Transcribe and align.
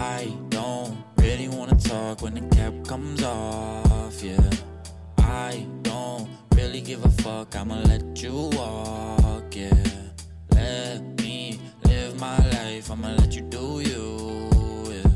I 0.00 0.34
don't 0.48 0.96
really 1.18 1.48
wanna 1.48 1.76
talk 1.76 2.22
when 2.22 2.32
the 2.34 2.56
cap 2.56 2.72
comes 2.88 3.22
off, 3.22 4.22
yeah. 4.22 4.50
I 5.18 5.66
don't 5.82 6.26
really 6.54 6.80
give 6.80 7.04
a 7.04 7.10
fuck, 7.22 7.54
I'ma 7.54 7.82
let 7.82 8.22
you 8.22 8.48
walk, 8.54 9.54
yeah. 9.54 9.84
Let 10.54 11.02
me 11.20 11.60
live 11.84 12.18
my 12.18 12.38
life, 12.48 12.90
I'ma 12.90 13.10
let 13.18 13.36
you 13.36 13.42
do 13.42 13.80
you, 13.80 14.50
yeah. 14.90 15.10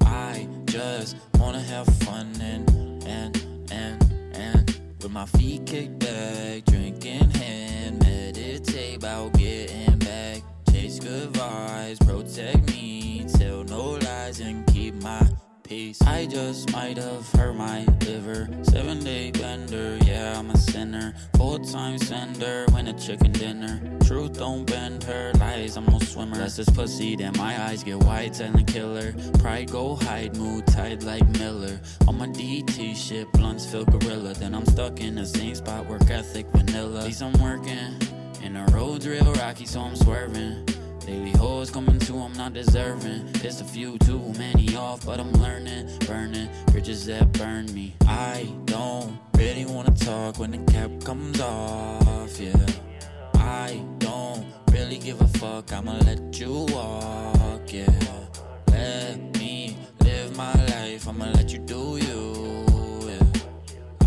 I 0.00 0.48
just 0.64 1.18
wanna 1.38 1.60
have 1.60 1.86
fun 2.06 2.32
and, 2.40 2.70
and, 3.04 3.36
and, 3.70 4.02
and 4.32 4.80
with 5.02 5.12
my 5.12 5.26
feet 5.26 5.66
kicked 5.66 5.98
back, 5.98 6.64
drinking 6.64 7.30
hand, 7.32 7.98
meditate 8.02 8.96
about 8.96 9.34
getting 9.34 10.05
good 11.06 11.32
vibes, 11.34 12.04
protect 12.04 12.68
me, 12.72 13.24
tell 13.38 13.62
no 13.64 13.90
lies 13.92 14.40
and 14.40 14.66
keep 14.66 14.92
my 15.02 15.22
peace. 15.62 16.02
I 16.02 16.26
just 16.26 16.72
might 16.72 16.96
have 16.96 17.30
hurt 17.30 17.54
my 17.54 17.84
liver. 18.04 18.48
Seven 18.62 18.98
day 19.04 19.30
bender, 19.30 19.98
yeah, 20.04 20.36
I'm 20.36 20.50
a 20.50 20.56
sinner. 20.56 21.14
Full 21.36 21.60
time 21.60 21.98
sender, 21.98 22.66
when 22.72 22.88
a 22.88 22.92
chicken 22.92 23.30
dinner. 23.30 23.80
Truth 24.04 24.38
don't 24.38 24.64
bend 24.66 25.04
her, 25.04 25.30
lies, 25.38 25.76
I'm 25.76 25.86
no 25.86 26.00
swimmer. 26.00 26.38
That's 26.38 26.56
this 26.56 26.70
pussy, 26.70 27.14
then 27.14 27.34
my 27.36 27.54
eyes 27.66 27.84
get 27.84 27.98
wide, 28.02 28.34
telling 28.34 28.66
killer. 28.66 29.14
Pride 29.38 29.70
go 29.70 29.94
hide, 29.94 30.36
mood 30.36 30.66
tight 30.66 31.04
like 31.04 31.26
Miller. 31.38 31.78
On 32.08 32.18
my 32.18 32.26
DT 32.26 32.96
shit, 32.96 33.30
blunts 33.32 33.64
feel 33.64 33.84
gorilla. 33.84 34.34
Then 34.34 34.56
I'm 34.56 34.66
stuck 34.66 35.00
in 35.00 35.14
the 35.14 35.26
same 35.26 35.54
spot, 35.54 35.86
work 35.86 36.10
ethic 36.10 36.46
vanilla. 36.52 37.02
Least 37.04 37.22
I'm 37.22 37.32
working. 37.40 37.94
And 38.42 38.56
the 38.56 38.64
road's 38.72 39.06
real 39.06 39.32
rocky, 39.34 39.66
so 39.66 39.80
I'm 39.80 39.94
swerving. 39.94 40.66
Daily 41.06 41.30
hoes 41.38 41.70
coming 41.70 42.00
to, 42.00 42.18
I'm 42.18 42.32
not 42.32 42.52
deserving. 42.52 43.32
Pissed 43.34 43.60
a 43.60 43.64
few 43.64 43.96
too 43.98 44.18
many 44.36 44.74
off, 44.74 45.06
but 45.06 45.20
I'm 45.20 45.30
learning. 45.34 45.88
Burning 46.04 46.48
bridges 46.72 47.06
that 47.06 47.30
burn 47.30 47.72
me. 47.72 47.94
I 48.08 48.52
don't 48.64 49.16
really 49.36 49.66
wanna 49.66 49.92
talk 49.92 50.40
when 50.40 50.50
the 50.50 50.58
cap 50.72 50.90
comes 51.04 51.40
off, 51.40 52.40
yeah. 52.40 52.66
I 53.34 53.80
don't 53.98 54.46
really 54.72 54.98
give 54.98 55.20
a 55.20 55.28
fuck, 55.38 55.72
I'ma 55.72 55.96
let 55.98 56.40
you 56.40 56.66
walk, 56.70 57.72
yeah. 57.72 57.86
Let 58.68 59.38
me 59.38 59.76
live 60.00 60.36
my 60.36 60.52
life, 60.66 61.06
I'ma 61.06 61.26
let 61.34 61.52
you 61.52 61.60
do 61.60 61.98
you, 61.98 63.06
yeah. 63.06 63.22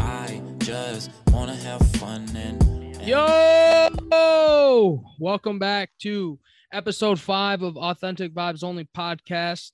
I 0.02 0.42
just 0.58 1.12
wanna 1.32 1.56
have 1.56 1.82
fun 1.94 2.26
and. 2.36 2.62
and 2.62 3.08
Yo, 3.08 5.02
welcome 5.18 5.60
back 5.60 5.92
to 6.00 6.38
episode 6.72 7.20
five 7.20 7.62
of 7.62 7.78
Authentic 7.78 8.34
Vibes 8.34 8.64
Only 8.64 8.88
podcast. 8.96 9.72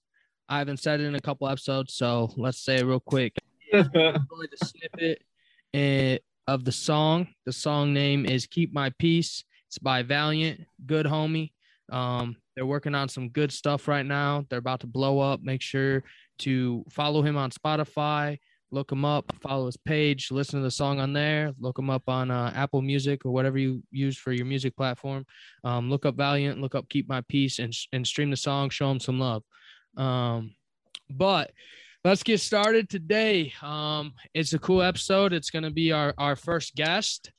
I 0.48 0.60
haven't 0.60 0.78
said 0.78 1.02
it 1.02 1.06
in 1.06 1.16
a 1.16 1.20
couple 1.20 1.48
episodes, 1.48 1.94
so 1.94 2.32
let's 2.38 2.64
say 2.64 2.78
it 2.78 2.86
real 2.86 3.00
quick. 3.00 3.34
I'm 3.74 3.88
snippet 4.64 5.22
eh, 5.74 6.18
of 6.48 6.64
the 6.64 6.72
song. 6.72 7.28
The 7.46 7.54
song 7.54 7.94
name 7.94 8.26
is 8.26 8.48
"Keep 8.48 8.74
My 8.74 8.92
Peace." 9.00 9.44
It's 9.68 9.80
by 9.80 10.04
Valiant, 10.04 10.62
good 10.86 11.06
homie. 11.06 11.52
Um, 11.92 12.36
they're 12.56 12.66
working 12.66 12.96
on 12.96 13.10
some 13.10 13.30
good 13.30 13.52
stuff 13.52 13.88
right 13.88 14.06
now. 14.06 14.46
They're 14.50 14.60
about 14.60 14.82
to 14.82 14.88
blow 14.88 15.20
up. 15.20 15.42
Make 15.42 15.62
sure 15.62 16.04
to 16.40 16.86
follow 16.90 17.22
him 17.22 17.36
on 17.36 17.52
Spotify. 17.52 18.40
Look 18.72 18.92
him 18.92 19.06
up, 19.06 19.32
follow 19.42 19.68
his 19.68 19.78
page, 19.78 20.32
listen 20.32 20.60
to 20.60 20.64
the 20.64 20.72
song 20.72 21.00
on 21.00 21.14
there. 21.14 21.54
Look 21.60 21.78
him 21.80 21.90
up 21.90 22.04
on 22.10 22.32
uh, 22.32 22.52
Apple 22.56 22.82
Music 22.82 23.26
or 23.26 23.32
whatever 23.32 23.58
you 23.58 23.84
use 23.92 24.18
for 24.18 24.34
your 24.34 24.46
music 24.46 24.76
platform. 24.76 25.26
Um, 25.64 25.90
look 25.90 26.06
up 26.06 26.16
Valiant, 26.16 26.60
look 26.60 26.76
up 26.76 26.90
Keep 26.90 27.08
My 27.08 27.22
Peace, 27.22 27.60
and 27.60 27.74
and 27.94 28.06
stream 28.06 28.32
the 28.32 28.38
song. 28.38 28.70
Show 28.70 28.90
him 28.92 29.00
some 29.00 29.20
love. 29.20 29.44
Um, 29.96 30.56
but 31.10 31.52
let's 32.04 32.24
get 32.24 32.40
started 32.42 32.90
today. 32.90 33.54
Um, 33.62 34.14
it's 34.34 34.54
a 34.54 34.60
cool 34.60 34.82
episode. 34.82 35.32
It's 35.32 35.52
gonna 35.52 35.72
be 35.72 35.92
our 35.92 36.14
our 36.18 36.36
first 36.36 36.76
guest. 36.76 37.32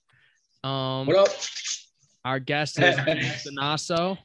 Um, 0.65 1.06
What 1.06 1.17
up? 1.17 1.29
our 2.25 2.39
guest 2.39 2.79
is 2.81 2.97
Sanaso, 3.47 4.17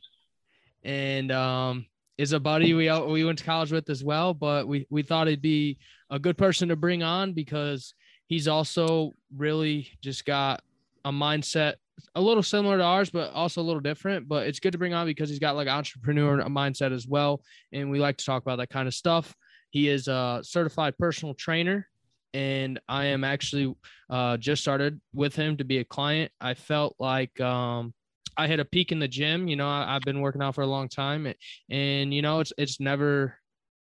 and 0.84 1.32
um, 1.32 1.86
is 2.22 2.34
a 2.34 2.40
buddy 2.40 2.76
we 2.76 2.92
we 3.08 3.26
went 3.26 3.40
to 3.40 3.44
college 3.44 3.72
with 3.72 3.90
as 3.90 4.04
well. 4.04 4.36
But 4.36 4.68
we 4.68 4.86
we 4.92 5.02
thought 5.02 5.28
it'd 5.28 5.42
be 5.42 5.80
a 6.12 6.20
good 6.20 6.38
person 6.38 6.70
to 6.70 6.76
bring 6.76 7.02
on 7.02 7.34
because 7.34 7.96
he's 8.28 8.48
also 8.48 9.14
really 9.36 9.90
just 10.02 10.24
got 10.24 10.62
a 11.04 11.12
mindset 11.12 11.76
a 12.14 12.22
little 12.22 12.44
similar 12.44 12.78
to 12.78 12.84
ours, 12.84 13.10
but 13.10 13.34
also 13.34 13.60
a 13.62 13.64
little 13.64 13.82
different. 13.82 14.28
But 14.28 14.46
it's 14.46 14.60
good 14.60 14.74
to 14.74 14.78
bring 14.78 14.94
on 14.94 15.08
because 15.08 15.30
he's 15.30 15.40
got 15.40 15.56
like 15.56 15.68
entrepreneur 15.68 16.38
mindset 16.44 16.94
as 16.94 17.08
well, 17.08 17.42
and 17.74 17.90
we 17.90 17.98
like 17.98 18.18
to 18.18 18.26
talk 18.26 18.44
about 18.44 18.58
that 18.58 18.70
kind 18.70 18.88
of 18.88 18.94
stuff. 18.94 19.34
He 19.72 19.90
is 19.90 20.08
a 20.08 20.42
certified 20.44 21.00
personal 21.00 21.34
trainer, 21.34 21.88
and 22.36 22.80
I 22.88 23.06
am 23.06 23.24
actually 23.24 23.74
uh, 24.12 24.38
just 24.38 24.62
started 24.62 25.02
with 25.12 25.36
him 25.36 25.58
to 25.58 25.64
be 25.64 25.80
a 25.80 25.86
client. 25.86 26.32
I 26.40 26.54
felt 26.54 26.96
like 27.00 27.42
um, 27.42 27.96
I 28.38 28.48
hit 28.48 28.60
a 28.60 28.66
peak 28.66 28.92
in 28.92 29.00
the 29.00 29.08
gym. 29.08 29.48
You 29.48 29.56
know, 29.56 29.68
I, 29.68 29.96
I've 29.96 30.04
been 30.04 30.22
working 30.22 30.42
out 30.42 30.56
for 30.56 30.62
a 30.62 30.68
long 30.68 30.90
time, 30.90 31.32
and, 31.70 32.14
you 32.14 32.22
know, 32.22 32.40
it's 32.40 32.54
it's 32.58 32.80
never 32.80 33.38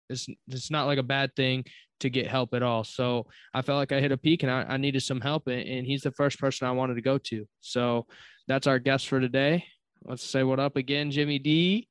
it's 0.10 0.28
it's 0.48 0.72
not 0.72 0.88
like 0.88 1.00
a 1.00 1.04
bad 1.04 1.36
thing 1.36 1.66
to 2.00 2.10
get 2.10 2.28
help 2.28 2.54
at 2.54 2.64
all. 2.64 2.84
So 2.84 3.26
I 3.54 3.62
felt 3.62 3.78
like 3.78 3.92
I 3.92 4.00
hit 4.00 4.12
a 4.12 4.18
peak 4.18 4.44
and 4.44 4.52
I, 4.52 4.64
I 4.64 4.78
needed 4.78 5.02
some 5.02 5.22
help, 5.22 5.48
and, 5.48 5.62
and 5.62 5.86
he's 5.86 6.02
the 6.02 6.12
first 6.12 6.40
person 6.40 6.68
I 6.68 6.72
wanted 6.72 6.96
to 6.96 7.02
go 7.02 7.18
to. 7.18 7.48
So 7.62 8.06
that's 8.48 8.68
our 8.68 8.80
guest 8.80 9.08
for 9.08 9.20
today. 9.20 9.66
Let's 10.04 10.24
say 10.24 10.44
what 10.44 10.60
up 10.60 10.76
again, 10.76 11.12
Jimmy 11.12 11.40
D. 11.40 11.88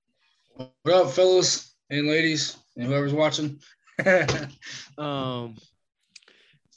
What 0.54 0.94
up, 0.94 1.10
fellas 1.10 1.74
and 1.90 2.06
ladies, 2.06 2.56
and 2.76 2.86
whoever's 2.86 3.12
watching? 3.12 3.60
Um, 4.98 5.56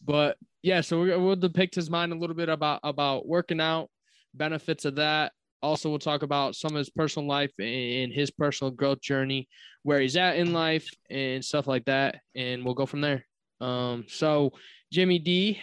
but 0.06 0.38
yeah, 0.62 0.82
so 0.82 1.00
we're, 1.00 1.20
we'll 1.20 1.36
depict 1.36 1.76
his 1.76 1.90
mind 1.90 2.12
a 2.12 2.16
little 2.16 2.36
bit 2.36 2.50
about 2.50 2.80
about 2.84 3.28
working 3.28 3.60
out, 3.60 3.90
benefits 4.34 4.86
of 4.86 4.96
that. 4.96 5.34
Also, 5.62 5.90
we'll 5.90 6.00
talk 6.00 6.24
about 6.24 6.56
some 6.56 6.72
of 6.72 6.78
his 6.78 6.90
personal 6.90 7.28
life 7.28 7.52
and 7.60 8.14
his 8.14 8.32
personal 8.32 8.72
growth 8.72 9.02
journey, 9.02 9.48
where 9.84 10.00
he's 10.00 10.16
at 10.16 10.38
in 10.38 10.54
life 10.54 10.90
and 11.10 11.44
stuff 11.44 11.68
like 11.68 11.86
that, 11.86 12.22
and 12.36 12.64
we'll 12.64 12.74
go 12.74 12.86
from 12.86 13.02
there. 13.02 13.26
Um, 13.60 14.06
so 14.08 14.54
Jimmy 14.92 15.20
D, 15.20 15.60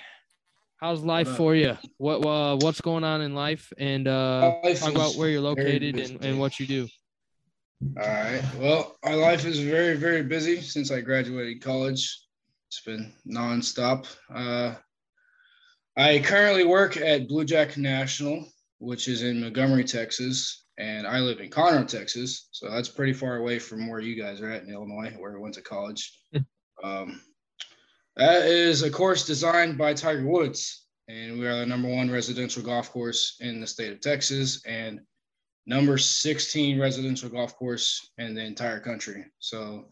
how's 0.79 1.01
life 1.01 1.29
for 1.29 1.55
you? 1.55 1.79
What 1.97 2.27
uh, 2.27 2.57
what's 2.57 2.81
going 2.81 3.05
on 3.05 3.23
in 3.23 3.35
life, 3.35 3.73
and 3.79 4.07
uh, 4.07 4.57
Life 4.63 4.81
talk 4.81 4.93
about 4.93 5.15
where 5.15 5.31
you're 5.31 5.41
located 5.41 5.99
and, 5.99 6.25
and 6.25 6.39
what 6.39 6.61
you 6.61 6.67
do. 6.67 6.89
All 8.01 8.07
right. 8.07 8.43
Well, 8.59 8.97
my 9.05 9.15
life 9.15 9.45
is 9.45 9.61
very, 9.61 9.97
very 9.97 10.23
busy 10.23 10.61
since 10.61 10.91
I 10.91 11.01
graduated 11.01 11.63
college. 11.63 12.21
It's 12.69 12.81
been 12.81 13.13
nonstop. 13.27 14.07
Uh, 14.35 14.75
I 15.97 16.19
currently 16.21 16.65
work 16.65 16.97
at 16.97 17.29
Bluejack 17.29 17.77
National, 17.77 18.47
which 18.79 19.09
is 19.09 19.23
in 19.23 19.41
Montgomery, 19.41 19.85
Texas, 19.85 20.65
and 20.79 21.07
I 21.07 21.21
live 21.21 21.41
in 21.41 21.51
Conroe, 21.51 21.87
Texas. 21.87 22.49
So 22.53 22.71
that's 22.71 22.89
pretty 22.89 23.13
far 23.13 23.37
away 23.37 23.59
from 23.59 23.89
where 23.89 24.01
you 24.01 24.21
guys 24.21 24.41
are 24.41 24.51
at 24.51 24.63
in 24.63 24.71
Illinois, 24.73 25.15
where 25.19 25.37
I 25.37 25.41
went 25.41 25.55
to 25.55 25.63
college. 25.63 26.19
um, 26.85 27.21
that 28.17 28.47
is 28.47 28.83
a 28.83 28.91
course 28.91 29.27
designed 29.27 29.77
by 29.79 29.95
Tiger 29.95 30.27
Woods, 30.27 30.87
and 31.09 31.39
we 31.39 31.47
are 31.47 31.57
the 31.59 31.67
number 31.67 31.89
one 31.89 32.11
residential 32.11 32.63
golf 32.63 32.91
course 32.91 33.37
in 33.41 33.61
the 33.61 33.67
state 33.67 33.93
of 33.93 34.01
Texas, 34.01 34.63
and 34.67 35.01
number 35.67 35.99
16 35.99 36.79
residential 36.79 37.29
golf 37.29 37.57
course 37.57 38.11
in 38.19 38.35
the 38.35 38.45
entire 38.45 38.81
country. 38.81 39.25
So 39.39 39.91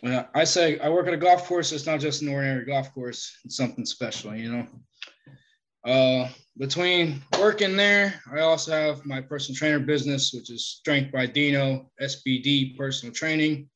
when 0.00 0.14
I- 0.14 0.28
I 0.34 0.44
say 0.44 0.78
I 0.78 0.88
work 0.88 1.06
at 1.08 1.14
a 1.14 1.18
golf 1.18 1.46
course, 1.46 1.72
it's 1.72 1.86
not 1.86 2.00
just 2.00 2.22
an 2.22 2.28
ordinary 2.28 2.64
golf 2.64 2.92
course, 2.92 3.36
it's 3.44 3.56
something 3.56 3.84
special, 3.84 4.34
you 4.34 4.52
know. 4.52 4.68
Uh, 5.84 6.28
between 6.58 7.22
working 7.38 7.76
there, 7.76 8.20
I 8.30 8.40
also 8.40 8.72
have 8.72 9.06
my 9.06 9.20
personal 9.20 9.56
trainer 9.56 9.80
business, 9.80 10.32
which 10.32 10.50
is 10.50 10.66
Strength 10.66 11.12
by 11.12 11.26
Dino, 11.26 11.90
SBD 12.00 12.76
personal 12.76 13.14
training. 13.14 13.68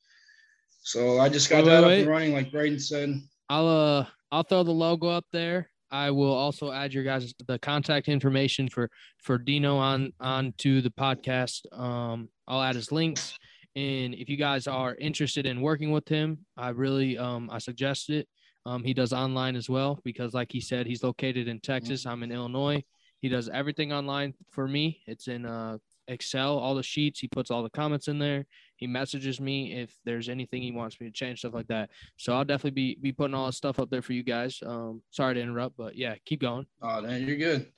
So 0.83 1.19
I 1.19 1.29
just 1.29 1.51
got 1.51 1.65
Wait, 1.65 1.71
that 1.71 1.85
wait, 1.85 1.95
up 1.95 1.99
and 2.01 2.09
running, 2.09 2.33
like 2.33 2.53
Braeden 2.53 2.79
said. 2.79 3.21
I'll 3.49 3.67
uh 3.67 4.07
I'll 4.31 4.43
throw 4.43 4.63
the 4.63 4.73
logo 4.73 5.09
up 5.09 5.25
there. 5.33 5.71
I 5.91 6.11
will 6.11 6.33
also 6.33 6.73
add 6.73 6.93
your 6.93 7.05
guys 7.05 7.33
the 7.47 7.59
contact 7.59 8.09
information 8.09 8.69
for 8.69 8.91
for 9.23 9.39
Dino 9.39 9.77
on 9.77 10.13
on 10.21 10.53
to 10.59 10.83
the 10.83 10.91
podcast. 10.91 11.61
Um, 11.73 12.29
I'll 12.47 12.63
add 12.63 12.75
his 12.75 12.93
links, 12.93 13.37
and 13.75 14.15
if 14.15 14.29
you 14.29 14.37
guys 14.37 14.67
are 14.67 14.95
interested 14.97 15.47
in 15.47 15.61
working 15.61 15.91
with 15.91 16.09
him, 16.09 16.45
I 16.57 16.71
really 16.71 17.19
um 17.19 17.49
I 17.51 17.59
suggest 17.59 18.11
it. 18.11 18.29
Um, 18.67 18.83
he 18.83 18.93
does 18.93 19.13
online 19.13 19.55
as 19.57 19.71
well 19.71 20.01
because, 20.05 20.35
like 20.35 20.51
he 20.51 20.61
said, 20.61 20.87
he's 20.87 21.05
located 21.05 21.47
in 21.47 21.61
Texas. 21.61 22.05
I'm 22.05 22.23
in 22.23 22.33
Illinois. 22.33 22.83
He 23.21 23.29
does 23.29 23.49
everything 23.49 23.93
online 23.93 24.35
for 24.51 24.67
me. 24.67 25.01
It's 25.07 25.29
in 25.29 25.47
uh 25.47 25.79
Excel, 26.09 26.59
all 26.59 26.75
the 26.75 26.83
sheets. 26.83 27.19
He 27.19 27.29
puts 27.29 27.51
all 27.51 27.63
the 27.63 27.71
comments 27.71 28.09
in 28.09 28.19
there. 28.19 28.47
He 28.77 28.87
messages 28.87 29.41
me 29.41 29.73
if 29.73 29.93
there's 30.05 30.29
anything 30.29 30.63
he 30.63 30.71
wants 30.71 31.01
me 31.01 31.07
to 31.07 31.13
change, 31.13 31.41
stuff 31.41 31.55
like 31.55 31.67
that. 31.69 31.91
So 32.17 32.33
I'll 32.35 32.45
definitely 32.45 32.73
be 32.73 32.99
be 33.01 33.13
putting 33.13 33.35
all 33.35 33.47
this 33.47 33.57
stuff 33.57 33.79
up 33.79 33.91
there 33.91 34.03
for 34.03 34.13
you 34.13 34.23
guys. 34.23 34.61
Um, 34.65 35.03
sorry 35.11 35.35
to 35.35 35.41
interrupt, 35.41 35.77
but 35.77 35.97
yeah, 35.97 36.15
keep 36.25 36.41
going. 36.41 36.67
Oh, 36.83 37.01
man, 37.03 37.27
you're 37.27 37.37
good. 37.37 37.73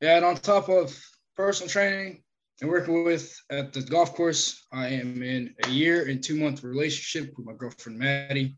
Yeah, 0.00 0.16
and 0.16 0.24
on 0.24 0.36
top 0.36 0.68
of 0.68 0.98
personal 1.36 1.70
training, 1.70 2.22
and 2.60 2.70
working 2.70 3.04
with 3.04 3.36
at 3.50 3.72
the 3.72 3.82
golf 3.82 4.14
course. 4.14 4.66
I 4.72 4.88
am 4.88 5.22
in 5.22 5.54
a 5.64 5.68
year 5.68 6.08
and 6.08 6.22
two 6.22 6.38
month 6.38 6.62
relationship 6.62 7.34
with 7.36 7.46
my 7.46 7.52
girlfriend 7.52 7.98
Maddie. 7.98 8.56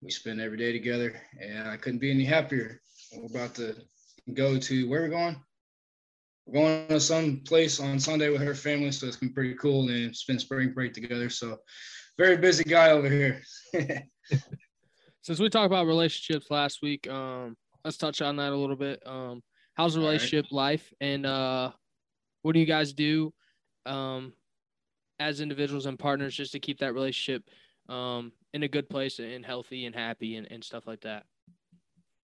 We 0.00 0.10
spend 0.10 0.40
every 0.40 0.58
day 0.58 0.72
together, 0.72 1.20
and 1.40 1.68
I 1.68 1.76
couldn't 1.76 1.98
be 1.98 2.10
any 2.10 2.24
happier. 2.24 2.80
We're 3.12 3.26
about 3.26 3.56
to 3.56 3.74
go 4.32 4.56
to 4.56 4.88
where 4.88 5.02
we're 5.02 5.08
going. 5.08 5.36
We're 6.46 6.60
going 6.60 6.88
to 6.88 7.00
some 7.00 7.42
place 7.44 7.80
on 7.80 7.98
Sunday 7.98 8.30
with 8.30 8.42
her 8.42 8.54
family, 8.54 8.92
so 8.92 9.08
it's 9.08 9.16
been 9.16 9.32
pretty 9.32 9.54
cool 9.54 9.88
and 9.88 10.14
spend 10.14 10.40
spring 10.40 10.72
break 10.72 10.94
together. 10.94 11.28
So, 11.28 11.58
very 12.16 12.36
busy 12.36 12.62
guy 12.62 12.92
over 12.92 13.10
here. 13.10 13.42
Since 15.22 15.40
we 15.40 15.48
talked 15.48 15.66
about 15.66 15.86
relationships 15.86 16.46
last 16.48 16.80
week, 16.80 17.10
um, 17.10 17.56
let's 17.84 17.96
touch 17.96 18.22
on 18.22 18.36
that 18.36 18.52
a 18.52 18.56
little 18.56 18.76
bit. 18.76 19.02
Um, 19.04 19.42
how's 19.74 19.94
the 19.94 20.00
relationship 20.00 20.44
right. 20.44 20.56
life, 20.56 20.92
and 21.00 21.26
uh, 21.26 21.72
what 22.42 22.52
do 22.52 22.60
you 22.60 22.66
guys 22.66 22.92
do 22.92 23.32
um, 23.84 24.32
as 25.18 25.40
individuals 25.40 25.86
and 25.86 25.98
partners 25.98 26.36
just 26.36 26.52
to 26.52 26.60
keep 26.60 26.78
that 26.78 26.94
relationship 26.94 27.42
um, 27.88 28.32
in 28.52 28.62
a 28.62 28.68
good 28.68 28.88
place 28.88 29.18
and 29.18 29.44
healthy 29.44 29.86
and 29.86 29.94
happy 29.94 30.36
and, 30.36 30.50
and 30.50 30.62
stuff 30.62 30.86
like 30.86 31.00
that? 31.02 31.24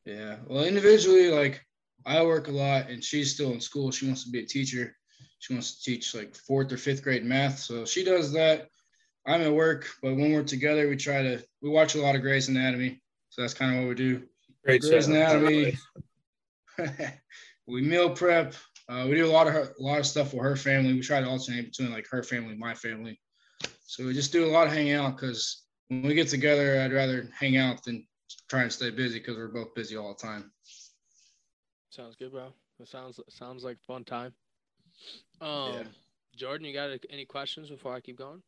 Yeah. 0.04 0.36
Well, 0.46 0.64
individually, 0.64 1.30
like 1.30 1.64
I 2.06 2.22
work 2.22 2.48
a 2.48 2.52
lot 2.52 2.90
and 2.90 3.02
she's 3.02 3.32
still 3.32 3.52
in 3.52 3.60
school. 3.60 3.90
She 3.90 4.06
wants 4.06 4.24
to 4.24 4.30
be 4.30 4.40
a 4.40 4.46
teacher. 4.46 4.94
She 5.38 5.54
wants 5.54 5.76
to 5.76 5.90
teach 5.90 6.14
like 6.14 6.34
fourth 6.34 6.72
or 6.72 6.76
fifth 6.76 7.02
grade 7.02 7.24
math. 7.24 7.58
So 7.58 7.84
she 7.84 8.04
does 8.04 8.32
that. 8.32 8.68
I'm 9.26 9.40
at 9.40 9.52
work, 9.52 9.88
but 10.02 10.16
when 10.16 10.32
we're 10.32 10.42
together, 10.42 10.88
we 10.88 10.96
try 10.96 11.22
to 11.22 11.42
we 11.62 11.70
watch 11.70 11.94
a 11.94 12.00
lot 12.00 12.14
of 12.14 12.20
Grey's 12.20 12.48
Anatomy. 12.48 13.00
So 13.30 13.40
that's 13.40 13.54
kind 13.54 13.74
of 13.74 13.80
what 13.80 13.88
we 13.88 13.94
do. 13.94 14.22
Great 14.64 14.82
Grey's 14.82 15.08
Anatomy. 15.08 15.76
we 17.66 17.82
meal 17.82 18.10
prep. 18.10 18.54
Uh, 18.88 19.06
we 19.08 19.14
do 19.14 19.26
a 19.26 19.32
lot 19.32 19.46
of 19.46 19.54
her, 19.54 19.72
a 19.78 19.82
lot 19.82 19.98
of 19.98 20.06
stuff 20.06 20.34
with 20.34 20.42
her 20.42 20.56
family. 20.56 20.92
We 20.92 21.00
try 21.00 21.20
to 21.20 21.26
alternate 21.26 21.64
between 21.64 21.90
like 21.90 22.06
her 22.10 22.22
family, 22.22 22.54
my 22.54 22.74
family. 22.74 23.18
So 23.84 24.04
we 24.04 24.14
just 24.14 24.32
do 24.32 24.46
a 24.46 24.50
lot 24.50 24.66
of 24.66 24.72
hanging 24.72 24.94
out 24.94 25.16
because 25.16 25.62
when 25.88 26.02
we 26.02 26.14
get 26.14 26.28
together, 26.28 26.80
I'd 26.80 26.92
rather 26.92 27.28
hang 27.38 27.56
out 27.56 27.84
than 27.84 28.06
try 28.48 28.62
and 28.62 28.72
stay 28.72 28.90
busy 28.90 29.18
because 29.18 29.36
we're 29.36 29.48
both 29.48 29.74
busy 29.74 29.96
all 29.96 30.14
the 30.14 30.26
time. 30.26 30.50
Sounds 31.90 32.16
good, 32.16 32.32
bro. 32.32 32.48
It 32.80 32.88
sounds 32.88 33.20
sounds 33.28 33.62
like 33.62 33.78
fun 33.86 34.04
time. 34.04 34.32
Um, 35.40 35.72
yeah. 35.74 35.82
Jordan, 36.34 36.66
you 36.66 36.72
got 36.72 36.90
any 37.10 37.24
questions 37.24 37.70
before 37.70 37.94
I 37.94 38.00
keep 38.00 38.18
going? 38.18 38.42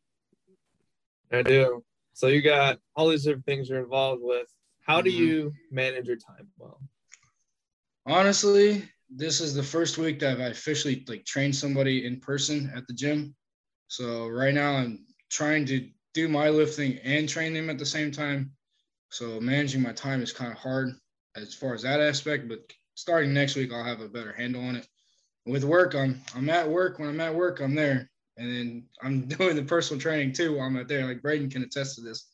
I 1.31 1.43
do. 1.43 1.83
So 2.13 2.27
you 2.27 2.41
got 2.41 2.79
all 2.95 3.09
these 3.09 3.23
different 3.23 3.45
things 3.45 3.69
you're 3.69 3.83
involved 3.83 4.21
with. 4.23 4.47
How 4.85 5.01
do 5.01 5.09
mm-hmm. 5.09 5.23
you 5.23 5.53
manage 5.71 6.07
your 6.07 6.17
time 6.17 6.47
well? 6.57 6.81
Honestly, 8.05 8.83
this 9.09 9.39
is 9.39 9.53
the 9.53 9.63
first 9.63 9.97
week 9.97 10.19
that 10.19 10.41
I've 10.41 10.51
officially 10.51 11.05
like 11.07 11.25
trained 11.25 11.55
somebody 11.55 12.05
in 12.05 12.19
person 12.19 12.71
at 12.75 12.87
the 12.87 12.93
gym. 12.93 13.35
So 13.87 14.27
right 14.27 14.53
now 14.53 14.73
I'm 14.73 15.05
trying 15.29 15.65
to 15.67 15.89
do 16.13 16.27
my 16.27 16.49
lifting 16.49 16.97
and 17.03 17.29
train 17.29 17.53
them 17.53 17.69
at 17.69 17.77
the 17.77 17.85
same 17.85 18.11
time. 18.11 18.51
So 19.09 19.39
managing 19.39 19.81
my 19.81 19.93
time 19.93 20.21
is 20.21 20.33
kind 20.33 20.51
of 20.51 20.57
hard 20.57 20.93
as 21.35 21.53
far 21.53 21.73
as 21.73 21.83
that 21.83 22.01
aspect, 22.01 22.47
but 22.47 22.59
starting 22.95 23.33
next 23.33 23.55
week 23.55 23.71
I'll 23.71 23.83
have 23.83 24.01
a 24.01 24.09
better 24.09 24.33
handle 24.33 24.63
on 24.63 24.75
it. 24.75 24.87
With 25.45 25.63
work, 25.63 25.95
I'm 25.95 26.21
I'm 26.35 26.49
at 26.49 26.69
work. 26.69 26.99
When 26.99 27.09
I'm 27.09 27.21
at 27.21 27.35
work, 27.35 27.61
I'm 27.61 27.75
there. 27.75 28.09
And 28.37 28.51
then 28.51 28.83
I'm 29.01 29.21
doing 29.27 29.55
the 29.55 29.63
personal 29.63 30.01
training 30.01 30.33
too 30.33 30.57
while 30.57 30.67
I'm 30.67 30.77
out 30.77 30.87
there. 30.87 31.05
Like 31.05 31.21
Braeden 31.21 31.49
can 31.49 31.63
attest 31.63 31.95
to 31.95 32.01
this. 32.01 32.27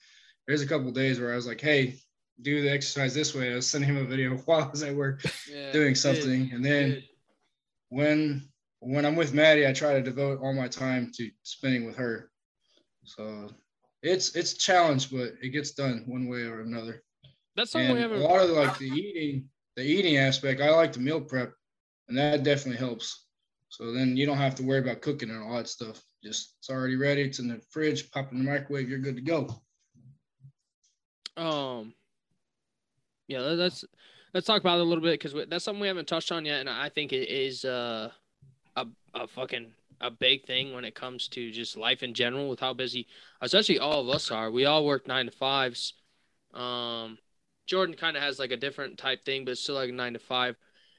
There's 0.47 0.61
a 0.61 0.67
couple 0.67 0.91
days 0.91 1.19
where 1.19 1.31
I 1.31 1.35
was 1.35 1.47
like, 1.47 1.61
hey, 1.61 1.95
do 2.41 2.61
the 2.61 2.71
exercise 2.71 3.13
this 3.13 3.35
way. 3.35 3.51
I 3.51 3.55
was 3.55 3.69
sending 3.69 3.89
him 3.89 3.97
a 3.97 4.05
video 4.05 4.35
while 4.45 4.63
I 4.63 4.67
was 4.67 4.83
at 4.83 4.95
work 4.95 5.23
yeah, 5.49 5.71
doing 5.71 5.95
something. 5.95 6.51
And 6.53 6.65
then 6.65 7.03
when 7.89 8.49
when 8.79 9.05
I'm 9.05 9.15
with 9.15 9.33
Maddie, 9.33 9.67
I 9.67 9.73
try 9.73 9.93
to 9.93 10.01
devote 10.01 10.41
all 10.41 10.53
my 10.53 10.67
time 10.67 11.11
to 11.15 11.29
spending 11.43 11.85
with 11.85 11.95
her. 11.97 12.29
So 13.03 13.49
it's 14.01 14.35
it's 14.35 14.53
a 14.53 14.57
challenge, 14.57 15.11
but 15.11 15.33
it 15.41 15.49
gets 15.49 15.71
done 15.71 16.03
one 16.07 16.27
way 16.27 16.41
or 16.41 16.61
another. 16.61 17.03
That's 17.55 17.71
something 17.71 17.93
we 17.93 18.01
have 18.01 18.11
a 18.11 18.17
lot 18.17 18.41
of 18.41 18.49
like 18.49 18.77
the 18.77 18.87
eating, 18.87 19.49
the 19.75 19.83
eating 19.83 20.17
aspect. 20.17 20.61
I 20.61 20.71
like 20.71 20.93
the 20.93 20.99
meal 20.99 21.21
prep, 21.21 21.53
and 22.07 22.17
that 22.17 22.43
definitely 22.43 22.79
helps. 22.79 23.27
So 23.69 23.91
then 23.91 24.17
you 24.17 24.25
don't 24.25 24.37
have 24.37 24.55
to 24.55 24.63
worry 24.63 24.79
about 24.79 25.01
cooking 25.01 25.29
and 25.29 25.43
all 25.43 25.57
that 25.57 25.67
stuff. 25.67 26.03
Just 26.23 26.55
it's 26.59 26.69
already 26.69 26.95
ready. 26.95 27.21
It's 27.21 27.39
in 27.39 27.47
the 27.47 27.61
fridge. 27.69 28.11
Pop 28.11 28.31
in 28.31 28.43
the 28.43 28.49
microwave. 28.49 28.89
You're 28.89 28.99
good 28.99 29.15
to 29.15 29.21
go. 29.21 29.61
Um. 31.37 31.93
Yeah, 33.27 33.39
let's 33.39 33.85
let's 34.33 34.47
talk 34.47 34.61
about 34.61 34.79
it 34.79 34.81
a 34.81 34.85
little 34.85 35.03
bit 35.03 35.19
because 35.19 35.47
that's 35.47 35.63
something 35.63 35.81
we 35.81 35.87
haven't 35.87 36.07
touched 36.07 36.31
on 36.31 36.45
yet, 36.45 36.59
and 36.59 36.69
I 36.69 36.89
think 36.89 37.13
it 37.13 37.29
is 37.29 37.65
uh, 37.65 38.09
a 38.75 38.87
a 39.13 39.27
fucking 39.27 39.71
a 40.03 40.11
big 40.11 40.45
thing 40.45 40.73
when 40.73 40.85
it 40.85 40.93
comes 40.93 41.27
to 41.29 41.49
just 41.49 41.77
life 41.77 42.03
in 42.03 42.13
general 42.13 42.49
with 42.49 42.59
how 42.59 42.73
busy, 42.73 43.07
especially 43.41 43.79
all 43.79 44.01
of 44.01 44.09
us 44.09 44.29
are. 44.29 44.51
We 44.51 44.65
all 44.65 44.85
work 44.85 45.07
nine 45.07 45.25
to 45.25 45.31
fives. 45.31 45.93
Um, 46.53 47.17
Jordan 47.65 47.95
kind 47.95 48.17
of 48.17 48.23
has 48.23 48.37
like 48.37 48.51
a 48.51 48.57
different 48.57 48.97
type 48.97 49.23
thing, 49.23 49.45
but 49.45 49.51
it's 49.51 49.61
still 49.61 49.75
like 49.75 49.89
a 49.89 49.93
nine 49.93 50.13
to 50.13 50.19
five. 50.19 50.57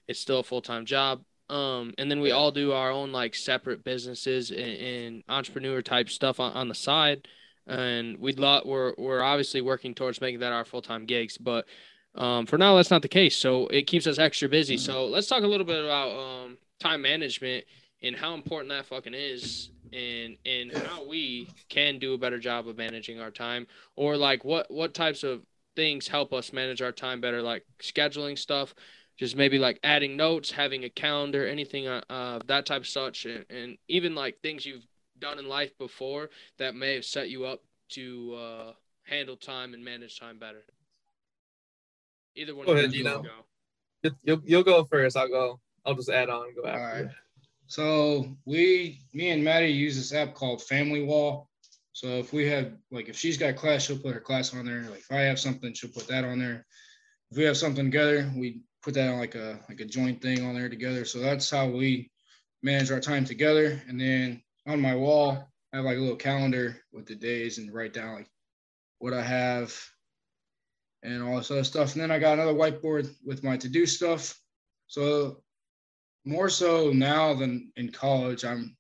It's 0.09 0.19
still 0.19 0.41
a 0.41 0.43
full 0.43 0.63
time 0.63 0.87
job. 0.87 1.23
Um, 1.51 1.93
and 1.99 2.11
then 2.11 2.21
we 2.21 2.31
all 2.31 2.51
do 2.51 2.73
our 2.73 2.91
own 2.91 3.13
like 3.13 3.35
separate 3.35 3.85
businesses 3.85 4.51
and, 4.51 4.61
and 4.61 5.23
entrepreneur 5.29 5.83
type 5.83 6.09
stuff 6.09 6.41
on, 6.41 6.53
on 6.53 6.69
the 6.69 6.75
side. 6.75 7.29
And 7.67 8.19
we'd 8.19 8.39
lot 8.39 8.67
we're 8.67 8.95
we're 8.97 9.23
obviously 9.23 9.61
working 9.61 9.95
towards 9.95 10.21
making 10.21 10.41
that 10.41 10.53
our 10.53 10.65
full 10.65 10.83
time 10.83 11.05
gigs, 11.07 11.39
but 11.39 11.67
um, 12.15 12.47
for 12.47 12.59
now 12.59 12.77
that's 12.77 12.91
not 12.91 13.03
the 13.03 13.09
case. 13.09 13.37
So 13.37 13.67
it 13.69 13.87
keeps 13.87 14.07
us 14.07 14.19
extra 14.19 14.49
busy. 14.49 14.77
So 14.79 15.07
let's 15.07 15.27
talk 15.27 15.43
a 15.43 15.47
little 15.47 15.67
bit 15.67 15.85
about 15.85 16.11
um, 16.19 16.59
time 16.79 17.03
management 17.03 17.65
and 18.03 18.17
how 18.17 18.35
important 18.35 18.71
that 18.71 18.87
fucking 18.87 19.15
is 19.15 19.71
and 19.93 20.37
and 20.45 20.73
how 20.73 21.07
we 21.07 21.49
can 21.69 21.99
do 21.99 22.15
a 22.15 22.19
better 22.19 22.39
job 22.39 22.67
of 22.69 22.77
managing 22.77 23.21
our 23.21 23.31
time 23.31 23.67
or 23.97 24.17
like 24.17 24.45
what 24.45 24.71
what 24.71 24.95
types 24.95 25.23
of 25.23 25.43
things 25.77 26.09
help 26.09 26.33
us 26.33 26.53
manage 26.53 26.83
our 26.83 26.93
time 26.93 27.21
better 27.21 27.43
like 27.43 27.65
scheduling 27.81 28.39
stuff 28.39 28.75
just 29.17 29.37
maybe 29.37 29.59
like 29.59 29.79
adding 29.85 30.17
notes, 30.17 30.51
having 30.51 30.85
a 30.85 30.91
calendar, 30.91 31.47
anything 31.47 31.87
uh, 31.87 32.03
uh, 32.11 32.41
that 32.47 32.67
type 32.67 32.83
of 32.83 32.89
such, 32.89 33.27
and, 33.27 33.45
and, 33.49 33.79
even 33.89 34.15
like 34.15 34.41
things 34.41 34.67
you've 34.67 34.87
done 35.19 35.39
in 35.39 35.49
life 35.49 35.77
before 35.79 36.31
that 36.59 36.75
may 36.75 36.95
have 36.95 37.05
set 37.05 37.29
you 37.29 37.45
up 37.45 37.61
to 37.91 38.35
uh, 38.35 38.73
handle 39.05 39.37
time 39.37 39.75
and 39.75 39.85
manage 39.85 40.19
time 40.19 40.39
better. 40.39 40.65
Either 42.35 42.55
one. 42.55 42.67
Go 42.67 42.73
ahead, 42.73 42.93
you 42.93 43.05
know. 43.05 43.23
Go. 43.23 44.11
You'll, 44.25 44.43
you'll 44.45 44.63
go 44.65 44.85
first. 44.85 45.17
I'll 45.17 45.29
go. 45.29 45.61
I'll 45.87 45.95
just 45.95 46.11
add 46.11 46.29
on. 46.29 46.55
Go 46.55 46.67
after. 46.67 46.81
All 46.81 46.87
right. 46.87 47.07
So 47.67 48.27
we, 48.45 49.01
me 49.13 49.31
and 49.31 49.43
Maddie 49.43 49.69
use 49.69 49.97
this 49.97 50.13
app 50.13 50.35
called 50.35 50.63
Family 50.63 51.03
Wall. 51.03 51.49
So 51.93 52.09
if 52.09 52.33
we 52.33 52.47
have 52.49 52.73
like 52.91 53.09
if 53.09 53.17
she's 53.17 53.39
got 53.39 53.57
class, 53.57 53.85
she'll 53.85 53.99
put 53.99 54.15
her 54.15 54.21
class 54.21 54.53
on 54.53 54.67
there. 54.67 54.83
Like 54.91 55.01
if 55.01 55.13
I 55.13 55.21
have 55.21 55.39
something, 55.39 55.73
she'll 55.73 55.91
put 55.91 56.09
that 56.09 56.25
on 56.25 56.41
there. 56.41 56.67
If 57.31 57.39
we 57.39 57.45
have 57.45 57.57
something 57.57 57.85
together, 57.85 58.31
we 58.37 58.63
put 58.83 58.95
that 58.95 59.09
on 59.09 59.19
like 59.19 59.37
a 59.37 59.61
like 59.69 59.81
a 59.81 59.85
joint 59.85 60.21
thing 60.21 60.45
on 60.45 60.55
there 60.55 60.69
together. 60.69 61.05
So 61.05 61.21
that's 61.21 61.49
how 61.49 61.69
we 61.69 62.11
manage 62.65 62.91
our 62.91 63.01
time 63.01 63.25
together. 63.25 63.81
And 63.89 64.01
then 64.01 64.43
on 64.67 64.81
my 64.81 64.97
wall, 64.97 65.49
I 65.73 65.77
have 65.77 65.85
like 65.85 65.97
a 65.97 66.01
little 66.01 66.17
calendar 66.17 66.77
with 66.93 67.07
the 67.07 67.15
days 67.15 67.59
and 67.59 67.73
write 67.73 67.93
down 67.93 68.15
like 68.17 68.31
what 68.99 69.15
I 69.15 69.23
have 69.23 69.73
and 71.05 71.23
all 71.23 71.37
this 71.37 71.51
other 71.51 71.63
stuff. 71.63 71.93
And 71.93 72.03
then 72.03 72.11
I 72.11 72.19
got 72.19 72.35
another 72.35 72.55
whiteboard 72.55 73.09
with 73.25 73.45
my 73.45 73.57
to-do 73.57 73.87
stuff. 73.87 74.37
So 74.87 75.43
more 76.25 76.49
so 76.49 76.91
now 76.91 77.35
than 77.35 77.73
in 77.77 77.91
college, 77.91 78.45
I'm 78.45 78.77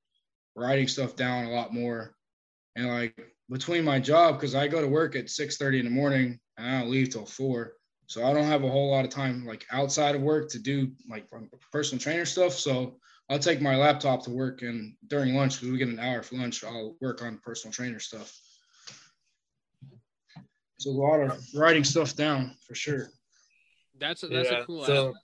writing 0.56 0.88
stuff 0.88 1.16
down 1.16 1.44
a 1.44 1.50
lot 1.50 1.74
more. 1.74 2.14
And 2.76 2.88
like 2.88 3.14
between 3.50 3.84
my 3.84 4.00
job, 4.00 4.36
because 4.36 4.54
I 4.54 4.68
go 4.68 4.80
to 4.80 4.88
work 4.88 5.16
at 5.16 5.30
6 5.30 5.56
30 5.56 5.80
in 5.80 5.84
the 5.84 5.90
morning 5.90 6.38
and 6.56 6.66
I 6.66 6.80
don't 6.80 6.90
leave 6.90 7.10
till 7.10 7.26
four. 7.26 7.74
So 8.06 8.24
I 8.24 8.32
don't 8.32 8.44
have 8.44 8.64
a 8.64 8.70
whole 8.70 8.90
lot 8.90 9.04
of 9.04 9.10
time 9.10 9.46
like 9.46 9.66
outside 9.70 10.14
of 10.14 10.22
work 10.22 10.50
to 10.50 10.58
do 10.58 10.92
like 11.08 11.26
personal 11.72 12.00
trainer 12.00 12.24
stuff. 12.24 12.52
So 12.52 12.98
I'll 13.30 13.38
take 13.38 13.60
my 13.60 13.76
laptop 13.76 14.24
to 14.24 14.30
work 14.30 14.62
and 14.62 14.94
during 15.06 15.34
lunch, 15.34 15.56
because 15.56 15.72
we 15.72 15.78
get 15.78 15.88
an 15.88 15.98
hour 15.98 16.22
for 16.22 16.36
lunch, 16.36 16.62
I'll 16.64 16.96
work 17.00 17.22
on 17.22 17.40
personal 17.42 17.72
trainer 17.72 17.98
stuff. 17.98 18.32
It's 20.76 20.86
a 20.86 20.90
lot 20.90 21.20
of 21.20 21.42
writing 21.54 21.84
stuff 21.84 22.14
down 22.14 22.56
for 22.66 22.74
sure. 22.74 23.08
That's 23.98 24.22
a, 24.24 24.28
that's 24.28 24.50
yeah. 24.50 24.58
a 24.58 24.64
cool 24.64 24.84
so, 24.84 25.08
app. 25.10 25.14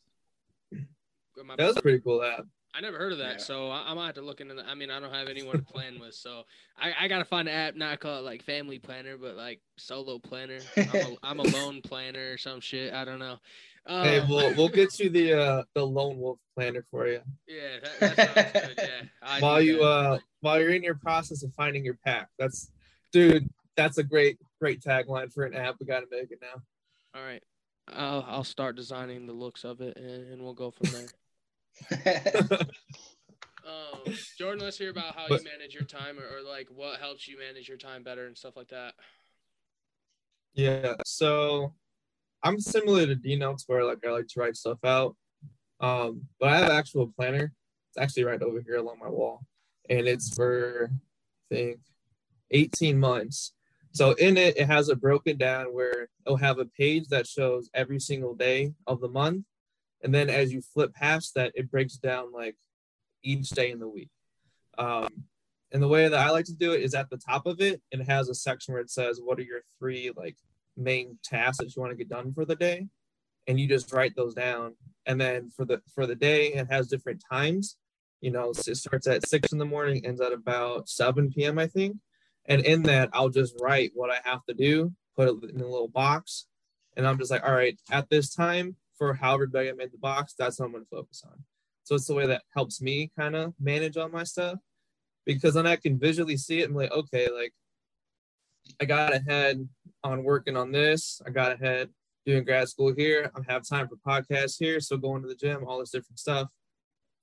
That's 1.56 1.76
a 1.76 1.82
pretty 1.82 2.00
cool 2.00 2.22
app. 2.22 2.44
I 2.72 2.80
never 2.80 2.99
heard 2.99 3.12
of 3.12 3.18
that, 3.18 3.32
yeah. 3.32 3.38
so 3.38 3.68
I, 3.68 3.90
I 3.90 3.94
might 3.94 4.06
have 4.06 4.14
to 4.14 4.22
look 4.22 4.40
into 4.40 4.54
that. 4.54 4.66
I 4.66 4.75
mean, 4.75 4.90
I 4.90 5.00
don't 5.00 5.12
have 5.12 5.28
anyone 5.28 5.56
to 5.56 5.62
plan 5.62 5.99
with, 5.99 6.14
so 6.14 6.44
I, 6.78 6.92
I 7.00 7.08
gotta 7.08 7.25
find 7.25 7.49
an 7.49 7.54
app. 7.54 7.75
Not 7.75 7.99
call 7.99 8.18
it 8.18 8.22
like 8.22 8.42
family 8.42 8.78
planner, 8.78 9.16
but 9.16 9.37
like 9.37 9.60
solo 9.76 10.20
planner. 10.20 10.60
I'm 10.76 10.94
a, 10.94 11.16
I'm 11.25 11.40
a 11.40 11.42
lone 11.42 11.82
planner 11.84 12.32
or 12.32 12.38
some 12.38 12.60
shit. 12.60 12.94
I 12.94 13.04
don't 13.04 13.18
know. 13.18 13.38
Uh, 13.87 14.04
hey, 14.04 14.25
we'll 14.28 14.54
we'll 14.54 14.68
get 14.68 15.00
you 15.00 15.10
the 15.10 15.32
uh 15.32 15.62
the 15.75 15.84
lone 15.84 16.18
wolf 16.18 16.38
planner 16.54 16.84
for 16.90 17.08
you. 17.08 17.20
Yeah, 17.49 17.88
that, 17.99 18.16
that 18.16 18.52
sounds 18.52 18.75
good. 18.75 18.78
Yeah. 18.78 19.08
I 19.22 19.40
while 19.40 19.60
you 19.60 19.82
uh 19.82 20.18
while 20.40 20.60
you're 20.60 20.70
in 20.70 20.84
your 20.84 20.94
process 20.94 21.42
of 21.42 21.52
finding 21.54 21.84
your 21.84 21.99
pack, 22.04 22.28
that's 22.38 22.70
dude. 23.12 23.49
That's 23.76 23.99
a 23.99 24.04
great 24.04 24.38
great 24.60 24.80
tagline 24.80 25.32
for 25.32 25.44
an 25.44 25.54
app. 25.54 25.76
We 25.80 25.87
gotta 25.87 26.06
make 26.10 26.30
it 26.30 26.38
now. 26.40 26.62
All 27.14 27.26
right, 27.26 27.42
I'll 27.88 28.25
I'll 28.28 28.44
start 28.44 28.76
designing 28.76 29.26
the 29.26 29.32
looks 29.32 29.64
of 29.64 29.80
it, 29.80 29.96
and, 29.96 30.32
and 30.32 30.42
we'll 30.42 30.54
go 30.54 30.70
from 30.70 30.90
there. 30.92 31.08
Um, 33.67 34.15
Jordan, 34.37 34.65
let's 34.65 34.79
hear 34.79 34.91
about 34.91 35.15
how 35.15 35.27
But- 35.29 35.43
you 35.43 35.49
manage 35.50 35.75
your 35.75 35.85
time, 35.85 36.19
or, 36.19 36.39
or 36.39 36.43
like 36.43 36.69
what 36.71 36.99
helps 36.99 37.29
you 37.29 37.39
manage 37.39 37.69
your 37.69 37.77
time 37.77 38.03
better 38.03 38.27
and 38.27 38.37
stuff 38.37 38.57
like 38.57 38.69
that. 38.69 38.95
Yeah, 40.55 40.95
so 41.07 41.75
I'm 42.43 42.59
similar 42.59 43.07
to 43.07 43.15
D 43.15 43.37
notes 43.37 43.65
where 43.67 43.85
like 43.85 43.99
I 44.05 44.11
like 44.11 44.27
to 44.29 44.41
write 44.41 44.57
stuff 44.57 44.79
out. 44.85 45.17
Um, 45.81 46.23
but 46.39 46.49
I 46.49 46.57
have 46.59 46.71
an 46.71 46.77
actual 46.77 47.12
planner. 47.17 47.53
It's 47.91 47.99
actually 47.99 48.25
right 48.25 48.43
over 48.43 48.61
here 48.61 48.77
along 48.77 48.99
my 49.00 49.09
wall. 49.09 49.43
And 49.89 50.09
it's 50.09 50.35
for 50.35 50.91
I 51.50 51.55
think 51.55 51.81
18 52.50 52.99
months. 52.99 53.53
So 53.93 54.12
in 54.12 54.37
it, 54.37 54.57
it 54.57 54.67
has 54.67 54.89
it 54.89 55.00
broken 55.00 55.37
down 55.37 55.67
where 55.67 56.09
it'll 56.27 56.37
have 56.37 56.59
a 56.59 56.65
page 56.65 57.09
that 57.09 57.27
shows 57.27 57.71
every 57.75 58.00
single 58.00 58.35
day 58.35 58.73
of 58.87 59.00
the 59.00 59.09
month. 59.09 59.45
And 60.02 60.14
then 60.14 60.30
as 60.30 60.52
you 60.52 60.62
flip 60.62 60.95
past 60.95 61.35
that, 61.35 61.52
it 61.54 61.71
breaks 61.71 61.97
down 61.97 62.33
like 62.33 62.57
each 63.23 63.50
day 63.50 63.71
in 63.71 63.78
the 63.78 63.88
week. 63.88 64.09
Um, 64.78 65.09
and 65.73 65.83
the 65.83 65.88
way 65.88 66.09
that 66.09 66.19
I 66.19 66.30
like 66.30 66.47
to 66.47 66.54
do 66.54 66.73
it 66.73 66.83
is 66.83 66.95
at 66.95 67.11
the 67.11 67.19
top 67.19 67.47
of 67.47 67.61
it, 67.61 67.80
it 67.90 68.02
has 68.09 68.28
a 68.28 68.35
section 68.35 68.75
where 68.75 68.83
it 68.83 68.90
says, 68.90 69.21
What 69.23 69.38
are 69.38 69.42
your 69.42 69.61
three 69.78 70.11
like 70.16 70.37
main 70.76 71.19
tasks 71.23 71.59
that 71.59 71.75
you 71.75 71.80
want 71.80 71.92
to 71.92 71.97
get 71.97 72.09
done 72.09 72.33
for 72.33 72.45
the 72.45 72.57
day? 72.57 72.87
And 73.47 73.59
you 73.59 73.69
just 73.69 73.92
write 73.92 74.16
those 74.16 74.35
down. 74.35 74.75
And 75.07 75.21
then 75.21 75.50
for 75.50 75.64
the 75.64 75.80
for 75.95 76.07
the 76.07 76.14
day, 76.14 76.49
it 76.54 76.71
has 76.71 76.88
different 76.88 77.23
times. 77.30 77.76
You 78.21 78.30
know, 78.30 78.50
it 78.50 78.76
starts 78.76 79.07
at 79.07 79.28
six 79.28 79.52
in 79.52 79.59
the 79.59 79.64
morning, 79.64 80.04
ends 80.04 80.21
at 80.21 80.33
about 80.33 80.88
7 80.88 81.30
p.m. 81.30 81.59
I 81.59 81.66
think. 81.66 81.97
And 82.47 82.64
in 82.64 82.83
that, 82.85 83.11
I'll 83.12 83.28
just 83.28 83.54
write 83.61 83.92
what 83.95 84.11
I 84.11 84.19
have 84.28 84.45
to 84.47 84.54
do, 84.54 84.92
put 85.16 85.28
it 85.28 85.50
in 85.50 85.61
a 85.61 85.69
little 85.69 85.88
box, 85.88 86.47
and 86.97 87.07
I'm 87.07 87.19
just 87.19 87.30
like, 87.30 87.45
all 87.45 87.52
right, 87.52 87.78
at 87.90 88.11
this 88.11 88.35
time, 88.35 88.76
for 89.00 89.14
however 89.14 89.47
big 89.47 89.69
I 89.69 89.73
made 89.73 89.92
the 89.92 89.99
box, 89.99 90.35
that's 90.38 90.61
what 90.61 90.66
I'm 90.66 90.73
going 90.73 90.85
to 90.85 90.90
focus 90.90 91.23
on. 91.25 91.42
So 91.85 91.95
it's 91.95 92.07
the 92.07 92.14
way 92.14 92.26
that 92.26 92.42
helps 92.54 92.83
me 92.83 93.11
kind 93.19 93.35
of 93.35 93.54
manage 93.59 93.97
all 93.97 94.11
my 94.11 94.25
stuff 94.25 94.59
because 95.25 95.54
then 95.54 95.66
I 95.66 95.76
can 95.76 95.99
visually 95.99 96.37
see 96.37 96.61
it 96.61 96.64
and 96.64 96.75
be 96.75 96.80
like, 96.80 96.92
okay, 96.92 97.28
like 97.30 97.54
I 98.78 98.85
got 98.85 99.14
ahead 99.14 99.66
on 100.04 100.23
working 100.23 100.54
on 100.54 100.71
this. 100.71 101.23
I 101.26 101.30
got 101.30 101.52
ahead 101.52 101.88
doing 102.26 102.45
grad 102.45 102.69
school 102.69 102.92
here. 102.95 103.33
I 103.35 103.50
have 103.50 103.66
time 103.66 103.88
for 103.88 103.97
podcasts 103.97 104.59
here. 104.59 104.80
So 104.80 104.99
going 104.99 105.23
to 105.23 105.28
the 105.28 105.35
gym, 105.35 105.64
all 105.66 105.80
this 105.80 105.90
different 105.90 106.19
stuff 106.19 106.49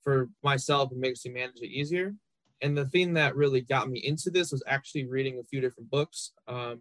for 0.03 0.29
myself, 0.43 0.91
it 0.91 0.97
makes 0.97 1.23
me 1.25 1.31
manage 1.31 1.61
it 1.61 1.69
easier. 1.69 2.15
And 2.63 2.75
the 2.75 2.87
thing 2.87 3.13
that 3.13 3.35
really 3.35 3.61
got 3.61 3.87
me 3.87 3.99
into 3.99 4.31
this 4.31 4.51
was 4.51 4.63
actually 4.65 5.05
reading 5.05 5.37
a 5.37 5.43
few 5.43 5.61
different 5.61 5.91
books. 5.91 6.31
Um, 6.47 6.79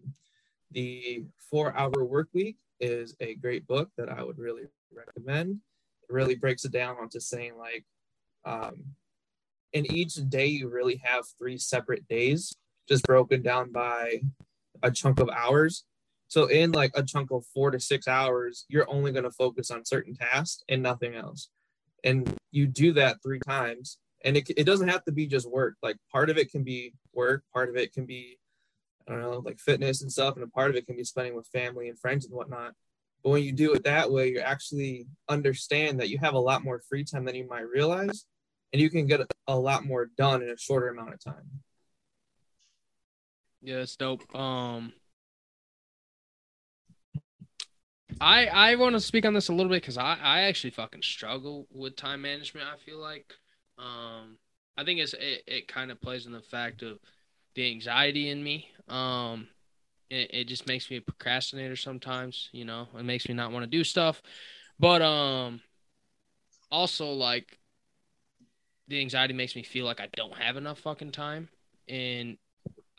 the 0.71 1.27
Four 1.51 1.77
Hour 1.77 2.03
Work 2.03 2.29
Week 2.33 2.57
is 2.81 3.15
a 3.21 3.35
great 3.35 3.67
book 3.67 3.91
that 3.99 4.09
I 4.09 4.23
would 4.23 4.39
really 4.39 4.63
recommend. 4.95 5.61
It 6.09 6.13
really 6.13 6.35
breaks 6.35 6.65
it 6.65 6.73
down 6.73 6.97
onto 7.01 7.21
saying 7.21 7.57
like, 7.59 7.85
um, 8.45 8.85
in 9.73 9.91
each 9.93 10.15
day 10.29 10.47
you 10.47 10.69
really 10.69 11.01
have 11.05 11.25
three 11.39 11.59
separate 11.59 12.07
days 12.09 12.55
just 12.89 13.05
broken 13.05 13.43
down 13.43 13.73
by 13.73 14.23
a 14.83 14.91
chunk 14.91 15.21
of 15.21 15.29
hours. 15.31 15.85
So 16.29 16.47
in 16.47 16.73
like 16.73 16.93
a 16.95 17.03
chunk 17.03 17.31
of 17.31 17.45
four 17.53 17.71
to 17.71 17.81
six 17.81 18.09
hours 18.09 18.65
you're 18.69 18.91
only 18.91 19.13
going 19.13 19.25
to 19.25 19.31
focus 19.31 19.71
on 19.71 19.85
certain 19.85 20.15
tasks 20.15 20.63
and 20.69 20.83
nothing 20.83 21.15
else. 21.15 21.51
And 22.05 22.33
you 22.53 22.67
do 22.67 22.93
that 22.93 23.23
three 23.23 23.41
times 23.41 23.99
and 24.25 24.37
it, 24.37 24.49
it 24.57 24.65
doesn't 24.65 24.89
have 24.89 25.05
to 25.05 25.13
be 25.13 25.27
just 25.27 25.51
work. 25.51 25.75
Like 25.83 25.97
part 26.13 26.31
of 26.31 26.39
it 26.39 26.51
can 26.51 26.63
be 26.63 26.93
work 27.17 27.43
part 27.53 27.69
of 27.69 27.77
it 27.77 27.93
can 27.93 28.07
be 28.07 28.39
i 29.09 29.13
don't 29.13 29.23
know 29.23 29.43
like 29.45 29.59
fitness 29.59 30.03
and 30.03 30.13
stuff 30.13 30.37
and 30.37 30.45
a 30.45 30.49
part 30.49 30.71
of 30.71 30.77
it 30.77 30.87
can 30.87 30.97
be 30.97 31.03
spending 31.03 31.35
with 31.35 31.49
family 31.49 31.89
and 31.89 31.99
friends 31.99 32.27
and 32.27 32.35
whatnot 32.35 32.75
but 33.27 33.33
when 33.33 33.43
you 33.43 33.51
do 33.51 33.75
it 33.75 33.83
that 33.83 34.09
way 34.09 34.29
you 34.29 34.39
actually 34.39 35.05
understand 35.29 35.99
that 35.99 36.09
you 36.09 36.17
have 36.17 36.35
a 36.35 36.39
lot 36.39 36.63
more 36.63 36.81
free 36.89 37.03
time 37.03 37.25
than 37.25 37.35
you 37.35 37.45
might 37.49 37.67
realize 37.67 38.25
and 38.73 38.81
you 38.81 38.89
can 38.89 39.05
get 39.05 39.21
a 39.49 39.59
lot 39.59 39.85
more 39.85 40.07
done 40.17 40.43
in 40.43 40.51
a 40.51 40.57
shorter 40.57 40.91
amount 40.91 41.13
of 41.13 41.19
time. 41.19 41.51
Yeah, 43.61 43.79
it's 43.79 43.97
dope. 43.97 44.23
Um, 44.33 44.93
I 48.21 48.47
I 48.47 48.75
want 48.77 48.95
to 48.95 49.01
speak 49.01 49.27
on 49.27 49.35
this 49.35 49.49
a 49.49 49.53
little 49.53 49.71
bit 49.71 49.83
because 49.83 49.99
I 49.99 50.19
I 50.23 50.41
actually 50.43 50.71
fucking 50.71 51.03
struggle 51.03 51.67
with 51.73 51.97
time 51.97 52.23
management. 52.23 52.69
I 52.73 52.77
feel 52.77 53.01
like, 53.01 53.33
um, 53.77 54.39
I 54.77 54.85
think 54.85 55.01
it's 55.01 55.15
it, 55.15 55.43
it 55.49 55.69
kind 55.69 55.91
of 55.91 56.01
plays 56.01 56.27
in 56.27 56.33
the 56.33 56.43
fact 56.43 56.83
of 56.83 57.01
the 57.57 57.69
anxiety 57.73 58.29
in 58.29 58.45
me. 58.45 58.69
Um, 58.89 59.49
it, 60.11 60.31
it 60.33 60.45
just 60.45 60.67
makes 60.67 60.91
me 60.91 60.97
a 60.97 61.01
procrastinator 61.01 61.77
sometimes. 61.77 62.49
You 62.53 62.65
know, 62.65 62.89
it 62.99 63.05
makes 63.05 63.29
me 63.29 63.35
not 63.35 63.53
want 63.53 63.65
to 63.65 63.71
do 63.71 63.85
stuff, 63.85 64.23
but 64.79 65.03
um, 65.03 65.61
also 66.71 67.13
like 67.13 67.59
the 68.89 69.01
anxiety 69.01 69.35
makes 69.35 69.57
me 69.57 69.63
feel 69.63 69.85
like 69.85 70.01
I 70.01 70.09
don't 70.15 70.35
have 70.35 70.57
enough 70.57 70.79
fucking 70.79 71.13
time. 71.13 71.49
And 71.89 72.39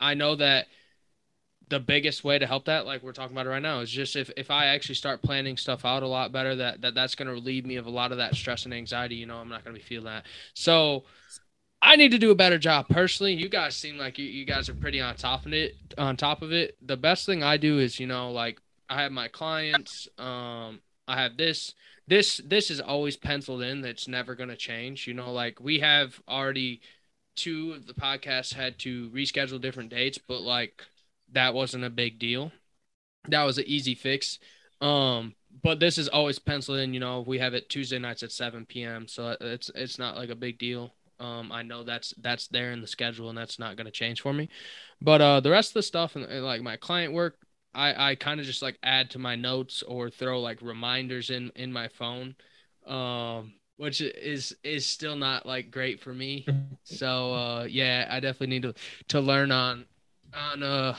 I 0.00 0.14
know 0.14 0.36
that 0.36 0.66
the 1.68 1.80
biggest 1.80 2.24
way 2.24 2.38
to 2.38 2.46
help 2.46 2.66
that, 2.66 2.86
like 2.86 3.02
we're 3.02 3.12
talking 3.12 3.34
about 3.34 3.46
it 3.46 3.50
right 3.50 3.62
now, 3.62 3.80
is 3.80 3.90
just 3.90 4.16
if, 4.16 4.30
if 4.36 4.50
I 4.50 4.66
actually 4.66 4.94
start 4.94 5.22
planning 5.22 5.56
stuff 5.56 5.84
out 5.84 6.02
a 6.02 6.08
lot 6.08 6.32
better, 6.32 6.56
that, 6.56 6.80
that 6.80 6.94
that's 6.94 7.14
going 7.14 7.28
to 7.28 7.34
relieve 7.34 7.66
me 7.66 7.76
of 7.76 7.86
a 7.86 7.90
lot 7.90 8.12
of 8.12 8.18
that 8.18 8.34
stress 8.34 8.64
and 8.64 8.74
anxiety. 8.74 9.16
You 9.16 9.26
know, 9.26 9.36
I'm 9.36 9.48
not 9.48 9.64
going 9.64 9.74
to 9.74 9.80
be 9.80 9.86
feeling 9.86 10.06
that. 10.06 10.24
So 10.54 11.04
I 11.80 11.96
need 11.96 12.10
to 12.10 12.18
do 12.18 12.30
a 12.30 12.34
better 12.34 12.58
job 12.58 12.88
personally. 12.88 13.34
You 13.34 13.48
guys 13.48 13.76
seem 13.76 13.98
like 13.98 14.18
you, 14.18 14.26
you 14.26 14.44
guys 14.44 14.68
are 14.68 14.74
pretty 14.74 15.00
on 15.00 15.14
top 15.14 15.46
of 15.46 15.52
it. 15.52 15.76
On 15.96 16.16
top 16.16 16.42
of 16.42 16.52
it, 16.52 16.76
the 16.84 16.96
best 16.96 17.24
thing 17.24 17.42
I 17.42 17.56
do 17.56 17.78
is, 17.78 18.00
you 18.00 18.06
know, 18.06 18.30
like 18.32 18.60
I 18.88 19.02
have 19.02 19.12
my 19.12 19.28
clients. 19.28 20.08
Um, 20.18 20.80
I 21.06 21.20
have 21.22 21.36
this 21.36 21.74
this 22.08 22.38
this 22.44 22.70
is 22.70 22.80
always 22.80 23.16
penciled 23.16 23.62
in 23.62 23.82
that's 23.82 24.08
never 24.08 24.34
going 24.34 24.48
to 24.48 24.56
change 24.56 25.06
you 25.06 25.14
know 25.14 25.32
like 25.32 25.60
we 25.60 25.78
have 25.78 26.20
already 26.28 26.80
two 27.36 27.72
of 27.72 27.86
the 27.86 27.94
podcasts 27.94 28.54
had 28.54 28.78
to 28.78 29.10
reschedule 29.10 29.60
different 29.60 29.90
dates 29.90 30.18
but 30.18 30.40
like 30.40 30.84
that 31.32 31.54
wasn't 31.54 31.84
a 31.84 31.90
big 31.90 32.18
deal 32.18 32.50
that 33.28 33.44
was 33.44 33.58
an 33.58 33.64
easy 33.66 33.94
fix 33.94 34.38
um 34.80 35.34
but 35.62 35.80
this 35.80 35.98
is 35.98 36.08
always 36.08 36.38
penciled 36.38 36.78
in 36.78 36.94
you 36.94 37.00
know 37.00 37.20
we 37.20 37.38
have 37.38 37.54
it 37.54 37.68
tuesday 37.68 37.98
nights 37.98 38.22
at 38.22 38.32
7 38.32 38.64
p.m 38.66 39.06
so 39.06 39.36
it's 39.40 39.70
it's 39.74 39.98
not 39.98 40.16
like 40.16 40.30
a 40.30 40.34
big 40.34 40.58
deal 40.58 40.92
um 41.20 41.50
i 41.52 41.62
know 41.62 41.82
that's 41.82 42.14
that's 42.20 42.48
there 42.48 42.72
in 42.72 42.80
the 42.80 42.86
schedule 42.86 43.28
and 43.28 43.38
that's 43.38 43.58
not 43.58 43.76
going 43.76 43.86
to 43.86 43.90
change 43.90 44.20
for 44.20 44.32
me 44.32 44.48
but 45.00 45.20
uh 45.20 45.40
the 45.40 45.50
rest 45.50 45.70
of 45.70 45.74
the 45.74 45.82
stuff 45.82 46.16
and, 46.16 46.24
and 46.24 46.44
like 46.44 46.62
my 46.62 46.76
client 46.76 47.12
work 47.12 47.36
I, 47.74 48.10
I 48.10 48.14
kind 48.16 48.40
of 48.40 48.46
just 48.46 48.62
like 48.62 48.78
add 48.82 49.10
to 49.10 49.18
my 49.18 49.36
notes 49.36 49.82
or 49.82 50.10
throw 50.10 50.40
like 50.40 50.60
reminders 50.62 51.30
in 51.30 51.52
in 51.54 51.72
my 51.72 51.88
phone, 51.88 52.34
um, 52.86 53.54
which 53.76 54.00
is 54.00 54.56
is 54.64 54.86
still 54.86 55.16
not 55.16 55.46
like 55.46 55.70
great 55.70 56.00
for 56.00 56.12
me. 56.12 56.46
so 56.84 57.32
uh, 57.34 57.66
yeah, 57.68 58.08
I 58.10 58.20
definitely 58.20 58.48
need 58.48 58.62
to 58.62 58.74
to 59.08 59.20
learn 59.20 59.52
on 59.52 59.84
on 60.34 60.62
uh 60.62 60.96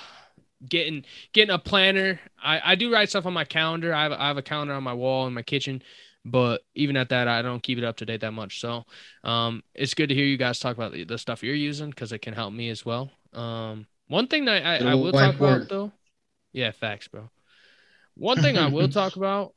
getting 0.68 1.04
getting 1.34 1.54
a 1.54 1.60
planner. 1.60 2.20
I 2.42 2.62
I 2.72 2.76
do 2.76 2.94
write 2.94 3.10
stuff 3.10 3.26
on 3.26 3.34
my 3.34 3.46
calendar. 3.46 3.94
I 3.94 4.04
have 4.04 4.12
I 4.14 4.28
have 4.28 4.38
a 4.38 4.42
calendar 4.44 4.74
on 4.74 4.84
my 4.84 4.94
wall 4.94 5.28
in 5.28 5.34
my 5.34 5.44
kitchen, 5.44 5.82
but 6.26 6.62
even 6.76 6.98
at 6.98 7.10
that, 7.10 7.28
I 7.28 7.42
don't 7.42 7.64
keep 7.64 7.78
it 7.78 7.84
up 7.84 7.98
to 7.98 8.06
date 8.06 8.22
that 8.22 8.32
much. 8.32 8.60
So 8.60 8.84
um, 9.24 9.64
it's 9.74 9.94
good 9.94 10.10
to 10.10 10.16
hear 10.16 10.26
you 10.26 10.38
guys 10.38 10.60
talk 10.60 10.76
about 10.76 10.92
the, 10.92 11.04
the 11.04 11.18
stuff 11.18 11.44
you're 11.44 11.56
using 11.56 11.90
because 11.90 12.12
it 12.12 12.20
can 12.20 12.34
help 12.34 12.54
me 12.54 12.70
as 12.70 12.86
well. 12.86 13.12
Um, 13.34 13.88
one 14.08 14.28
thing 14.28 14.46
that 14.46 14.66
I, 14.66 14.92
I 14.92 14.96
will 14.96 15.12
talk 15.12 15.36
about 15.36 15.70
though. 15.70 15.92
Yeah, 16.52 16.72
facts, 16.72 17.08
bro. 17.08 17.30
One 18.16 18.42
thing 18.42 18.58
I 18.58 18.68
will 18.68 18.90
talk 18.90 19.16
about 19.16 19.54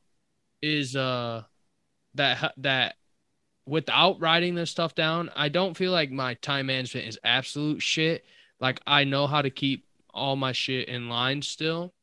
is 0.61 0.95
uh 0.95 1.43
that 2.15 2.53
that 2.57 2.95
without 3.65 4.21
writing 4.21 4.55
this 4.55 4.71
stuff 4.71 4.95
down, 4.95 5.29
I 5.35 5.49
don't 5.49 5.75
feel 5.75 5.91
like 5.91 6.11
my 6.11 6.35
time 6.35 6.67
management 6.67 7.07
is 7.07 7.19
absolute 7.23 7.81
shit. 7.81 8.25
Like 8.59 8.79
I 8.85 9.03
know 9.03 9.27
how 9.27 9.41
to 9.41 9.49
keep 9.49 9.85
all 10.13 10.35
my 10.35 10.51
shit 10.51 10.87
in 10.87 11.09
line 11.09 11.41
still. 11.41 11.93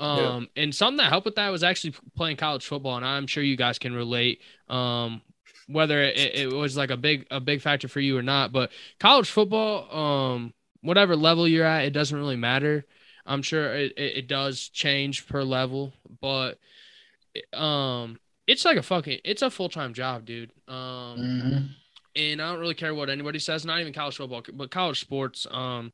Um 0.00 0.48
yeah. 0.56 0.62
and 0.64 0.74
something 0.74 0.98
that 0.98 1.10
helped 1.10 1.24
with 1.24 1.36
that 1.36 1.50
was 1.50 1.62
actually 1.62 1.94
playing 2.16 2.36
college 2.36 2.66
football 2.66 2.96
and 2.96 3.04
I'm 3.04 3.26
sure 3.26 3.42
you 3.42 3.56
guys 3.56 3.78
can 3.78 3.94
relate. 3.94 4.40
Um 4.68 5.22
whether 5.68 6.02
it, 6.02 6.16
it 6.34 6.52
was 6.52 6.76
like 6.76 6.90
a 6.90 6.96
big 6.96 7.26
a 7.30 7.40
big 7.40 7.60
factor 7.60 7.88
for 7.88 8.00
you 8.00 8.16
or 8.16 8.22
not, 8.22 8.52
but 8.52 8.70
college 8.98 9.30
football 9.30 9.94
um 9.94 10.54
whatever 10.82 11.16
level 11.16 11.48
you're 11.48 11.64
at, 11.64 11.84
it 11.84 11.92
doesn't 11.92 12.16
really 12.16 12.36
matter. 12.36 12.84
I'm 13.24 13.42
sure 13.42 13.72
it, 13.74 13.92
it, 13.96 14.16
it 14.18 14.28
does 14.28 14.68
change 14.68 15.26
per 15.26 15.42
level, 15.42 15.92
but 16.20 16.58
um, 17.52 18.18
it's 18.46 18.64
like 18.64 18.76
a 18.76 18.82
fucking 18.82 19.20
it's 19.24 19.42
a 19.42 19.50
full 19.50 19.68
time 19.68 19.94
job, 19.94 20.24
dude. 20.24 20.50
Um, 20.68 20.74
mm-hmm. 21.18 21.56
and 22.16 22.42
I 22.42 22.50
don't 22.50 22.60
really 22.60 22.74
care 22.74 22.94
what 22.94 23.10
anybody 23.10 23.38
says, 23.38 23.64
not 23.64 23.80
even 23.80 23.92
college 23.92 24.16
football, 24.16 24.42
but 24.52 24.70
college 24.70 25.00
sports. 25.00 25.46
Um, 25.50 25.92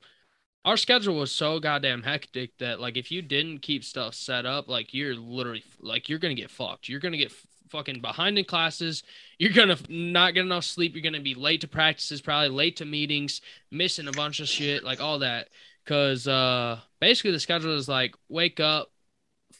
our 0.64 0.76
schedule 0.76 1.16
was 1.16 1.32
so 1.32 1.60
goddamn 1.60 2.02
hectic 2.02 2.56
that 2.58 2.80
like 2.80 2.96
if 2.96 3.10
you 3.10 3.22
didn't 3.22 3.60
keep 3.62 3.84
stuff 3.84 4.14
set 4.14 4.46
up, 4.46 4.68
like 4.68 4.92
you're 4.92 5.14
literally 5.14 5.64
like 5.80 6.08
you're 6.08 6.18
gonna 6.18 6.34
get 6.34 6.50
fucked. 6.50 6.88
You're 6.88 7.00
gonna 7.00 7.16
get 7.16 7.32
fucking 7.68 8.00
behind 8.00 8.38
in 8.38 8.44
classes. 8.44 9.02
You're 9.38 9.52
gonna 9.52 9.78
not 9.88 10.34
get 10.34 10.44
enough 10.44 10.64
sleep. 10.64 10.94
You're 10.94 11.02
gonna 11.02 11.20
be 11.20 11.34
late 11.34 11.60
to 11.62 11.68
practices, 11.68 12.20
probably 12.20 12.48
late 12.48 12.76
to 12.76 12.84
meetings, 12.84 13.40
missing 13.70 14.08
a 14.08 14.12
bunch 14.12 14.40
of 14.40 14.48
shit, 14.48 14.84
like 14.84 15.00
all 15.00 15.20
that 15.20 15.48
because 15.88 16.28
uh, 16.28 16.78
basically 17.00 17.30
the 17.30 17.40
schedule 17.40 17.74
is 17.74 17.88
like 17.88 18.14
wake 18.28 18.60
up 18.60 18.90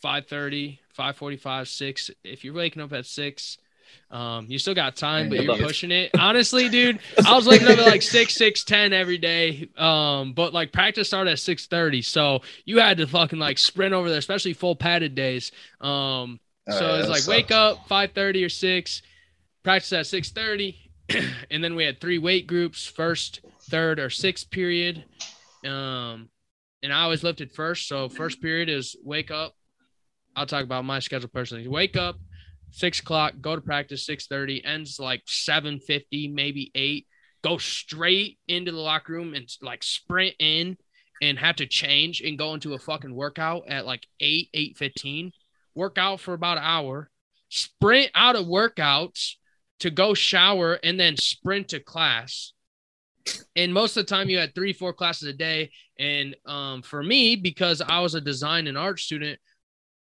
5.30 0.05 0.79
5.45 0.97 1.67
6 1.67 2.11
if 2.23 2.45
you're 2.45 2.53
waking 2.53 2.83
up 2.83 2.93
at 2.93 3.07
6 3.07 3.59
Um, 4.11 4.47
you 4.49 4.59
still 4.59 4.75
got 4.75 4.97
time, 4.97 5.29
but 5.29 5.43
you're 5.43 5.57
pushing 5.59 5.91
it. 5.91 6.11
Honestly, 6.19 6.69
dude, 6.69 6.99
I 7.27 7.35
was 7.37 7.47
waking 7.47 7.69
up 7.69 7.79
at 7.79 7.87
like 7.87 8.03
six, 8.03 8.35
six, 8.35 8.65
ten 8.65 8.93
every 8.93 9.19
day. 9.19 9.69
Um, 9.77 10.33
but 10.33 10.53
like 10.55 10.73
practice 10.73 11.09
started 11.09 11.33
at 11.33 11.39
six 11.39 11.67
thirty, 11.67 12.03
so 12.03 12.41
you 12.65 12.79
had 12.79 12.99
to 12.99 13.07
fucking 13.07 13.39
like 13.39 13.59
sprint 13.59 13.93
over 13.95 14.09
there, 14.09 14.19
especially 14.19 14.55
full 14.55 14.77
padded 14.77 15.15
days. 15.15 15.53
Um, 15.81 16.41
so 16.69 16.95
Uh, 16.95 16.99
it's 16.99 17.09
like 17.09 17.27
wake 17.27 17.51
up 17.51 17.87
five 17.89 18.13
thirty 18.13 18.43
or 18.45 18.49
six, 18.49 19.03
practice 19.63 19.93
at 19.93 20.07
six 20.07 20.31
thirty, 20.31 20.91
and 21.51 21.63
then 21.63 21.75
we 21.75 21.85
had 21.85 22.01
three 22.01 22.19
weight 22.19 22.47
groups: 22.47 22.87
first, 22.87 23.41
third, 23.71 23.99
or 23.99 24.09
sixth 24.11 24.51
period. 24.51 25.05
Um, 25.65 26.29
and 26.83 26.93
I 26.93 27.03
always 27.03 27.23
lifted 27.25 27.53
first. 27.53 27.89
So 27.89 28.09
first 28.09 28.41
period 28.41 28.69
is 28.69 28.97
wake 29.03 29.31
up. 29.31 29.55
I'll 30.37 30.47
talk 30.47 30.63
about 30.63 30.85
my 30.85 31.01
schedule 31.01 31.29
personally. 31.29 31.67
Wake 31.67 31.97
up, 31.97 32.17
six 32.71 33.01
o'clock, 33.01 33.35
go 33.41 33.55
to 33.55 33.63
practice 33.63 34.07
six 34.07 34.27
thirty, 34.27 34.65
ends 34.65 34.99
like 34.99 35.23
seven 35.27 35.81
fifty, 35.81 36.29
maybe 36.29 36.71
eight. 36.75 37.07
Go 37.43 37.59
straight 37.59 38.39
into 38.49 38.73
the 38.73 38.79
locker 38.79 39.13
room 39.13 39.35
and 39.35 39.49
like 39.63 39.83
sprint 39.83 40.35
in 40.39 40.77
and 41.23 41.39
have 41.39 41.57
to 41.57 41.67
change 41.67 42.21
and 42.21 42.39
go 42.39 42.55
into 42.55 42.75
a 42.75 42.79
fucking 42.79 43.15
workout 43.15 43.69
at 43.69 43.87
like 43.87 44.07
eight, 44.21 44.49
eight 44.55 44.77
fifteen. 44.77 45.33
Work 45.75 45.99
out 45.99 46.21
for 46.21 46.35
about 46.35 46.59
an 46.59 46.65
hour, 46.65 47.11
sprint 47.49 48.11
out 48.15 48.37
of 48.37 48.47
workouts 48.47 49.35
to 49.81 49.91
go 49.91 50.13
shower 50.15 50.75
and 50.83 50.99
then 50.99 51.17
sprint 51.17 51.69
to 51.69 51.79
class. 51.79 52.53
And 53.55 53.73
most 53.73 53.97
of 53.97 54.07
the 54.07 54.11
time, 54.11 54.29
you 54.29 54.39
had 54.39 54.55
three, 54.55 54.73
four 54.73 54.93
classes 54.93 55.29
a 55.29 55.33
day. 55.33 55.71
And 55.99 56.35
um, 56.47 56.83
for 56.83 57.03
me, 57.03 57.37
because 57.37 57.81
I 57.81 58.01
was 58.01 58.15
a 58.15 58.21
design 58.21 58.67
and 58.67 58.79
art 58.79 58.99
student, 58.99 59.39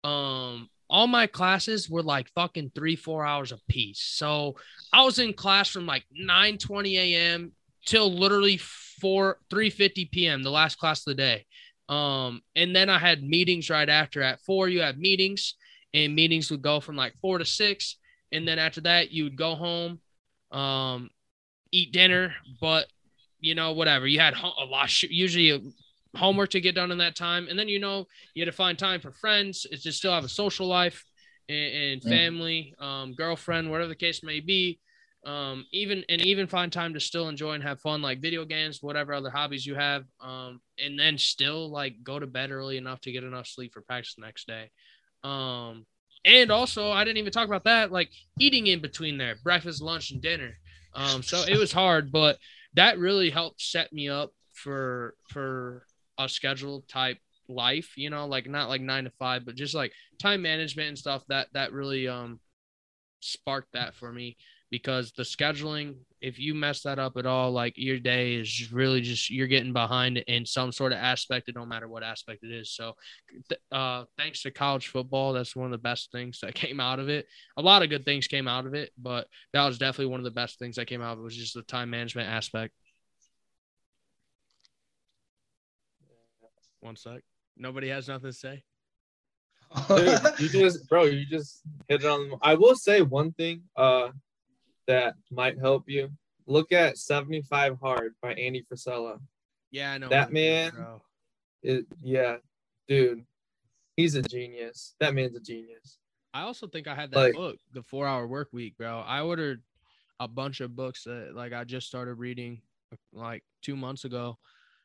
um, 0.05 0.71
all 0.89 1.07
my 1.07 1.27
classes 1.27 1.91
were 1.91 2.03
like 2.03 2.29
fucking 2.35 2.73
three, 2.75 2.97
four 2.97 3.27
hours 3.27 3.53
a 3.53 3.59
piece. 3.69 4.01
So 4.01 4.57
I 4.93 5.05
was 5.05 5.19
in 5.19 5.33
class 5.33 5.69
from 5.69 5.87
like 5.87 6.05
9 6.13 6.59
20 6.59 6.99
a.m. 6.99 7.53
till 7.85 8.13
literally 8.13 8.57
4 8.57 9.39
3 9.51 9.71
50 9.71 10.05
p.m. 10.13 10.43
the 10.43 10.51
last 10.51 10.79
class 10.79 11.01
of 11.01 11.07
the 11.07 11.15
day. 11.15 11.47
Um, 11.89 12.43
and 12.55 12.75
then 12.75 12.89
I 12.89 12.99
had 12.99 13.23
meetings 13.23 13.71
right 13.71 13.89
after. 13.89 14.23
At 14.23 14.41
four, 14.41 14.69
you 14.69 14.81
had 14.81 14.99
meetings, 14.99 15.55
and 15.95 16.15
meetings 16.15 16.51
would 16.51 16.63
go 16.63 16.81
from 16.81 16.97
like 16.97 17.15
four 17.21 17.39
to 17.39 17.45
six. 17.45 17.97
And 18.33 18.47
then 18.47 18.59
after 18.59 18.81
that, 18.83 19.13
you 19.13 19.25
would 19.25 19.37
go 19.37 19.55
home, 19.55 20.01
um, 20.51 21.11
eat 21.71 21.93
dinner, 21.93 22.35
but 22.61 22.87
you 23.41 23.55
know, 23.55 23.73
whatever. 23.73 24.07
You 24.07 24.19
had 24.19 24.35
a 24.35 24.65
lot, 24.65 25.03
usually 25.03 25.73
homework 26.17 26.51
to 26.51 26.61
get 26.61 26.75
done 26.75 26.91
in 26.91 26.99
that 26.99 27.17
time. 27.17 27.49
And 27.49 27.59
then, 27.59 27.69
you 27.69 27.79
know, 27.79 28.07
you 28.35 28.43
had 28.45 28.51
to 28.51 28.57
find 28.57 28.79
time 28.79 29.01
for 29.01 29.13
friends, 29.13 29.67
is 29.71 29.83
to 29.83 29.93
still 29.93 30.13
have 30.13 30.25
a 30.25 30.29
social 30.29 30.67
life 30.67 31.05
and, 31.49 31.75
and 31.75 32.03
Mm. 32.03 32.09
family, 32.09 32.75
um, 32.79 33.15
girlfriend, 33.15 33.71
whatever 33.71 33.89
the 33.89 33.95
case 33.95 34.23
may 34.23 34.41
be. 34.41 34.81
Um, 35.25 35.67
even 35.73 36.05
and 36.09 36.23
even 36.23 36.47
find 36.47 36.73
time 36.73 36.95
to 36.95 37.01
still 37.01 37.29
enjoy 37.29 37.55
and 37.55 37.63
have 37.65 37.81
fun, 37.81 38.01
like 38.01 38.21
video 38.21 38.45
games, 38.45 38.81
whatever 38.81 39.13
other 39.13 39.31
hobbies 39.31 39.67
you 39.67 39.75
have. 39.75 40.05
Um, 40.21 40.61
and 40.79 40.97
then 40.97 41.19
still 41.19 41.69
like 41.69 42.05
go 42.05 42.21
to 42.21 42.29
bed 42.29 42.53
early 42.53 42.77
enough 42.77 43.01
to 43.01 43.13
get 43.13 43.25
enough 43.25 43.49
sleep 43.49 43.73
for 43.75 43.81
practice 43.81 44.15
the 44.15 44.25
next 44.25 44.47
day. 44.47 44.71
Um, 45.25 45.85
and 46.25 46.53
also 46.53 46.93
I 46.93 47.03
didn't 47.03 47.19
even 47.19 47.33
talk 47.33 47.49
about 47.49 47.65
that, 47.65 47.91
like 47.91 48.11
eating 48.39 48.69
in 48.69 48.81
between 48.81 49.19
there, 49.19 49.35
breakfast, 49.43 49.83
lunch, 49.83 50.13
and 50.13 50.23
dinner. 50.23 50.59
Um, 50.95 51.23
so 51.23 51.43
it 51.43 51.57
was 51.57 51.73
hard, 51.73 52.13
but 52.13 52.39
that 52.75 52.99
really 52.99 53.31
helped 53.31 53.61
set 53.61 53.93
me 53.93 54.09
up 54.09 54.31
for 54.53 55.15
for 55.29 55.87
a 56.19 56.29
schedule 56.29 56.85
type 56.89 57.19
life 57.49 57.93
you 57.97 58.11
know 58.11 58.27
like 58.27 58.49
not 58.49 58.69
like 58.69 58.81
nine 58.81 59.05
to 59.05 59.11
five 59.19 59.45
but 59.45 59.55
just 59.55 59.75
like 59.75 59.93
time 60.19 60.43
management 60.43 60.89
and 60.89 60.99
stuff 60.99 61.23
that 61.29 61.47
that 61.53 61.73
really 61.73 62.09
um 62.09 62.41
sparked 63.21 63.73
that 63.73 63.95
for 63.95 64.13
me 64.13 64.37
because 64.71 65.13
the 65.13 65.23
scheduling 65.23 65.95
if 66.21 66.39
you 66.39 66.55
mess 66.55 66.83
that 66.83 66.99
up 66.99 67.17
at 67.17 67.27
all 67.27 67.53
like 67.53 67.75
your 67.77 67.99
day 67.99 68.35
is 68.35 68.73
really 68.73 69.01
just 69.01 69.31
you're 69.31 69.47
getting 69.47 69.73
behind 69.73 70.19
in 70.19 70.45
some 70.45 70.73
sort 70.73 70.93
of 70.93 70.99
aspect 70.99 71.51
no 71.55 71.65
matter 71.65 71.89
what 71.89 72.03
aspect 72.03 72.43
it 72.43 72.51
is. 72.51 72.71
So 72.73 72.95
th- 73.49 73.61
uh 73.71 74.05
thanks 74.17 74.43
to 74.43 74.51
college 74.51 74.89
football 74.89 75.33
that's 75.33 75.55
one 75.55 75.67
of 75.67 75.73
the 75.73 75.79
best 75.79 76.11
things 76.11 76.41
that 76.41 76.55
came 76.63 76.81
out 76.81 76.99
of 76.99 77.09
it. 77.09 77.27
A 77.57 77.63
lot 77.63 77.83
of 77.83 77.91
good 77.91 78.05
things 78.05 78.27
came 78.27 78.49
out 78.49 78.67
of 78.67 78.75
it 78.75 78.91
but 78.99 79.29
that 79.53 79.67
was 79.67 79.79
definitely 79.79 80.11
one 80.11 80.21
of 80.21 80.25
the 80.25 80.31
best 80.31 80.59
things 80.59 80.77
that 80.77 80.87
came 80.87 81.03
out 81.03 81.13
of 81.13 81.21
it 81.21 81.23
was 81.23 81.37
just 81.37 81.55
the 81.55 81.63
time 81.63 81.91
management 81.91 82.29
aspect 82.29 82.73
one 86.87 86.97
sec 86.97 87.23
nobody 87.57 87.89
has 87.89 88.09
nothing 88.09 88.31
to 88.31 88.37
say 88.37 88.63
Dude, 89.89 90.21
you 90.39 90.49
just, 90.61 90.89
bro, 90.89 91.05
you 91.05 91.27
just 91.27 91.63
hit 91.89 92.03
it 92.05 92.07
on. 92.07 92.31
I 92.41 92.55
will 92.55 92.77
say 92.77 93.03
one 93.03 93.33
thing, 93.33 93.63
uh, 93.77 94.11
that 94.87 95.15
might 95.33 95.59
help 95.59 95.83
you. 95.89 96.09
Look 96.47 96.71
at 96.71 96.97
75 96.99 97.77
Hard 97.83 98.15
by 98.23 98.33
Andy 98.35 98.65
Frisella. 98.71 99.19
yeah 99.73 99.91
i 99.93 99.99
know 99.99 100.09
That 100.09 100.29
what 100.29 100.37
it 100.37 100.41
is, 100.41 100.73
man- 100.73 100.73
bro. 100.73 101.03
It, 101.65 101.87
yeah, 102.01 102.37
dude, 102.87 103.25
he's 103.97 104.15
a 104.15 104.23
genius. 104.23 104.95
That 105.01 105.15
man's 105.15 105.35
a 105.35 105.41
genius. 105.41 105.99
I 106.33 106.43
also 106.43 106.69
think 106.69 106.87
I 106.87 106.95
had 106.95 107.11
that 107.11 107.19
Like- 107.19 107.35
book, 107.35 107.57
The 107.73 107.83
Four 107.83 108.07
Hour 108.07 108.29
Work 108.29 108.51
Week, 108.53 108.77
bro. 108.79 109.01
I 109.01 109.23
ordered 109.23 109.63
a 110.21 110.29
bunch 110.29 110.61
of 110.61 110.77
books 110.77 111.03
that 111.05 111.33
like 111.35 111.53
I 111.53 111.65
just 111.65 111.89
started 111.89 112.15
reading 112.15 112.63
like 113.13 113.43
two 113.63 113.75
months 113.75 114.05
ago, 114.05 114.39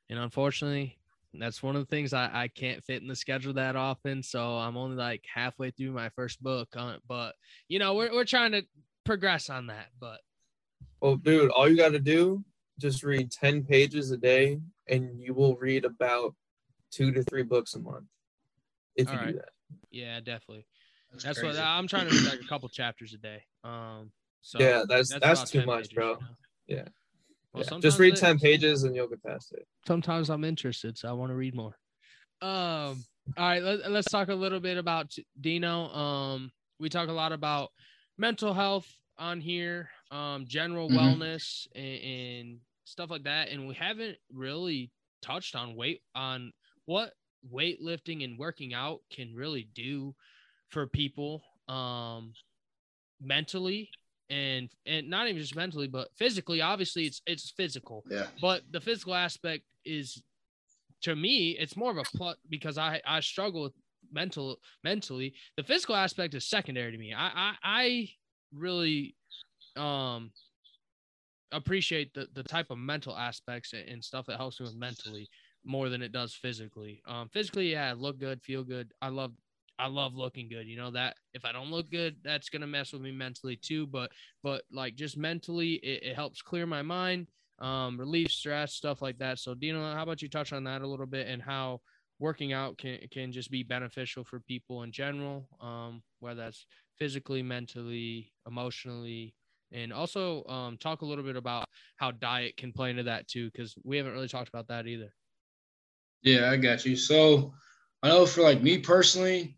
and 0.10 0.18
unfortunately, 0.18 0.98
that's 1.40 1.64
one 1.64 1.76
of 1.76 1.82
the 1.82 1.96
things 1.96 2.14
I, 2.14 2.30
I 2.34 2.48
can't 2.48 2.84
fit 2.84 3.02
in 3.02 3.08
the 3.08 3.16
schedule 3.16 3.54
that 3.54 3.76
often. 3.76 4.24
So 4.24 4.58
I'm 4.58 4.78
only 4.78 4.98
like 4.98 5.24
halfway 5.32 5.72
through 5.72 5.92
my 5.92 6.10
first 6.10 6.42
book, 6.42 6.70
on 6.76 6.96
it. 6.96 7.02
but 7.08 7.36
you 7.68 7.80
know 7.80 7.94
we're 7.94 8.12
we're 8.12 8.26
trying 8.26 8.52
to 8.52 8.64
progress 9.06 9.50
on 9.50 9.68
that. 9.68 9.88
But 10.00 10.20
Well, 11.02 11.16
dude, 11.16 11.52
all 11.52 11.70
you 11.70 11.78
got 11.78 11.92
to 11.92 12.00
do 12.00 12.44
just 12.80 13.04
read 13.04 13.32
10 13.32 13.64
pages 13.64 14.12
a 14.12 14.18
day, 14.18 14.60
and 14.88 15.22
you 15.22 15.34
will 15.34 15.56
read 15.56 15.86
about 15.86 16.34
two 16.92 17.12
to 17.12 17.24
three 17.24 17.44
books 17.44 17.76
a 17.76 17.80
month. 17.80 18.06
If 18.96 19.10
you 19.12 19.18
All 19.18 19.26
do 19.26 19.34
that. 19.34 19.50
yeah, 19.92 20.20
definitely. 20.20 20.66
That's, 21.12 21.24
That's 21.24 21.44
what 21.44 21.58
I'm 21.58 21.88
trying 21.88 22.08
to 22.08 22.16
read 22.16 22.26
like 22.26 22.42
a 22.42 22.48
couple 22.48 22.70
chapters 22.70 23.14
a 23.14 23.18
day. 23.18 23.44
Um, 23.64 24.12
so 24.42 24.60
yeah, 24.60 24.84
that's 24.88 25.10
that's, 25.10 25.42
about 25.42 25.48
too 25.48 25.66
much, 25.66 25.84
pages, 25.84 25.94
bro. 25.94 26.08
you 26.08 26.14
know? 26.14 26.28
Yeah. 26.68 26.88
Well, 27.54 27.64
yeah. 27.70 27.80
Just 27.80 28.00
read 28.00 28.14
it- 28.14 28.20
10 28.20 28.40
pages 28.40 28.84
and 28.84 28.96
you'll 28.96 29.08
get 29.08 29.24
past 29.24 29.52
it. 29.54 29.68
sometimes 29.88 30.30
I'm 30.30 30.44
interested, 30.44 30.98
so 30.98 31.10
I 31.10 31.12
want 31.14 31.32
to 31.32 31.36
read 31.36 31.54
more. 31.56 31.78
Um, 32.42 33.04
all 33.38 33.48
right, 33.48 33.62
let, 33.62 33.92
let's 33.92 34.10
talk 34.10 34.30
a 34.30 34.34
little 34.36 34.60
bit 34.60 34.78
about 34.78 35.14
Dino. 35.40 35.88
Um, 35.94 36.52
we 36.80 36.90
talk 36.90 37.10
a 37.10 37.14
lot 37.14 37.32
about 37.32 37.70
mental 38.18 38.54
health 38.54 38.88
on 39.18 39.42
here, 39.42 39.90
um, 40.12 40.46
general 40.48 40.90
Mhm. 40.90 40.98
wellness 40.98 41.68
and, 41.76 42.02
and 42.04 42.60
stuff 42.86 43.12
like 43.12 43.24
that, 43.24 43.50
and 43.50 43.68
we 43.68 43.76
haven't 43.76 44.18
really 44.34 44.92
touched 45.22 45.56
on 45.56 45.76
weight 45.76 46.02
on 46.16 46.52
what 46.86 47.14
weightlifting 47.54 48.24
and 48.24 48.38
working 48.40 48.74
out 48.74 49.02
can 49.12 49.34
really 49.36 49.64
do 49.76 50.16
for 50.70 50.86
people 50.88 51.44
um 51.68 52.34
mentally 53.20 53.90
and 54.32 54.70
and 54.86 55.10
not 55.10 55.28
even 55.28 55.42
just 55.42 55.56
mentally 55.56 55.88
but 55.88 56.08
physically 56.18 56.62
obviously 56.62 57.06
it's 57.06 57.22
it's 57.28 57.52
physical. 57.52 58.04
Yeah. 58.10 58.28
but 58.42 58.62
the 58.72 58.80
physical 58.82 59.14
aspect 59.14 59.64
is 59.86 60.24
to 61.02 61.16
me 61.16 61.52
it's 61.60 61.76
more 61.76 61.92
of 61.92 61.98
a 61.98 62.04
plus 62.16 62.38
because 62.50 62.78
i 62.78 63.02
i 63.06 63.20
struggle 63.20 63.64
with 63.64 63.74
mental 64.12 64.58
mentally. 64.84 65.34
The 65.58 65.64
physical 65.64 65.96
aspect 65.96 66.34
is 66.34 66.46
secondary 66.50 66.92
to 66.92 66.98
me. 66.98 67.14
I 67.14 67.28
i, 67.36 67.54
I 67.64 68.10
really 68.54 69.16
um 69.78 70.32
appreciate 71.52 72.14
the 72.14 72.28
the 72.34 72.44
type 72.44 72.68
of 72.72 72.78
mental 72.78 73.16
aspects 73.18 73.74
and- 73.74 74.04
stuff 74.04 74.26
that 74.28 74.38
helps 74.38 74.60
me 74.60 74.66
with 74.66 74.76
mentally 74.76 75.30
more 75.64 75.90
than 75.90 76.02
it 76.02 76.12
does 76.12 76.34
physically. 76.34 77.02
Um 77.06 77.30
physically 77.30 77.72
yeah 77.72 77.94
look 77.98 78.18
good 78.20 78.42
feel 78.42 78.64
good. 78.64 78.92
I 79.02 79.10
love 79.10 79.34
I 79.82 79.88
love 79.88 80.16
looking 80.16 80.48
good. 80.48 80.68
You 80.68 80.78
know 80.78 80.92
that 80.92 81.16
if 81.34 81.44
I 81.44 81.52
don't 81.52 81.72
look 81.72 81.90
good, 81.90 82.18
that's 82.24 82.50
gonna 82.50 82.68
mess 82.68 82.94
with 82.94 83.02
me 83.02 83.12
mentally 83.12 83.56
too. 83.56 83.88
But 83.88 84.12
but 84.44 84.62
like 84.72 84.96
just 84.96 85.18
mentally, 85.18 85.74
it, 85.74 86.04
it 86.04 86.16
helps 86.16 86.44
clear 86.44 86.68
my 86.68 86.84
mind, 86.84 87.28
um, 87.60 88.00
relieve 88.00 88.30
stress, 88.30 88.74
stuff 88.74 89.02
like 89.02 89.18
that. 89.18 89.40
So 89.40 89.56
Dino, 89.56 89.82
how 89.94 90.04
about 90.04 90.22
you 90.22 90.30
touch 90.30 90.54
on 90.54 90.64
that 90.66 90.84
a 90.84 90.88
little 90.88 91.08
bit 91.08 91.28
and 91.28 91.42
how 91.42 91.82
working 92.20 92.54
out 92.54 92.78
can 92.78 93.00
can 93.10 93.32
just 93.32 93.50
be 93.50 93.64
beneficial 93.64 94.24
for 94.24 94.40
people 94.42 94.84
in 94.84 94.92
general, 94.92 95.48
um, 95.60 96.04
whether 96.20 96.44
that's 96.44 96.68
physically, 97.00 97.42
mentally, 97.42 98.32
emotionally, 98.48 99.34
and 99.72 99.92
also 99.92 100.46
um, 100.46 100.78
talk 100.78 101.02
a 101.02 101.06
little 101.06 101.24
bit 101.24 101.36
about 101.36 101.66
how 101.98 102.12
diet 102.12 102.56
can 102.56 102.72
play 102.72 102.92
into 102.92 103.04
that 103.04 103.28
too, 103.28 103.50
because 103.52 103.74
we 103.84 103.98
haven't 103.98 104.14
really 104.14 104.28
talked 104.28 104.50
about 104.50 104.68
that 104.68 104.86
either. 104.86 105.12
Yeah, 106.22 106.52
I 106.52 106.58
got 106.58 106.86
you. 106.86 106.96
So 106.96 107.54
I 108.04 108.10
know 108.10 108.28
for 108.28 108.42
like 108.42 108.62
me 108.62 108.78
personally, 108.78 109.58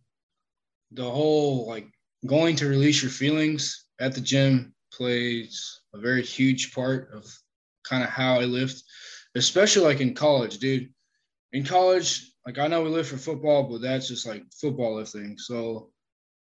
the 0.93 1.09
whole 1.09 1.67
like 1.67 1.87
going 2.25 2.55
to 2.57 2.67
release 2.67 3.01
your 3.01 3.11
feelings 3.11 3.85
at 3.99 4.13
the 4.13 4.21
gym 4.21 4.73
plays 4.91 5.81
a 5.93 5.99
very 5.99 6.21
huge 6.21 6.73
part 6.73 7.09
of 7.13 7.25
kind 7.83 8.03
of 8.03 8.09
how 8.09 8.39
I 8.39 8.45
lift, 8.45 8.83
especially 9.35 9.85
like 9.85 10.01
in 10.01 10.13
college, 10.13 10.59
dude. 10.59 10.89
In 11.51 11.63
college, 11.63 12.31
like 12.45 12.57
I 12.57 12.67
know 12.67 12.81
we 12.81 12.89
lift 12.89 13.09
for 13.11 13.17
football, 13.17 13.63
but 13.63 13.81
that's 13.81 14.07
just 14.07 14.25
like 14.25 14.43
football 14.59 14.95
lifting. 14.95 15.37
So 15.37 15.89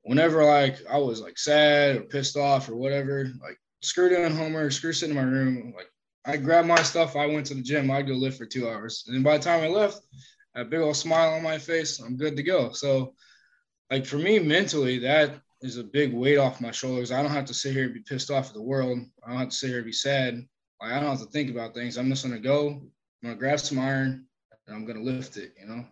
whenever 0.02 0.44
like 0.44 0.78
I 0.90 0.98
was 0.98 1.20
like 1.20 1.38
sad 1.38 1.96
or 1.96 2.02
pissed 2.02 2.36
off 2.36 2.68
or 2.68 2.76
whatever, 2.76 3.30
like 3.42 3.58
screw 3.82 4.08
doing 4.08 4.34
homework, 4.34 4.72
screw 4.72 4.92
sitting 4.92 5.16
in 5.16 5.22
my 5.22 5.28
room, 5.28 5.72
like 5.76 5.90
I 6.26 6.36
grabbed 6.36 6.68
my 6.68 6.82
stuff, 6.82 7.16
I 7.16 7.26
went 7.26 7.46
to 7.46 7.54
the 7.54 7.62
gym, 7.62 7.90
I'd 7.90 8.06
go 8.06 8.14
lift 8.14 8.38
for 8.38 8.46
two 8.46 8.68
hours. 8.68 9.04
And 9.08 9.24
by 9.24 9.36
the 9.36 9.44
time 9.44 9.62
I 9.62 9.68
left, 9.68 10.00
a 10.54 10.64
big 10.64 10.80
old 10.80 10.96
smile 10.96 11.34
on 11.34 11.42
my 11.42 11.58
face, 11.58 12.00
I'm 12.00 12.16
good 12.16 12.36
to 12.36 12.42
go. 12.42 12.72
So 12.72 13.14
like 13.90 14.06
for 14.06 14.18
me 14.18 14.38
mentally, 14.38 14.98
that 15.00 15.40
is 15.62 15.78
a 15.78 15.84
big 15.84 16.12
weight 16.12 16.38
off 16.38 16.60
my 16.60 16.70
shoulders. 16.70 17.12
I 17.12 17.22
don't 17.22 17.30
have 17.30 17.46
to 17.46 17.54
sit 17.54 17.72
here 17.72 17.84
and 17.84 17.94
be 17.94 18.00
pissed 18.00 18.30
off 18.30 18.48
at 18.48 18.54
the 18.54 18.62
world. 18.62 18.98
I 19.24 19.30
don't 19.30 19.38
have 19.38 19.48
to 19.48 19.56
sit 19.56 19.68
here 19.68 19.78
and 19.78 19.86
be 19.86 19.92
sad. 19.92 20.46
Like 20.80 20.92
I 20.92 21.00
don't 21.00 21.10
have 21.10 21.20
to 21.20 21.32
think 21.32 21.50
about 21.50 21.74
things. 21.74 21.96
I'm 21.96 22.10
just 22.10 22.24
gonna 22.24 22.40
go, 22.40 22.68
I'm 22.68 22.90
gonna 23.22 23.36
grab 23.36 23.60
some 23.60 23.78
iron 23.78 24.26
and 24.66 24.76
I'm 24.76 24.84
gonna 24.84 25.02
lift 25.02 25.36
it, 25.36 25.54
you 25.60 25.66
know. 25.66 25.84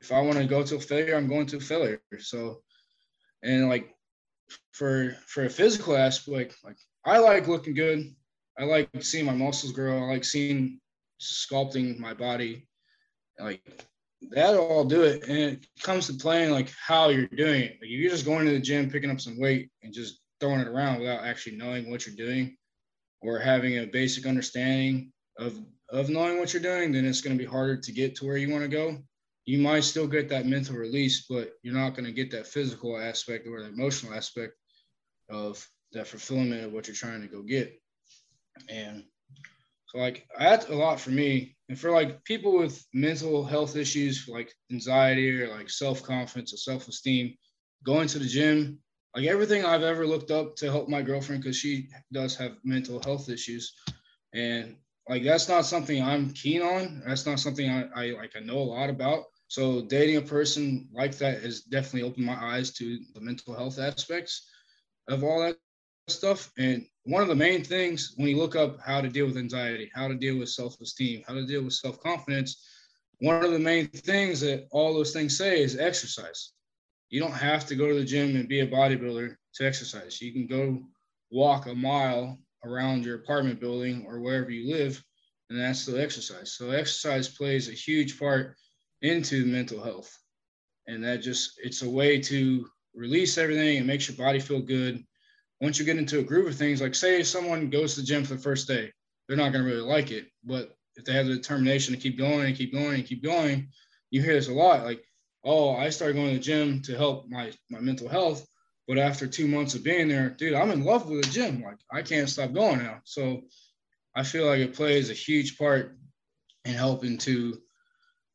If 0.00 0.12
I 0.12 0.20
want 0.20 0.38
to 0.38 0.44
go 0.46 0.62
to 0.62 0.76
a 0.76 0.80
failure, 0.80 1.16
I'm 1.16 1.28
going 1.28 1.46
to 1.46 1.60
failure. 1.60 2.00
So 2.18 2.62
and 3.42 3.68
like 3.68 3.94
for 4.72 5.16
for 5.26 5.44
a 5.44 5.50
physical 5.50 5.96
aspect, 5.96 6.56
like 6.64 6.78
I 7.04 7.18
like 7.18 7.48
looking 7.48 7.74
good. 7.74 8.14
I 8.58 8.64
like 8.64 8.88
seeing 9.00 9.26
my 9.26 9.34
muscles 9.34 9.72
grow. 9.72 9.98
I 9.98 10.06
like 10.12 10.24
seeing 10.24 10.80
sculpting 11.20 11.98
my 11.98 12.14
body. 12.14 12.66
Like 13.38 13.62
that'll 14.30 14.66
all 14.66 14.84
do 14.84 15.02
it. 15.02 15.24
And 15.28 15.38
it 15.38 15.66
comes 15.82 16.06
to 16.06 16.14
playing 16.14 16.50
like 16.50 16.72
how 16.84 17.08
you're 17.08 17.26
doing 17.26 17.62
it. 17.62 17.78
Like 17.80 17.90
if 17.90 18.00
you're 18.00 18.10
just 18.10 18.24
going 18.24 18.46
to 18.46 18.52
the 18.52 18.60
gym, 18.60 18.90
picking 18.90 19.10
up 19.10 19.20
some 19.20 19.38
weight 19.38 19.70
and 19.82 19.92
just 19.92 20.20
throwing 20.40 20.60
it 20.60 20.68
around 20.68 21.00
without 21.00 21.24
actually 21.24 21.56
knowing 21.56 21.90
what 21.90 22.06
you're 22.06 22.16
doing 22.16 22.56
or 23.22 23.38
having 23.38 23.78
a 23.78 23.86
basic 23.86 24.26
understanding 24.26 25.12
of 25.38 25.58
of 25.90 26.10
knowing 26.10 26.38
what 26.38 26.52
you're 26.52 26.62
doing, 26.62 26.92
then 26.92 27.06
it's 27.06 27.22
going 27.22 27.36
to 27.36 27.42
be 27.42 27.48
harder 27.48 27.74
to 27.74 27.92
get 27.92 28.14
to 28.14 28.26
where 28.26 28.36
you 28.36 28.50
want 28.50 28.62
to 28.62 28.68
go 28.68 28.98
you 29.48 29.58
might 29.58 29.82
still 29.82 30.06
get 30.06 30.28
that 30.28 30.44
mental 30.44 30.76
release, 30.76 31.24
but 31.26 31.54
you're 31.62 31.72
not 31.72 31.94
going 31.94 32.04
to 32.04 32.12
get 32.12 32.30
that 32.30 32.46
physical 32.46 32.98
aspect 32.98 33.46
or 33.48 33.62
the 33.62 33.68
emotional 33.68 34.12
aspect 34.12 34.52
of 35.30 35.66
that 35.92 36.06
fulfillment 36.06 36.64
of 36.64 36.72
what 36.74 36.86
you're 36.86 36.94
trying 36.94 37.22
to 37.22 37.28
go 37.28 37.40
get. 37.40 37.72
And 38.68 39.04
like, 39.94 40.26
that's 40.38 40.68
a 40.68 40.74
lot 40.74 41.00
for 41.00 41.10
me. 41.10 41.56
And 41.68 41.78
for 41.78 41.90
like 41.90 42.24
people 42.24 42.58
with 42.58 42.84
mental 42.94 43.44
health 43.44 43.76
issues, 43.76 44.26
like 44.28 44.52
anxiety 44.70 45.42
or 45.42 45.48
like 45.48 45.70
self 45.70 46.02
confidence 46.02 46.52
or 46.52 46.56
self 46.58 46.88
esteem, 46.88 47.34
going 47.84 48.08
to 48.08 48.18
the 48.18 48.26
gym, 48.26 48.78
like 49.14 49.26
everything 49.26 49.64
I've 49.64 49.82
ever 49.82 50.06
looked 50.06 50.30
up 50.30 50.56
to 50.56 50.70
help 50.70 50.88
my 50.88 51.02
girlfriend 51.02 51.42
because 51.42 51.56
she 51.56 51.88
does 52.12 52.36
have 52.36 52.56
mental 52.64 53.00
health 53.02 53.28
issues. 53.28 53.74
And 54.34 54.76
like 55.08 55.24
that's 55.24 55.48
not 55.48 55.64
something 55.64 56.02
I'm 56.02 56.30
keen 56.30 56.62
on. 56.62 57.02
That's 57.06 57.26
not 57.26 57.40
something 57.40 57.68
I, 57.70 57.88
I 57.94 58.10
like 58.12 58.32
I 58.36 58.40
know 58.40 58.58
a 58.58 58.70
lot 58.74 58.90
about. 58.90 59.24
So 59.48 59.86
dating 59.86 60.16
a 60.18 60.22
person 60.22 60.88
like 60.92 61.16
that 61.18 61.42
has 61.42 61.62
definitely 61.62 62.08
opened 62.08 62.26
my 62.26 62.36
eyes 62.36 62.72
to 62.74 62.98
the 63.14 63.20
mental 63.20 63.54
health 63.54 63.78
aspects 63.78 64.46
of 65.08 65.24
all 65.24 65.40
that 65.40 65.56
stuff. 66.08 66.52
And 66.58 66.84
one 67.08 67.22
of 67.22 67.28
the 67.28 67.34
main 67.34 67.64
things 67.64 68.12
when 68.16 68.28
you 68.28 68.36
look 68.36 68.54
up 68.54 68.78
how 68.84 69.00
to 69.00 69.08
deal 69.08 69.24
with 69.24 69.38
anxiety, 69.38 69.90
how 69.94 70.08
to 70.08 70.14
deal 70.14 70.36
with 70.36 70.50
self-esteem, 70.50 71.22
how 71.26 71.32
to 71.32 71.46
deal 71.46 71.62
with 71.62 71.72
self-confidence, 71.72 72.62
one 73.20 73.42
of 73.42 73.50
the 73.50 73.58
main 73.58 73.88
things 73.88 74.40
that 74.40 74.68
all 74.72 74.92
those 74.92 75.14
things 75.14 75.38
say 75.38 75.62
is 75.62 75.78
exercise. 75.78 76.52
You 77.08 77.20
don't 77.20 77.32
have 77.32 77.64
to 77.66 77.74
go 77.76 77.88
to 77.88 77.94
the 77.94 78.04
gym 78.04 78.36
and 78.36 78.46
be 78.46 78.60
a 78.60 78.66
bodybuilder 78.66 79.34
to 79.54 79.66
exercise. 79.66 80.20
You 80.20 80.34
can 80.34 80.46
go 80.46 80.82
walk 81.30 81.66
a 81.66 81.74
mile 81.74 82.38
around 82.62 83.06
your 83.06 83.16
apartment 83.16 83.58
building 83.58 84.04
or 84.06 84.20
wherever 84.20 84.50
you 84.50 84.70
live, 84.70 85.02
and 85.48 85.58
that's 85.58 85.86
the 85.86 85.98
exercise. 85.98 86.52
So 86.52 86.72
exercise 86.72 87.26
plays 87.26 87.70
a 87.70 87.72
huge 87.72 88.18
part 88.18 88.54
into 89.00 89.46
mental 89.46 89.82
health. 89.82 90.14
And 90.86 91.02
that 91.04 91.22
just, 91.22 91.52
it's 91.62 91.80
a 91.80 91.88
way 91.88 92.20
to 92.20 92.68
release 92.94 93.38
everything 93.38 93.78
and 93.78 93.86
makes 93.86 94.08
your 94.08 94.18
body 94.18 94.40
feel 94.40 94.60
good. 94.60 95.02
Once 95.60 95.78
you 95.78 95.84
get 95.84 95.98
into 95.98 96.20
a 96.20 96.24
groove 96.24 96.46
of 96.46 96.54
things, 96.54 96.80
like 96.80 96.94
say 96.94 97.22
someone 97.22 97.70
goes 97.70 97.94
to 97.94 98.00
the 98.00 98.06
gym 98.06 98.24
for 98.24 98.34
the 98.34 98.40
first 98.40 98.68
day, 98.68 98.92
they're 99.26 99.36
not 99.36 99.52
going 99.52 99.64
to 99.64 99.70
really 99.70 99.86
like 99.86 100.10
it. 100.10 100.26
But 100.44 100.76
if 100.96 101.04
they 101.04 101.12
have 101.12 101.26
the 101.26 101.34
determination 101.34 101.94
to 101.94 102.00
keep 102.00 102.16
going 102.16 102.46
and 102.46 102.56
keep 102.56 102.72
going 102.72 102.94
and 102.94 103.06
keep 103.06 103.22
going, 103.22 103.68
you 104.10 104.22
hear 104.22 104.34
this 104.34 104.48
a 104.48 104.52
lot 104.52 104.84
like, 104.84 105.02
oh, 105.44 105.74
I 105.74 105.90
started 105.90 106.14
going 106.14 106.28
to 106.30 106.34
the 106.34 106.40
gym 106.40 106.82
to 106.82 106.96
help 106.96 107.28
my, 107.28 107.52
my 107.70 107.80
mental 107.80 108.08
health. 108.08 108.46
But 108.86 108.98
after 108.98 109.26
two 109.26 109.46
months 109.46 109.74
of 109.74 109.84
being 109.84 110.08
there, 110.08 110.30
dude, 110.30 110.54
I'm 110.54 110.70
in 110.70 110.84
love 110.84 111.08
with 111.08 111.22
the 111.22 111.30
gym. 111.30 111.62
Like 111.62 111.78
I 111.92 112.02
can't 112.02 112.28
stop 112.28 112.52
going 112.52 112.78
now. 112.78 113.00
So 113.04 113.42
I 114.16 114.22
feel 114.22 114.46
like 114.46 114.60
it 114.60 114.74
plays 114.74 115.10
a 115.10 115.14
huge 115.14 115.58
part 115.58 115.98
in 116.64 116.72
helping 116.72 117.18
to 117.18 117.58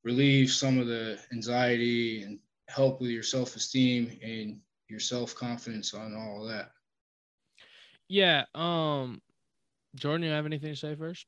relieve 0.04 0.52
some 0.52 0.80
of 0.80 0.88
the 0.88 1.20
anxiety 1.32 2.24
and 2.24 2.40
help 2.70 3.02
with 3.02 3.10
your 3.10 3.24
self-esteem 3.24 4.20
and 4.24 4.60
your 4.90 5.00
self-confidence 5.00 5.94
on 5.94 6.16
all 6.16 6.44
of 6.44 6.50
that. 6.50 6.70
Yeah. 8.14 8.44
Um 8.54 9.24
Jordan, 9.96 10.24
you 10.24 10.32
have 10.32 10.46
anything 10.46 10.72
to 10.72 10.76
say 10.76 10.96
first? 10.96 11.26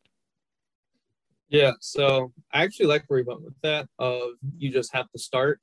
Yeah, 1.50 1.72
so 1.80 2.32
I 2.54 2.64
actually 2.64 2.86
like 2.86 3.06
where 3.08 3.20
you 3.20 3.26
went 3.26 3.42
with 3.42 3.60
that 3.64 3.88
of 3.98 4.34
you 4.56 4.72
just 4.72 4.94
have 4.94 5.10
to 5.12 5.18
start. 5.20 5.60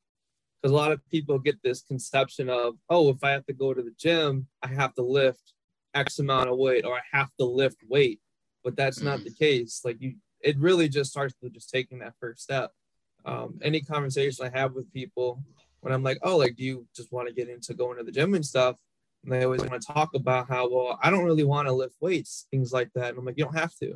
Because 0.60 0.72
a 0.72 0.76
lot 0.76 0.90
of 0.90 1.00
people 1.10 1.38
get 1.38 1.62
this 1.62 1.82
conception 1.82 2.48
of, 2.48 2.74
oh, 2.90 3.08
if 3.10 3.22
I 3.22 3.30
have 3.30 3.46
to 3.46 3.52
go 3.52 3.72
to 3.72 3.82
the 3.82 3.94
gym, 3.98 4.48
I 4.64 4.68
have 4.68 4.94
to 4.94 5.02
lift 5.02 5.54
X 5.94 6.18
amount 6.18 6.48
of 6.48 6.58
weight 6.58 6.84
or 6.84 6.94
I 6.94 7.02
have 7.12 7.30
to 7.38 7.44
lift 7.44 7.78
weight. 7.88 8.20
But 8.64 8.76
that's 8.76 9.00
not 9.00 9.22
the 9.22 9.32
case. 9.32 9.82
Like 9.84 9.98
you 10.00 10.14
it 10.40 10.58
really 10.58 10.88
just 10.88 11.12
starts 11.12 11.34
with 11.40 11.54
just 11.54 11.70
taking 11.70 12.00
that 12.00 12.14
first 12.18 12.42
step 12.42 12.72
um, 13.24 13.60
any 13.62 13.80
conversation 13.80 14.44
I 14.44 14.58
have 14.58 14.72
with 14.72 14.92
people 14.92 15.44
when 15.82 15.92
I'm 15.92 16.02
like, 16.02 16.18
oh, 16.22 16.36
like, 16.36 16.56
do 16.56 16.64
you 16.64 16.86
just 16.96 17.12
want 17.12 17.28
to 17.28 17.34
get 17.34 17.48
into 17.48 17.74
going 17.74 17.98
to 17.98 18.04
the 18.04 18.10
gym 18.10 18.34
and 18.34 18.44
stuff? 18.44 18.76
And 19.24 19.32
they 19.32 19.44
always 19.44 19.60
want 19.60 19.80
to 19.80 19.92
talk 19.92 20.10
about 20.14 20.48
how, 20.48 20.68
well, 20.68 20.98
I 21.02 21.10
don't 21.10 21.24
really 21.24 21.44
want 21.44 21.68
to 21.68 21.72
lift 21.72 21.94
weights, 22.00 22.46
things 22.50 22.72
like 22.72 22.90
that. 22.94 23.10
And 23.10 23.18
I'm 23.18 23.24
like, 23.24 23.38
you 23.38 23.44
don't 23.44 23.56
have 23.56 23.74
to. 23.76 23.86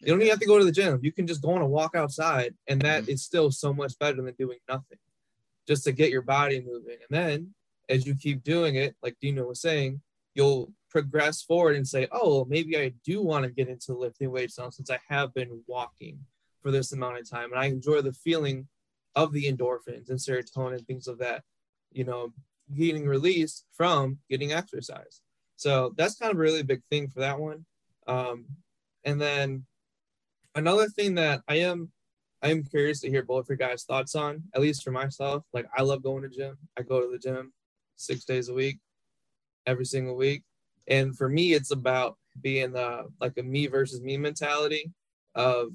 You 0.00 0.08
don't 0.08 0.20
even 0.20 0.30
have 0.30 0.40
to 0.40 0.46
go 0.46 0.58
to 0.58 0.64
the 0.64 0.72
gym. 0.72 0.98
You 1.02 1.12
can 1.12 1.26
just 1.26 1.42
go 1.42 1.52
on 1.52 1.62
a 1.62 1.66
walk 1.66 1.94
outside, 1.94 2.54
and 2.68 2.82
that 2.82 3.02
mm-hmm. 3.02 3.12
is 3.12 3.22
still 3.22 3.50
so 3.50 3.72
much 3.72 3.98
better 3.98 4.20
than 4.20 4.34
doing 4.38 4.58
nothing, 4.68 4.98
just 5.66 5.84
to 5.84 5.92
get 5.92 6.10
your 6.10 6.22
body 6.22 6.60
moving. 6.60 6.98
And 7.08 7.10
then 7.10 7.54
as 7.88 8.06
you 8.06 8.14
keep 8.14 8.42
doing 8.42 8.74
it, 8.74 8.96
like 9.02 9.16
Dino 9.20 9.46
was 9.46 9.60
saying, 9.60 10.00
you'll 10.34 10.72
progress 10.90 11.42
forward 11.42 11.76
and 11.76 11.86
say, 11.86 12.08
oh, 12.12 12.44
maybe 12.44 12.76
I 12.76 12.92
do 13.04 13.22
want 13.22 13.44
to 13.44 13.50
get 13.50 13.68
into 13.68 13.94
lifting 13.94 14.30
weights 14.30 14.58
now 14.58 14.70
since 14.70 14.90
I 14.90 14.98
have 15.08 15.32
been 15.32 15.62
walking 15.66 16.18
for 16.62 16.70
this 16.70 16.92
amount 16.92 17.18
of 17.18 17.30
time. 17.30 17.52
And 17.52 17.60
I 17.60 17.66
enjoy 17.66 18.00
the 18.00 18.12
feeling 18.12 18.68
of 19.14 19.32
the 19.32 19.50
endorphins 19.50 20.10
and 20.10 20.18
serotonin, 20.18 20.84
things 20.86 21.06
of 21.06 21.18
that, 21.18 21.42
you 21.92 22.04
know, 22.04 22.32
getting 22.72 23.06
released 23.06 23.64
from 23.72 24.18
getting 24.30 24.52
exercise. 24.52 25.20
So 25.56 25.92
that's 25.96 26.16
kind 26.16 26.32
of 26.32 26.38
a 26.38 26.40
really 26.40 26.62
big 26.62 26.82
thing 26.90 27.08
for 27.08 27.20
that 27.20 27.38
one. 27.38 27.64
Um, 28.06 28.46
and 29.04 29.20
then 29.20 29.64
another 30.54 30.88
thing 30.88 31.14
that 31.16 31.42
I 31.48 31.56
am 31.56 31.90
I 32.42 32.50
am 32.50 32.62
curious 32.62 33.00
to 33.00 33.08
hear 33.08 33.22
both 33.22 33.48
your 33.48 33.56
guys' 33.56 33.84
thoughts 33.84 34.14
on, 34.14 34.42
at 34.54 34.60
least 34.60 34.82
for 34.82 34.90
myself. 34.90 35.44
Like 35.54 35.66
I 35.74 35.80
love 35.82 36.02
going 36.02 36.22
to 36.22 36.28
gym. 36.28 36.58
I 36.78 36.82
go 36.82 37.00
to 37.00 37.10
the 37.10 37.18
gym 37.18 37.54
six 37.96 38.24
days 38.24 38.50
a 38.50 38.54
week, 38.54 38.80
every 39.66 39.86
single 39.86 40.14
week. 40.14 40.42
And 40.86 41.16
for 41.16 41.28
me, 41.28 41.54
it's 41.54 41.70
about 41.70 42.18
being 42.42 42.72
the 42.72 43.04
like 43.20 43.38
a 43.38 43.42
me 43.42 43.66
versus 43.66 44.02
me 44.02 44.18
mentality 44.18 44.92
of 45.34 45.68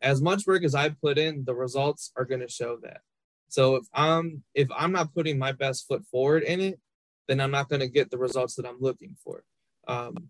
as 0.00 0.22
much 0.22 0.46
work 0.46 0.64
as 0.64 0.74
I 0.74 0.88
put 0.88 1.18
in, 1.18 1.44
the 1.44 1.54
results 1.54 2.12
are 2.16 2.24
going 2.24 2.40
to 2.40 2.48
show 2.48 2.78
that. 2.82 3.02
So 3.50 3.76
if 3.76 3.86
I'm 3.92 4.42
if 4.54 4.68
I'm 4.76 4.92
not 4.92 5.14
putting 5.14 5.38
my 5.38 5.52
best 5.52 5.86
foot 5.86 6.04
forward 6.10 6.42
in 6.42 6.60
it, 6.60 6.80
then 7.28 7.40
I'm 7.40 7.50
not 7.50 7.68
going 7.68 7.80
to 7.80 7.88
get 7.88 8.10
the 8.10 8.18
results 8.18 8.54
that 8.56 8.66
I'm 8.66 8.80
looking 8.80 9.16
for. 9.22 9.44
Um, 9.86 10.28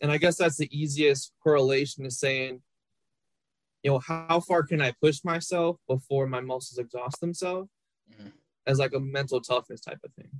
and 0.00 0.10
I 0.10 0.16
guess 0.16 0.36
that's 0.36 0.56
the 0.56 0.68
easiest 0.76 1.32
correlation 1.42 2.04
to 2.04 2.10
saying, 2.10 2.62
you 3.82 3.90
know, 3.90 3.98
how 3.98 4.40
far 4.40 4.62
can 4.62 4.80
I 4.80 4.92
push 5.02 5.22
myself 5.24 5.76
before 5.88 6.26
my 6.26 6.40
muscles 6.40 6.78
exhaust 6.78 7.20
themselves, 7.20 7.68
mm-hmm. 8.12 8.28
as 8.66 8.78
like 8.78 8.94
a 8.94 9.00
mental 9.00 9.40
toughness 9.40 9.80
type 9.80 10.00
of 10.04 10.12
thing. 10.14 10.30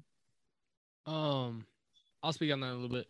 Um, 1.07 1.67
I'll 2.23 2.33
speak 2.33 2.53
on 2.53 2.61
that 2.61 2.73
a 2.73 2.75
little 2.75 2.89
bit. 2.89 3.07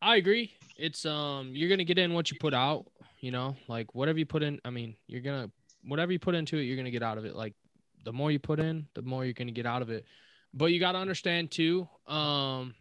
I 0.00 0.16
agree. 0.16 0.52
It's 0.76 1.04
um, 1.04 1.52
you're 1.54 1.68
gonna 1.68 1.84
get 1.84 1.98
in 1.98 2.14
what 2.14 2.30
you 2.30 2.38
put 2.40 2.54
out 2.54 2.86
you 3.20 3.30
know 3.30 3.56
like 3.66 3.94
whatever 3.94 4.18
you 4.18 4.26
put 4.26 4.42
in 4.42 4.60
i 4.64 4.70
mean 4.70 4.94
you're 5.06 5.20
gonna 5.20 5.50
whatever 5.84 6.12
you 6.12 6.18
put 6.18 6.34
into 6.34 6.56
it 6.58 6.62
you're 6.62 6.76
gonna 6.76 6.90
get 6.90 7.02
out 7.02 7.18
of 7.18 7.24
it 7.24 7.34
like 7.34 7.54
the 8.08 8.12
more 8.12 8.30
you 8.30 8.38
put 8.38 8.58
in 8.58 8.86
the 8.94 9.02
more 9.02 9.22
you're 9.22 9.34
gonna 9.34 9.52
get 9.52 9.66
out 9.66 9.82
of 9.82 9.90
it 9.90 10.06
but 10.54 10.66
you 10.66 10.80
got 10.80 10.92
to 10.92 10.98
understand 10.98 11.50
too 11.50 11.86
um 12.06 12.74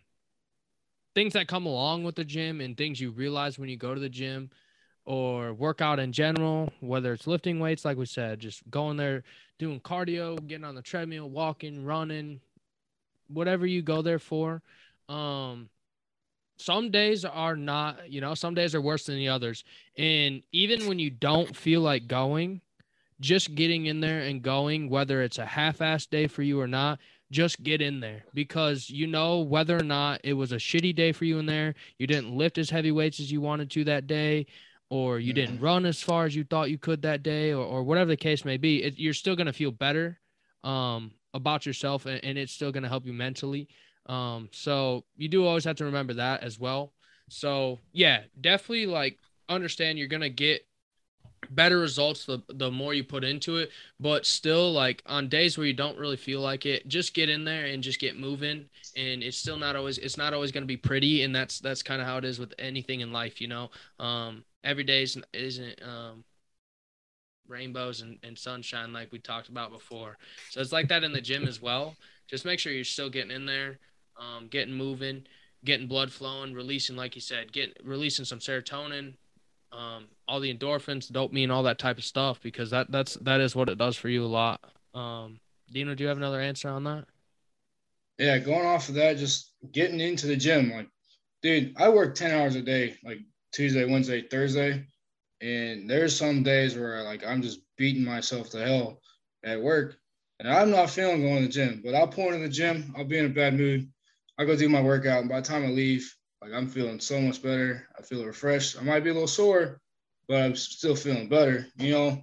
things 1.16 1.34
that 1.34 1.50
come 1.50 1.66
along 1.66 2.06
with 2.06 2.16
the 2.16 2.24
gym 2.24 2.62
and 2.62 2.78
things 2.78 3.02
you 3.02 3.12
realize 3.12 3.60
when 3.60 3.68
you 3.68 3.76
go 3.76 3.94
to 3.94 4.00
the 4.00 4.08
gym 4.08 4.50
or 5.04 5.54
workout 5.54 6.00
in 6.00 6.13
general 6.13 6.72
whether 6.80 7.12
it's 7.12 7.28
lifting 7.28 7.60
weights 7.60 7.84
like 7.84 7.98
we 7.98 8.06
said 8.06 8.40
just 8.40 8.63
going 8.70 8.96
there 8.96 9.22
doing 9.60 9.82
cardio 9.82 10.38
getting 10.48 10.63
on 10.63 10.76
the 10.76 10.82
treadmill 10.82 11.30
walking 11.30 11.84
running 11.84 12.40
whatever 13.28 13.66
you 13.66 13.82
go 13.82 14.02
there 14.02 14.20
for 14.20 14.62
um 15.10 15.70
some 16.58 16.90
days 16.90 17.24
are 17.24 17.56
not, 17.56 18.12
you 18.12 18.20
know, 18.20 18.34
some 18.34 18.56
days 18.56 18.74
are 18.74 18.82
worse 18.82 19.06
than 19.06 19.16
the 19.16 19.28
others. 19.28 19.63
And 19.96 20.42
even 20.52 20.88
when 20.88 20.98
you 20.98 21.12
don't 21.12 21.56
feel 21.56 21.82
like 21.82 22.08
going, 22.08 22.62
just 23.20 23.56
getting 23.56 23.88
in 23.88 24.00
there 24.00 24.20
and 24.20 24.42
going, 24.42 24.90
whether 24.90 25.22
it's 25.22 25.38
a 25.38 25.46
half 25.46 25.82
ass 25.82 26.06
day 26.06 26.28
for 26.28 26.44
you 26.44 26.60
or 26.60 26.68
not, 26.68 27.00
just 27.32 27.62
get 27.64 27.82
in 27.82 28.00
there 28.00 28.24
because 28.34 28.90
you 28.90 29.08
know 29.08 29.40
whether 29.40 29.78
or 29.78 29.84
not 29.84 30.22
it 30.24 30.34
was 30.34 30.52
a 30.52 30.58
shitty 30.58 30.96
day 30.96 31.12
for 31.12 31.26
you 31.26 31.40
in 31.40 31.46
there, 31.46 31.76
you 31.98 32.08
didn't 32.08 32.36
lift 32.36 32.58
as 32.58 32.70
heavy 32.70 32.92
weights 32.92 33.20
as 33.20 33.32
you 33.32 33.42
wanted 33.42 33.70
to 33.72 33.84
that 33.84 34.08
day, 34.08 34.46
or 34.90 35.20
you 35.20 35.34
didn't 35.34 35.60
run 35.60 35.86
as 35.86 36.02
far 36.02 36.26
as 36.26 36.36
you 36.36 36.46
thought 36.46 36.70
you 36.70 36.78
could 36.78 37.02
that 37.02 37.24
day, 37.24 37.52
or, 37.52 37.66
or 37.66 37.84
whatever 37.84 38.10
the 38.10 38.18
case 38.18 38.46
may 38.46 38.56
be, 38.56 38.84
it, 38.84 38.98
you're 38.98 39.14
still 39.14 39.36
going 39.36 39.48
to 39.48 39.54
feel 39.54 39.72
better 39.72 40.18
um, 40.64 41.12
about 41.34 41.66
yourself 41.66 42.06
and, 42.06 42.24
and 42.24 42.38
it's 42.38 42.54
still 42.54 42.72
going 42.72 42.84
to 42.84 42.90
help 42.90 43.06
you 43.06 43.14
mentally. 43.14 43.68
Um, 44.06 44.50
so 44.54 45.04
you 45.18 45.28
do 45.28 45.46
always 45.46 45.66
have 45.66 45.76
to 45.78 45.86
remember 45.86 46.14
that 46.16 46.44
as 46.44 46.58
well. 46.58 46.94
So 47.30 47.80
yeah, 47.92 48.22
definitely 48.40 48.86
like 48.86 49.20
understand 49.50 49.98
you're 49.98 50.08
going 50.08 50.22
to 50.22 50.30
get 50.30 50.67
better 51.50 51.80
results 51.80 52.26
the, 52.26 52.42
the 52.50 52.72
more 52.72 52.94
you 52.94 53.04
put 53.04 53.24
into 53.24 53.58
it. 53.58 53.72
But 54.00 54.26
still 54.26 54.72
like 54.72 55.04
on 55.06 55.30
days 55.30 55.58
where 55.58 55.68
you 55.68 55.74
don't 55.74 55.98
really 55.98 56.18
feel 56.18 56.42
like 56.42 56.66
it 56.66 56.88
just 56.88 57.14
get 57.14 57.30
in 57.30 57.44
there 57.44 57.66
and 57.66 57.84
just 57.84 58.00
get 58.00 58.20
moving. 58.20 58.66
And 58.96 59.24
it's 59.24 59.38
still 59.38 59.58
not 59.58 59.76
always 59.76 59.98
it's 59.98 60.18
not 60.18 60.34
always 60.34 60.52
going 60.52 60.64
to 60.64 60.68
be 60.68 60.78
pretty. 60.78 61.24
And 61.24 61.36
that's 61.36 61.60
that's 61.60 61.84
kind 61.84 62.02
of 62.02 62.08
how 62.08 62.18
it 62.18 62.26
is 62.26 62.40
with 62.40 62.54
anything 62.60 63.02
in 63.02 63.12
life 63.12 63.42
you 63.42 63.48
know? 63.48 63.70
Um 64.00 64.44
every 64.64 64.84
day 64.84 65.04
isn't, 65.04 65.26
um 65.84 66.24
rainbows 67.48 68.02
and, 68.02 68.18
and 68.24 68.38
sunshine 68.38 68.92
like 68.92 69.12
we 69.12 69.20
talked 69.20 69.50
about 69.50 69.72
before. 69.72 70.18
So 70.50 70.60
it's 70.60 70.74
like 70.74 70.90
that 70.90 71.04
in 71.04 71.14
the 71.14 71.22
gym 71.22 71.48
as 71.48 71.62
well. 71.62 71.96
Just 72.28 72.44
make 72.44 72.60
sure 72.60 72.74
you're 72.74 72.84
still 72.84 73.10
getting 73.10 73.32
in 73.32 73.46
there 73.46 73.80
um, 74.20 74.48
getting 74.48 74.74
moving 74.74 75.26
getting 75.66 75.88
blood 75.88 76.12
flowing 76.12 76.54
releasing 76.54 76.96
like 76.96 77.16
you 77.16 77.22
said 77.22 77.52
getting 77.52 77.74
releasing 77.84 78.26
some 78.26 78.40
serotonin 78.40 79.14
um, 79.72 80.06
all 80.28 80.40
the 80.40 80.54
endorphins, 80.54 81.12
dopamine, 81.12 81.52
all 81.52 81.64
that 81.64 81.80
type 81.80 81.98
of 81.98 82.04
stuff, 82.04 82.40
because 82.42 82.70
that 82.72 82.92
that's 82.92 83.16
that 83.16 83.42
is 83.42 83.56
what 83.56 83.70
it 83.70 83.78
does 83.78 83.96
for 83.96 84.10
you 84.10 84.24
a 84.24 84.28
lot. 84.28 84.62
Um, 84.94 85.40
Dino, 85.72 85.96
do 85.96 86.04
you 86.04 86.08
have 86.08 86.18
another 86.18 86.42
answer 86.42 86.70
on 86.70 86.84
that? 86.86 87.06
Yeah, 88.18 88.38
going 88.40 88.66
off 88.66 88.90
of 88.90 88.96
that, 88.96 89.18
just 89.18 89.54
getting 89.72 90.00
into 90.00 90.26
the 90.26 90.36
gym, 90.36 90.72
like, 90.72 90.88
dude, 91.44 91.76
I 91.78 91.90
work 91.90 92.16
ten 92.16 92.32
hours 92.32 92.56
a 92.56 92.62
day, 92.62 92.96
like 93.04 93.20
Tuesday, 93.52 93.86
Wednesday, 93.86 94.22
Thursday, 94.22 94.86
and 95.42 95.90
there's 95.90 96.18
some 96.18 96.44
days 96.44 96.76
where 96.76 97.04
like 97.04 97.26
I'm 97.26 97.42
just 97.42 97.60
beating 97.78 98.04
myself 98.04 98.50
to 98.52 98.66
hell 98.66 99.02
at 99.44 99.62
work, 99.62 99.98
and 100.40 100.50
I'm 100.50 100.72
not 100.72 100.90
feeling 100.90 101.22
going 101.22 101.38
to 101.38 101.42
the 101.44 101.50
gym. 101.50 101.82
But 101.86 101.94
I'll 101.94 102.08
pull 102.08 102.28
into 102.28 102.40
the 102.40 102.50
gym, 102.50 102.94
I'll 102.98 103.06
be 103.06 103.20
in 103.20 103.26
a 103.26 103.30
bad 103.30 103.54
mood, 103.54 103.88
I 104.40 104.46
go 104.46 104.56
do 104.56 104.70
my 104.70 104.82
workout, 104.82 105.22
and 105.22 105.30
by 105.30 105.42
the 105.42 105.48
time 105.48 105.64
I 105.64 105.70
leave, 105.70 106.12
like 106.41 106.52
I'm 106.54 106.67
feeling 106.67 107.00
so 107.00 107.19
much 107.19 107.41
better. 107.41 107.88
I 107.97 108.02
feel 108.02 108.26
refreshed. 108.26 108.78
I 108.80 108.84
might 108.84 109.04
be 109.04 109.10
a 109.10 109.13
little 109.13 109.28
sore, 109.28 109.80
but 110.28 110.41
I'm 110.41 110.56
still 110.56 110.95
feeling 110.95 111.30
better. 111.30 111.67
You 111.78 111.91
know, 111.91 112.21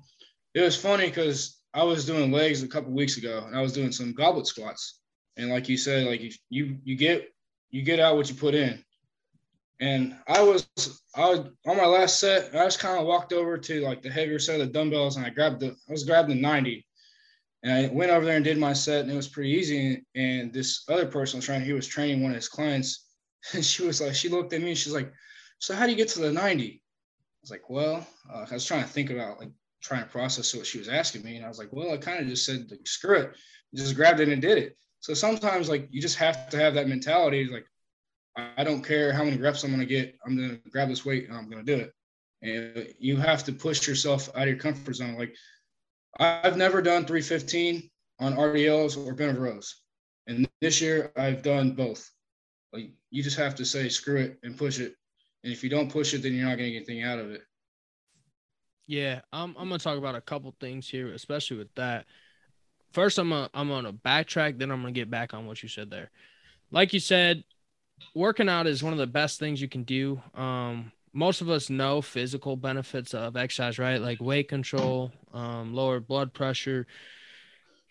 it 0.54 0.60
was 0.60 0.76
funny 0.76 1.06
because 1.06 1.60
I 1.72 1.82
was 1.82 2.06
doing 2.06 2.30
legs 2.30 2.62
a 2.62 2.68
couple 2.68 2.92
weeks 2.92 3.16
ago, 3.16 3.44
and 3.46 3.56
I 3.56 3.62
was 3.62 3.72
doing 3.72 3.92
some 3.92 4.12
goblet 4.12 4.46
squats. 4.46 5.00
And 5.36 5.50
like 5.50 5.68
you 5.68 5.76
said, 5.76 6.06
like 6.06 6.20
you 6.48 6.78
you 6.84 6.96
get 6.96 7.28
you 7.70 7.82
get 7.82 8.00
out 8.00 8.16
what 8.16 8.28
you 8.28 8.36
put 8.36 8.54
in. 8.54 8.82
And 9.80 10.16
I 10.28 10.40
was 10.40 10.68
I 11.16 11.28
was 11.28 11.40
on 11.66 11.76
my 11.76 11.86
last 11.86 12.20
set. 12.20 12.54
I 12.54 12.64
just 12.64 12.78
kind 12.78 12.98
of 12.98 13.06
walked 13.06 13.32
over 13.32 13.58
to 13.58 13.80
like 13.80 14.02
the 14.02 14.10
heavier 14.10 14.38
set 14.38 14.60
of 14.60 14.72
dumbbells, 14.72 15.16
and 15.16 15.26
I 15.26 15.30
grabbed 15.30 15.60
the 15.60 15.76
I 15.88 15.92
was 15.92 16.04
grabbing 16.04 16.36
the 16.36 16.42
90. 16.42 16.86
And 17.64 17.72
I 17.72 17.92
went 17.92 18.10
over 18.10 18.26
there 18.26 18.36
and 18.36 18.44
did 18.44 18.58
my 18.58 18.74
set, 18.74 19.00
and 19.00 19.10
it 19.10 19.16
was 19.16 19.26
pretty 19.26 19.50
easy. 19.50 20.04
And 20.14 20.52
this 20.52 20.84
other 20.88 21.06
person 21.06 21.38
was 21.38 21.46
trying, 21.46 21.64
he 21.64 21.72
was 21.72 21.86
training 21.86 22.22
one 22.22 22.32
of 22.32 22.36
his 22.36 22.48
clients, 22.48 23.03
and 23.54 23.64
she 23.64 23.84
was 23.84 24.00
like, 24.00 24.14
she 24.14 24.28
looked 24.28 24.52
at 24.52 24.60
me 24.60 24.68
and 24.68 24.78
she's 24.78 24.94
like, 24.94 25.12
so 25.58 25.74
how 25.74 25.84
do 25.84 25.92
you 25.92 25.96
get 25.96 26.08
to 26.08 26.20
the 26.20 26.32
90? 26.32 26.64
I 26.64 26.80
was 27.42 27.50
like, 27.50 27.68
well, 27.68 28.06
uh, 28.32 28.46
I 28.50 28.54
was 28.54 28.64
trying 28.64 28.82
to 28.82 28.88
think 28.88 29.10
about 29.10 29.38
like 29.38 29.50
trying 29.82 30.02
to 30.02 30.08
process 30.08 30.54
what 30.54 30.66
she 30.66 30.78
was 30.78 30.88
asking 30.88 31.22
me. 31.22 31.36
And 31.36 31.44
I 31.44 31.48
was 31.48 31.58
like, 31.58 31.72
well, 31.72 31.92
I 31.92 31.98
kind 31.98 32.20
of 32.20 32.26
just 32.26 32.46
said, 32.46 32.66
like, 32.70 32.86
screw 32.86 33.18
it. 33.18 33.34
Just 33.74 33.96
grabbed 33.96 34.20
it 34.20 34.28
and 34.28 34.40
did 34.40 34.58
it. 34.58 34.76
So 35.00 35.12
sometimes 35.12 35.68
like 35.68 35.88
you 35.90 36.00
just 36.00 36.16
have 36.16 36.48
to 36.50 36.58
have 36.58 36.74
that 36.74 36.88
mentality. 36.88 37.46
Like, 37.46 37.66
I 38.36 38.64
don't 38.64 38.82
care 38.82 39.12
how 39.12 39.24
many 39.24 39.36
reps 39.36 39.62
I'm 39.62 39.70
going 39.70 39.80
to 39.80 39.86
get. 39.86 40.16
I'm 40.24 40.36
going 40.36 40.50
to 40.50 40.70
grab 40.70 40.88
this 40.88 41.04
weight 41.04 41.28
and 41.28 41.36
I'm 41.36 41.48
going 41.48 41.64
to 41.64 41.76
do 41.76 41.82
it. 41.82 41.92
And 42.42 42.94
you 42.98 43.16
have 43.16 43.44
to 43.44 43.52
push 43.52 43.86
yourself 43.86 44.28
out 44.34 44.42
of 44.42 44.48
your 44.48 44.58
comfort 44.58 44.94
zone. 44.94 45.16
Like 45.16 45.34
I've 46.18 46.56
never 46.56 46.82
done 46.82 47.04
315 47.04 47.90
on 48.20 48.34
RDLs 48.34 48.96
or 48.96 49.14
bent 49.14 49.36
over 49.36 49.44
rows. 49.44 49.82
And 50.26 50.48
this 50.60 50.80
year 50.80 51.12
I've 51.16 51.42
done 51.42 51.72
both. 51.72 52.10
Like 52.74 52.90
you 53.10 53.22
just 53.22 53.38
have 53.38 53.54
to 53.54 53.64
say 53.64 53.88
screw 53.88 54.20
it 54.20 54.38
and 54.42 54.58
push 54.58 54.80
it. 54.80 54.96
And 55.44 55.52
if 55.52 55.62
you 55.62 55.70
don't 55.70 55.90
push 55.90 56.12
it, 56.12 56.22
then 56.22 56.34
you're 56.34 56.44
not 56.44 56.56
to 56.56 56.56
get 56.56 56.76
anything 56.76 57.02
out 57.02 57.20
of 57.20 57.30
it. 57.30 57.42
Yeah, 58.86 59.20
I'm 59.32 59.54
I'm 59.56 59.68
gonna 59.68 59.78
talk 59.78 59.96
about 59.96 60.16
a 60.16 60.20
couple 60.20 60.54
things 60.60 60.88
here, 60.88 61.12
especially 61.12 61.56
with 61.56 61.74
that. 61.76 62.06
First, 62.92 63.18
I'm 63.18 63.30
gonna 63.30 63.48
I'm 63.54 63.68
gonna 63.68 63.92
backtrack, 63.92 64.58
then 64.58 64.70
I'm 64.70 64.80
gonna 64.80 64.92
get 64.92 65.10
back 65.10 65.32
on 65.32 65.46
what 65.46 65.62
you 65.62 65.68
said 65.68 65.90
there. 65.90 66.10
Like 66.72 66.92
you 66.92 67.00
said, 67.00 67.44
working 68.14 68.48
out 68.48 68.66
is 68.66 68.82
one 68.82 68.92
of 68.92 68.98
the 68.98 69.06
best 69.06 69.38
things 69.38 69.62
you 69.62 69.68
can 69.68 69.84
do. 69.84 70.20
Um, 70.34 70.90
most 71.12 71.40
of 71.40 71.48
us 71.48 71.70
know 71.70 72.02
physical 72.02 72.56
benefits 72.56 73.14
of 73.14 73.36
exercise, 73.36 73.78
right? 73.78 74.00
Like 74.00 74.20
weight 74.20 74.48
control, 74.48 75.12
um, 75.32 75.72
lower 75.72 76.00
blood 76.00 76.34
pressure, 76.34 76.86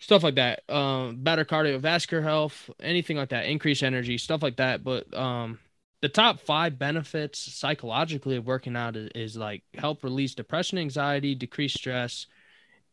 stuff 0.04 0.24
like 0.24 0.36
that. 0.36 0.70
Um, 0.70 1.18
better 1.24 1.46
cardiovascular 1.46 2.22
health, 2.22 2.70
anything 2.82 3.16
like 3.16 3.30
that, 3.30 3.46
increase 3.46 3.82
energy, 3.82 4.18
stuff 4.18 4.44
like 4.44 4.58
that. 4.58 4.84
But 4.84 5.14
um, 5.14 5.60
the 6.02 6.10
top 6.10 6.42
five 6.42 6.78
benefits 6.78 7.40
psychologically 7.40 8.36
of 8.36 8.46
working 8.46 8.76
out 8.76 8.98
is, 8.98 9.10
is 9.16 9.38
like 9.38 9.64
help 9.76 10.04
release 10.04 10.36
depression, 10.36 10.78
anxiety, 10.78 11.36
decrease 11.36 11.74
stress, 11.74 12.28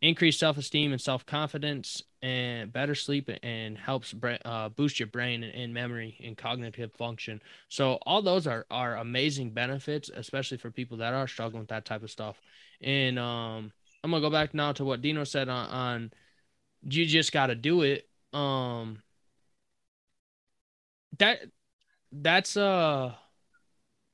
increase 0.00 0.38
self-esteem 0.38 0.92
and 0.92 1.00
self-confidence, 1.00 2.04
and 2.22 2.72
better 2.72 2.94
sleep 2.94 3.28
and 3.42 3.76
helps 3.76 4.14
uh, 4.44 4.68
boost 4.68 5.00
your 5.00 5.08
brain 5.08 5.42
and, 5.42 5.74
memory 5.74 6.16
and 6.22 6.36
cognitive 6.36 6.92
function. 6.92 7.42
So 7.68 7.98
all 8.02 8.22
those 8.22 8.46
are 8.46 8.66
are 8.70 8.96
amazing 8.96 9.50
benefits, 9.50 10.10
especially 10.14 10.58
for 10.58 10.70
people 10.70 10.98
that 10.98 11.14
are 11.14 11.26
struggling 11.26 11.62
with 11.62 11.70
that 11.70 11.86
type 11.86 12.02
of 12.02 12.10
stuff. 12.10 12.40
And 12.80 13.18
um, 13.18 13.72
I'm 14.04 14.10
gonna 14.10 14.20
go 14.20 14.30
back 14.30 14.54
now 14.54 14.72
to 14.72 14.84
what 14.84 15.02
Dino 15.02 15.24
said 15.24 15.48
on, 15.48 15.68
on 15.70 16.12
you 16.82 17.06
just 17.06 17.32
got 17.32 17.46
to 17.46 17.54
do 17.54 17.82
it. 17.82 18.08
Um, 18.32 19.02
that 21.18 21.40
that's 22.12 22.56
uh, 22.56 23.12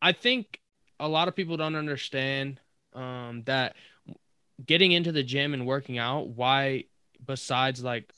I 0.02 0.12
think 0.12 0.60
a 0.98 1.08
lot 1.08 1.28
of 1.28 1.36
people 1.36 1.56
don't 1.56 1.76
understand 1.76 2.60
um 2.94 3.42
that 3.44 3.76
getting 4.64 4.92
into 4.92 5.12
the 5.12 5.22
gym 5.22 5.54
and 5.54 5.66
working 5.66 5.98
out. 5.98 6.28
Why, 6.28 6.84
besides 7.24 7.82
like, 7.82 8.10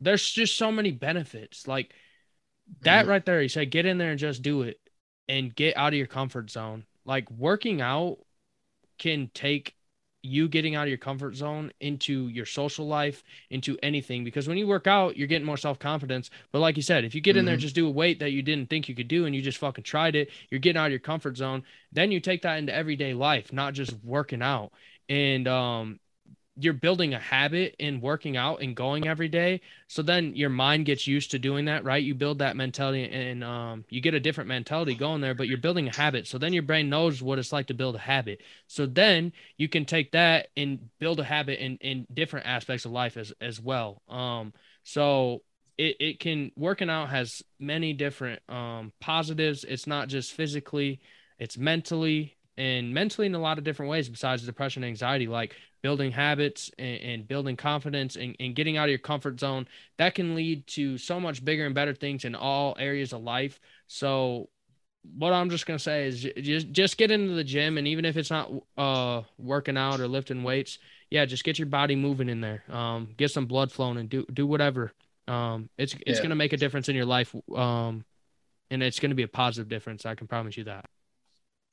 there's 0.00 0.28
just 0.28 0.56
so 0.56 0.72
many 0.72 0.90
benefits. 0.90 1.68
Like 1.68 1.92
that 2.82 3.02
mm-hmm. 3.02 3.10
right 3.10 3.26
there, 3.26 3.42
you 3.42 3.48
said 3.48 3.70
get 3.70 3.86
in 3.86 3.98
there 3.98 4.10
and 4.10 4.18
just 4.18 4.42
do 4.42 4.62
it, 4.62 4.80
and 5.28 5.54
get 5.54 5.76
out 5.76 5.92
of 5.92 5.98
your 5.98 6.06
comfort 6.06 6.50
zone. 6.50 6.84
Like 7.04 7.30
working 7.30 7.80
out 7.80 8.18
can 8.98 9.30
take 9.34 9.74
you 10.22 10.48
getting 10.48 10.76
out 10.76 10.84
of 10.84 10.88
your 10.88 10.98
comfort 10.98 11.34
zone 11.34 11.72
into 11.80 12.28
your 12.28 12.46
social 12.46 12.86
life, 12.86 13.24
into 13.50 13.76
anything. 13.82 14.24
Because 14.24 14.46
when 14.48 14.56
you 14.56 14.66
work 14.66 14.86
out, 14.86 15.16
you're 15.16 15.26
getting 15.26 15.46
more 15.46 15.56
self 15.56 15.78
confidence. 15.78 16.30
But 16.52 16.60
like 16.60 16.76
you 16.76 16.82
said, 16.82 17.04
if 17.04 17.14
you 17.14 17.20
get 17.20 17.36
in 17.36 17.44
there, 17.44 17.56
mm-hmm. 17.56 17.60
just 17.60 17.74
do 17.74 17.86
a 17.86 17.90
weight 17.90 18.20
that 18.20 18.30
you 18.30 18.42
didn't 18.42 18.70
think 18.70 18.88
you 18.88 18.94
could 18.94 19.08
do 19.08 19.26
and 19.26 19.34
you 19.34 19.42
just 19.42 19.58
fucking 19.58 19.84
tried 19.84 20.14
it, 20.14 20.30
you're 20.50 20.60
getting 20.60 20.80
out 20.80 20.86
of 20.86 20.92
your 20.92 21.00
comfort 21.00 21.36
zone. 21.36 21.64
Then 21.92 22.12
you 22.12 22.20
take 22.20 22.42
that 22.42 22.58
into 22.58 22.74
everyday 22.74 23.14
life, 23.14 23.52
not 23.52 23.74
just 23.74 23.94
working 24.04 24.42
out. 24.42 24.72
And 25.08 25.48
um, 25.48 25.98
you're 26.56 26.74
building 26.74 27.14
a 27.14 27.18
habit 27.18 27.74
in 27.78 28.00
working 28.00 28.36
out 28.36 28.60
and 28.60 28.76
going 28.76 29.08
every 29.08 29.28
day. 29.28 29.60
So 29.88 30.02
then 30.02 30.36
your 30.36 30.50
mind 30.50 30.84
gets 30.84 31.06
used 31.06 31.30
to 31.30 31.38
doing 31.38 31.64
that 31.66 31.84
right? 31.84 32.02
You 32.02 32.14
build 32.14 32.38
that 32.40 32.56
mentality 32.56 33.04
and 33.04 33.42
um, 33.42 33.84
you 33.88 34.00
get 34.00 34.14
a 34.14 34.20
different 34.20 34.48
mentality 34.48 34.94
going 34.94 35.20
there 35.20 35.34
but 35.34 35.48
you're 35.48 35.58
building 35.58 35.88
a 35.88 35.96
habit. 35.96 36.26
So 36.26 36.38
then 36.38 36.52
your 36.52 36.62
brain 36.62 36.90
knows 36.90 37.22
what 37.22 37.38
it's 37.38 37.52
like 37.52 37.68
to 37.68 37.74
build 37.74 37.94
a 37.94 38.00
habit. 38.00 38.42
So 38.66 38.86
then 38.86 39.32
you 39.56 39.68
can 39.68 39.84
take 39.84 40.12
that 40.12 40.48
and 40.56 40.90
build 40.98 41.20
a 41.20 41.24
habit 41.24 41.58
in, 41.58 41.78
in 41.78 42.06
different 42.12 42.46
aspects 42.46 42.84
of 42.84 42.92
life 42.92 43.16
as, 43.16 43.32
as 43.40 43.60
well. 43.60 44.02
Um, 44.08 44.52
so 44.84 45.42
it, 45.78 45.96
it 46.00 46.20
can 46.20 46.52
working 46.56 46.90
out 46.90 47.08
has 47.08 47.42
many 47.58 47.94
different 47.94 48.42
um, 48.48 48.92
positives. 49.00 49.64
It's 49.64 49.86
not 49.86 50.08
just 50.08 50.32
physically 50.32 51.00
it's 51.42 51.58
mentally 51.58 52.36
and 52.56 52.92
mentally 52.92 53.26
in 53.26 53.34
a 53.34 53.38
lot 53.38 53.58
of 53.58 53.64
different 53.64 53.90
ways 53.90 54.08
besides 54.08 54.44
depression 54.44 54.82
and 54.82 54.90
anxiety 54.90 55.26
like 55.26 55.56
building 55.82 56.12
habits 56.12 56.70
and, 56.78 57.00
and 57.00 57.28
building 57.28 57.56
confidence 57.56 58.16
and, 58.16 58.36
and, 58.38 58.54
getting 58.54 58.76
out 58.76 58.84
of 58.84 58.90
your 58.90 58.98
comfort 58.98 59.40
zone. 59.40 59.66
That 59.98 60.14
can 60.14 60.34
lead 60.34 60.66
to 60.68 60.96
so 60.96 61.18
much 61.18 61.44
bigger 61.44 61.66
and 61.66 61.74
better 61.74 61.94
things 61.94 62.24
in 62.24 62.34
all 62.34 62.76
areas 62.78 63.12
of 63.12 63.22
life. 63.22 63.60
So 63.88 64.48
what 65.16 65.32
i'm 65.32 65.50
just 65.50 65.66
going 65.66 65.76
to 65.76 65.82
say 65.82 66.06
is 66.06 66.22
just 66.22 66.70
just 66.70 66.96
get 66.96 67.10
into 67.10 67.34
the 67.34 67.42
gym 67.42 67.76
and 67.76 67.88
even 67.88 68.04
if 68.04 68.16
it's 68.16 68.30
not 68.30 68.48
uh 68.78 69.22
working 69.36 69.76
out 69.76 69.98
or 69.98 70.06
lifting 70.06 70.44
weights 70.44 70.78
yeah 71.10 71.24
just 71.24 71.42
get 71.42 71.58
your 71.58 71.66
body 71.66 71.96
moving 71.96 72.28
in 72.28 72.40
there. 72.40 72.62
Um 72.70 73.08
get 73.16 73.30
some 73.30 73.46
blood 73.46 73.72
flowing 73.72 73.98
and 73.98 74.08
do 74.08 74.24
do 74.32 74.46
whatever. 74.46 74.92
Um 75.26 75.68
it's 75.76 75.94
it's 75.94 76.02
yeah. 76.06 76.16
going 76.18 76.30
to 76.30 76.36
make 76.36 76.52
a 76.52 76.56
difference 76.56 76.88
in 76.88 76.94
your 76.94 77.04
life 77.04 77.34
um 77.54 78.04
and 78.70 78.82
it's 78.82 79.00
going 79.00 79.10
to 79.10 79.16
be 79.16 79.24
a 79.24 79.28
positive 79.28 79.68
difference. 79.68 80.06
I 80.06 80.14
can 80.14 80.26
promise 80.26 80.56
you 80.56 80.64
that 80.64 80.86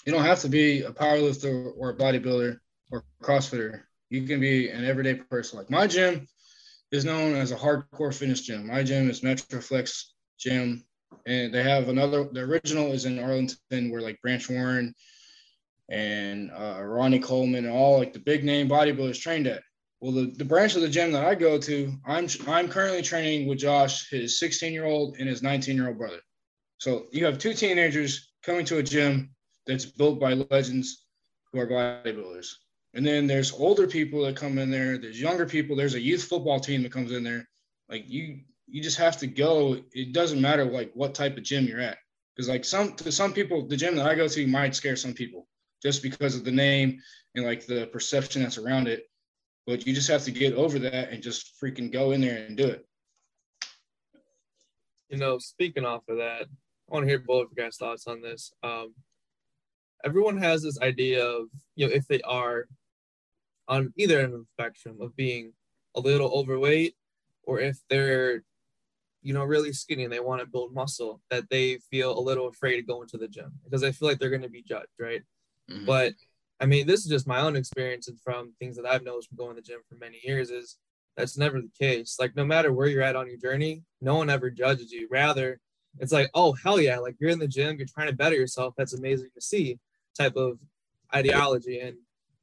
you 0.06 0.12
don't 0.12 0.24
have 0.24 0.40
to 0.42 0.50
be 0.50 0.82
a 0.84 0.92
powerlifter 0.92 1.72
or 1.78 1.90
a 1.90 1.96
bodybuilder 1.96 2.58
or 2.92 3.04
crossfitter 3.22 3.82
you 4.10 4.26
can 4.26 4.40
be 4.40 4.70
an 4.70 4.86
everyday 4.86 5.16
person. 5.16 5.58
Like 5.58 5.70
my 5.70 5.88
gym, 5.88 6.28
is 6.92 7.06
known 7.06 7.36
as 7.36 7.52
a 7.52 7.56
hardcore 7.56 8.14
fitness 8.14 8.42
gym. 8.42 8.68
My 8.68 8.84
gym 8.84 9.10
is 9.10 9.22
Metroflex 9.22 10.06
Gym, 10.40 10.84
and 11.26 11.54
they 11.54 11.64
have 11.64 11.88
another. 11.88 12.28
The 12.32 12.42
original 12.42 12.92
is 12.92 13.06
in 13.06 13.20
Arlington, 13.20 13.92
where 13.92 14.02
like 14.02 14.22
Branch 14.22 14.50
Warren 14.50 14.94
and 15.90 16.52
uh, 16.52 16.82
Ronnie 16.82 17.20
Coleman 17.20 17.66
and 17.66 17.74
all 17.74 18.00
like 18.00 18.14
the 18.14 18.20
big 18.20 18.44
name 18.44 18.68
bodybuilders 18.68 19.22
trained 19.22 19.48
at. 19.48 19.62
Well, 20.02 20.14
the, 20.14 20.34
the 20.38 20.46
branch 20.46 20.76
of 20.76 20.82
the 20.82 20.90
gym 20.90 21.12
that 21.12 21.26
I 21.26 21.36
go 21.36 21.60
to, 21.60 21.94
I'm 22.06 22.28
I'm 22.48 22.70
currently 22.70 23.02
training 23.02 23.48
with 23.48 23.60
Josh, 23.60 24.10
his 24.10 24.40
16 24.40 24.74
year 24.74 24.86
old 24.86 25.18
and 25.20 25.28
his 25.28 25.44
19 25.44 25.76
year 25.76 25.90
old 25.90 25.98
brother. 25.98 26.22
So 26.80 27.08
you 27.12 27.26
have 27.26 27.38
two 27.38 27.54
teenagers 27.54 28.32
coming 28.44 28.66
to 28.66 28.78
a 28.78 28.84
gym 28.84 29.36
that's 29.70 29.86
built 29.86 30.20
by 30.20 30.34
legends 30.34 31.06
who 31.54 31.60
are 31.60 31.68
bodybuilders. 31.68 32.48
And 32.96 33.06
then 33.06 33.28
there's 33.28 33.54
older 33.54 33.86
people 33.86 34.24
that 34.24 34.36
come 34.36 34.58
in 34.58 34.72
there. 34.72 34.98
There's 34.98 35.22
younger 35.22 35.46
people. 35.46 35.76
There's 35.76 35.94
a 35.94 36.02
youth 36.02 36.24
football 36.24 36.60
team 36.60 36.82
that 36.84 36.92
comes 36.92 37.12
in 37.12 37.24
there. 37.24 37.48
Like 37.88 38.10
you, 38.10 38.40
you 38.68 38.82
just 38.82 38.98
have 38.98 39.18
to 39.18 39.28
go. 39.28 39.78
It 39.94 40.12
doesn't 40.12 40.42
matter 40.42 40.66
like 40.66 40.92
what 40.96 41.14
type 41.14 41.38
of 41.38 41.44
gym 41.44 41.66
you're 41.66 41.80
at, 41.80 42.00
because 42.36 42.50
like 42.50 42.66
some 42.66 42.94
to 42.96 43.12
some 43.12 43.32
people, 43.32 43.68
the 43.68 43.78
gym 43.78 43.96
that 43.96 44.08
I 44.08 44.16
go 44.16 44.28
to 44.28 44.48
might 44.48 44.76
scare 44.76 44.96
some 44.96 45.14
people 45.14 45.48
just 45.84 46.02
because 46.02 46.36
of 46.36 46.44
the 46.44 46.52
name 46.52 47.00
and 47.36 47.46
like 47.46 47.68
the 47.68 47.88
perception 47.88 48.42
that's 48.42 48.58
around 48.58 48.88
it. 48.88 49.04
But 49.68 49.86
you 49.86 49.94
just 49.94 50.10
have 50.10 50.24
to 50.24 50.32
get 50.32 50.56
over 50.56 50.80
that 50.80 51.12
and 51.12 51.22
just 51.22 51.62
freaking 51.62 51.94
go 51.94 52.12
in 52.12 52.22
there 52.22 52.46
and 52.46 52.58
do 52.58 52.66
it. 52.66 52.86
You 55.10 55.18
know, 55.18 55.38
speaking 55.38 55.86
off 55.86 56.08
of 56.08 56.18
that, 56.18 56.44
I 56.44 56.94
want 56.94 57.04
to 57.04 57.10
hear 57.10 57.20
both 57.20 57.46
of 57.46 57.52
your 57.56 57.66
guys' 57.66 57.78
thoughts 57.78 58.08
on 58.08 58.22
this. 58.22 58.52
Um, 58.64 58.94
everyone 60.06 60.38
has 60.38 60.64
this 60.64 60.80
idea 60.80 61.26
of, 61.26 61.48
you 61.76 61.88
know, 61.88 61.94
if 61.94 62.08
they 62.08 62.22
are 62.22 62.68
on 63.68 63.94
either 63.98 64.20
end 64.20 64.34
of 64.34 64.40
the 64.40 64.46
spectrum 64.54 64.98
of 65.02 65.16
being 65.16 65.54
a 65.96 66.00
little 66.00 66.32
overweight 66.32 66.96
or 67.44 67.60
if 67.60 67.78
they're, 67.90 68.44
you 69.22 69.34
know, 69.34 69.44
really 69.44 69.74
skinny 69.74 70.04
and 70.04 70.14
they 70.14 70.20
want 70.20 70.42
to 70.42 70.48
build 70.48 70.74
muscle, 70.74 71.22
that 71.30 71.50
they 71.50 71.78
feel 71.92 72.18
a 72.18 72.22
little 72.22 72.48
afraid 72.48 72.78
to 72.78 72.82
go 72.82 73.02
into 73.02 73.18
the 73.18 73.28
gym 73.28 73.52
because 73.64 73.82
they 73.82 73.92
feel 73.92 74.08
like 74.08 74.20
they're 74.20 74.30
going 74.30 74.42
to 74.42 74.50
be 74.50 74.64
judged, 74.64 74.88
right? 75.00 75.22
Mm-hmm. 75.70 75.86
But 75.86 76.14
I 76.60 76.66
mean, 76.66 76.88
this 76.88 77.02
is 77.02 77.12
just 77.12 77.28
my 77.28 77.42
own 77.42 77.56
experience 77.56 78.08
and 78.08 78.20
from 78.20 78.54
things 78.60 78.76
that 78.76 78.86
I've 78.86 79.04
noticed 79.04 79.30
from 79.30 79.38
going 79.38 79.56
to 79.56 79.62
the 79.62 79.66
gym 79.66 79.80
for 79.88 79.96
many 79.96 80.20
years 80.24 80.50
is 80.50 80.78
that's 81.16 81.38
never 81.38 81.62
the 81.62 81.72
case. 81.78 82.18
Like 82.20 82.36
no 82.36 82.46
matter 82.46 82.72
where 82.72 82.88
you're 82.88 83.04
at 83.04 83.16
on 83.16 83.28
your 83.28 83.38
journey, 83.38 83.84
no 84.02 84.16
one 84.16 84.30
ever 84.30 84.50
judges 84.50 84.92
you. 84.92 85.08
Rather, 85.12 85.60
it's 86.00 86.12
like, 86.12 86.30
oh 86.34 86.54
hell 86.64 86.80
yeah, 86.80 86.98
like 86.98 87.16
you're 87.20 87.30
in 87.30 87.40
the 87.40 87.48
gym, 87.48 87.78
you're 87.78 87.88
trying 87.94 88.08
to 88.08 88.16
better 88.16 88.36
yourself. 88.36 88.74
That's 88.78 88.94
amazing 88.94 89.30
to 89.36 89.42
see, 89.42 89.78
type 90.20 90.36
of 90.36 90.60
ideology. 91.14 91.80
And 91.80 91.98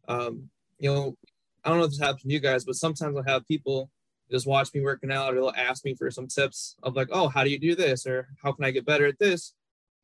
um, 0.08 0.50
you 0.78 0.92
know, 0.92 1.16
I 1.64 1.70
don't 1.70 1.78
know 1.78 1.84
if 1.84 1.90
this 1.90 2.00
happens 2.00 2.22
to 2.22 2.28
you 2.28 2.40
guys, 2.40 2.64
but 2.64 2.76
sometimes 2.76 3.16
I'll 3.16 3.22
have 3.24 3.46
people 3.46 3.90
just 4.30 4.46
watch 4.46 4.74
me 4.74 4.80
working 4.80 5.12
out 5.12 5.32
or 5.32 5.36
they'll 5.36 5.52
ask 5.56 5.84
me 5.84 5.94
for 5.94 6.10
some 6.10 6.26
tips 6.26 6.76
of 6.82 6.96
like, 6.96 7.08
oh, 7.12 7.28
how 7.28 7.44
do 7.44 7.50
you 7.50 7.58
do 7.58 7.74
this? 7.74 8.06
Or 8.06 8.28
how 8.42 8.52
can 8.52 8.64
I 8.64 8.70
get 8.70 8.86
better 8.86 9.06
at 9.06 9.18
this? 9.18 9.54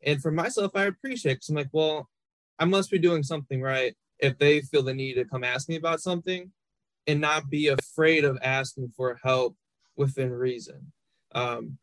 And 0.05 0.21
for 0.21 0.31
myself, 0.31 0.73
I 0.75 0.85
appreciate 0.85 1.35
because 1.35 1.49
I'm 1.49 1.57
like, 1.57 1.71
well, 1.73 2.09
I 2.59 2.65
must 2.65 2.91
be 2.91 2.99
doing 2.99 3.23
something 3.23 3.61
right 3.61 3.95
if 4.19 4.39
they 4.39 4.61
feel 4.61 4.83
the 4.83 4.95
need 4.95 5.15
to 5.15 5.25
come 5.25 5.45
ask 5.45 5.69
me 5.69 5.77
about 5.77 6.01
something 6.01 6.53
and 7.07 7.21
not 7.21 7.51
be 7.51 7.69
afraid 7.69 8.25
of 8.25 8.39
asking 8.43 8.93
for 8.97 9.19
help 9.23 9.57
within 9.97 10.31
reason. 10.31 10.93
Um, 11.35 11.79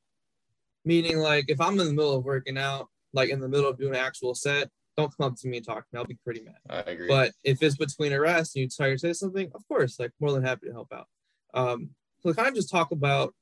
meaning, 0.86 1.18
like, 1.18 1.46
if 1.50 1.60
I'm 1.60 1.80
in 1.80 1.88
the 1.88 1.94
middle 1.94 2.16
of 2.16 2.24
working 2.24 2.58
out, 2.58 2.88
like 3.12 3.30
in 3.30 3.40
the 3.40 3.50
middle 3.50 3.70
of 3.70 3.78
doing 3.78 3.96
an 3.96 4.00
actual 4.00 4.36
set, 4.36 4.70
don't 5.00 5.16
come 5.16 5.28
up 5.28 5.38
to 5.38 5.48
me 5.48 5.58
and 5.58 5.66
talk 5.66 5.78
to 5.78 5.88
me. 5.94 6.00
I'll 6.00 6.06
be 6.06 6.18
pretty 6.24 6.42
mad. 6.42 6.58
I 6.70 6.92
agree. 6.92 7.08
But 7.08 7.32
if 7.44 7.64
it's 7.64 7.78
between 7.78 8.14
a 8.14 8.20
rest 8.20 8.56
and 8.56 8.64
you 8.64 8.70
try 8.70 8.90
to 8.90 8.98
say 8.98 9.14
something, 9.14 9.50
of 9.56 9.68
course, 9.68 10.00
like 10.00 10.12
more 10.20 10.32
than 10.32 10.44
happy 10.44 10.68
to 10.68 10.74
help 10.74 10.92
out. 10.94 11.08
Um, 11.54 11.92
so 12.22 12.34
kind 12.34 12.50
of 12.50 12.56
just 12.56 12.70
talk 12.70 12.92
about 12.92 13.34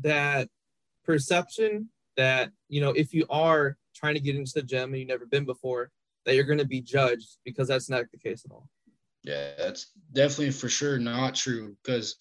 that 0.00 0.48
perception 1.04 1.88
that 2.16 2.50
you 2.68 2.80
know 2.80 2.90
if 2.90 3.12
you 3.12 3.26
are 3.30 3.76
trying 3.94 4.14
to 4.14 4.20
get 4.20 4.36
into 4.36 4.52
the 4.54 4.62
gym 4.62 4.90
and 4.90 4.98
you've 4.98 5.08
never 5.08 5.26
been 5.26 5.44
before, 5.44 5.90
that 6.24 6.34
you're 6.34 6.44
going 6.44 6.58
to 6.58 6.66
be 6.66 6.80
judged 6.80 7.38
because 7.44 7.68
that's 7.68 7.90
not 7.90 8.04
the 8.12 8.18
case 8.18 8.44
at 8.44 8.52
all. 8.52 8.68
Yeah, 9.24 9.50
that's 9.58 9.92
definitely 10.12 10.52
for 10.52 10.68
sure 10.68 10.98
not 10.98 11.34
true 11.34 11.76
because 11.82 12.16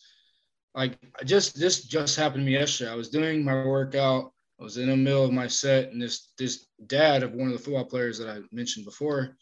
like 0.74 0.98
I 1.20 1.24
just 1.24 1.60
this 1.60 1.84
just 1.84 2.18
happened 2.18 2.42
to 2.42 2.46
me 2.46 2.54
yesterday. 2.54 2.92
I 2.92 2.96
was 2.96 3.10
doing 3.10 3.44
my 3.44 3.64
workout. 3.66 4.34
I 4.60 4.64
was 4.64 4.78
in 4.78 4.90
the 4.90 4.98
middle 4.98 5.24
of 5.24 5.32
my 5.32 5.48
set, 5.48 5.92
and 5.92 6.02
this 6.02 6.32
this 6.38 6.68
dad 6.88 7.24
of 7.24 7.34
one 7.34 7.48
of 7.48 7.54
the 7.54 7.60
football 7.60 7.86
players 7.86 8.18
that 8.18 8.30
I 8.30 8.40
mentioned 8.52 8.86
before, 8.86 9.38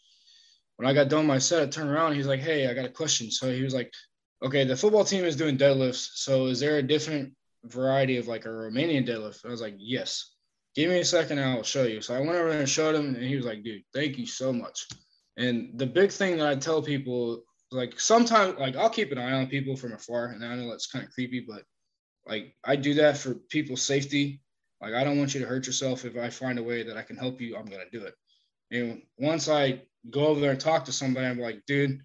when 0.76 0.88
I 0.88 0.92
got 0.92 1.08
done 1.08 1.26
my 1.26 1.38
set, 1.38 1.62
I 1.62 1.66
turned 1.66 1.90
around. 1.90 2.14
he's 2.14 2.26
like, 2.26 2.40
"Hey, 2.40 2.68
I 2.68 2.74
got 2.74 2.84
a 2.84 2.90
question." 2.90 3.30
So 3.30 3.50
he 3.52 3.62
was 3.62 3.74
like, 3.74 3.92
"Okay, 4.42 4.64
the 4.64 4.76
football 4.76 5.04
team 5.04 5.24
is 5.24 5.36
doing 5.36 5.56
deadlifts. 5.56 6.10
So 6.14 6.46
is 6.46 6.60
there 6.60 6.78
a 6.78 6.82
different 6.82 7.34
variety 7.64 8.18
of 8.18 8.28
like 8.28 8.44
a 8.44 8.48
Romanian 8.48 9.06
deadlift?" 9.08 9.44
I 9.46 9.48
was 9.48 9.62
like, 9.62 9.76
"Yes." 9.78 10.36
give 10.76 10.90
me 10.90 11.00
a 11.00 11.04
second 11.04 11.38
and 11.38 11.50
I'll 11.50 11.62
show 11.62 11.84
you. 11.84 12.02
So 12.02 12.14
I 12.14 12.20
went 12.20 12.38
over 12.38 12.50
there 12.50 12.60
and 12.60 12.68
showed 12.68 12.94
him, 12.94 13.14
and 13.14 13.24
he 13.24 13.34
was 13.34 13.46
like, 13.46 13.64
dude, 13.64 13.82
thank 13.94 14.18
you 14.18 14.26
so 14.26 14.52
much. 14.52 14.86
And 15.38 15.70
the 15.78 15.86
big 15.86 16.12
thing 16.12 16.36
that 16.36 16.46
I 16.46 16.54
tell 16.54 16.82
people, 16.82 17.42
like 17.72 17.98
sometimes, 17.98 18.58
like 18.58 18.76
I'll 18.76 18.90
keep 18.90 19.10
an 19.10 19.18
eye 19.18 19.32
on 19.32 19.48
people 19.48 19.74
from 19.74 19.94
afar, 19.94 20.26
and 20.26 20.44
I 20.44 20.54
know 20.54 20.70
that's 20.70 20.86
kind 20.86 21.04
of 21.04 21.10
creepy, 21.10 21.44
but 21.48 21.62
like 22.26 22.54
I 22.62 22.76
do 22.76 22.94
that 22.94 23.16
for 23.16 23.34
people's 23.34 23.82
safety. 23.82 24.40
Like 24.80 24.94
I 24.94 25.04
don't 25.04 25.18
want 25.18 25.34
you 25.34 25.40
to 25.40 25.46
hurt 25.46 25.66
yourself. 25.66 26.04
If 26.04 26.16
I 26.16 26.30
find 26.30 26.58
a 26.58 26.62
way 26.62 26.82
that 26.82 26.96
I 26.96 27.02
can 27.02 27.16
help 27.16 27.40
you, 27.40 27.56
I'm 27.56 27.66
gonna 27.66 27.84
do 27.92 28.04
it. 28.04 28.14
And 28.70 29.02
once 29.18 29.48
I 29.48 29.82
go 30.10 30.26
over 30.26 30.40
there 30.40 30.50
and 30.52 30.60
talk 30.60 30.84
to 30.86 30.92
somebody, 30.92 31.26
I'm 31.26 31.40
like, 31.40 31.62
dude, 31.66 32.00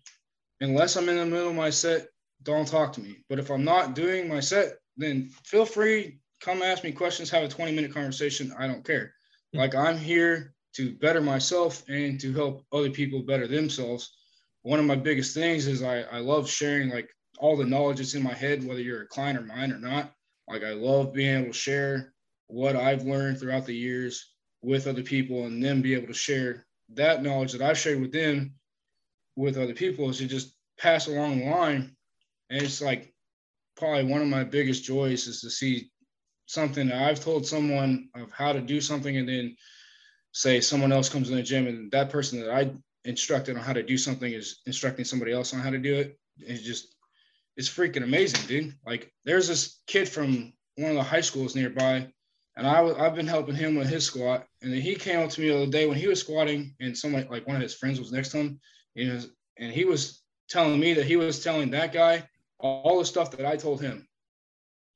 unless 0.61 0.95
I'm 0.95 1.09
in 1.09 1.17
the 1.17 1.25
middle 1.25 1.49
of 1.49 1.55
my 1.55 1.69
set, 1.69 2.07
don't 2.43 2.67
talk 2.67 2.93
to 2.93 3.01
me. 3.01 3.17
But 3.29 3.39
if 3.39 3.49
I'm 3.49 3.63
not 3.63 3.95
doing 3.95 4.27
my 4.27 4.39
set, 4.39 4.77
then 4.97 5.29
feel 5.45 5.65
free 5.65 6.19
come 6.41 6.61
ask 6.61 6.83
me 6.83 6.91
questions, 6.91 7.29
have 7.29 7.43
a 7.43 7.47
20 7.47 7.71
minute 7.71 7.93
conversation. 7.93 8.53
I 8.57 8.67
don't 8.67 8.85
care. 8.85 9.13
Like 9.53 9.75
I'm 9.75 9.97
here 9.97 10.53
to 10.75 10.95
better 10.95 11.21
myself 11.21 11.83
and 11.87 12.19
to 12.19 12.33
help 12.33 12.65
other 12.73 12.89
people 12.89 13.21
better 13.21 13.47
themselves. 13.47 14.11
One 14.63 14.79
of 14.79 14.85
my 14.85 14.95
biggest 14.95 15.33
things 15.33 15.67
is 15.67 15.83
I, 15.83 16.01
I 16.01 16.19
love 16.19 16.49
sharing 16.49 16.89
like 16.89 17.09
all 17.39 17.55
the 17.55 17.65
knowledge 17.65 17.97
that's 17.97 18.15
in 18.15 18.23
my 18.23 18.33
head, 18.33 18.65
whether 18.65 18.81
you're 18.81 19.03
a 19.03 19.07
client 19.07 19.37
or 19.37 19.43
mine 19.43 19.71
or 19.71 19.79
not. 19.79 20.13
Like 20.47 20.63
I 20.63 20.71
love 20.71 21.13
being 21.13 21.37
able 21.37 21.47
to 21.47 21.53
share 21.53 22.10
what 22.51 22.75
I've 22.75 23.03
learned 23.03 23.39
throughout 23.39 23.65
the 23.65 23.75
years 23.75 24.33
with 24.61 24.87
other 24.87 25.03
people 25.03 25.45
and 25.45 25.63
then 25.63 25.81
be 25.81 25.95
able 25.95 26.07
to 26.07 26.13
share 26.13 26.65
that 26.93 27.23
knowledge 27.23 27.53
that 27.53 27.61
I've 27.61 27.77
shared 27.77 28.01
with 28.01 28.11
them 28.11 28.55
with 29.35 29.57
other 29.57 29.73
people 29.73 30.09
is 30.09 30.17
to 30.17 30.27
just 30.27 30.53
pass 30.77 31.07
along 31.07 31.39
the 31.39 31.45
line. 31.45 31.95
And 32.49 32.61
it's 32.61 32.81
like 32.81 33.13
probably 33.77 34.03
one 34.03 34.21
of 34.21 34.27
my 34.27 34.43
biggest 34.43 34.83
joys 34.83 35.27
is 35.27 35.41
to 35.41 35.49
see 35.49 35.89
something 36.45 36.89
that 36.89 37.01
I've 37.01 37.23
told 37.23 37.47
someone 37.47 38.09
of 38.13 38.31
how 38.31 38.51
to 38.51 38.59
do 38.59 38.81
something, 38.81 39.15
and 39.15 39.27
then 39.27 39.55
say 40.33 40.59
someone 40.59 40.91
else 40.91 41.07
comes 41.07 41.29
in 41.29 41.37
the 41.37 41.43
gym 41.43 41.67
and 41.67 41.89
that 41.91 42.09
person 42.09 42.41
that 42.41 42.51
I 42.51 42.71
instructed 43.05 43.55
on 43.55 43.63
how 43.63 43.73
to 43.73 43.83
do 43.83 43.97
something 43.97 44.31
is 44.31 44.59
instructing 44.65 45.05
somebody 45.05 45.31
else 45.31 45.53
on 45.53 45.61
how 45.61 45.69
to 45.69 45.77
do 45.77 45.95
it. 45.95 46.19
It's 46.39 46.61
just, 46.61 46.95
it's 47.55 47.69
freaking 47.69 48.03
amazing, 48.03 48.45
dude. 48.47 48.75
Like 48.85 49.11
there's 49.23 49.47
this 49.47 49.79
kid 49.87 50.09
from 50.09 50.53
one 50.75 50.91
of 50.91 50.95
the 50.97 51.03
high 51.03 51.21
schools 51.21 51.55
nearby, 51.55 52.11
and 52.55 52.67
I 52.67 52.83
I've 52.83 53.15
been 53.15 53.27
helping 53.27 53.55
him 53.55 53.75
with 53.75 53.87
his 53.87 54.05
squat, 54.05 54.45
and 54.61 54.71
then 54.71 54.81
he 54.81 54.95
came 54.95 55.19
up 55.19 55.29
to 55.31 55.41
me 55.41 55.49
the 55.49 55.55
other 55.55 55.71
day 55.71 55.87
when 55.87 55.97
he 55.97 56.07
was 56.07 56.19
squatting, 56.19 56.75
and 56.79 56.97
somebody 56.97 57.27
like 57.29 57.47
one 57.47 57.55
of 57.55 57.61
his 57.61 57.75
friends 57.75 57.99
was 57.99 58.11
next 58.11 58.29
to 58.29 58.37
him, 58.37 58.59
you 58.95 59.07
know, 59.07 59.21
and 59.57 59.71
he 59.71 59.85
was 59.85 60.21
telling 60.49 60.79
me 60.79 60.93
that 60.93 61.05
he 61.05 61.15
was 61.15 61.43
telling 61.43 61.71
that 61.71 61.93
guy 61.93 62.27
all 62.59 62.99
the 62.99 63.05
stuff 63.05 63.31
that 63.31 63.45
I 63.45 63.55
told 63.55 63.81
him, 63.81 64.07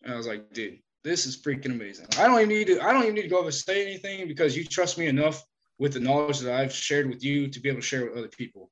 and 0.04 0.14
I 0.14 0.18
was 0.18 0.28
like, 0.28 0.54
dude, 0.54 0.80
this 1.04 1.26
is 1.26 1.42
freaking 1.42 1.68
amazing. 1.72 2.08
I 2.18 2.28
don't 2.28 2.40
even 2.40 2.50
need 2.50 2.68
to. 2.68 2.82
I 2.82 2.92
don't 2.92 3.04
even 3.04 3.16
need 3.16 3.24
to 3.24 3.28
go 3.30 3.38
over 3.38 3.48
and 3.48 3.54
say 3.54 3.86
anything 3.86 4.28
because 4.28 4.56
you 4.56 4.66
trust 4.66 4.98
me 4.98 5.08
enough 5.08 5.44
with 5.78 5.94
the 5.94 6.00
knowledge 6.00 6.40
that 6.40 6.54
I've 6.54 6.74
shared 6.74 7.10
with 7.10 7.24
you 7.24 7.48
to 7.48 7.60
be 7.60 7.70
able 7.70 7.82
to 7.82 7.86
share 7.86 8.06
with 8.06 8.18
other 8.18 8.28
people. 8.28 8.70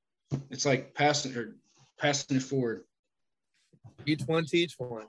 It's 0.50 0.66
like 0.66 0.94
passing 0.94 1.36
or 1.36 1.56
passing 2.00 2.38
it 2.38 2.44
forward. 2.44 2.84
Each 4.06 4.22
one 4.26 4.46
teach 4.46 4.76
one. 4.78 5.06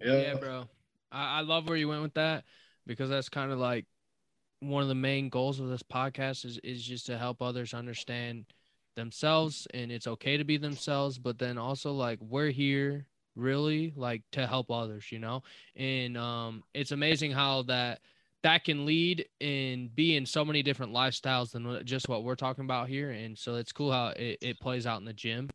Yeah, 0.00 0.20
yeah 0.20 0.34
bro. 0.34 0.64
I, 1.10 1.38
I 1.38 1.40
love 1.40 1.68
where 1.68 1.76
you 1.76 1.88
went 1.88 2.02
with 2.02 2.14
that 2.14 2.44
because 2.86 3.10
that's 3.10 3.28
kind 3.28 3.52
of 3.52 3.58
like 3.58 3.86
one 4.60 4.82
of 4.82 4.88
the 4.88 4.94
main 4.94 5.28
goals 5.28 5.58
of 5.58 5.68
this 5.68 5.82
podcast 5.82 6.44
is 6.44 6.58
is 6.62 6.82
just 6.82 7.06
to 7.06 7.18
help 7.18 7.42
others 7.42 7.74
understand 7.74 8.46
themselves 8.94 9.66
and 9.74 9.90
it's 9.90 10.06
okay 10.06 10.36
to 10.36 10.44
be 10.44 10.56
themselves, 10.56 11.18
but 11.18 11.38
then 11.38 11.58
also 11.58 11.92
like 11.92 12.18
we're 12.20 12.50
here 12.50 13.06
really 13.34 13.92
like 13.96 14.22
to 14.30 14.46
help 14.46 14.70
others 14.70 15.10
you 15.10 15.18
know? 15.18 15.42
And 15.76 16.16
um 16.16 16.62
it's 16.74 16.92
amazing 16.92 17.32
how 17.32 17.62
that 17.62 18.00
that 18.42 18.64
can 18.64 18.86
lead 18.86 19.26
and 19.40 19.94
be 19.94 20.16
in 20.16 20.26
so 20.26 20.44
many 20.44 20.62
different 20.62 20.92
lifestyles 20.92 21.52
than 21.52 21.84
just 21.84 22.08
what 22.08 22.24
we're 22.24 22.34
talking 22.34 22.64
about 22.64 22.88
here. 22.88 23.10
And 23.12 23.38
so 23.38 23.54
it's 23.54 23.70
cool 23.72 23.92
how 23.92 24.08
it, 24.08 24.38
it 24.40 24.60
plays 24.60 24.84
out 24.86 24.98
in 24.98 25.04
the 25.04 25.12
gym. 25.12 25.48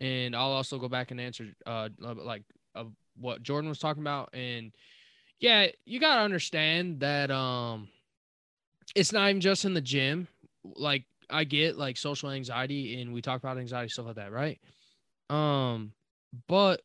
And 0.00 0.36
i'll 0.36 0.52
also 0.52 0.78
go 0.78 0.88
back 0.88 1.10
and 1.10 1.20
answer 1.20 1.46
uh 1.66 1.88
like 1.98 2.44
uh, 2.76 2.84
what 3.16 3.42
jordan 3.42 3.68
was 3.68 3.80
talking 3.80 4.02
about. 4.02 4.30
And 4.34 4.72
yeah 5.40 5.66
you 5.84 5.98
got 6.00 6.16
to 6.16 6.20
understand 6.22 7.00
that 7.00 7.30
um 7.30 7.88
it's 8.94 9.12
not 9.12 9.28
even 9.30 9.40
just 9.40 9.64
in 9.64 9.74
the 9.74 9.80
gym. 9.80 10.28
Like 10.64 11.04
i 11.32 11.44
get 11.44 11.78
like 11.78 11.96
social 11.96 12.28
anxiety 12.30 13.00
and 13.00 13.12
we 13.12 13.22
talk 13.22 13.38
about 13.38 13.56
anxiety 13.56 13.88
stuff 13.88 14.06
like 14.06 14.16
that 14.16 14.32
right? 14.32 14.60
Um 15.30 15.92
but 16.48 16.82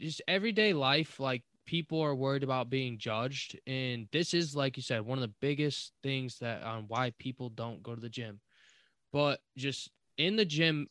just 0.00 0.22
everyday 0.28 0.72
life, 0.72 1.20
like 1.20 1.42
people 1.66 2.00
are 2.00 2.14
worried 2.14 2.44
about 2.44 2.70
being 2.70 2.98
judged, 2.98 3.58
and 3.66 4.08
this 4.12 4.34
is 4.34 4.56
like 4.56 4.76
you 4.76 4.82
said, 4.82 5.02
one 5.02 5.18
of 5.18 5.22
the 5.22 5.34
biggest 5.40 5.92
things 6.02 6.38
that 6.40 6.62
on 6.64 6.84
why 6.88 7.12
people 7.18 7.50
don't 7.50 7.82
go 7.82 7.94
to 7.94 8.00
the 8.00 8.08
gym. 8.08 8.40
But 9.12 9.40
just 9.56 9.90
in 10.18 10.36
the 10.36 10.44
gym, 10.44 10.88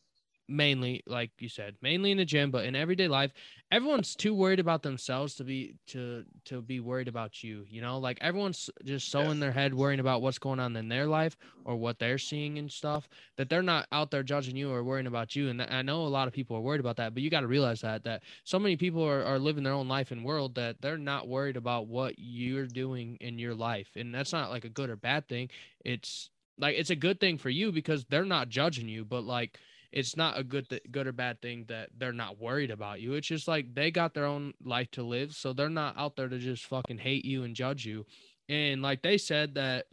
mainly 0.52 1.02
like 1.06 1.30
you 1.38 1.48
said 1.48 1.74
mainly 1.82 2.10
in 2.10 2.18
the 2.18 2.24
gym 2.24 2.50
but 2.50 2.64
in 2.64 2.76
everyday 2.76 3.08
life 3.08 3.32
everyone's 3.70 4.14
too 4.14 4.34
worried 4.34 4.60
about 4.60 4.82
themselves 4.82 5.34
to 5.34 5.44
be 5.44 5.74
to 5.86 6.24
to 6.44 6.60
be 6.62 6.80
worried 6.80 7.08
about 7.08 7.42
you 7.42 7.64
you 7.68 7.80
know? 7.80 7.98
Like 7.98 8.18
everyone's 8.20 8.70
just 8.84 9.10
so 9.10 9.30
in 9.30 9.40
their 9.40 9.52
head 9.52 9.74
worrying 9.74 10.00
about 10.00 10.22
what's 10.22 10.38
going 10.38 10.60
on 10.60 10.76
in 10.76 10.88
their 10.88 11.06
life 11.06 11.36
or 11.64 11.76
what 11.76 11.98
they're 11.98 12.18
seeing 12.18 12.58
and 12.58 12.70
stuff 12.70 13.08
that 13.36 13.48
they're 13.48 13.62
not 13.62 13.86
out 13.92 14.10
there 14.10 14.22
judging 14.22 14.56
you 14.56 14.70
or 14.70 14.84
worrying 14.84 15.06
about 15.06 15.34
you 15.34 15.48
and 15.48 15.62
i 15.62 15.82
know 15.82 16.02
a 16.02 16.08
lot 16.08 16.28
of 16.28 16.34
people 16.34 16.56
are 16.56 16.60
worried 16.60 16.80
about 16.80 16.96
that 16.96 17.14
but 17.14 17.22
you 17.22 17.30
got 17.30 17.40
to 17.40 17.46
realize 17.46 17.80
that 17.80 18.04
that 18.04 18.22
so 18.44 18.58
many 18.58 18.76
people 18.76 19.02
are, 19.02 19.24
are 19.24 19.38
living 19.38 19.64
their 19.64 19.72
own 19.72 19.88
life 19.88 20.10
and 20.10 20.24
world 20.24 20.54
that 20.54 20.80
they're 20.80 20.98
not 20.98 21.28
worried 21.28 21.56
about 21.56 21.86
what 21.86 22.14
you're 22.18 22.66
doing 22.66 23.16
in 23.20 23.38
your 23.38 23.54
life 23.54 23.88
and 23.96 24.14
that's 24.14 24.32
not 24.32 24.50
like 24.50 24.64
a 24.64 24.68
good 24.68 24.90
or 24.90 24.96
bad 24.96 25.28
thing. 25.28 25.48
It's 25.84 26.30
like 26.58 26.76
it's 26.76 26.90
a 26.90 26.96
good 26.96 27.20
thing 27.20 27.38
for 27.38 27.50
you 27.50 27.72
because 27.72 28.04
they're 28.04 28.24
not 28.24 28.48
judging 28.48 28.88
you 28.88 29.04
but 29.04 29.24
like 29.24 29.58
it's 29.92 30.16
not 30.16 30.38
a 30.38 30.44
good 30.44 30.68
th- 30.68 30.82
good 30.90 31.06
or 31.06 31.12
bad 31.12 31.40
thing 31.42 31.66
that 31.68 31.90
they're 31.96 32.12
not 32.12 32.40
worried 32.40 32.70
about 32.70 33.00
you. 33.00 33.14
It's 33.14 33.26
just 33.26 33.46
like 33.46 33.74
they 33.74 33.90
got 33.90 34.14
their 34.14 34.26
own 34.26 34.54
life 34.64 34.90
to 34.92 35.02
live, 35.02 35.34
so 35.34 35.52
they're 35.52 35.68
not 35.68 35.96
out 35.98 36.16
there 36.16 36.28
to 36.28 36.38
just 36.38 36.66
fucking 36.66 36.98
hate 36.98 37.24
you 37.24 37.44
and 37.44 37.54
judge 37.54 37.84
you. 37.84 38.06
And 38.48 38.82
like 38.82 39.02
they 39.02 39.18
said 39.18 39.54
that 39.54 39.86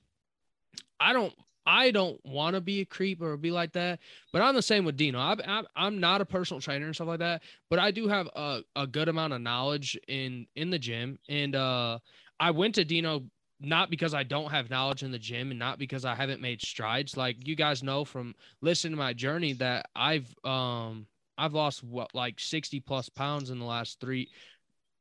I 0.99 1.13
don't 1.13 1.33
I 1.65 1.91
don't 1.91 2.19
want 2.25 2.55
to 2.55 2.61
be 2.61 2.81
a 2.81 2.85
creep 2.85 3.21
or 3.21 3.37
be 3.37 3.51
like 3.51 3.73
that, 3.73 3.99
but 4.33 4.41
I'm 4.41 4.55
the 4.55 4.61
same 4.61 4.85
with 4.85 4.97
Dino. 4.97 5.19
I'm, 5.19 5.39
I'm, 5.45 5.65
I'm 5.75 5.99
not 5.99 6.19
a 6.19 6.25
personal 6.25 6.59
trainer 6.59 6.87
and 6.87 6.95
stuff 6.95 7.09
like 7.09 7.19
that, 7.19 7.43
but 7.69 7.77
I 7.77 7.91
do 7.91 8.07
have 8.07 8.27
a, 8.35 8.61
a 8.75 8.87
good 8.87 9.07
amount 9.07 9.33
of 9.33 9.41
knowledge 9.41 9.95
in 10.07 10.47
in 10.55 10.71
the 10.71 10.79
gym. 10.79 11.19
And 11.29 11.55
uh, 11.55 11.99
I 12.39 12.51
went 12.51 12.75
to 12.75 12.85
Dino 12.85 13.25
not 13.62 13.89
because 13.89 14.14
I 14.14 14.24
don't 14.24 14.51
have 14.51 14.70
knowledge 14.70 15.03
in 15.03 15.12
the 15.12 15.20
gym 15.20 15.51
and 15.51 15.60
not 15.60 15.80
because 15.80 16.05
I 16.05 16.16
haven't 16.16 16.41
made 16.41 16.62
strides. 16.62 17.18
Like 17.18 17.47
you 17.47 17.55
guys 17.55 17.84
know 17.84 18.05
from 18.05 18.36
listening 18.62 18.93
to 18.93 18.97
my 18.97 19.14
journey 19.14 19.53
that 19.53 19.88
I've 19.95 20.34
um 20.43 21.07
I've 21.38 21.53
lost 21.53 21.84
what 21.84 22.14
like 22.16 22.39
60 22.39 22.80
plus 22.82 23.10
pounds 23.10 23.49
in 23.49 23.60
the 23.60 23.66
last 23.66 23.99
three 23.99 24.30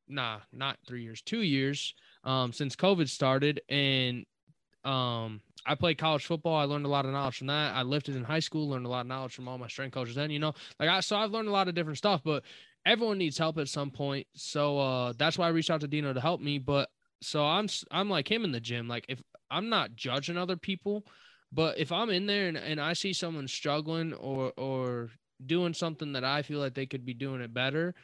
nah, 0.09 0.39
not 0.53 0.79
three 0.87 1.03
years, 1.03 1.23
two 1.23 1.43
years 1.43 1.95
um 2.25 2.53
since 2.53 2.75
COVID 2.75 3.09
started. 3.09 3.61
And 3.69 4.27
um 4.85 5.41
I 5.65 5.77
played 5.77 5.99
college 5.99 6.27
football. 6.27 6.57
I 6.57 6.65
learned 6.65 6.87
a 6.87 6.89
lot 6.89 7.05
of 7.05 7.13
knowledge 7.13 7.39
from 7.39 7.49
that. 7.49 7.77
I 7.77 7.83
lifted 7.83 8.17
in 8.17 8.25
high 8.25 8.41
school, 8.41 8.69
learned 8.69 8.87
a 8.87 8.91
lot 8.91 9.03
of 9.03 9.07
knowledge 9.07 9.35
from 9.35 9.47
all 9.47 9.59
my 9.59 9.69
strength 9.69 9.95
coaches. 9.95 10.17
Then, 10.17 10.31
you 10.31 10.41
know, 10.41 10.55
like 10.81 10.89
I 10.89 10.99
so 10.99 11.17
I've 11.17 11.31
learned 11.31 11.49
a 11.49 11.53
lot 11.53 11.69
of 11.69 11.77
different 11.77 11.99
stuff, 11.99 12.23
but 12.25 12.43
everyone 12.85 13.19
needs 13.19 13.39
help 13.39 13.59
at 13.59 13.69
some 13.69 13.93
point. 13.93 14.27
So 14.35 14.79
uh 14.81 15.13
that's 15.17 15.39
why 15.39 15.47
I 15.47 15.51
reached 15.51 15.71
out 15.71 15.83
to 15.83 15.89
Dino 15.89 16.13
to 16.13 16.21
help 16.21 16.41
me. 16.41 16.59
But 16.59 16.89
so 17.21 17.45
I'm 17.45 17.69
I'm 17.91 18.11
like 18.11 18.31
him 18.31 18.45
in 18.45 18.53
the 18.53 18.61
gym. 18.61 18.89
Like 18.89 19.07
if 19.09 19.23
I'm 19.51 19.69
not 19.69 19.97
judging 19.97 20.37
other 20.37 20.57
people, 20.57 21.05
but 21.53 21.79
if 21.79 21.93
I'm 21.93 22.11
in 22.11 22.27
there 22.27 22.49
and, 22.49 22.57
and 22.57 22.81
I 22.81 22.93
see 22.93 23.12
someone 23.12 23.49
struggling 23.49 24.12
or 24.14 24.53
or 24.57 25.11
doing 25.45 25.75
something 25.75 26.12
that 26.12 26.25
I 26.25 26.43
feel 26.43 26.59
like 26.61 26.75
they 26.75 26.87
could 26.87 27.05
be 27.05 27.14
doing 27.14 27.41
it 27.41 27.55
better, 27.55 27.95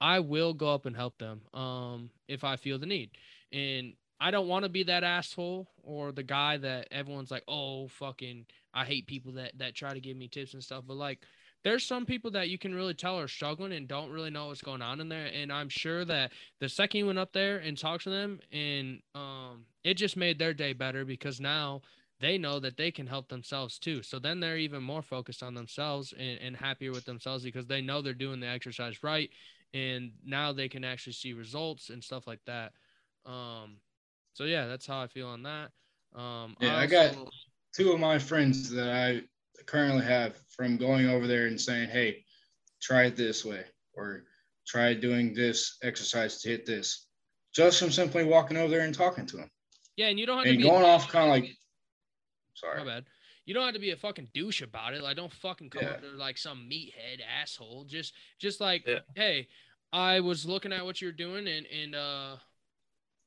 I 0.00 0.20
will 0.20 0.54
go 0.54 0.72
up 0.74 0.86
and 0.86 0.96
help 0.96 1.18
them 1.18 1.42
um 1.54 2.10
if 2.28 2.44
I 2.44 2.56
feel 2.56 2.78
the 2.78 2.86
need. 2.86 3.10
And 3.52 3.94
I 4.18 4.30
don't 4.30 4.48
want 4.48 4.64
to 4.64 4.70
be 4.70 4.84
that 4.84 5.04
asshole 5.04 5.68
or 5.82 6.10
the 6.12 6.22
guy 6.22 6.56
that 6.58 6.88
everyone's 6.90 7.30
like, 7.30 7.44
"Oh, 7.48 7.88
fucking 7.88 8.46
I 8.72 8.84
hate 8.84 9.06
people 9.06 9.32
that 9.32 9.58
that 9.58 9.74
try 9.74 9.92
to 9.92 10.00
give 10.00 10.16
me 10.16 10.28
tips 10.28 10.54
and 10.54 10.62
stuff." 10.62 10.84
But 10.86 10.96
like 10.96 11.20
there's 11.66 11.84
some 11.84 12.06
people 12.06 12.30
that 12.30 12.48
you 12.48 12.58
can 12.58 12.72
really 12.72 12.94
tell 12.94 13.18
are 13.18 13.26
struggling 13.26 13.72
and 13.72 13.88
don't 13.88 14.12
really 14.12 14.30
know 14.30 14.46
what's 14.46 14.62
going 14.62 14.80
on 14.80 15.00
in 15.00 15.08
there. 15.08 15.28
And 15.34 15.52
I'm 15.52 15.68
sure 15.68 16.04
that 16.04 16.30
the 16.60 16.68
second 16.68 17.00
you 17.00 17.06
went 17.06 17.18
up 17.18 17.32
there 17.32 17.56
and 17.56 17.76
talked 17.76 18.04
to 18.04 18.10
them, 18.10 18.38
and 18.52 19.00
um, 19.16 19.64
it 19.82 19.94
just 19.94 20.16
made 20.16 20.38
their 20.38 20.54
day 20.54 20.74
better 20.74 21.04
because 21.04 21.40
now 21.40 21.82
they 22.20 22.38
know 22.38 22.60
that 22.60 22.76
they 22.76 22.92
can 22.92 23.08
help 23.08 23.28
themselves 23.28 23.80
too. 23.80 24.00
So 24.02 24.20
then 24.20 24.38
they're 24.38 24.58
even 24.58 24.80
more 24.80 25.02
focused 25.02 25.42
on 25.42 25.54
themselves 25.54 26.14
and, 26.16 26.38
and 26.38 26.56
happier 26.56 26.92
with 26.92 27.04
themselves 27.04 27.42
because 27.42 27.66
they 27.66 27.80
know 27.80 28.00
they're 28.00 28.14
doing 28.14 28.38
the 28.38 28.46
exercise 28.46 29.02
right. 29.02 29.28
And 29.74 30.12
now 30.24 30.52
they 30.52 30.68
can 30.68 30.84
actually 30.84 31.14
see 31.14 31.32
results 31.32 31.90
and 31.90 32.02
stuff 32.02 32.28
like 32.28 32.44
that. 32.46 32.74
Um, 33.24 33.78
so 34.34 34.44
yeah, 34.44 34.66
that's 34.66 34.86
how 34.86 35.00
I 35.00 35.08
feel 35.08 35.26
on 35.26 35.42
that. 35.42 35.72
Um, 36.14 36.54
yeah, 36.60 36.76
I, 36.76 36.82
also, 36.82 36.84
I 36.84 36.86
got 36.86 37.16
two 37.74 37.90
of 37.90 37.98
my 37.98 38.20
friends 38.20 38.70
that 38.70 38.88
I 38.88 39.22
currently 39.66 40.04
have 40.04 40.36
from 40.48 40.76
going 40.76 41.08
over 41.08 41.26
there 41.26 41.46
and 41.46 41.60
saying, 41.60 41.88
hey, 41.88 42.24
try 42.80 43.04
it 43.04 43.16
this 43.16 43.44
way 43.44 43.64
or 43.94 44.24
try 44.66 44.94
doing 44.94 45.34
this 45.34 45.78
exercise 45.82 46.40
to 46.42 46.48
hit 46.48 46.66
this. 46.66 47.06
Just 47.54 47.78
from 47.78 47.90
simply 47.90 48.24
walking 48.24 48.56
over 48.56 48.68
there 48.68 48.84
and 48.84 48.94
talking 48.94 49.26
to 49.26 49.36
them. 49.36 49.50
Yeah, 49.96 50.08
and 50.08 50.18
you 50.18 50.26
don't 50.26 50.38
have 50.38 50.46
and 50.46 50.54
to 50.54 50.58
be 50.58 50.68
going 50.68 50.84
off 50.84 51.08
kind 51.08 51.24
of 51.24 51.30
like 51.30 51.56
sorry. 52.54 52.80
My 52.80 52.84
bad. 52.84 53.04
You 53.46 53.54
don't 53.54 53.64
have 53.64 53.74
to 53.74 53.80
be 53.80 53.92
a 53.92 53.96
fucking 53.96 54.28
douche 54.34 54.60
about 54.60 54.92
it. 54.92 55.02
Like 55.02 55.16
don't 55.16 55.32
fucking 55.32 55.70
come 55.70 55.84
yeah. 55.84 55.90
up 55.90 56.02
there 56.02 56.10
like 56.10 56.36
some 56.36 56.68
meathead 56.70 57.20
asshole. 57.40 57.84
Just 57.84 58.12
just 58.38 58.60
like, 58.60 58.86
yeah. 58.86 58.98
hey, 59.14 59.48
I 59.92 60.20
was 60.20 60.44
looking 60.44 60.72
at 60.72 60.84
what 60.84 61.00
you're 61.00 61.12
doing 61.12 61.46
and 61.48 61.66
and 61.66 61.94
uh 61.94 62.36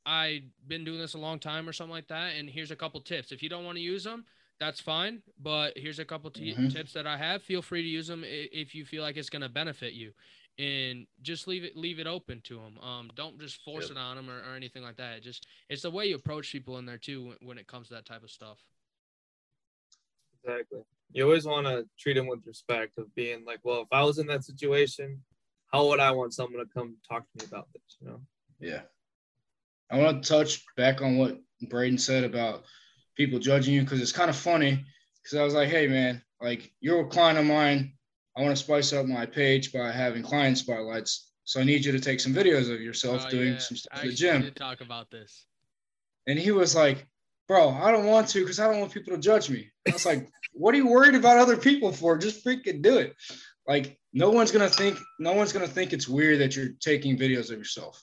I've 0.05 0.43
been 0.67 0.85
doing 0.85 0.99
this 0.99 1.13
a 1.13 1.19
long 1.19 1.39
time 1.39 1.67
or 1.67 1.73
something 1.73 1.91
like 1.91 2.07
that. 2.07 2.35
And 2.35 2.49
here's 2.49 2.71
a 2.71 2.75
couple 2.75 2.99
tips. 3.01 3.31
If 3.31 3.43
you 3.43 3.49
don't 3.49 3.65
want 3.65 3.77
to 3.77 3.83
use 3.83 4.03
them, 4.03 4.25
that's 4.59 4.79
fine. 4.79 5.21
But 5.41 5.73
here's 5.77 5.99
a 5.99 6.05
couple 6.05 6.29
t- 6.29 6.53
mm-hmm. 6.53 6.67
tips 6.69 6.93
that 6.93 7.07
I 7.07 7.17
have. 7.17 7.41
Feel 7.43 7.61
free 7.61 7.81
to 7.81 7.87
use 7.87 8.07
them 8.07 8.23
if 8.25 8.75
you 8.75 8.85
feel 8.85 9.03
like 9.03 9.17
it's 9.17 9.29
going 9.29 9.41
to 9.41 9.49
benefit 9.49 9.93
you, 9.93 10.11
and 10.57 11.07
just 11.21 11.47
leave 11.47 11.63
it 11.63 11.75
leave 11.75 11.99
it 11.99 12.07
open 12.07 12.41
to 12.45 12.55
them. 12.55 12.77
Um, 12.83 13.11
don't 13.15 13.39
just 13.39 13.63
force 13.63 13.85
yep. 13.85 13.91
it 13.91 13.97
on 13.97 14.15
them 14.15 14.29
or, 14.29 14.39
or 14.39 14.55
anything 14.55 14.83
like 14.83 14.97
that. 14.97 15.17
It 15.17 15.23
just 15.23 15.47
it's 15.69 15.83
the 15.83 15.91
way 15.91 16.05
you 16.05 16.15
approach 16.15 16.51
people 16.51 16.77
in 16.77 16.85
there 16.85 16.97
too 16.97 17.27
when, 17.27 17.37
when 17.41 17.57
it 17.57 17.67
comes 17.67 17.87
to 17.87 17.93
that 17.95 18.05
type 18.05 18.23
of 18.23 18.31
stuff. 18.31 18.57
Exactly. 20.43 20.79
You 21.11 21.23
always 21.23 21.45
want 21.45 21.65
to 21.65 21.87
treat 21.97 22.13
them 22.13 22.27
with 22.27 22.45
respect 22.45 22.97
of 22.97 23.13
being 23.15 23.43
like, 23.45 23.59
well, 23.63 23.81
if 23.81 23.87
I 23.91 24.03
was 24.03 24.19
in 24.19 24.27
that 24.27 24.43
situation, 24.43 25.21
how 25.71 25.87
would 25.87 25.99
I 25.99 26.11
want 26.11 26.33
someone 26.33 26.65
to 26.65 26.71
come 26.71 26.97
talk 27.07 27.23
to 27.23 27.43
me 27.43 27.49
about 27.49 27.67
this? 27.73 27.97
You 27.99 28.07
know? 28.07 28.21
Yeah. 28.59 28.81
I 29.91 29.97
want 29.97 30.23
to 30.23 30.29
touch 30.29 30.63
back 30.77 31.01
on 31.01 31.17
what 31.17 31.39
Braeden 31.67 31.97
said 31.97 32.23
about 32.23 32.63
people 33.19 33.37
judging 33.37 33.73
you 33.73 33.81
because 33.81 34.01
it's 34.01 34.13
kind 34.13 34.29
of 34.29 34.35
funny 34.35 34.85
because 35.21 35.37
I 35.37 35.43
was 35.43 35.53
like, 35.53 35.67
hey 35.67 35.87
man, 35.87 36.23
like 36.41 36.71
you're 36.79 37.01
a 37.01 37.07
client 37.07 37.37
of 37.37 37.45
mine. 37.45 37.93
I 38.37 38.41
want 38.41 38.55
to 38.55 38.63
spice 38.63 38.93
up 38.93 39.05
my 39.05 39.25
page 39.25 39.73
by 39.73 39.91
having 39.91 40.23
client 40.23 40.57
spotlights. 40.57 41.29
So 41.43 41.59
I 41.59 41.65
need 41.65 41.83
you 41.83 41.91
to 41.91 41.99
take 41.99 42.21
some 42.21 42.33
videos 42.33 42.73
of 42.73 42.79
yourself 42.79 43.25
oh, 43.27 43.29
doing 43.29 43.53
yeah. 43.53 43.59
some 43.59 43.75
stuff 43.75 43.99
at 43.99 44.05
the 44.05 44.13
gym. 44.13 44.49
Talk 44.55 44.79
about 44.79 45.11
this. 45.11 45.45
And 46.27 46.39
he 46.39 46.51
was 46.51 46.75
like, 46.75 47.05
bro, 47.49 47.71
I 47.71 47.91
don't 47.91 48.05
want 48.05 48.29
to 48.29 48.39
because 48.39 48.59
I 48.59 48.67
don't 48.67 48.79
want 48.79 48.93
people 48.93 49.13
to 49.13 49.19
judge 49.19 49.49
me. 49.49 49.69
I 49.85 49.91
was 49.91 50.05
like, 50.05 50.29
what 50.53 50.73
are 50.73 50.77
you 50.77 50.87
worried 50.87 51.15
about 51.15 51.39
other 51.39 51.57
people 51.57 51.91
for? 51.91 52.17
Just 52.17 52.45
freaking 52.45 52.81
do 52.81 52.99
it. 52.99 53.15
Like 53.67 53.99
no 54.13 54.29
one's 54.29 54.51
gonna 54.51 54.69
think 54.69 54.97
no 55.19 55.33
one's 55.33 55.51
gonna 55.51 55.67
think 55.67 55.91
it's 55.91 56.07
weird 56.07 56.39
that 56.39 56.55
you're 56.55 56.69
taking 56.79 57.17
videos 57.17 57.51
of 57.51 57.57
yourself. 57.57 58.01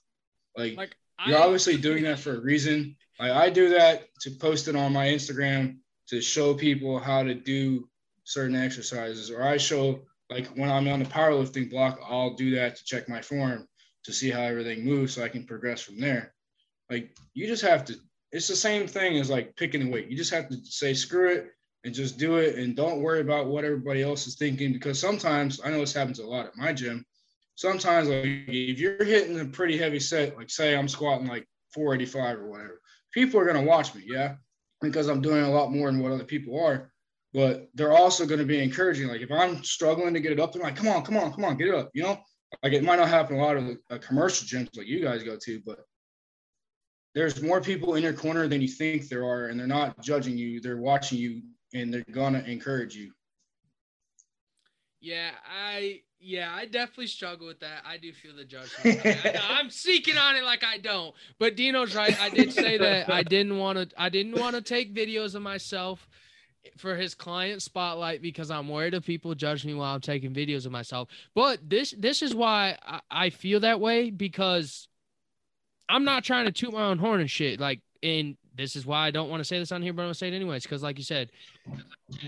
Like, 0.56 0.76
like 0.76 0.96
you're 1.26 1.38
I, 1.38 1.42
obviously 1.42 1.76
doing 1.76 2.04
that 2.04 2.18
for 2.18 2.34
a 2.34 2.40
reason. 2.40 2.96
Like 3.18 3.32
I 3.32 3.50
do 3.50 3.70
that 3.70 4.08
to 4.22 4.30
post 4.30 4.68
it 4.68 4.76
on 4.76 4.92
my 4.92 5.06
Instagram 5.06 5.78
to 6.08 6.20
show 6.20 6.54
people 6.54 6.98
how 6.98 7.22
to 7.22 7.34
do 7.34 7.88
certain 8.24 8.56
exercises, 8.56 9.30
or 9.30 9.42
I 9.42 9.56
show 9.56 10.00
like 10.30 10.48
when 10.56 10.70
I'm 10.70 10.88
on 10.88 10.98
the 10.98 11.04
powerlifting 11.04 11.70
block, 11.70 12.00
I'll 12.08 12.34
do 12.34 12.54
that 12.56 12.76
to 12.76 12.84
check 12.84 13.08
my 13.08 13.22
form 13.22 13.66
to 14.04 14.12
see 14.12 14.30
how 14.30 14.42
everything 14.42 14.84
moves 14.84 15.14
so 15.14 15.22
I 15.24 15.28
can 15.28 15.44
progress 15.44 15.82
from 15.82 16.00
there. 16.00 16.34
Like 16.90 17.10
you 17.34 17.46
just 17.46 17.62
have 17.62 17.84
to, 17.86 17.94
it's 18.32 18.48
the 18.48 18.56
same 18.56 18.86
thing 18.86 19.18
as 19.18 19.30
like 19.30 19.56
picking 19.56 19.86
a 19.86 19.90
weight. 19.90 20.08
You 20.08 20.16
just 20.16 20.32
have 20.32 20.48
to 20.48 20.56
say 20.64 20.94
screw 20.94 21.32
it 21.32 21.48
and 21.84 21.94
just 21.94 22.18
do 22.18 22.36
it 22.36 22.56
and 22.56 22.76
don't 22.76 23.02
worry 23.02 23.20
about 23.20 23.46
what 23.46 23.64
everybody 23.64 24.02
else 24.02 24.26
is 24.26 24.36
thinking 24.36 24.72
because 24.72 24.98
sometimes 24.98 25.60
I 25.64 25.70
know 25.70 25.80
this 25.80 25.92
happens 25.92 26.18
a 26.18 26.26
lot 26.26 26.46
at 26.46 26.56
my 26.56 26.72
gym. 26.72 27.04
Sometimes 27.56 28.08
like 28.08 28.24
if 28.24 28.78
you're 28.78 29.02
hitting 29.02 29.40
a 29.40 29.46
pretty 29.46 29.76
heavy 29.78 29.98
set, 29.98 30.36
like 30.36 30.50
say 30.50 30.76
I'm 30.76 30.88
squatting 30.88 31.26
like 31.26 31.46
485 31.74 32.38
or 32.38 32.50
whatever, 32.50 32.80
people 33.12 33.40
are 33.40 33.52
to 33.52 33.60
watch 33.62 33.94
me, 33.94 34.02
yeah, 34.06 34.34
because 34.82 35.08
I'm 35.08 35.22
doing 35.22 35.42
a 35.42 35.50
lot 35.50 35.72
more 35.72 35.90
than 35.90 36.00
what 36.00 36.12
other 36.12 36.24
people 36.24 36.62
are. 36.62 36.92
But 37.32 37.68
they're 37.74 37.96
also 37.96 38.26
going 38.26 38.40
to 38.40 38.46
be 38.46 38.62
encouraging. 38.62 39.08
Like 39.08 39.22
if 39.22 39.32
I'm 39.32 39.64
struggling 39.64 40.14
to 40.14 40.20
get 40.20 40.32
it 40.32 40.40
up, 40.40 40.52
they're 40.52 40.62
like, 40.62 40.76
"Come 40.76 40.88
on, 40.88 41.02
come 41.02 41.16
on, 41.16 41.32
come 41.32 41.44
on, 41.44 41.56
get 41.56 41.68
it 41.68 41.74
up." 41.74 41.90
You 41.94 42.04
know, 42.04 42.18
like 42.62 42.72
it 42.72 42.84
might 42.84 42.98
not 42.98 43.08
happen 43.08 43.36
a 43.36 43.42
lot 43.42 43.56
of 43.56 43.76
uh, 43.90 43.98
commercial 43.98 44.46
gyms 44.46 44.76
like 44.76 44.86
you 44.86 45.02
guys 45.02 45.22
go 45.22 45.36
to, 45.36 45.60
but 45.64 45.80
there's 47.14 47.42
more 47.42 47.62
people 47.62 47.94
in 47.94 48.02
your 48.02 48.12
corner 48.12 48.48
than 48.48 48.60
you 48.60 48.68
think 48.68 49.08
there 49.08 49.24
are, 49.24 49.46
and 49.46 49.58
they're 49.58 49.66
not 49.66 50.02
judging 50.02 50.36
you. 50.36 50.60
They're 50.60 50.76
watching 50.76 51.18
you, 51.18 51.42
and 51.74 51.92
they're 51.92 52.04
gonna 52.10 52.40
encourage 52.46 52.94
you. 52.94 53.12
Yeah, 55.00 55.30
I 55.46 56.00
yeah, 56.18 56.52
I 56.54 56.64
definitely 56.64 57.08
struggle 57.08 57.46
with 57.46 57.60
that. 57.60 57.82
I 57.86 57.98
do 57.98 58.12
feel 58.12 58.34
the 58.34 58.44
judgment. 58.44 59.00
I, 59.04 59.60
am 59.60 59.70
seeking 59.70 60.16
on 60.16 60.36
it 60.36 60.44
like 60.44 60.64
I 60.64 60.78
don't. 60.78 61.14
But 61.38 61.56
Dino's 61.56 61.94
right. 61.94 62.18
I 62.20 62.30
did 62.30 62.52
say 62.52 62.78
that 62.78 63.10
I 63.10 63.22
didn't 63.22 63.58
want 63.58 63.78
to. 63.78 64.00
I 64.00 64.08
didn't 64.08 64.40
want 64.40 64.56
to 64.56 64.62
take 64.62 64.94
videos 64.94 65.34
of 65.34 65.42
myself 65.42 66.08
for 66.76 66.96
his 66.96 67.14
client 67.14 67.62
spotlight 67.62 68.22
because 68.22 68.50
I'm 68.50 68.68
worried 68.68 68.94
of 68.94 69.04
people 69.04 69.34
judge 69.34 69.64
me 69.64 69.74
while 69.74 69.94
I'm 69.94 70.00
taking 70.00 70.32
videos 70.32 70.66
of 70.66 70.72
myself. 70.72 71.08
But 71.34 71.68
this 71.68 71.94
this 71.96 72.22
is 72.22 72.34
why 72.34 72.78
I, 72.84 73.00
I 73.10 73.30
feel 73.30 73.60
that 73.60 73.80
way 73.80 74.10
because 74.10 74.88
I'm 75.88 76.04
not 76.04 76.24
trying 76.24 76.46
to 76.46 76.52
toot 76.52 76.72
my 76.72 76.82
own 76.82 76.98
horn 76.98 77.20
and 77.20 77.30
shit. 77.30 77.60
Like, 77.60 77.80
and 78.02 78.36
this 78.56 78.74
is 78.76 78.86
why 78.86 79.06
I 79.06 79.10
don't 79.10 79.28
want 79.28 79.40
to 79.40 79.44
say 79.44 79.58
this 79.58 79.72
on 79.72 79.82
here, 79.82 79.92
but 79.92 80.02
I'm 80.02 80.06
gonna 80.06 80.14
say 80.14 80.28
it 80.28 80.34
anyways. 80.34 80.62
Because, 80.62 80.82
like 80.82 80.98
you 80.98 81.04
said, 81.04 81.30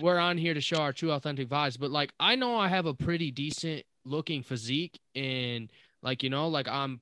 we're 0.00 0.18
on 0.18 0.36
here 0.36 0.54
to 0.54 0.60
show 0.60 0.78
our 0.78 0.92
true, 0.92 1.12
authentic 1.12 1.48
vibes. 1.48 1.78
But 1.78 1.90
like, 1.90 2.12
I 2.20 2.34
know 2.36 2.56
I 2.56 2.68
have 2.68 2.86
a 2.86 2.94
pretty 2.94 3.30
decent 3.30 3.84
looking 4.04 4.42
physique, 4.42 4.98
and 5.14 5.70
like 6.02 6.22
you 6.22 6.30
know, 6.30 6.48
like 6.48 6.68
I'm, 6.68 7.00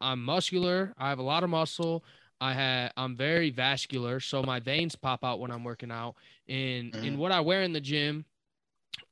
I'm 0.00 0.22
muscular. 0.24 0.92
I 0.98 1.08
have 1.08 1.18
a 1.18 1.22
lot 1.22 1.44
of 1.44 1.50
muscle. 1.50 2.04
I 2.40 2.52
had, 2.52 2.92
I'm 2.96 3.16
very 3.16 3.50
vascular, 3.50 4.20
so 4.20 4.42
my 4.42 4.60
veins 4.60 4.96
pop 4.96 5.24
out 5.24 5.38
when 5.40 5.50
I'm 5.50 5.64
working 5.64 5.90
out. 5.90 6.16
And 6.48 6.92
Mhm. 6.92 7.06
and 7.08 7.18
what 7.18 7.32
I 7.32 7.40
wear 7.40 7.62
in 7.62 7.72
the 7.72 7.80
gym, 7.80 8.24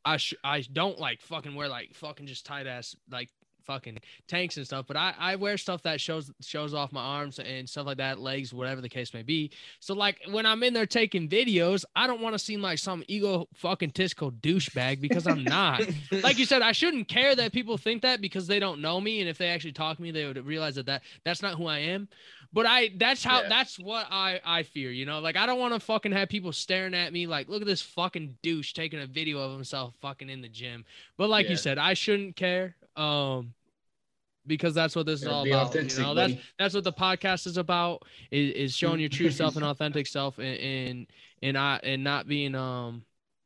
I 0.04 0.16
sh- 0.16 0.34
I 0.44 0.62
don't 0.62 0.98
like 0.98 1.22
fucking 1.22 1.54
wear 1.54 1.68
like 1.68 1.94
fucking 1.94 2.26
just 2.26 2.44
tight 2.44 2.66
ass 2.66 2.96
like 3.10 3.30
fucking 3.64 3.98
tanks 4.28 4.56
and 4.56 4.66
stuff 4.66 4.86
but 4.86 4.96
I, 4.96 5.14
I 5.18 5.36
wear 5.36 5.56
stuff 5.56 5.82
that 5.82 6.00
shows 6.00 6.30
shows 6.40 6.74
off 6.74 6.92
my 6.92 7.02
arms 7.02 7.38
and 7.38 7.68
stuff 7.68 7.86
like 7.86 7.98
that 7.98 8.18
legs 8.18 8.52
whatever 8.52 8.80
the 8.80 8.88
case 8.88 9.14
may 9.14 9.22
be. 9.22 9.50
So 9.80 9.94
like 9.94 10.18
when 10.30 10.46
i'm 10.46 10.62
in 10.62 10.72
there 10.74 10.86
taking 10.86 11.28
videos 11.28 11.84
i 11.96 12.06
don't 12.06 12.20
want 12.20 12.34
to 12.34 12.38
seem 12.38 12.60
like 12.62 12.78
some 12.78 13.02
ego 13.08 13.48
fucking 13.54 13.90
tisco 13.92 14.30
douchebag 14.40 15.00
because 15.00 15.26
i'm 15.26 15.44
not. 15.44 15.82
Like 16.22 16.38
you 16.38 16.44
said 16.46 16.62
i 16.62 16.72
shouldn't 16.72 17.08
care 17.08 17.34
that 17.34 17.52
people 17.52 17.76
think 17.78 18.02
that 18.02 18.20
because 18.20 18.46
they 18.46 18.58
don't 18.58 18.80
know 18.80 19.00
me 19.00 19.20
and 19.20 19.28
if 19.28 19.38
they 19.38 19.48
actually 19.48 19.72
talk 19.72 19.96
to 19.96 20.02
me 20.02 20.10
they 20.10 20.26
would 20.26 20.44
realize 20.46 20.74
that, 20.76 20.86
that 20.86 21.02
that's 21.24 21.42
not 21.42 21.54
who 21.56 21.66
i 21.66 21.78
am. 21.78 22.08
But 22.52 22.66
i 22.66 22.90
that's 22.96 23.24
how 23.24 23.42
Yeah. 23.42 23.48
that's 23.48 23.78
what 23.78 24.06
i 24.10 24.40
i 24.44 24.62
fear 24.62 24.90
you 24.90 25.06
know? 25.06 25.20
Like 25.20 25.36
i 25.36 25.46
don't 25.46 25.58
want 25.58 25.74
to 25.74 25.80
fucking 25.80 26.12
have 26.12 26.28
people 26.28 26.52
staring 26.52 26.94
at 26.94 27.12
me 27.12 27.26
like 27.26 27.48
look 27.48 27.62
at 27.62 27.66
this 27.66 27.82
fucking 27.82 28.36
douche 28.42 28.72
taking 28.72 29.00
a 29.00 29.06
video 29.06 29.38
of 29.40 29.52
himself 29.52 29.94
fucking 30.00 30.28
in 30.28 30.42
the 30.42 30.48
gym. 30.48 30.84
But 31.16 31.28
like 31.30 31.48
you 31.48 31.56
said 31.56 31.78
i 31.78 31.94
shouldn't 31.94 32.36
care 32.36 32.76
um 32.96 33.54
because 34.46 34.74
that's 34.74 34.96
what 34.96 35.06
this 35.06 35.20
is 35.22 35.28
all 35.28 35.42
about. 35.46 35.74
you 35.74 35.82
know, 36.02 36.14
that's 36.14 36.32
buddy. 36.32 36.42
that's 36.58 36.74
what 36.74 36.84
the 36.84 36.92
podcast 36.92 37.46
is 37.46 37.56
about 37.56 38.02
is, 38.30 38.54
is 38.54 38.76
showing 38.76 38.98
your 39.00 39.08
true 39.08 39.30
self 39.30 39.56
and 39.56 39.64
authentic 39.72 40.06
self 40.06 40.38
and 40.38 40.58
and 40.58 41.06
and 41.42 41.56
I 41.58 41.78
and 41.82 42.02
not 42.02 42.26
being 42.26 42.54
um 42.54 43.04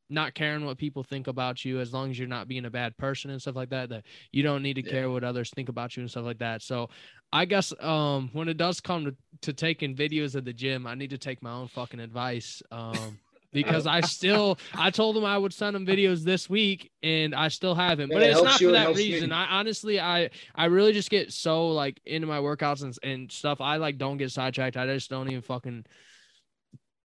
not 0.08 0.34
caring 0.34 0.64
what 0.64 0.78
people 0.78 1.02
think 1.02 1.26
about 1.26 1.64
you 1.64 1.80
as 1.80 1.92
long 1.92 2.10
as 2.10 2.18
you're 2.18 2.28
not 2.28 2.46
being 2.46 2.64
a 2.64 2.70
bad 2.70 2.96
person 2.96 3.30
and 3.30 3.42
stuff 3.42 3.56
like 3.56 3.70
that 3.70 3.88
that 3.88 4.04
you 4.32 4.42
don't 4.42 4.62
need 4.62 4.74
to 4.74 4.82
Yeah. 4.84 4.90
care 4.92 5.10
what 5.10 5.24
others 5.24 5.50
think 5.50 5.68
about 5.68 5.96
you 5.96 6.02
and 6.02 6.08
stuff 6.10 6.24
like 6.24 6.38
that 6.38 6.62
so 6.62 6.88
i 7.32 7.44
guess 7.44 7.72
um 7.80 8.30
when 8.32 8.48
it 8.48 8.56
does 8.56 8.80
come 8.80 9.04
to, 9.06 9.16
to 9.42 9.52
taking 9.52 9.96
videos 9.96 10.36
at 10.36 10.44
the 10.44 10.52
gym 10.52 10.86
i 10.86 10.94
need 10.94 11.10
to 11.10 11.18
take 11.18 11.42
my 11.42 11.50
own 11.50 11.66
fucking 11.66 11.98
advice 11.98 12.62
um 12.70 13.18
because 13.56 13.86
i 13.86 14.00
still 14.16 14.58
i 14.74 14.90
told 14.90 15.16
him 15.16 15.24
i 15.24 15.36
would 15.36 15.52
send 15.52 15.74
him 15.74 15.86
videos 15.86 16.22
this 16.22 16.48
week 16.50 16.90
and 17.02 17.34
i 17.34 17.48
still 17.48 17.74
haven't 17.74 18.10
but 18.12 18.22
Yeah, 18.22 18.28
it 18.28 18.32
it's 18.32 18.42
not 18.42 18.60
for 18.60 18.72
that 18.72 18.94
reason. 18.94 19.32
I 19.32 19.46
honestly 19.58 19.98
i 19.98 20.30
i 20.54 20.66
really 20.66 20.92
just 20.92 21.10
get 21.10 21.32
so 21.32 21.68
like 21.68 22.00
into 22.04 22.26
my 22.26 22.38
workouts 22.38 22.82
and, 22.82 22.96
and 23.02 23.32
stuff. 23.32 23.60
I 23.60 23.76
like 23.76 23.96
don't 23.98 24.18
get 24.18 24.30
sidetracked. 24.30 24.76
I 24.76 24.86
just 24.86 25.08
don't 25.10 25.28
even 25.28 25.42
fucking 25.42 25.86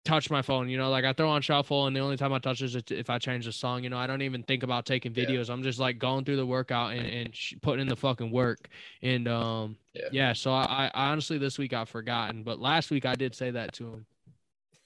touch 0.05 0.29
my 0.29 0.41
phone 0.41 0.67
you 0.67 0.77
know? 0.77 0.89
Like 0.89 1.05
i 1.05 1.13
throw 1.13 1.29
on 1.29 1.41
shuffle 1.41 1.87
and 1.87 1.95
the 1.95 2.01
only 2.01 2.17
time 2.17 2.33
i 2.33 2.39
touch 2.39 2.61
is 2.61 2.75
if 2.75 3.09
i 3.09 3.17
change 3.17 3.45
the 3.45 3.53
song 3.53 3.83
you 3.85 3.89
know? 3.89 3.97
I 3.97 4.05
don't 4.05 4.21
even 4.21 4.43
think 4.43 4.63
about 4.63 4.85
taking 4.85 5.13
Yeah. 5.15 5.25
videos. 5.25 5.49
I'm 5.49 5.63
just 5.63 5.79
like 5.79 5.97
going 5.97 6.25
through 6.25 6.35
the 6.37 6.45
workout 6.45 6.91
and, 6.93 7.05
and 7.07 7.35
sh- 7.35 7.53
putting 7.61 7.81
in 7.83 7.87
the 7.87 7.95
fucking 7.95 8.29
work. 8.31 8.67
And 9.01 9.27
um 9.27 9.77
Yeah. 9.93 10.09
yeah, 10.11 10.33
so 10.33 10.51
I, 10.51 10.91
I 10.93 11.05
honestly 11.11 11.37
this 11.37 11.57
week 11.57 11.71
i've 11.73 11.89
forgotten 11.89 12.43
but 12.43 12.59
last 12.59 12.91
week 12.91 13.05
i 13.05 13.15
did 13.15 13.33
say 13.33 13.51
that 13.51 13.73
to 13.73 13.85
him 13.93 14.05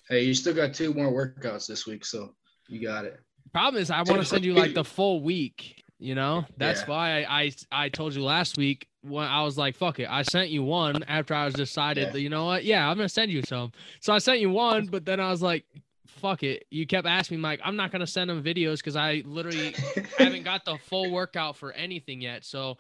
Hey, 0.10 0.24
you 0.24 0.34
still 0.34 0.54
got 0.54 0.74
two 0.74 0.94
more 0.94 1.12
workouts 1.12 1.68
this 1.68 1.86
week, 1.86 2.06
so 2.06 2.34
you 2.70 2.82
got 2.82 3.06
it. 3.06 3.20
problem 3.54 3.82
is 3.82 3.90
i 3.90 4.02
want 4.04 4.20
to 4.22 4.26
send 4.26 4.44
you 4.44 4.54
like 4.54 4.74
the 4.74 4.84
full 4.84 5.22
week 5.22 5.82
you 6.00 6.14
know 6.16 6.46
that's 6.58 6.82
Yeah. 6.82 6.88
why 6.88 7.24
I, 7.24 7.42
I 7.44 7.52
i 7.86 7.90
told 7.90 8.14
you 8.14 8.22
last 8.22 8.58
week 8.58 8.88
when 9.02 9.26
i 9.26 9.42
was 9.42 9.58
like 9.58 9.76
fuck 9.78 10.00
it 10.00 10.10
i 10.10 10.22
sent 10.22 10.50
you 10.50 10.64
one 10.64 11.02
after 11.08 11.34
i 11.34 11.46
was 11.46 11.54
decided 11.54 12.08
Yeah. 12.08 12.10
that 12.12 12.20
you 12.20 12.30
know 12.30 12.44
what 12.46 12.66
yeah 12.66 12.90
i'm 12.90 12.98
gonna 12.98 13.08
send 13.08 13.32
you 13.32 13.42
some 13.44 13.72
so 14.02 14.12
i 14.14 14.18
sent 14.18 14.42
you 14.42 14.50
one 14.50 14.88
but 14.88 15.06
then 15.06 15.22
i 15.22 15.30
was 15.32 15.42
like 15.42 15.64
fuck 16.08 16.44
it 16.44 16.66
you 16.72 16.86
kept 16.86 17.08
asking 17.08 17.38
me 17.38 17.44
like 17.44 17.62
i'm 17.64 17.78
not 17.78 17.90
gonna 17.90 18.06
send 18.06 18.30
them 18.30 18.44
videos 18.44 18.78
because 18.80 18.98
i 18.98 19.24
literally 19.26 19.74
haven't 20.18 20.44
got 20.44 20.66
the 20.66 20.78
full 20.90 21.10
workout 21.10 21.56
for 21.56 21.72
anything 21.72 22.20
yet 22.20 22.44
so 22.44 22.78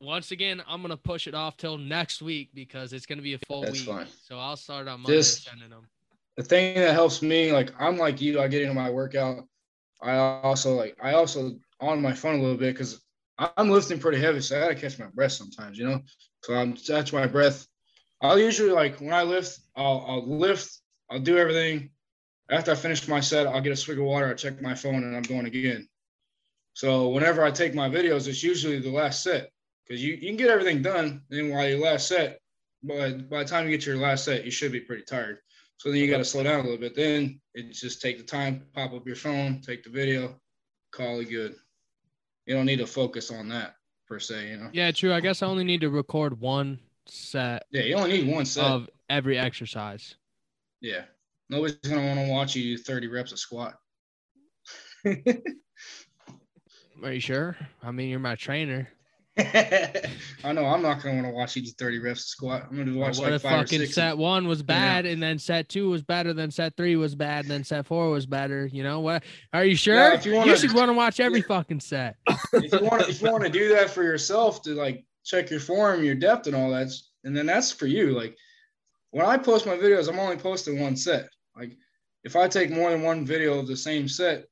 once 0.00 0.32
again 0.32 0.60
i'm 0.66 0.82
gonna 0.82 0.96
push 0.96 1.28
it 1.28 1.34
off 1.34 1.56
till 1.56 1.78
next 1.78 2.20
week 2.20 2.50
because 2.54 2.92
it's 2.92 3.06
gonna 3.06 3.22
be 3.22 3.34
a 3.34 3.38
full 3.46 3.62
That's 3.62 3.78
week 3.78 3.88
fine. 3.88 4.06
so 4.28 4.36
i'll 4.38 4.56
start 4.56 4.88
on 4.88 5.00
monday 5.02 5.18
Just- 5.18 5.44
sending 5.44 5.70
them 5.70 5.86
the 6.36 6.42
thing 6.42 6.74
that 6.76 6.94
helps 6.94 7.22
me, 7.22 7.52
like 7.52 7.72
I'm 7.78 7.96
like 7.96 8.20
you, 8.20 8.40
I 8.40 8.48
get 8.48 8.62
into 8.62 8.74
my 8.74 8.90
workout. 8.90 9.44
I 10.00 10.16
also 10.16 10.74
like 10.74 10.96
I 11.02 11.12
also 11.12 11.52
on 11.80 12.02
my 12.02 12.12
phone 12.12 12.38
a 12.38 12.42
little 12.42 12.56
bit 12.56 12.74
because 12.74 13.02
I'm 13.38 13.70
lifting 13.70 13.98
pretty 13.98 14.20
heavy, 14.20 14.40
so 14.40 14.56
I 14.56 14.60
gotta 14.60 14.74
catch 14.74 14.98
my 14.98 15.06
breath 15.06 15.32
sometimes, 15.32 15.78
you 15.78 15.86
know. 15.86 16.00
So 16.42 16.54
I'm 16.54 16.74
catch 16.74 17.12
my 17.12 17.26
breath. 17.26 17.66
I'll 18.20 18.38
usually 18.38 18.70
like 18.70 19.00
when 19.00 19.12
I 19.12 19.22
lift, 19.22 19.60
I'll 19.76 20.04
I'll 20.06 20.38
lift, 20.38 20.78
I'll 21.10 21.20
do 21.20 21.38
everything. 21.38 21.90
After 22.50 22.72
I 22.72 22.74
finish 22.74 23.06
my 23.08 23.20
set, 23.20 23.46
I'll 23.46 23.60
get 23.60 23.72
a 23.72 23.76
swig 23.76 23.98
of 23.98 24.04
water, 24.04 24.28
I 24.28 24.34
check 24.34 24.60
my 24.60 24.74
phone, 24.74 25.04
and 25.04 25.16
I'm 25.16 25.22
going 25.22 25.46
again. 25.46 25.88
So 26.74 27.08
whenever 27.08 27.44
I 27.44 27.50
take 27.50 27.74
my 27.74 27.88
videos, 27.88 28.28
it's 28.28 28.42
usually 28.42 28.78
the 28.78 28.90
last 28.90 29.22
set 29.22 29.50
because 29.86 30.02
you, 30.02 30.14
you 30.14 30.28
can 30.28 30.36
get 30.36 30.50
everything 30.50 30.82
done. 30.82 31.22
Then 31.28 31.50
while 31.50 31.68
your 31.68 31.78
last 31.78 32.08
set, 32.08 32.40
but 32.82 33.28
by 33.28 33.42
the 33.42 33.48
time 33.48 33.66
you 33.66 33.72
get 33.72 33.82
to 33.82 33.90
your 33.90 34.00
last 34.00 34.24
set, 34.24 34.44
you 34.44 34.50
should 34.50 34.72
be 34.72 34.80
pretty 34.80 35.04
tired. 35.04 35.38
So 35.78 35.90
then 35.90 35.98
you 35.98 36.10
got 36.10 36.18
to 36.18 36.24
slow 36.24 36.44
down 36.44 36.60
a 36.60 36.62
little 36.62 36.78
bit. 36.78 36.94
Then 36.94 37.40
it's 37.54 37.80
just 37.80 38.00
take 38.00 38.18
the 38.18 38.24
time, 38.24 38.64
pop 38.72 38.92
up 38.92 39.06
your 39.06 39.16
phone, 39.16 39.60
take 39.60 39.82
the 39.82 39.90
video, 39.90 40.36
call 40.92 41.20
it 41.20 41.30
good. 41.30 41.54
You 42.46 42.54
don't 42.54 42.66
need 42.66 42.78
to 42.78 42.86
focus 42.86 43.30
on 43.30 43.48
that 43.48 43.74
per 44.08 44.18
se, 44.18 44.50
you 44.50 44.56
know. 44.58 44.68
yeah 44.72 44.90
true 44.90 45.14
i 45.14 45.20
guess 45.20 45.42
i 45.42 45.46
only 45.46 45.64
need 45.64 45.80
to 45.80 45.88
record 45.88 46.38
one 46.38 46.78
set 47.06 47.62
Yeah, 47.70 47.82
you 47.82 47.94
only 47.94 48.20
need 48.22 48.30
one 48.34 48.44
set. 48.44 48.64
of 48.64 48.90
every 49.08 49.38
exercise 49.38 50.16
yeah, 50.82 51.04
nobody's 51.48 51.76
gonna 51.76 52.04
want 52.04 52.18
to 52.18 52.28
watch 52.28 52.56
you 52.56 52.76
do 52.76 52.82
30 52.82 53.06
reps 53.06 53.30
of 53.32 53.38
squat. 53.38 53.74
Are 55.06 57.12
you 57.12 57.20
sure? 57.20 57.56
I 57.82 57.92
mean, 57.92 58.10
you're 58.10 58.18
my 58.18 58.34
trainer. 58.34 58.88
I 59.38 60.52
know 60.52 60.66
I'm 60.66 60.82
not 60.82 61.02
gonna 61.02 61.14
want 61.14 61.26
to 61.26 61.32
watch 61.32 61.56
you 61.56 61.62
do 61.62 61.70
30 61.70 62.00
reps 62.00 62.26
squat. 62.26 62.66
I'm 62.70 62.76
gonna 62.76 62.98
watch 62.98 63.18
what 63.18 63.32
like 63.32 63.40
five 63.40 63.60
fucking 63.68 63.86
set 63.86 64.18
one 64.18 64.46
was 64.46 64.62
bad 64.62 65.06
and 65.06 65.22
then 65.22 65.38
set 65.38 65.70
two 65.70 65.88
was 65.88 66.02
better, 66.02 66.34
then 66.34 66.50
set 66.50 66.76
three 66.76 66.96
was 66.96 67.14
bad, 67.14 67.44
and 67.44 67.50
then 67.50 67.64
set 67.64 67.86
four 67.86 68.10
was 68.10 68.26
better? 68.26 68.66
You 68.66 68.82
know 68.82 69.00
what? 69.00 69.24
Are 69.54 69.64
you 69.64 69.74
sure? 69.74 70.12
if 70.12 70.26
you 70.26 70.32
you, 70.32 70.38
wanna- 70.38 70.56
should 70.58 70.74
want 70.74 70.90
to 70.90 70.92
watch 70.92 71.18
every 71.18 71.40
fucking 71.52 71.80
set. 71.80 72.16
if 72.52 72.72
you 72.72 72.86
want, 72.86 73.08
if 73.08 73.22
you 73.22 73.32
want 73.32 73.44
to 73.44 73.50
do 73.50 73.70
that 73.70 73.88
for 73.88 74.02
yourself 74.02 74.60
to 74.62 74.74
like 74.74 75.06
check 75.24 75.50
your 75.50 75.60
form, 75.60 76.04
your 76.04 76.14
depth, 76.14 76.46
and 76.46 76.54
all 76.54 76.70
that, 76.70 76.92
and 77.24 77.34
then 77.34 77.46
that's 77.46 77.72
for 77.72 77.86
you. 77.86 78.10
Like 78.10 78.36
when 79.12 79.24
I 79.24 79.38
post 79.38 79.64
my 79.64 79.76
videos, 79.76 80.10
I'm 80.10 80.18
only 80.18 80.36
posting 80.36 80.78
one 80.78 80.94
set. 80.96 81.28
Like 81.56 81.72
if 82.22 82.36
I 82.36 82.48
take 82.48 82.70
more 82.70 82.90
than 82.90 83.00
one 83.00 83.24
video 83.24 83.58
of 83.58 83.66
the 83.66 83.76
same 83.76 84.08
set, 84.08 84.44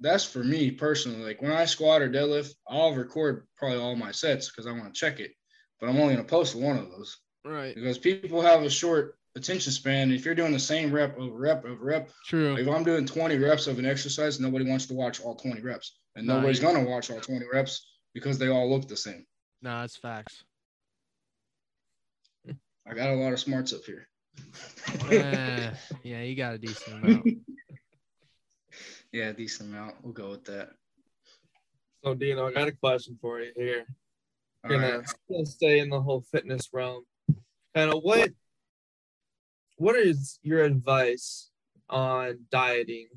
that's 0.00 0.24
for 0.24 0.42
me 0.44 0.70
personally. 0.70 1.24
Like 1.24 1.42
when 1.42 1.52
I 1.52 1.64
squat 1.64 2.02
or 2.02 2.08
deadlift, 2.08 2.52
I'll 2.68 2.94
record 2.94 3.46
probably 3.56 3.78
all 3.78 3.96
my 3.96 4.12
sets 4.12 4.48
because 4.50 4.66
I 4.66 4.72
want 4.72 4.92
to 4.94 4.98
check 4.98 5.20
it, 5.20 5.32
but 5.80 5.88
I'm 5.88 5.96
only 5.96 6.14
going 6.14 6.24
to 6.26 6.30
post 6.30 6.54
one 6.54 6.76
of 6.78 6.90
those 6.90 7.16
Right. 7.44 7.74
because 7.74 7.98
people 7.98 8.40
have 8.42 8.62
a 8.62 8.70
short 8.70 9.16
attention 9.36 9.72
span. 9.72 10.10
If 10.12 10.24
you're 10.24 10.34
doing 10.34 10.52
the 10.52 10.58
same 10.58 10.92
rep 10.92 11.16
over 11.18 11.36
rep 11.36 11.64
over 11.64 11.84
rep, 11.84 12.10
True. 12.26 12.56
if 12.56 12.68
I'm 12.68 12.84
doing 12.84 13.06
20 13.06 13.36
reps 13.38 13.66
of 13.66 13.78
an 13.78 13.86
exercise, 13.86 14.38
nobody 14.40 14.64
wants 14.68 14.86
to 14.86 14.94
watch 14.94 15.20
all 15.20 15.34
20 15.36 15.60
reps, 15.62 15.96
and 16.16 16.26
No, 16.26 16.36
nobody's 16.36 16.60
going 16.60 16.76
to 16.82 16.88
watch 16.90 17.10
all 17.10 17.20
20 17.20 17.46
reps 17.52 17.86
because 18.14 18.38
they 18.38 18.48
all 18.48 18.68
look 18.70 18.86
the 18.88 18.96
same. 18.96 19.24
No, 19.62 19.80
that's 19.80 19.96
facts. 19.96 20.44
I 22.90 22.94
got 22.94 23.10
a 23.10 23.14
lot 23.16 23.32
of 23.34 23.40
smarts 23.40 23.72
up 23.74 23.82
here. 23.84 24.08
Eh, 25.10 25.70
yeah, 26.04 26.22
you 26.22 26.34
got 26.36 26.54
a 26.54 26.58
decent 26.58 27.04
amount. 27.04 27.26
yeah, 29.12 29.32
decent 29.32 29.70
amount. 29.70 29.96
We'll 30.02 30.12
go 30.12 30.30
with 30.30 30.44
that. 30.46 30.70
So 32.04 32.14
Dino, 32.14 32.46
I 32.46 32.52
got 32.52 32.68
a 32.68 32.72
question 32.72 33.18
for 33.20 33.40
you 33.40 33.52
here. 33.56 33.86
All 34.64 34.70
gonna, 34.70 34.98
right. 34.98 35.06
gonna 35.30 35.46
stay 35.46 35.80
in 35.80 35.88
the 35.88 36.00
whole 36.00 36.22
fitness 36.30 36.68
realm. 36.72 37.04
Kind 37.74 37.92
of 37.92 38.02
what 38.02 38.30
what 39.76 39.96
is 39.96 40.38
your 40.42 40.64
advice 40.64 41.50
on 41.88 42.40
dieting? 42.50 43.08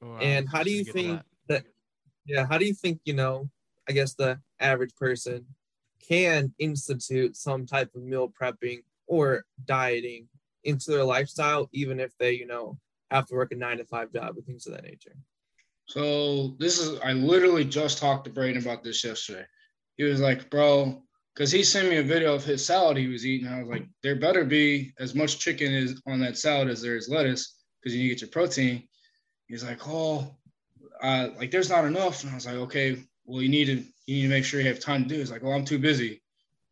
Wow, 0.00 0.18
And 0.20 0.48
how 0.48 0.62
do 0.62 0.70
you 0.70 0.78
let's 0.78 0.92
get 0.92 0.96
to 0.96 1.02
think 1.02 1.22
that. 1.48 1.64
that 1.64 1.64
yeah, 2.26 2.46
how 2.46 2.58
do 2.58 2.66
you 2.66 2.74
think, 2.74 3.00
you 3.04 3.14
know, 3.14 3.50
I 3.88 3.92
guess 3.92 4.14
the 4.14 4.38
average 4.60 4.94
person 4.94 5.46
can 6.06 6.54
institute 6.58 7.36
some 7.36 7.66
type 7.66 7.90
of 7.94 8.02
meal 8.02 8.30
prepping 8.30 8.80
or 9.06 9.44
dieting 9.64 10.28
into 10.64 10.90
their 10.90 11.04
lifestyle, 11.04 11.68
even 11.72 11.98
if 11.98 12.16
they, 12.18 12.32
you 12.32 12.46
know, 12.46 12.78
have 13.10 13.26
to 13.26 13.34
work 13.34 13.52
a 13.52 13.56
nine 13.56 13.78
to 13.78 13.84
five 13.84 14.12
job 14.12 14.36
and 14.36 14.46
things 14.46 14.66
of 14.66 14.74
that 14.74 14.84
nature? 14.84 15.16
So 15.90 16.54
this 16.60 16.78
is 16.78 17.00
I 17.00 17.14
literally 17.14 17.64
just 17.64 17.98
talked 17.98 18.24
to 18.24 18.30
Braeden 18.30 18.62
about 18.62 18.84
this 18.84 19.02
yesterday. 19.02 19.44
He 19.96 20.04
was 20.04 20.20
like, 20.20 20.48
bro, 20.48 21.02
because 21.34 21.50
he 21.50 21.64
sent 21.64 21.88
me 21.88 21.96
a 21.96 22.02
video 22.04 22.32
of 22.32 22.44
his 22.44 22.64
salad 22.64 22.96
he 22.96 23.08
was 23.08 23.26
eating. 23.26 23.48
I 23.48 23.58
was 23.58 23.68
like, 23.68 23.88
there 24.04 24.14
better 24.14 24.44
be 24.44 24.92
as 25.00 25.16
much 25.16 25.40
chicken 25.40 25.74
is 25.74 26.00
on 26.06 26.20
that 26.20 26.38
salad 26.38 26.68
as 26.68 26.80
there 26.80 26.96
is 26.96 27.08
lettuce, 27.08 27.56
because 27.82 27.92
you 27.92 28.04
need 28.04 28.10
to 28.10 28.14
get 28.14 28.20
your 28.20 28.30
protein. 28.30 28.86
he's 29.48 29.64
like, 29.64 29.80
oh, 29.88 30.36
uh, 31.02 31.30
like 31.36 31.50
there's 31.50 31.70
not 31.70 31.84
enough. 31.84 32.22
And 32.22 32.30
I 32.30 32.36
was 32.36 32.46
like, 32.46 32.54
okay, 32.54 33.02
well, 33.24 33.42
you 33.42 33.48
need 33.48 33.64
to 33.64 33.84
you 34.06 34.14
need 34.14 34.22
to 34.22 34.28
make 34.28 34.44
sure 34.44 34.60
you 34.60 34.68
have 34.68 34.78
time 34.78 35.02
to 35.02 35.08
do 35.08 35.16
it. 35.16 35.18
He's 35.18 35.32
like, 35.32 35.42
well, 35.42 35.54
I'm 35.54 35.64
too 35.64 35.80
busy. 35.80 36.22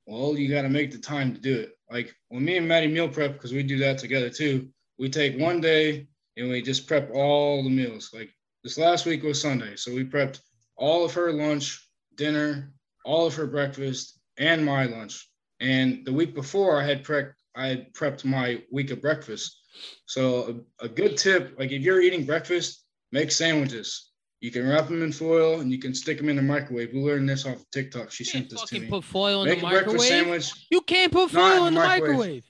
Well, 0.07 0.39
you 0.39 0.49
got 0.49 0.63
to 0.63 0.69
make 0.69 0.93
the 0.93 0.99
time 0.99 1.35
to 1.35 1.41
do 1.41 1.59
it. 1.59 1.73
Like 1.91 2.15
when 2.29 2.45
me 2.45 2.57
and 2.57 2.69
Maddie 2.69 2.87
meal 2.87 3.09
prep, 3.09 3.33
because 3.33 3.53
we 3.53 3.65
do 3.65 3.79
that 3.79 3.99
together 3.99 4.31
too. 4.31 4.69
We 4.97 5.11
take 5.11 5.41
one 5.41 5.61
day 5.61 6.07
and 6.37 6.51
we 6.51 6.63
just 6.63 6.87
prep 6.87 7.11
all 7.13 7.65
the 7.65 7.71
meals. 7.71 8.11
Like 8.15 8.31
this 8.69 8.77
last 8.77 9.07
week 9.07 9.23
was 9.23 9.41
Sunday, 9.41 9.77
so 9.77 9.95
we 9.95 10.05
prepped 10.05 10.41
all 10.77 11.03
of 11.03 11.15
her 11.15 11.33
lunch, 11.33 11.89
dinner, 12.17 12.71
all 13.03 13.27
of 13.27 13.35
her 13.35 13.47
breakfast, 13.47 14.21
and 14.37 14.63
my 14.63 14.85
lunch. 14.85 15.27
And 15.59 16.05
the 16.05 16.13
week 16.13 16.35
before, 16.35 16.79
I 16.79 16.85
had 16.85 17.03
prepped 17.03 17.33
I 17.57 17.69
had 17.69 17.95
prepped 17.95 18.27
my 18.27 18.63
week 18.71 18.91
of 18.91 19.01
breakfast. 19.01 19.59
So 20.05 20.63
a, 20.83 20.85
a 20.85 20.89
good 20.89 21.17
tip, 21.17 21.55
like 21.59 21.73
if 21.73 21.81
you're 21.81 22.03
eating 22.03 22.27
breakfast, 22.27 22.85
make 23.11 23.33
sandwiches. 23.33 24.11
You 24.41 24.51
can 24.51 24.69
wrap 24.69 24.87
them 24.87 25.03
in 25.03 25.13
foil 25.13 25.61
and 25.61 25.73
you 25.73 25.79
can 25.79 25.95
stick 25.95 26.19
them 26.19 26.29
in 26.29 26.37
the 26.37 26.43
microwave. 26.43 26.91
We 26.93 27.01
learned 27.01 27.29
this 27.29 27.47
off 27.47 27.57
of 27.57 27.71
TikTok. 27.71 28.13
She 28.13 28.23
sent 28.23 28.51
this 28.51 28.63
to 28.65 28.79
me. 28.79 28.87
Put 28.87 29.03
foil 29.03 29.43
in 29.43 29.49
Make 29.49 29.61
the 29.61 29.67
a 29.67 29.71
breakfast 29.71 29.97
microwave. 29.97 30.09
sandwich 30.09 30.67
You 30.71 30.83
can't 30.83 31.11
put 31.11 31.31
foil 31.31 31.67
in 31.67 31.75
the 31.75 31.81
microwave. 31.81 32.45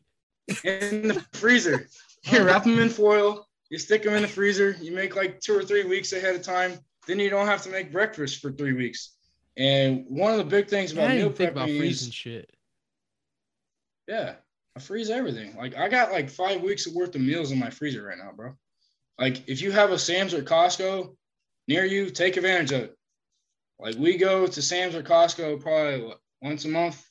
microwave. 0.48 1.02
in 1.02 1.08
the 1.08 1.24
freezer. 1.32 1.88
You 2.24 2.42
wrap 2.42 2.64
them 2.64 2.80
in 2.80 2.90
foil. 2.90 3.47
You 3.70 3.78
stick 3.78 4.02
them 4.02 4.14
in 4.14 4.22
the 4.22 4.28
freezer. 4.28 4.76
You 4.80 4.92
make 4.92 5.14
like 5.16 5.40
two 5.40 5.56
or 5.56 5.62
three 5.62 5.84
weeks 5.84 6.12
ahead 6.12 6.34
of 6.34 6.42
time. 6.42 6.78
Then 7.06 7.18
you 7.18 7.30
don't 7.30 7.46
have 7.46 7.62
to 7.62 7.70
make 7.70 7.92
breakfast 7.92 8.40
for 8.40 8.50
three 8.52 8.72
weeks. 8.72 9.14
And 9.56 10.04
one 10.08 10.32
of 10.32 10.38
the 10.38 10.44
big 10.44 10.68
things 10.68 10.92
about 10.92 11.08
didn't 11.08 11.18
meal 11.18 11.32
think 11.32 11.50
about 11.50 11.68
freezing 11.68 12.08
is, 12.08 12.14
shit. 12.14 12.50
yeah, 14.06 14.34
I 14.76 14.80
freeze 14.80 15.10
everything. 15.10 15.56
Like 15.56 15.76
I 15.76 15.88
got 15.88 16.12
like 16.12 16.30
five 16.30 16.62
weeks 16.62 16.86
worth 16.86 17.14
of 17.14 17.20
meals 17.20 17.50
in 17.50 17.58
my 17.58 17.70
freezer 17.70 18.04
right 18.04 18.18
now, 18.18 18.30
bro. 18.34 18.54
Like 19.18 19.48
if 19.48 19.60
you 19.60 19.72
have 19.72 19.90
a 19.90 19.98
Sam's 19.98 20.32
or 20.32 20.42
Costco 20.42 21.16
near 21.66 21.84
you, 21.84 22.10
take 22.10 22.36
advantage 22.36 22.72
of 22.72 22.82
it. 22.82 22.96
Like 23.80 23.96
we 23.96 24.16
go 24.16 24.46
to 24.46 24.62
Sam's 24.62 24.94
or 24.94 25.02
Costco 25.02 25.60
probably 25.60 26.06
what, 26.06 26.20
once 26.40 26.64
a 26.64 26.68
month, 26.68 27.04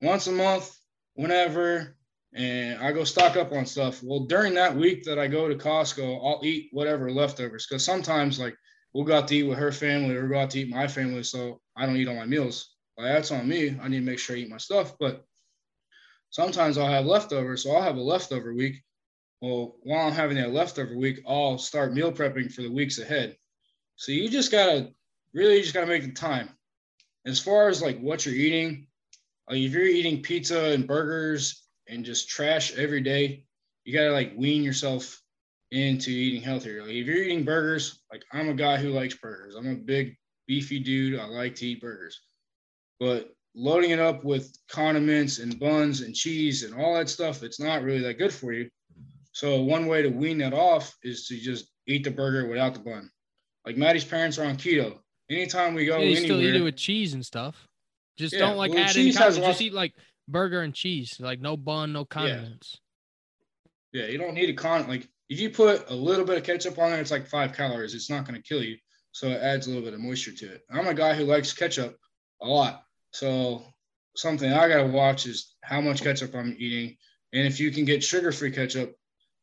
once 0.00 0.26
a 0.26 0.32
month, 0.32 0.74
whenever, 1.14 1.96
and 2.34 2.80
I 2.80 2.92
go 2.92 3.04
stock 3.04 3.36
up 3.36 3.52
on 3.52 3.66
stuff. 3.66 4.02
Well, 4.02 4.20
during 4.20 4.54
that 4.54 4.76
week 4.76 5.04
that 5.04 5.18
I 5.18 5.26
go 5.26 5.48
to 5.48 5.56
Costco, 5.56 6.24
I'll 6.24 6.44
eat 6.44 6.68
whatever 6.72 7.10
leftovers 7.10 7.66
because 7.66 7.84
sometimes 7.84 8.38
like 8.38 8.56
we'll 8.92 9.04
go 9.04 9.16
out 9.16 9.28
to 9.28 9.36
eat 9.36 9.42
with 9.44 9.58
her 9.58 9.72
family 9.72 10.14
or 10.14 10.28
go 10.28 10.38
out 10.38 10.50
to 10.50 10.60
eat 10.60 10.70
my 10.70 10.86
family, 10.86 11.22
so 11.22 11.60
I 11.76 11.86
don't 11.86 11.96
eat 11.96 12.08
all 12.08 12.14
my 12.14 12.26
meals. 12.26 12.76
Like 12.96 13.12
that's 13.12 13.32
on 13.32 13.48
me. 13.48 13.76
I 13.82 13.88
need 13.88 14.00
to 14.00 14.06
make 14.06 14.18
sure 14.18 14.36
I 14.36 14.40
eat 14.40 14.50
my 14.50 14.58
stuff, 14.58 14.94
but 15.00 15.24
sometimes 16.30 16.78
I'll 16.78 16.86
have 16.86 17.06
leftovers, 17.06 17.64
so 17.64 17.72
I'll 17.72 17.82
have 17.82 17.96
a 17.96 18.02
leftover 18.02 18.54
week. 18.54 18.82
Well, 19.40 19.76
while 19.82 20.06
I'm 20.06 20.12
having 20.12 20.36
that 20.36 20.52
leftover 20.52 20.96
week, 20.96 21.22
I'll 21.26 21.58
start 21.58 21.94
meal 21.94 22.12
prepping 22.12 22.52
for 22.52 22.62
the 22.62 22.70
weeks 22.70 22.98
ahead. 22.98 23.36
So 23.96 24.12
you 24.12 24.28
just 24.28 24.52
gotta 24.52 24.92
really 25.34 25.62
just 25.62 25.74
gotta 25.74 25.86
make 25.86 26.04
the 26.04 26.12
time. 26.12 26.50
As 27.26 27.40
far 27.40 27.68
as 27.68 27.82
like 27.82 27.98
what 28.00 28.24
you're 28.24 28.34
eating, 28.34 28.86
like 29.48 29.58
if 29.58 29.72
you're 29.72 29.84
eating 29.84 30.22
pizza 30.22 30.70
and 30.72 30.86
burgers 30.86 31.66
and 31.90 32.04
just 32.04 32.28
trash 32.28 32.76
every 32.76 33.00
day, 33.00 33.44
you 33.84 33.92
gotta 33.92 34.12
like 34.12 34.32
wean 34.36 34.62
yourself 34.62 35.20
into 35.70 36.10
eating 36.10 36.42
healthier. 36.42 36.82
Like 36.82 36.92
if 36.92 37.06
you're 37.06 37.22
eating 37.22 37.44
burgers, 37.44 38.02
like 38.10 38.22
I'm 38.32 38.48
a 38.48 38.54
guy 38.54 38.76
who 38.76 38.90
likes 38.90 39.14
burgers. 39.14 39.54
I'm 39.54 39.68
a 39.68 39.74
big 39.74 40.16
beefy 40.46 40.80
dude. 40.80 41.18
I 41.18 41.26
like 41.26 41.54
to 41.56 41.66
eat 41.66 41.80
burgers. 41.80 42.20
But 42.98 43.30
loading 43.54 43.90
it 43.90 43.98
up 43.98 44.24
with 44.24 44.56
condiments 44.68 45.38
and 45.38 45.58
buns 45.58 46.02
and 46.02 46.14
cheese 46.14 46.62
and 46.62 46.74
all 46.74 46.94
that 46.94 47.08
stuff, 47.08 47.42
it's 47.42 47.60
not 47.60 47.82
really 47.82 48.00
that 48.00 48.18
good 48.18 48.32
for 48.32 48.52
you. 48.52 48.68
So 49.32 49.62
one 49.62 49.86
way 49.86 50.02
to 50.02 50.08
wean 50.08 50.38
that 50.38 50.52
off 50.52 50.94
is 51.02 51.26
to 51.28 51.36
just 51.36 51.66
eat 51.86 52.04
the 52.04 52.10
burger 52.10 52.48
without 52.48 52.74
the 52.74 52.80
bun. 52.80 53.10
Like 53.64 53.76
Maddie's 53.76 54.04
parents 54.04 54.38
are 54.38 54.44
on 54.44 54.56
keto. 54.56 54.98
Anytime 55.30 55.74
we 55.74 55.86
go 55.86 55.98
Yeah, 55.98 56.04
you 56.04 56.16
still 56.16 56.40
eat 56.40 56.56
it 56.56 56.62
with 56.62 56.76
cheese 56.76 57.14
and 57.14 57.24
stuff. 57.24 57.68
Just 58.18 58.34
Yeah, 58.34 58.40
don't 58.40 58.56
like 58.56 58.72
well, 58.72 58.80
add 58.80 58.94
cheese. 58.94 59.16
Just 59.16 59.62
eat 59.62 59.72
like 59.72 59.94
burger 60.30 60.62
and 60.62 60.74
cheese, 60.74 61.16
like 61.20 61.40
no 61.40 61.56
bun, 61.56 61.92
no 61.92 62.04
condiments. 62.04 62.78
Yeah, 63.92 64.06
you 64.06 64.18
don't 64.18 64.34
need 64.34 64.50
a 64.50 64.54
con 64.54 64.88
like 64.88 65.08
if 65.28 65.40
you 65.40 65.50
put 65.50 65.90
a 65.90 65.94
little 65.94 66.24
bit 66.24 66.38
of 66.38 66.44
ketchup 66.44 66.78
on 66.78 66.90
there, 66.90 67.00
it's 67.00 67.10
like 67.10 67.26
five 67.26 67.52
calories. 67.52 67.94
It's 67.94 68.10
not 68.10 68.26
going 68.26 68.40
to 68.40 68.42
kill 68.42 68.62
you. 68.62 68.76
So 69.12 69.28
it 69.28 69.40
adds 69.42 69.66
a 69.66 69.70
little 69.70 69.84
bit 69.84 69.94
of 69.94 70.00
moisture 70.00 70.32
to 70.32 70.54
it. 70.54 70.62
I'm 70.70 70.86
a 70.86 70.94
guy 70.94 71.14
who 71.14 71.24
likes 71.24 71.52
ketchup 71.52 71.96
a 72.42 72.46
lot. 72.46 72.82
So 73.12 73.64
something 74.16 74.52
I 74.52 74.68
gotta 74.68 74.86
watch 74.86 75.26
is 75.26 75.54
how 75.62 75.80
much 75.80 76.02
ketchup 76.02 76.34
I'm 76.34 76.54
eating. 76.58 76.96
And 77.32 77.46
if 77.46 77.58
you 77.58 77.70
can 77.72 77.84
get 77.84 78.02
sugar-free 78.04 78.52
ketchup, 78.52 78.96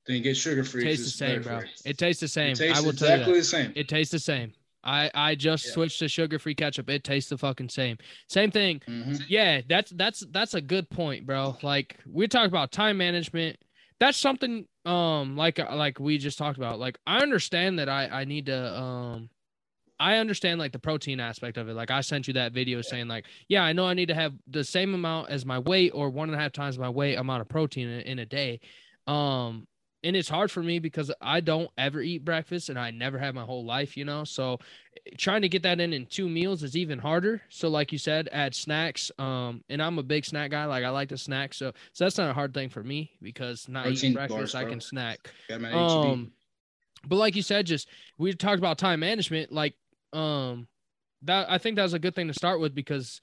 then 0.06 0.22
get 0.22 0.36
sugar-free. 0.38 0.84
'cause 0.84 0.98
tastes 0.98 1.06
the 1.06 1.18
same, 1.18 1.42
bro. 1.42 1.62
It 1.86 1.98
tastes 1.98 2.22
the 2.22 2.28
same. 2.28 2.52
It 2.52 2.58
tastes 2.58 2.78
I 2.78 2.82
will 2.86 2.94
tell 2.94 3.10
you 3.10 3.14
exactly 3.16 3.34
that. 3.34 3.40
the 3.40 3.46
same. 3.46 3.74
It 3.76 3.88
tastes 3.90 4.12
the 4.12 4.20
same. 4.20 4.54
I 4.88 5.12
I 5.14 5.36
just 5.36 5.66
Yeah. 5.66 5.72
switched 5.74 6.00
to 6.00 6.08
sugar-free 6.08 6.56
ketchup. 6.56 6.90
It 6.90 7.04
tastes 7.04 7.30
the 7.30 7.38
fucking 7.38 7.70
same. 7.70 7.98
Same 8.30 8.50
thing. 8.50 8.82
Mhm. 8.88 9.22
Yeah, 9.28 9.62
that's 9.68 9.92
that's 9.92 10.22
that's 10.32 10.54
a 10.54 10.62
good 10.62 10.90
point, 10.90 11.26
bro. 11.26 11.58
Like 11.62 11.98
we 12.08 12.28
talk 12.28 12.48
about 12.48 12.72
time 12.72 12.98
management. 12.98 13.58
That's 14.00 14.18
something 14.18 14.66
um 14.86 15.36
like 15.36 15.60
like 15.60 16.00
we 16.00 16.18
just 16.18 16.38
talked 16.38 16.58
about. 16.58 16.80
Like 16.80 16.98
I 17.06 17.20
understand 17.20 17.78
that 17.80 17.90
I 17.90 18.08
I 18.08 18.24
need 18.26 18.46
to 18.48 18.80
um 18.80 19.30
I 20.00 20.18
understand 20.18 20.60
like 20.60 20.72
the 20.72 20.80
protein 20.80 21.20
aspect 21.20 21.58
of 21.58 21.68
it. 21.68 21.74
Like 21.74 21.92
I 21.92 22.02
sent 22.02 22.28
you 22.28 22.34
that 22.36 22.54
video 22.54 22.82
saying 22.82 23.08
like, 23.08 23.26
yeah, 23.50 23.64
I 23.64 23.74
know 23.74 23.88
I 23.88 23.94
need 23.96 24.10
to 24.10 24.16
have 24.16 24.34
the 24.46 24.64
same 24.64 24.94
amount 24.94 25.32
as 25.32 25.44
my 25.46 25.58
weight 25.60 25.92
or 25.94 26.10
one 26.12 26.30
and 26.30 26.38
a 26.38 26.42
half 26.42 26.52
times 26.54 26.78
my 26.78 26.90
weight 26.90 27.16
amount 27.16 27.42
of 27.42 27.50
protein 27.50 27.90
in, 27.90 28.02
in 28.02 28.20
a 28.20 28.26
day. 28.26 28.60
Um 29.08 29.68
and 30.04 30.16
it's 30.16 30.30
hard 30.30 30.52
for 30.52 30.62
me 30.62 30.80
because 30.80 31.12
I 31.22 31.39
don't 31.39 31.70
ever 31.78 32.02
eat 32.02 32.24
breakfast 32.24 32.70
and 32.70 32.78
I 32.78 32.91
never 32.91 33.18
have 33.18 33.34
my 33.36 33.43
whole 33.43 33.66
life, 33.66 33.98
you 33.98 34.06
know. 34.06 34.24
So 34.24 34.60
trying 35.18 35.41
to 35.41 35.50
get 35.50 35.64
that 35.64 35.80
in 35.80 35.93
in 35.93 36.06
two 36.06 36.30
meals 36.30 36.64
is 36.64 36.76
even 36.78 37.00
harder. 37.00 37.41
So 37.50 37.68
like 37.70 37.91
you 37.91 37.98
said, 37.98 38.30
add 38.32 38.54
snacks. 38.54 39.12
Um, 39.18 39.64
and 39.70 39.82
I'm 39.82 39.98
a 40.00 40.04
big 40.04 40.26
snack 40.26 40.52
guy. 40.52 40.66
Like 40.66 40.84
I 40.84 40.89
like 40.89 41.10
to 41.10 41.18
snack. 41.18 41.54
So 41.54 41.74
so 41.93 42.04
that's 42.04 42.18
not 42.18 42.30
a 42.30 42.34
hard 42.34 42.54
thing 42.54 42.70
for 42.70 42.84
me 42.84 43.12
because 43.22 43.68
not 43.68 43.88
eating 43.88 44.14
breakfast, 44.14 44.54
bars, 44.54 44.56
I 44.56 44.66
can 44.66 44.82
snack. 44.82 45.18
Got 45.50 45.62
my 45.62 45.70
HEB. 45.70 46.04
Um, 46.06 46.32
but 47.08 47.16
like 47.18 47.36
you 47.36 47.41
said, 47.41 47.66
just 47.66 47.89
we 48.18 48.34
talked 48.34 48.60
about 48.60 48.78
time 48.78 49.00
management. 49.00 49.52
Like 49.52 49.76
um, 50.14 50.68
that 51.24 51.50
I 51.50 51.58
think 51.58 51.76
that 51.76 51.84
was 51.84 51.93
a 51.93 52.00
good 52.00 52.16
thing 52.16 52.28
to 52.28 52.34
start 52.34 52.60
with 52.60 52.74
because 52.76 53.22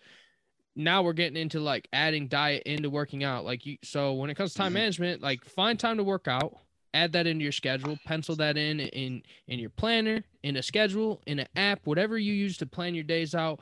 now 0.77 1.03
we're 1.03 1.13
getting 1.13 1.41
into 1.41 1.61
like 1.61 1.89
adding 1.93 2.27
diet 2.27 2.65
into 2.67 2.91
working 2.91 3.23
out. 3.23 3.45
Like 3.45 3.65
you, 3.65 3.79
so 3.85 4.15
when 4.15 4.31
it 4.31 4.35
comes 4.35 4.53
to 4.53 4.59
time 4.59 4.73
Mhm. 4.73 4.75
management, 4.75 5.23
like 5.23 5.45
find 5.45 5.79
time 5.79 5.99
to 5.99 6.05
work 6.05 6.27
out. 6.27 6.59
Add 6.95 7.13
that 7.13 7.27
into 7.27 7.43
your 7.43 7.53
schedule. 7.53 7.99
Pencil 8.07 8.37
that 8.37 8.57
in 8.57 8.81
in 8.81 9.23
in 9.49 9.59
your 9.59 9.71
planner, 9.71 10.23
in 10.43 10.57
a 10.57 10.63
schedule, 10.63 11.21
in 11.27 11.41
an 11.41 11.49
app, 11.57 11.81
whatever 11.85 12.17
you 12.17 12.33
use 12.33 12.57
to 12.59 12.67
plan 12.67 12.95
your 12.95 13.05
days 13.05 13.35
out. 13.35 13.61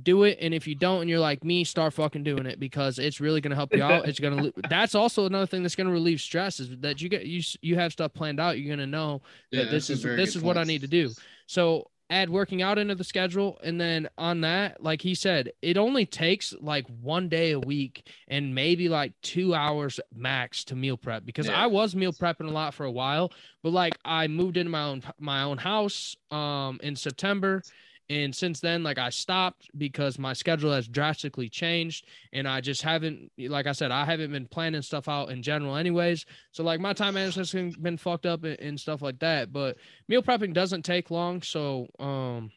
Do 0.00 0.22
it, 0.22 0.38
and 0.40 0.54
if 0.54 0.66
you 0.66 0.74
don't, 0.74 1.02
and 1.02 1.10
you're 1.10 1.18
like 1.18 1.44
me, 1.44 1.64
start 1.64 1.92
fucking 1.92 2.22
doing 2.22 2.46
it 2.46 2.60
because 2.60 2.98
it's 2.98 3.20
really 3.20 3.40
gonna 3.40 3.56
help 3.56 3.74
you 3.74 3.82
out. 3.82 4.08
It's 4.08 4.20
gonna. 4.20 4.50
That's 4.70 4.94
also 4.94 5.26
another 5.26 5.46
thing 5.46 5.62
that's 5.62 5.74
gonna 5.74 5.90
relieve 5.90 6.20
stress 6.20 6.60
is 6.60 6.70
that 6.80 7.02
you 7.02 7.08
get 7.08 7.26
you 7.26 7.42
you 7.60 7.76
have 7.76 7.92
stuff 7.92 8.14
planned 8.14 8.40
out. 8.40 8.58
You're 8.58 8.74
gonna 8.74 8.86
know 8.86 9.20
Yeah, 9.50 9.64
that 9.64 9.70
this 9.70 9.90
is 9.90 10.02
this 10.02 10.36
is 10.36 10.42
what 10.42 10.56
I 10.56 10.64
need 10.64 10.80
to 10.82 10.86
do. 10.86 11.10
So 11.46 11.89
add 12.10 12.28
working 12.28 12.60
out 12.60 12.76
into 12.76 12.94
the 12.94 13.04
schedule, 13.04 13.58
and 13.62 13.80
then 13.80 14.08
on 14.18 14.40
that, 14.42 14.82
like 14.82 15.00
he 15.00 15.14
said, 15.14 15.52
it 15.62 15.78
only 15.78 16.04
takes 16.04 16.52
like 16.60 16.86
one 17.00 17.28
day 17.28 17.52
a 17.52 17.60
week 17.60 18.08
and 18.28 18.54
maybe 18.54 18.88
like 18.88 19.12
two 19.22 19.54
hours 19.54 20.00
max 20.14 20.64
to 20.64 20.76
meal 20.76 20.96
prep 20.96 21.24
because 21.24 21.46
Yeah. 21.46 21.62
I 21.62 21.68
was 21.68 21.94
meal 21.94 22.12
prepping 22.12 22.48
a 22.48 22.52
lot 22.52 22.74
for 22.74 22.84
a 22.84 22.90
while, 22.90 23.32
but 23.62 23.70
like 23.72 23.96
I 24.04 24.26
moved 24.26 24.56
into 24.56 24.70
my 24.70 24.82
own 24.82 25.02
my 25.18 25.42
own 25.42 25.56
house 25.58 26.16
um 26.30 26.80
in 26.82 26.96
September. 26.96 27.62
And 28.10 28.34
since 28.34 28.58
then, 28.58 28.82
like 28.82 28.98
I 28.98 29.08
stopped 29.08 29.70
because 29.78 30.18
my 30.18 30.32
schedule 30.32 30.72
has 30.72 30.88
drastically 30.88 31.48
changed, 31.48 32.06
and 32.32 32.46
I 32.48 32.60
just 32.60 32.82
haven't, 32.82 33.30
like 33.38 33.68
I 33.68 33.72
said, 33.72 33.92
I 33.92 34.04
haven't 34.04 34.32
been 34.32 34.46
planning 34.48 34.82
stuff 34.82 35.08
out 35.08 35.30
in 35.30 35.42
general, 35.42 35.76
anyways. 35.76 36.26
So 36.50 36.64
like 36.64 36.80
my 36.80 36.92
time 36.92 37.14
management's 37.14 37.52
been- 37.52 37.70
been 37.80 37.96
fucked 37.96 38.26
up 38.26 38.42
and, 38.42 38.58
and 38.58 38.78
stuff 38.80 39.00
like 39.00 39.20
that. 39.20 39.52
But 39.52 39.76
meal 40.08 40.22
prepping 40.22 40.52
doesn't 40.52 40.82
take 40.82 41.12
long, 41.12 41.40
so 41.40 41.86
um, 42.00 42.50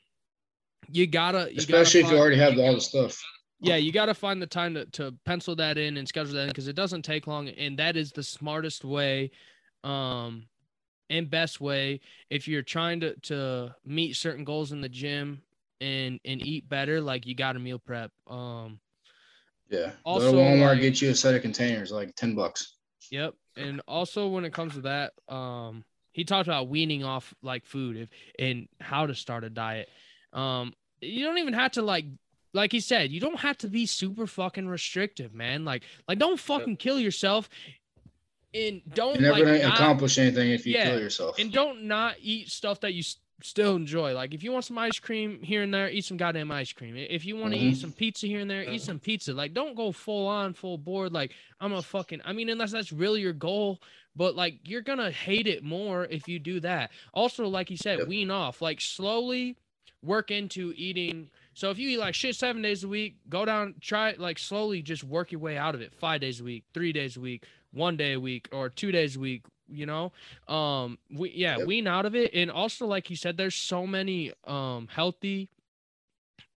you 0.89 1.05
gotta, 1.05 1.49
you 1.51 1.57
Especially 1.59 1.99
if 1.99 2.07
gotta 2.07 2.15
you 2.15 2.21
already 2.21 2.37
have 2.37 2.57
all 2.57 2.73
the 2.73 2.81
stuff. 2.81 3.21
yeah, 3.59 3.75
you 3.75 3.91
got 3.91 4.07
to 4.07 4.15
find 4.15 4.41
the 4.41 4.47
time 4.47 4.73
to, 4.73 4.85
to 4.87 5.13
pencil 5.23 5.55
that 5.57 5.77
in 5.77 5.97
and 5.97 6.07
schedule 6.07 6.33
that 6.33 6.41
in 6.43 6.47
because 6.47 6.67
it 6.67 6.75
doesn't 6.75 7.03
take 7.03 7.27
long, 7.27 7.47
and 7.49 7.77
that 7.77 7.95
is 7.95 8.11
the 8.11 8.23
smartest 8.23 8.83
way, 8.83 9.29
um, 9.83 10.47
and 11.09 11.29
best 11.29 11.61
way 11.61 11.99
if 12.29 12.47
you're 12.47 12.61
trying 12.61 12.99
to 13.01 13.15
to 13.21 13.75
meet 13.85 14.15
certain 14.15 14.43
goals 14.43 14.71
in 14.71 14.81
the 14.81 14.89
gym 14.89 15.41
and 15.81 16.19
and 16.25 16.45
eat 16.45 16.67
better. 16.69 17.01
Like 17.01 17.25
you 17.25 17.35
got 17.35 17.53
to 17.53 17.59
meal 17.59 17.79
prep. 17.79 18.11
Um, 18.27 18.79
Yeah. 19.69 19.91
Also, 20.03 20.31
Go 20.31 20.37
to 20.37 20.43
Walmart, 20.43 20.73
like- 20.73 20.81
get 20.81 21.01
you 21.01 21.09
a 21.09 21.15
set 21.15 21.35
of 21.35 21.41
containers, 21.41 21.91
like 21.91 22.15
ten 22.15 22.35
bucks. 22.35 22.75
Yep. 23.11 23.35
And 23.57 23.81
also 23.87 24.27
when 24.27 24.45
it 24.45 24.53
comes 24.53 24.73
to 24.73 24.81
that, 24.81 25.13
um, 25.27 25.83
he 26.11 26.23
talked 26.23 26.47
about 26.47 26.69
weaning 26.69 27.03
off 27.03 27.33
like 27.41 27.65
food 27.65 27.97
if 27.97 28.09
and 28.39 28.67
how 28.79 29.05
to 29.05 29.15
start 29.15 29.43
a 29.43 29.49
diet. 29.49 29.89
Um, 30.31 30.73
you 31.01 31.25
don't 31.25 31.37
even 31.37 31.53
have 31.53 31.73
to 31.73 31.81
like 31.81 32.05
like 32.53 32.71
he 32.71 32.79
said, 32.79 33.11
you 33.11 33.19
don't 33.19 33.39
have 33.39 33.57
to 33.59 33.67
be 33.67 33.85
super 33.87 34.27
fucking 34.27 34.67
restrictive, 34.67 35.33
man. 35.33 35.65
Like 35.65 35.83
like 36.07 36.19
don't 36.19 36.39
fucking 36.39 36.77
kill 36.77 36.99
yourself. 36.99 37.49
And 38.53 38.81
don't 38.93 39.19
You're 39.19 39.31
never 39.33 39.33
like, 39.33 39.43
gonna 39.61 39.63
not- 39.69 39.73
accomplish 39.75 40.17
anything 40.17 40.51
if 40.51 40.65
you 40.65 40.73
Yeah, 40.73 40.85
kill 40.91 40.99
yourself. 40.99 41.39
and 41.39 41.51
don't 41.51 41.83
not 41.83 42.15
eat 42.21 42.49
stuff 42.49 42.79
that 42.81 42.93
you 42.93 43.03
still 43.41 43.75
enjoy. 43.75 44.13
Like 44.13 44.33
if 44.33 44.43
you 44.43 44.51
want 44.51 44.63
some 44.65 44.77
ice 44.77 44.99
cream 44.99 45.41
here 45.41 45.63
and 45.63 45.73
there, 45.73 45.89
eat 45.89 46.05
some 46.05 46.17
goddamn 46.17 46.51
ice 46.51 46.71
cream. 46.71 46.95
If 46.95 47.25
you 47.25 47.35
want 47.35 47.53
to 47.53 47.59
eat 47.59 47.73
Mhm. 47.75 47.81
some 47.81 47.91
pizza 47.91 48.27
here 48.27 48.39
and 48.39 48.49
there, 48.49 48.63
eat 48.69 48.81
some 48.81 48.99
pizza. 48.99 49.33
Like 49.33 49.53
don't 49.53 49.75
go 49.75 49.91
full 49.91 50.27
on, 50.27 50.53
full 50.53 50.77
board. 50.77 51.11
Like 51.11 51.33
I'm 51.59 51.73
a 51.73 51.81
fucking. 51.81 52.21
I 52.23 52.31
mean, 52.33 52.47
unless 52.49 52.71
that's 52.71 52.91
really 52.93 53.21
your 53.21 53.33
goal. 53.33 53.81
But 54.15 54.35
like 54.35 54.59
you're 54.65 54.81
gonna 54.81 55.11
hate 55.11 55.47
it 55.47 55.63
more 55.63 56.05
if 56.05 56.27
you 56.27 56.39
do 56.39 56.59
that. 56.61 56.91
Also, 57.13 57.47
like 57.47 57.69
you 57.71 57.77
said, 57.77 57.99
Yep. 57.99 58.07
wean 58.07 58.29
off. 58.31 58.61
Like 58.61 58.79
slowly 58.79 59.57
work 60.03 60.31
into 60.31 60.73
eating. 60.77 61.29
So 61.53 61.69
if 61.69 61.77
you 61.79 61.89
eat 61.89 61.97
like 61.97 62.13
shit 62.15 62.35
seven 62.35 62.61
days 62.61 62.83
a 62.83 62.87
week, 62.87 63.15
go 63.29 63.43
down, 63.45 63.75
try 63.81 64.13
like 64.17 64.37
slowly, 64.39 64.81
just 64.81 65.03
work 65.03 65.31
your 65.31 65.41
way 65.41 65.57
out 65.57 65.75
of 65.75 65.81
it. 65.81 65.93
Five 65.95 66.21
days 66.21 66.39
a 66.39 66.43
week, 66.43 66.63
three 66.73 66.91
days 66.93 67.17
a 67.17 67.21
week, 67.21 67.43
one 67.73 67.97
day 67.97 68.13
a 68.13 68.19
week, 68.19 68.49
or 68.51 68.69
two 68.69 68.91
days 68.91 69.15
a 69.17 69.19
week. 69.19 69.43
You 69.67 69.85
know, 69.85 70.11
um, 70.47 70.97
we 71.11 71.31
yeah, 71.31 71.57
Yep. 71.57 71.67
wean 71.67 71.87
out 71.87 72.05
of 72.05 72.15
it, 72.15 72.33
and 72.33 72.51
also 72.51 72.85
like 72.85 73.09
you 73.09 73.15
said, 73.15 73.37
there's 73.37 73.55
so 73.55 73.87
many 73.87 74.31
um 74.45 74.87
healthy 74.91 75.49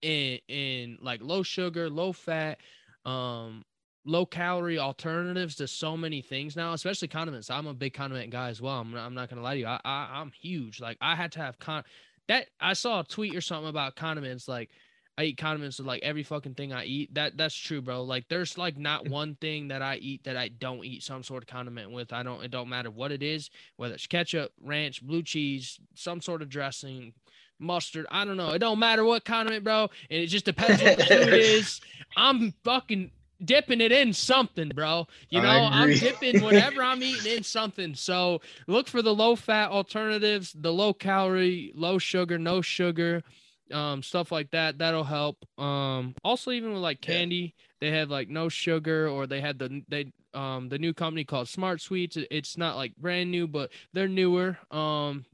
and 0.04 0.42
and 0.50 0.98
like 1.02 1.22
low 1.22 1.44
sugar, 1.44 1.90
low 1.90 2.12
fat, 2.14 2.60
um, 3.06 3.64
low 4.06 4.26
calorie 4.26 4.80
alternatives 4.80 5.56
to 5.56 5.68
so 5.68 5.98
many 5.98 6.22
things 6.22 6.56
now, 6.56 6.74
especially 6.74 7.08
condiments. 7.08 7.50
I'm 7.50 7.68
a 7.68 7.74
big 7.74 7.94
condiment 7.94 8.32
guy 8.32 8.50
as 8.50 8.62
well. 8.62 8.80
I'm 8.80 8.92
not, 8.92 9.06
I'm 9.06 9.14
not 9.14 9.30
gonna 9.30 9.42
lie 9.42 9.56
to 9.56 9.60
you. 9.60 9.68
I, 9.68 9.80
I 9.84 10.10
I'm 10.22 10.32
huge. 10.32 10.80
Like 10.80 10.98
I 11.02 11.16
had 11.16 11.32
to 11.34 11.40
have 11.40 11.60
con 11.60 11.84
that 12.28 12.48
I 12.60 12.74
saw 12.74 13.02
a 13.02 13.04
tweet 13.04 13.36
or 13.36 13.42
something 13.42 13.70
about 13.70 13.96
condiments 13.96 14.48
like 14.48 14.70
I 15.18 15.24
eat 15.26 15.38
condiments 15.38 15.78
with 15.78 15.88
like 15.88 16.04
every 16.04 16.24
fucking 16.24 16.56
thing 16.56 16.74
I 16.74 16.86
eat. 16.86 17.14
That 17.14 17.38
that's 17.38 17.56
true, 17.56 17.82
bro. 17.82 18.04
Like 18.04 18.28
there's 18.28 18.58
like 18.58 18.78
not 18.78 19.06
mm. 19.06 19.12
one 19.12 19.36
thing 19.36 19.70
that 19.70 19.82
I 19.82 19.96
eat 19.96 20.26
that 20.26 20.36
I 20.36 20.50
don't 20.50 20.84
eat 20.84 21.04
some 21.04 21.24
sort 21.24 21.44
of 21.44 21.48
condiment 21.48 21.92
with. 21.92 22.12
I 22.12 22.24
don't 22.24 22.44
it 22.44 22.52
don't 22.52 22.70
matter 22.70 22.92
what 22.92 23.12
it 23.12 23.24
is, 23.24 23.50
whether 23.78 23.94
it's 23.94 24.08
ketchup, 24.08 24.52
ranch, 24.62 25.02
blue 25.02 25.24
cheese, 25.24 25.80
some 25.94 26.22
sort 26.22 26.42
of 26.42 26.50
dressing, 26.50 27.14
mustard. 27.60 28.06
I 28.12 28.26
don't 28.26 28.38
know. 28.38 28.52
It 28.52 28.60
don't 28.60 28.80
matter 28.80 29.06
what 29.06 29.24
condiment, 29.24 29.64
bro. 29.64 29.90
And 30.10 30.22
it 30.22 30.28
just 30.28 30.46
depends 30.46 30.82
what 30.84 30.98
the 30.98 31.06
food 31.06 31.34
is. 31.34 31.80
I'm 32.18 32.54
fucking 32.64 33.12
dipping 33.44 33.82
it 33.82 33.92
in 33.92 34.14
something, 34.14 34.70
bro. 34.70 35.08
You 35.30 35.42
know, 35.42 35.48
I'm 35.72 35.94
dipping 35.94 36.42
whatever 36.42 36.82
I'm 36.82 37.02
eating 37.04 37.38
in 37.38 37.44
something. 37.44 37.96
So 37.96 38.42
look 38.68 38.88
for 38.88 39.02
the 39.02 39.14
low 39.14 39.36
fat 39.36 39.72
alternatives, 39.72 40.54
the 40.58 40.74
low 40.74 40.94
calorie, 40.94 41.72
low 41.76 41.98
sugar, 41.98 42.38
no 42.38 42.62
sugar, 42.62 43.24
um, 43.72 44.04
stuff 44.04 44.32
like 44.32 44.52
that. 44.52 44.78
That'll 44.78 45.04
help. 45.04 45.38
Um, 45.60 46.16
also 46.24 46.52
even 46.52 46.74
with 46.74 46.82
like 46.82 47.06
Yeah. 47.06 47.16
candy, 47.16 47.56
they 47.82 47.92
have 47.92 48.10
like 48.10 48.30
no 48.30 48.50
sugar, 48.50 49.08
or 49.08 49.28
they 49.28 49.42
had 49.42 49.60
the 49.60 49.84
they 49.88 50.12
um 50.34 50.70
the 50.70 50.78
new 50.78 50.94
company 50.94 51.24
called 51.24 51.48
Smart 51.48 51.82
Sweets. 51.82 52.18
It's 52.30 52.58
not 52.58 52.76
like 52.76 52.96
brand 52.98 53.32
new, 53.32 53.48
but 53.48 53.72
they're 53.94 54.08
newer. 54.08 54.58
Um, 54.72 55.26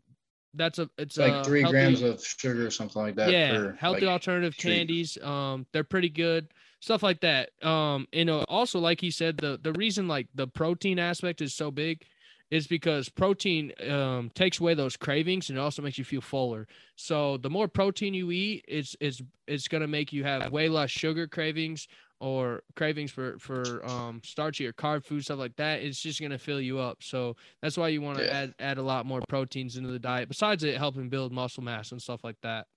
that's 0.54 0.80
a 0.80 0.90
it's 0.98 1.18
like 1.18 1.32
a 1.32 1.44
three 1.46 1.62
healthy- 1.62 1.72
grams 1.78 2.02
of 2.02 2.22
sugar 2.24 2.68
or 2.68 2.70
something 2.72 3.02
like 3.02 3.16
that. 3.16 3.32
yeah 3.32 3.72
healthy 3.78 4.06
like, 4.06 4.12
alternative 4.12 4.56
treat. 4.58 4.74
candies 4.74 5.18
um 5.24 5.66
they're 5.72 5.86
pretty 5.86 6.10
good 6.10 6.50
stuff 6.82 7.02
like 7.02 7.22
that 7.22 7.52
um 7.66 8.06
you 8.12 8.26
know, 8.26 8.44
also 8.50 8.78
like 8.78 9.00
he 9.00 9.12
said 9.12 9.38
the 9.38 9.58
the 9.64 9.72
reason 9.74 10.10
like 10.10 10.28
the 10.36 10.46
protein 10.48 11.00
aspect 11.00 11.40
is 11.42 11.54
so 11.54 11.72
big 11.72 12.04
is 12.52 12.68
because 12.68 13.10
protein 13.10 13.72
um 13.90 14.30
takes 14.36 14.60
away 14.60 14.74
those 14.74 14.96
cravings 14.98 15.50
and 15.50 15.58
it 15.58 15.62
also 15.62 15.82
makes 15.82 15.98
you 15.98 16.04
feel 16.04 16.22
fuller 16.22 16.68
so 16.96 17.38
the 17.38 17.50
more 17.50 17.68
protein 17.68 18.14
you 18.14 18.30
eat 18.32 18.64
it's 18.68 18.96
it's 19.00 19.22
it's 19.48 19.68
going 19.68 19.82
to 19.82 19.88
make 19.88 20.14
you 20.14 20.24
have 20.24 20.52
way 20.52 20.70
less 20.70 20.92
sugar 20.92 21.28
cravings 21.28 21.88
or 22.20 22.62
cravings 22.76 23.10
for 23.10 23.40
for 23.40 23.84
um 23.86 24.22
starchy 24.24 24.68
or 24.68 24.74
carb 24.74 25.04
food 25.04 25.24
stuff 25.24 25.40
like 25.40 25.56
that 25.56 25.82
it's 25.82 26.00
just 26.00 26.20
going 26.20 26.32
to 26.32 26.38
fill 26.38 26.62
you 26.62 26.78
up 26.78 26.98
so 27.02 27.36
that's 27.62 27.78
why 27.78 27.88
you 27.88 28.02
want 28.02 28.18
to 28.20 28.26
Yeah. 28.26 28.34
add 28.42 28.54
add 28.60 28.78
a 28.78 28.84
lot 28.84 29.06
more 29.06 29.22
proteins 29.28 29.78
into 29.78 29.90
the 29.90 29.98
diet 30.00 30.28
besides 30.28 30.64
it 30.64 30.78
helping 30.78 31.10
build 31.10 31.32
muscle 31.32 31.64
mass 31.64 31.92
and 31.92 32.02
stuff 32.02 32.24
like 32.24 32.38
that 32.44 32.68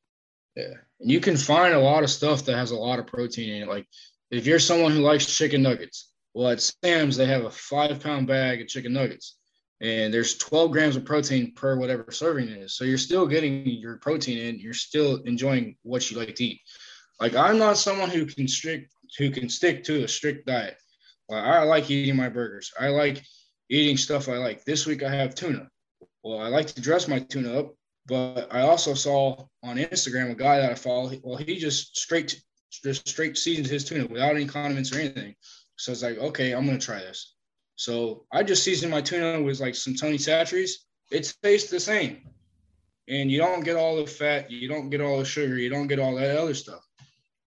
Yeah. 0.56 0.74
And 1.00 1.10
you 1.10 1.20
can 1.20 1.36
find 1.36 1.74
a 1.74 1.80
lot 1.80 2.04
of 2.04 2.10
stuff 2.10 2.44
that 2.44 2.56
has 2.56 2.70
a 2.70 2.76
lot 2.76 3.00
of 3.00 3.06
protein 3.08 3.54
in 3.56 3.62
it. 3.64 3.68
Like 3.68 3.86
if 4.30 4.46
you're 4.46 4.60
someone 4.60 4.92
who 4.92 5.00
likes 5.00 5.26
chicken 5.26 5.62
nuggets, 5.62 6.12
well, 6.32 6.50
at 6.50 6.60
Sam's, 6.60 7.16
they 7.16 7.26
have 7.26 7.44
a 7.44 7.50
five 7.50 8.00
pound 8.00 8.26
bag 8.28 8.60
of 8.60 8.68
chicken 8.68 8.92
nuggets 8.92 9.36
and 9.80 10.12
there's 10.12 10.38
12 10.38 10.70
grams 10.70 10.96
of 10.96 11.04
protein 11.04 11.52
per 11.52 11.76
whatever 11.76 12.10
serving 12.10 12.48
it 12.48 12.58
is. 12.58 12.76
So 12.76 12.84
you're 12.84 12.98
still 12.98 13.26
getting 13.26 13.66
your 13.66 13.96
protein 13.98 14.38
in, 14.38 14.58
you're 14.58 14.74
still 14.74 15.16
enjoying 15.22 15.76
what 15.82 16.10
you 16.10 16.18
like 16.18 16.34
to 16.34 16.44
eat. 16.44 16.60
Like 17.20 17.34
I'm 17.34 17.58
not 17.58 17.78
someone 17.78 18.10
who 18.10 18.26
can 18.26 18.48
strict, 18.48 18.92
who 19.18 19.30
can 19.30 19.48
stick 19.48 19.84
to 19.84 20.04
a 20.04 20.08
strict 20.08 20.46
diet. 20.46 20.76
Like, 21.28 21.44
I 21.44 21.62
like 21.62 21.90
eating 21.90 22.16
my 22.16 22.28
burgers. 22.28 22.72
I 22.78 22.88
like 22.88 23.22
eating 23.70 23.96
stuff 23.96 24.28
I 24.28 24.36
like. 24.36 24.64
This 24.64 24.86
week 24.86 25.02
I 25.02 25.14
have 25.14 25.34
tuna. 25.34 25.68
Well, 26.22 26.38
I 26.38 26.48
like 26.48 26.66
to 26.68 26.80
dress 26.80 27.08
my 27.08 27.18
tuna 27.18 27.60
up 27.60 27.74
but 28.06 28.48
I 28.50 28.60
also 28.62 28.94
saw 28.94 29.46
on 29.62 29.76
Instagram 29.76 30.30
a 30.30 30.34
guy 30.34 30.58
that 30.58 30.70
I 30.70 30.74
follow. 30.74 31.12
Well, 31.22 31.36
he 31.36 31.58
just 31.58 31.96
straight 31.96 32.40
just 32.70 33.08
straight 33.08 33.38
seasons 33.38 33.70
his 33.70 33.84
tuna 33.84 34.06
without 34.06 34.34
any 34.34 34.46
condiments 34.46 34.94
or 34.94 34.98
anything. 34.98 35.34
So 35.76 35.92
it's 35.92 36.02
like, 36.02 36.18
okay, 36.18 36.52
I'm 36.52 36.66
gonna 36.66 36.78
try 36.78 36.98
this. 36.98 37.34
So 37.76 38.26
I 38.32 38.42
just 38.42 38.62
seasoned 38.62 38.90
my 38.90 39.00
tuna 39.00 39.42
with 39.42 39.60
like 39.60 39.74
some 39.74 39.94
Tony 39.94 40.18
Chachere's. 40.18 40.86
It 41.10 41.32
tastes 41.42 41.70
the 41.70 41.80
same, 41.80 42.22
and 43.08 43.30
you 43.30 43.38
don't 43.38 43.64
get 43.64 43.76
all 43.76 43.96
the 43.96 44.06
fat, 44.06 44.50
you 44.50 44.68
don't 44.68 44.90
get 44.90 45.00
all 45.00 45.18
the 45.18 45.24
sugar, 45.24 45.58
you 45.58 45.68
don't 45.68 45.86
get 45.86 45.98
all 45.98 46.14
that 46.14 46.36
other 46.36 46.54
stuff. 46.54 46.80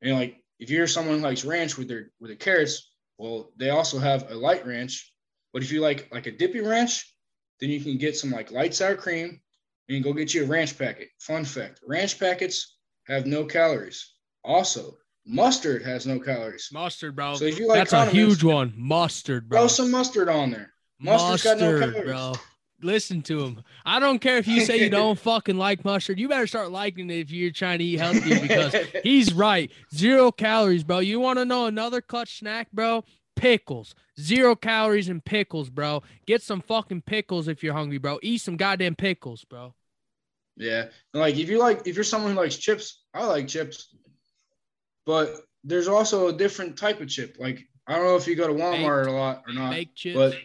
And 0.01 0.15
like, 0.15 0.37
if 0.59 0.69
you're 0.69 0.87
someone 0.87 1.17
who 1.17 1.23
likes 1.23 1.45
ranch 1.45 1.77
with 1.77 1.87
their 1.87 2.11
with 2.19 2.29
the 2.29 2.35
carrots, 2.35 2.91
well, 3.17 3.51
they 3.57 3.69
also 3.69 3.99
have 3.99 4.29
a 4.31 4.35
light 4.35 4.65
ranch. 4.65 5.11
But 5.53 5.63
if 5.63 5.71
you 5.71 5.81
like 5.81 6.07
like 6.11 6.27
a 6.27 6.31
dippy 6.31 6.61
ranch, 6.61 7.11
then 7.59 7.69
you 7.69 7.81
can 7.81 7.97
get 7.97 8.15
some 8.15 8.31
like 8.31 8.51
light 8.51 8.75
sour 8.75 8.95
cream 8.95 9.41
and 9.89 10.03
go 10.03 10.13
get 10.13 10.33
you 10.33 10.43
a 10.43 10.47
ranch 10.47 10.77
packet. 10.77 11.09
Fun 11.19 11.45
fact 11.45 11.79
ranch 11.85 12.19
packets 12.19 12.77
have 13.07 13.25
no 13.25 13.45
calories. 13.45 14.13
Also, 14.43 14.97
mustard 15.27 15.83
has 15.83 16.07
no 16.07 16.19
calories. 16.19 16.69
Mustard, 16.71 17.15
bro. 17.15 17.35
So 17.35 17.45
if 17.45 17.59
you 17.59 17.67
like 17.67 17.77
That's 17.77 17.93
a 17.93 18.05
huge 18.07 18.43
one. 18.43 18.73
Mustard, 18.75 19.49
bro. 19.49 19.59
throw 19.59 19.67
some 19.67 19.91
mustard 19.91 20.29
on 20.29 20.51
there. 20.51 20.73
Mustard's 20.99 21.43
got 21.43 21.59
no 21.59 21.79
calories. 21.79 22.03
bro. 22.05 22.33
Listen 22.83 23.23
to 23.23 23.39
him. 23.43 23.63
I 23.85 23.99
don't 23.99 24.19
care 24.19 24.37
if 24.37 24.47
you 24.47 24.61
say 24.61 24.79
you 24.79 24.89
don't 24.89 25.17
fucking 25.19 25.57
like 25.57 25.83
mustard. 25.83 26.19
You 26.19 26.29
better 26.29 26.45
start 26.45 26.71
liking 26.71 27.09
it 27.09 27.19
if 27.19 27.31
you're 27.31 27.51
trying 27.51 27.79
to 27.79 27.83
eat 27.83 27.99
healthy 27.99 28.39
because 28.47 28.75
he's 29.03 29.33
right. 29.33 29.71
Zero 29.93 30.31
calories, 30.31 30.83
bro. 30.83 30.99
You 30.99 31.19
want 31.19 31.39
to 31.39 31.45
know 31.45 31.65
another 31.65 32.01
clutch 32.01 32.39
snack, 32.39 32.71
bro? 32.71 33.03
Pickles. 33.35 33.95
Zero 34.19 34.55
calories 34.55 35.09
in 35.09 35.21
pickles, 35.21 35.69
bro. 35.71 36.03
Get 36.27 36.43
some 36.43 36.61
fucking 36.61 37.01
pickles 37.01 37.47
if 37.47 37.63
you're 37.63 37.73
hungry, 37.73 37.97
bro. 37.97 38.19
Eat 38.21 38.41
some 38.41 38.57
goddamn 38.57 38.95
pickles, 38.95 39.43
bro. 39.43 39.73
Yeah. 40.55 40.85
Like 41.13 41.35
if 41.35 41.49
you 41.49 41.59
like 41.59 41.87
if 41.87 41.95
you're 41.95 42.03
someone 42.03 42.33
who 42.33 42.37
likes 42.37 42.57
chips, 42.57 43.03
I 43.13 43.25
like 43.25 43.47
chips. 43.47 43.95
But 45.07 45.37
there's 45.63 45.87
also 45.87 46.27
a 46.27 46.33
different 46.33 46.77
type 46.77 46.99
of 47.01 47.07
chip. 47.07 47.37
Like 47.39 47.61
I 47.87 47.95
don't 47.95 48.05
know 48.05 48.17
if 48.17 48.27
you 48.27 48.35
go 48.35 48.45
to 48.45 48.53
Walmart 48.53 49.07
a 49.07 49.11
lot 49.11 49.43
or 49.47 49.53
not, 49.53 49.71
Baked 49.71 49.95
chips. 49.95 50.15
but 50.15 50.35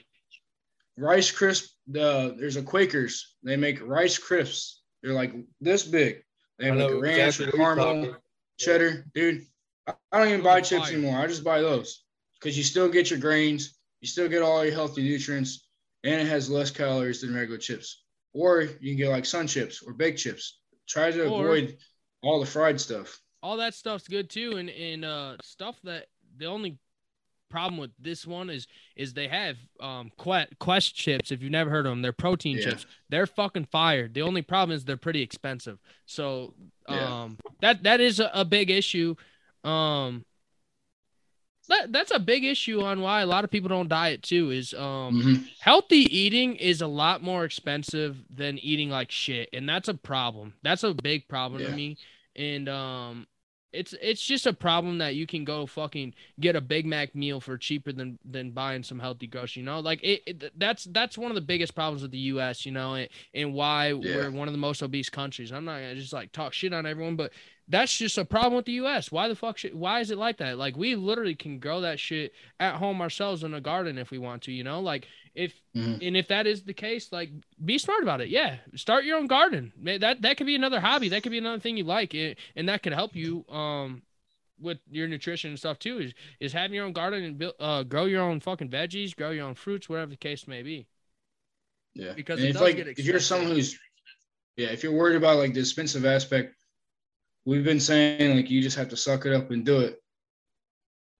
Rice 0.97 1.31
crisp, 1.31 1.71
the 1.89 2.37
there's 2.39 2.57
a 2.57 2.63
Quakers. 2.63 3.35
They 3.43 3.57
make 3.57 3.81
rice 3.83 4.19
crisps. 4.19 4.83
They're 5.03 5.15
like 5.15 5.35
this 5.61 5.83
big. 5.83 6.23
They 6.59 6.67
have 6.67 6.77
like 6.77 7.03
ranch 7.03 7.41
exactly 7.41 7.47
or 7.61 7.65
what 7.65 7.77
caramel, 7.77 8.17
cheddar. 8.59 9.05
Dude, 9.15 9.43
I 9.89 9.95
I 10.13 10.19
don't 10.19 10.29
even 10.29 10.43
buy 10.43 10.61
chips 10.61 10.91
anymore. 10.91 11.19
I 11.19 11.27
just 11.27 11.43
buy 11.43 11.61
those 11.61 12.05
because 12.39 12.57
you 12.57 12.63
still 12.63 12.89
get 12.89 13.11
your 13.11 13.19
grains, 13.19 13.79
you 14.01 14.07
still 14.07 14.29
get 14.29 14.43
all 14.43 14.65
your 14.65 14.75
healthy 14.75 15.03
nutrients, 15.03 15.67
and 16.05 16.21
it 16.21 16.29
has 16.29 16.49
less 16.49 16.71
calories 16.71 17.21
than 17.23 17.35
regular 17.35 17.59
chips. 17.59 18.05
Or 18.33 18.61
you 18.63 18.91
can 18.93 18.97
get 18.97 19.09
like 19.09 19.25
sun 19.27 19.49
chips 19.49 19.83
or 19.83 19.93
baked 19.93 20.21
chips. 20.21 20.61
Try 20.89 21.11
to 21.11 21.25
Or- 21.27 21.47
avoid 21.47 21.79
all 22.23 22.39
the 22.39 22.47
fried 22.47 22.81
stuff. 22.81 23.19
All 23.43 23.57
that 23.57 23.75
stuff's 23.75 24.09
good 24.09 24.31
too 24.31 24.57
and 24.57 24.71
and 24.71 25.05
uh 25.05 25.37
stuff 25.43 25.77
that 25.85 26.07
the 26.37 26.47
only 26.47 26.79
problem 27.51 27.79
with 27.79 27.91
this 27.99 28.27
one 28.27 28.49
is 28.49 28.67
is 28.97 29.13
they 29.13 29.29
have 29.29 29.57
um 29.81 30.11
quest, 30.17 30.49
quest 30.59 30.95
chips 30.95 31.31
if 31.31 31.43
you've 31.43 31.53
never 31.53 31.69
heard 31.71 31.85
of 31.85 31.91
them 31.93 32.01
they're 32.03 32.13
protein 32.13 32.57
Yeah. 32.57 32.65
chips. 32.71 32.87
They're 33.11 33.27
fucking 33.27 33.67
fired 33.67 34.15
the 34.15 34.23
only 34.23 34.41
problem 34.43 34.75
is 34.75 34.85
they're 34.85 34.97
pretty 34.97 35.21
expensive. 35.23 35.79
So 36.07 36.55
Yeah. 36.89 37.23
um 37.25 37.39
that 37.61 37.83
that 37.83 38.01
is 38.01 38.21
a, 38.21 38.31
a 38.33 38.45
big 38.45 38.71
issue. 38.71 39.17
Um 39.65 40.25
that, 41.69 41.93
that's 41.93 42.11
a 42.11 42.19
big 42.19 42.45
issue 42.45 42.83
on 42.83 43.01
why 43.01 43.21
a 43.21 43.27
lot 43.27 43.45
of 43.45 43.51
people 43.51 43.69
don't 43.69 43.89
diet 43.89 44.23
too 44.23 44.51
is 44.51 44.75
um 44.75 45.21
Mhm. 45.23 45.49
healthy 45.61 45.97
eating 46.17 46.57
is 46.57 46.81
a 46.81 46.87
lot 46.87 47.23
more 47.23 47.45
expensive 47.45 48.17
than 48.31 48.59
eating 48.59 48.89
like 48.91 49.11
shit 49.11 49.49
and 49.53 49.69
that's 49.69 49.89
a 49.89 49.95
problem. 49.95 50.55
That's 50.63 50.85
a 50.85 50.95
big 50.95 51.29
problem 51.29 51.63
to 51.63 51.71
me. 51.71 51.99
And 52.35 52.69
um 52.69 53.27
it's 53.73 53.95
it's 54.01 54.23
just 54.23 54.47
a 54.47 54.53
problem 54.53 54.99
that 54.99 55.15
you 55.15 55.27
can 55.27 55.45
go 55.45 55.67
fucking 55.67 56.15
get 56.39 56.57
a 56.57 56.61
Big 56.61 56.87
Mac 56.87 57.15
meal 57.15 57.41
for 57.41 57.57
cheaper 57.57 57.93
than 57.93 58.19
than 58.25 58.51
buying 58.51 58.83
some 58.83 58.99
healthy 58.99 59.27
grocery. 59.27 59.61
You 59.61 59.67
know, 59.67 59.81
like 59.81 60.03
it, 60.03 60.23
it 60.27 60.59
that's 60.59 60.85
that's 60.85 61.17
one 61.17 61.31
of 61.31 61.35
the 61.35 61.41
biggest 61.41 61.75
problems 61.75 62.03
with 62.03 62.11
the 62.11 62.19
U.S. 62.19 62.67
You 62.67 62.73
know, 62.73 62.95
and, 62.95 63.09
and 63.35 63.55
why 63.55 63.93
we're 63.93 64.31
one 64.31 64.49
of 64.49 64.53
the 64.53 64.59
most 64.59 64.83
obese 64.83 65.09
countries. 65.09 65.53
I'm 65.53 65.65
not 65.65 65.81
gonna 65.81 65.95
just 65.95 66.13
like 66.13 66.33
talk 66.33 66.53
shit 66.53 66.73
on 66.73 66.87
everyone, 66.87 67.17
but 67.17 67.33
that's 67.69 67.97
just 67.97 68.19
a 68.19 68.25
problem 68.25 68.57
with 68.57 68.67
the 68.67 68.73
U.S. 68.73 69.11
Why 69.11 69.29
the 69.29 69.35
fuck? 69.35 69.57
Should, 69.57 69.75
why 69.75 70.01
is 70.01 70.11
it 70.11 70.19
like 70.19 70.39
that? 70.39 70.59
Like 70.59 70.77
we 70.77 70.95
literally 70.95 71.35
can 71.35 71.59
grow 71.59 71.81
that 71.81 71.99
shit 71.99 72.33
at 72.61 72.75
home 72.77 73.01
ourselves 73.01 73.43
in 73.43 73.55
a 73.55 73.61
garden 73.61 73.99
if 73.99 74.11
we 74.11 74.19
want 74.19 74.43
to. 74.43 74.53
You 74.53 74.65
know, 74.65 74.81
like 74.81 75.07
if 75.35 75.55
Mhm. 75.75 76.07
and 76.07 76.17
if 76.17 76.29
that 76.29 76.47
is 76.47 76.63
the 76.63 76.75
case, 76.75 77.11
like 77.13 77.31
be 77.65 77.79
smart 77.79 78.03
about 78.03 78.21
it. 78.21 78.29
Yeah, 78.29 78.59
start 78.75 79.05
your 79.05 79.19
own 79.19 79.27
garden. 79.27 79.73
That 79.83 80.23
that 80.23 80.37
could 80.37 80.47
be 80.47 80.55
another 80.55 80.81
hobby. 80.81 81.09
That 81.09 81.23
could 81.23 81.33
be 81.33 81.39
another 81.39 81.61
thing 81.61 81.77
you 81.77 81.85
like, 81.85 82.15
eh, 82.15 82.35
and 82.57 82.69
that 82.69 82.83
could 82.83 82.93
help 82.93 83.17
you 83.17 83.47
um 83.49 84.03
with 84.61 84.79
your 84.91 85.09
nutrition 85.09 85.51
and 85.51 85.59
stuff 85.59 85.79
too. 85.79 85.99
Is 85.99 86.15
is 86.41 86.53
having 86.53 86.75
your 86.75 86.85
own 86.85 86.93
garden 86.93 87.25
and 87.25 87.39
build, 87.39 87.55
uh 87.59 87.83
grow 87.83 88.05
your 88.05 88.23
own 88.23 88.41
fucking 88.41 88.71
veggies, 88.71 89.17
grow 89.17 89.31
your 89.31 89.47
own 89.47 89.55
fruits, 89.55 89.89
whatever 89.89 90.11
the 90.11 90.17
case 90.17 90.47
may 90.47 90.63
be. 90.63 90.87
Yeah. 91.95 92.13
Because 92.15 92.41
and 92.41 92.51
if 92.51 92.61
like 92.61 92.77
if 92.77 93.01
you're 93.01 93.21
someone 93.21 93.51
who's 93.51 93.79
yeah, 94.57 94.69
if 94.69 94.83
you're 94.83 94.93
worried 94.93 95.17
about 95.17 95.39
like 95.39 95.55
the 95.55 95.61
expensive 95.61 96.05
aspect, 96.05 96.55
we've 97.45 97.65
been 97.65 97.81
saying 97.81 98.37
like 98.37 98.51
you 98.51 98.63
just 98.63 98.77
have 98.77 98.91
to 98.91 98.97
suck 98.97 99.27
it 99.27 99.33
up 99.33 99.51
and 99.51 99.65
do 99.65 99.81
it. 99.81 99.99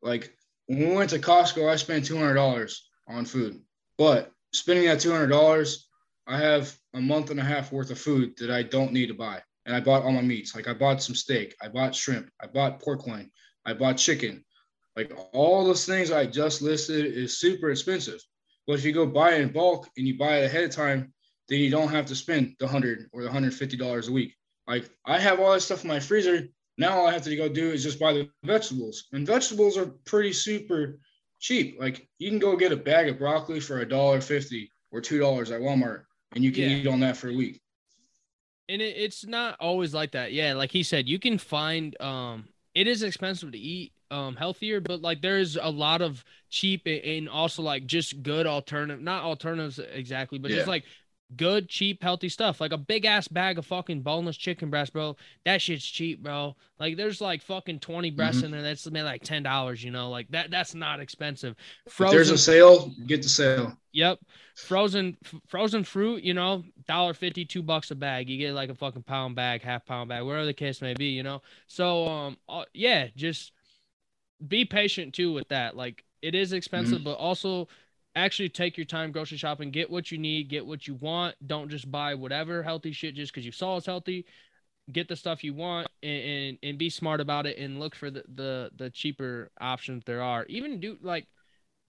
Like 0.03 0.37
when 0.67 0.79
we 0.81 0.95
went 0.95 1.11
to 1.11 1.19
Costco, 1.19 1.69
I 1.69 1.77
spent 1.77 2.05
two 2.05 2.17
hundred 2.17 2.35
dollars 2.35 2.89
on 3.09 3.25
food. 3.25 3.61
But 3.99 4.31
spending 4.53 4.87
that 4.87 5.01
two 5.01 5.11
hundred 5.11 5.29
dollars, 5.29 5.89
I 6.27 6.39
have 6.39 6.75
a 6.95 7.01
month 7.01 7.31
and 7.31 7.41
a 7.41 7.45
half 7.45 7.73
worth 7.73 7.91
of 7.91 7.99
food 7.99 8.35
that 8.39 8.51
I 8.51 8.63
don't 8.63 8.93
need 8.93 9.09
to 9.09 9.15
buy. 9.15 9.43
And 9.67 9.77
I 9.77 9.81
bought 9.81 10.03
all 10.03 10.13
my 10.13 10.23
meats. 10.23 10.55
Like 10.55 10.69
I 10.69 10.75
bought 10.75 11.03
some 11.03 11.15
steak, 11.15 11.55
I 11.63 11.69
bought 11.69 11.95
shrimp, 11.95 12.31
I 12.41 12.47
bought 12.47 12.81
pork 12.81 13.07
loin, 13.07 13.31
I 13.65 13.75
bought 13.75 13.97
chicken. 13.97 14.45
Like 14.97 15.13
all 15.33 15.65
those 15.65 15.87
things 15.87 16.11
I 16.11 16.27
just 16.27 16.63
listed 16.63 17.07
is 17.07 17.39
super 17.39 17.71
expensive. 17.71 18.21
But 18.67 18.75
if 18.75 18.85
you 18.85 18.93
go 18.93 19.07
buy 19.07 19.33
it 19.33 19.41
in 19.41 19.53
bulk 19.53 19.89
and 19.97 20.07
you 20.07 20.19
buy 20.19 20.39
it 20.39 20.47
ahead 20.47 20.65
of 20.65 20.71
time, 20.71 21.13
then 21.49 21.61
you 21.61 21.71
don't 21.71 21.89
have 21.91 22.07
to 22.07 22.15
spend 22.15 22.55
the 22.59 22.69
hundred 22.69 23.09
or 23.13 23.23
the 23.23 23.31
hundred 23.31 23.55
fifty 23.55 23.77
dollars 23.77 24.09
a 24.09 24.13
week. 24.13 24.35
Like 24.67 24.89
I 25.05 25.19
have 25.19 25.41
all 25.41 25.53
that 25.53 25.61
stuff 25.61 25.83
in 25.83 25.89
my 25.89 26.01
freezer. 26.01 26.49
Now 26.79 26.99
all 26.99 27.07
I 27.07 27.13
have 27.13 27.23
to 27.23 27.37
go 27.37 27.49
do 27.49 27.71
is 27.71 27.83
just 27.83 28.01
buy 28.01 28.13
the 28.13 28.29
vegetables, 28.45 29.05
and 29.13 29.27
vegetables 29.27 29.77
are 29.77 29.93
pretty 30.05 30.33
super 30.33 30.99
cheap. 31.43 31.77
Like 31.81 32.09
you 32.19 32.31
can 32.31 32.41
go 32.41 32.57
get 32.57 32.73
a 32.73 32.77
bag 32.79 33.09
of 33.11 33.19
broccoli 33.19 33.61
for 33.61 33.81
a 33.81 33.89
dollar 33.89 34.23
fifty 34.23 34.71
or 34.93 35.03
two 35.03 35.21
dollars 35.21 35.51
at 35.53 35.61
Walmart, 35.61 36.05
and 36.35 36.45
you 36.45 36.53
can 36.53 36.65
Yeah. 36.65 36.77
eat 36.79 36.89
on 36.89 37.01
that 37.01 37.19
for 37.19 37.29
a 37.31 37.35
week. 37.35 37.61
and 38.69 38.81
it, 38.83 38.97
it's 38.97 39.27
not 39.27 39.57
always 39.61 39.93
like 39.95 40.13
that 40.13 40.33
yeah 40.33 40.55
like 40.55 40.71
he 40.71 40.83
said 40.83 41.09
you 41.09 41.19
can 41.19 41.39
find 41.39 42.01
um 42.01 42.49
it 42.75 42.87
is 42.87 43.03
expensive 43.03 43.53
to 43.53 43.59
eat 43.59 43.93
um 44.11 44.37
healthier 44.37 44.81
but 44.81 45.01
like 45.03 45.21
there's 45.21 45.57
a 45.57 45.69
lot 45.71 46.01
of 46.03 46.25
cheap 46.51 46.83
and 46.87 47.29
also 47.29 47.63
like 47.63 47.87
just 47.87 48.23
good 48.23 48.47
alternative 48.47 49.03
not 49.03 49.25
alternatives 49.25 49.79
exactly 49.79 50.39
but 50.39 50.51
Yeah. 50.51 50.59
just 50.59 50.69
like 50.69 50.85
good 51.37 51.69
cheap 51.69 52.03
healthy 52.03 52.29
stuff 52.29 52.61
like 52.61 52.73
a 52.73 52.79
big 52.79 53.05
ass 53.05 53.29
bag 53.29 53.59
of 53.59 53.67
fucking 53.67 54.03
boneless 54.03 54.37
chicken 54.37 54.71
breast 54.71 54.93
bro 54.93 55.17
that 55.45 55.61
shit's 55.61 55.85
cheap 55.85 56.23
bro 56.23 56.55
like 56.79 56.97
there's 56.97 57.21
like 57.21 57.43
fucking 57.43 57.79
20 57.79 58.11
breasts 58.11 58.43
in 58.43 58.51
there 58.51 58.63
that's 58.63 58.91
made 58.91 59.03
like 59.03 59.23
ten 59.23 59.43
dollars 59.43 59.83
you 59.83 59.91
know 59.91 60.11
like 60.11 60.29
that 60.29 60.51
that's 60.51 60.75
not 60.75 61.01
expensive 61.01 61.55
If 61.87 61.97
there's 62.11 62.31
a 62.31 62.39
sale, 62.39 62.93
get 63.07 63.23
the 63.23 63.29
sale. 63.29 63.77
Yep. 63.93 64.21
Frozen 64.57 65.17
f- 65.25 65.41
frozen 65.47 65.85
fruit, 65.85 66.23
you 66.23 66.35
know, 66.35 66.65
dollar 66.87 67.15
fifty, 67.15 67.45
two 67.45 67.63
bucks 67.63 67.91
a 67.91 67.95
bag. 67.95 68.29
You 68.29 68.39
get 68.39 68.55
like 68.55 68.71
a 68.71 68.75
fucking 68.75 69.03
pound 69.03 69.35
bag, 69.37 69.63
half 69.63 69.85
pound 69.85 70.09
bag, 70.09 70.23
whatever 70.25 70.47
the 70.47 70.55
case 70.55 70.81
may 70.81 70.95
be, 70.95 71.07
you 71.07 71.23
know. 71.23 71.43
So 71.67 72.07
um 72.09 72.37
uh, 72.49 72.65
yeah, 72.73 73.09
just 73.17 73.53
be 74.47 74.65
patient 74.65 75.15
too 75.15 75.33
with 75.33 75.49
that. 75.49 75.77
Like 75.77 76.05
it 76.23 76.35
is 76.35 76.53
expensive, 76.53 77.03
but 77.05 77.15
also 77.15 77.69
actually 78.15 78.49
take 78.49 78.77
your 78.77 78.87
time 78.87 79.13
grocery 79.13 79.39
shopping, 79.39 79.71
get 79.71 79.91
what 79.91 80.11
you 80.11 80.19
need, 80.19 80.49
get 80.49 80.67
what 80.67 80.87
you 80.87 80.95
want. 80.95 81.35
Don't 81.47 81.71
just 81.71 81.91
buy 81.91 82.15
whatever 82.15 82.63
healthy 82.63 82.93
shit 82.93 83.15
just 83.15 83.33
because 83.33 83.47
you 83.47 83.53
saw 83.53 83.77
it's 83.77 83.87
healthy. 83.87 84.27
Get 84.91 85.09
the 85.09 85.17
stuff 85.17 85.45
you 85.45 85.55
want 85.55 85.89
and, 86.03 86.23
and, 86.23 86.59
and 86.63 86.79
be 86.79 86.91
smart 86.91 87.21
about 87.21 87.47
it 87.47 87.57
and 87.59 87.79
look 87.79 87.95
for 87.95 88.11
the, 88.11 88.25
the 88.35 88.71
the 88.77 88.91
cheaper 88.91 89.51
options 89.61 90.03
there 90.05 90.23
are. 90.23 90.45
Even 90.49 90.81
do 90.81 90.99
like 91.03 91.27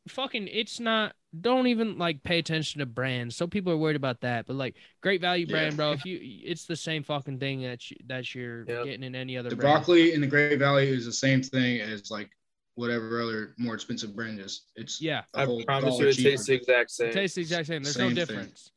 fucking 0.08 0.48
it's 0.52 0.80
not 0.80 1.14
don't 1.42 1.68
even 1.68 1.98
like 1.98 2.24
pay 2.24 2.40
attention 2.40 2.80
to 2.80 2.86
brands. 2.86 3.36
Some 3.36 3.50
people 3.50 3.74
are 3.74 3.78
worried 3.78 3.96
about 3.96 4.22
that, 4.22 4.46
but 4.46 4.56
like 4.56 4.76
great 5.02 5.22
value 5.22 5.48
Yeah. 5.48 5.54
brand, 5.54 5.78
bro. 5.78 5.92
If 5.94 6.06
you 6.06 6.20
it's 6.22 6.66
the 6.66 6.76
same 6.76 7.04
fucking 7.04 7.40
thing 7.40 7.62
that 7.64 7.90
you, 7.90 7.98
that 8.08 8.36
you're 8.36 8.66
Yep. 8.66 8.84
getting 8.86 9.04
in 9.04 9.16
any 9.16 9.38
other 9.38 9.50
The 9.50 9.56
brand. 9.56 9.78
broccoli 9.78 10.14
in 10.14 10.22
the 10.22 10.28
Great 10.28 10.60
Value 10.60 10.94
is 10.94 11.06
the 11.06 11.12
same 11.12 11.42
thing 11.42 11.82
as 11.82 12.12
like 12.12 12.30
whatever 12.76 13.22
other 13.22 13.54
more 13.58 13.76
expensive 13.76 14.16
brand 14.16 14.40
is. 14.40 14.64
It's 14.76 15.02
Yeah. 15.02 15.24
I 15.34 15.46
whole 15.46 15.64
promise 15.64 16.00
you, 16.00 16.08
it 16.08 16.14
cheaper. 16.16 16.30
tastes 16.32 16.48
the 16.48 16.54
exact 16.56 16.92
same. 16.92 17.10
It 17.10 17.14
tastes 17.14 17.36
the 17.36 17.42
exact 17.42 17.68
same. 17.68 17.84
There's 17.84 17.98
no 17.98 18.08
Same 18.08 18.16
thing. 18.16 18.26
difference. 18.26 18.72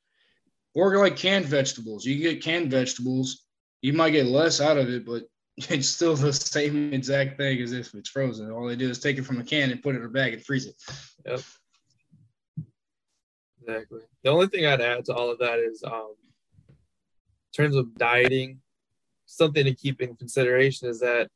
or 0.74 0.98
like 0.98 1.16
canned 1.16 1.46
vegetables. 1.46 2.04
You 2.04 2.14
can 2.16 2.22
get 2.34 2.42
canned 2.42 2.70
vegetables, 2.70 3.46
you 3.80 3.94
might 3.94 4.10
get 4.10 4.26
less 4.26 4.60
out 4.60 4.76
of 4.76 4.90
it, 4.90 5.06
but 5.06 5.22
it's 5.70 5.88
still 5.88 6.14
the 6.14 6.32
same 6.32 6.92
exact 6.92 7.38
thing 7.38 7.60
as 7.62 7.72
if 7.72 7.94
it's 7.94 8.10
frozen. 8.10 8.50
All 8.50 8.66
they 8.66 8.76
do 8.76 8.90
is 8.90 8.98
take 8.98 9.16
it 9.16 9.22
from 9.24 9.40
a 9.40 9.44
can 9.44 9.70
and 9.70 9.82
put 9.82 9.94
it 9.94 10.00
in 10.00 10.04
a 10.04 10.08
bag 10.10 10.34
and 10.34 10.44
freeze 10.44 10.66
it. 10.66 10.74
Yep. 11.24 11.40
Exactly. 13.62 14.00
The 14.22 14.30
only 14.30 14.46
thing 14.48 14.66
I'd 14.66 14.80
add 14.80 15.04
to 15.06 15.14
all 15.14 15.30
of 15.30 15.38
that 15.38 15.58
is, 15.58 15.82
um, 15.82 16.14
in 16.68 16.74
terms 17.64 17.74
of 17.74 17.94
dieting, 17.96 18.60
something 19.24 19.64
to 19.64 19.74
keep 19.74 20.00
in 20.02 20.14
consideration 20.14 20.88
is 20.88 21.00
that 21.00 21.28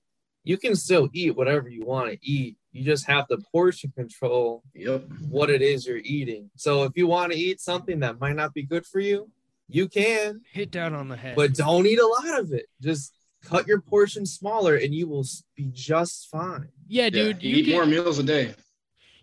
you 0.45 0.57
can 0.57 0.75
still 0.77 1.09
eat 1.13 1.37
whatever 1.37 1.69
you 1.69 1.85
want 1.85 2.11
to 2.11 2.19
eat. 2.23 2.57
You 2.73 2.85
just 2.85 3.07
have 3.07 3.27
to 3.29 3.39
portion 3.53 3.93
control 3.97 4.63
Yep. 4.75 5.05
what 5.29 5.51
it 5.51 5.61
is 5.63 5.87
you're 5.87 5.99
eating. 5.99 6.51
So 6.57 6.85
if 6.85 6.93
you 6.97 7.07
want 7.07 7.33
to 7.33 7.39
eat 7.39 7.61
something 7.61 8.01
that 8.01 8.21
might 8.21 8.37
not 8.37 8.55
be 8.55 8.63
good 8.63 8.87
for 8.87 9.01
you, 9.01 9.31
you 9.69 9.89
can, 9.89 10.41
Hit 10.53 10.71
down 10.71 10.95
on 10.95 11.09
the 11.09 11.17
head. 11.17 11.37
but 11.37 11.55
don't 11.55 11.87
eat 11.87 11.99
a 11.99 12.07
lot 12.07 12.41
of 12.41 12.53
it. 12.53 12.67
Just 12.81 13.13
cut 13.45 13.67
your 13.67 13.81
portion 13.81 14.25
smaller 14.27 14.77
and 14.77 14.95
you 14.95 15.09
will 15.09 15.25
be 15.57 15.69
just 15.73 16.29
fine. 16.31 16.69
yeah, 16.89 17.05
Yeah, 17.05 17.11
dude, 17.11 17.43
you, 17.43 17.51
you, 17.51 17.57
eat 17.59 17.65
can 17.67 17.73
more 17.75 17.87
meals 17.87 18.19
a 18.19 18.23
day. 18.23 18.55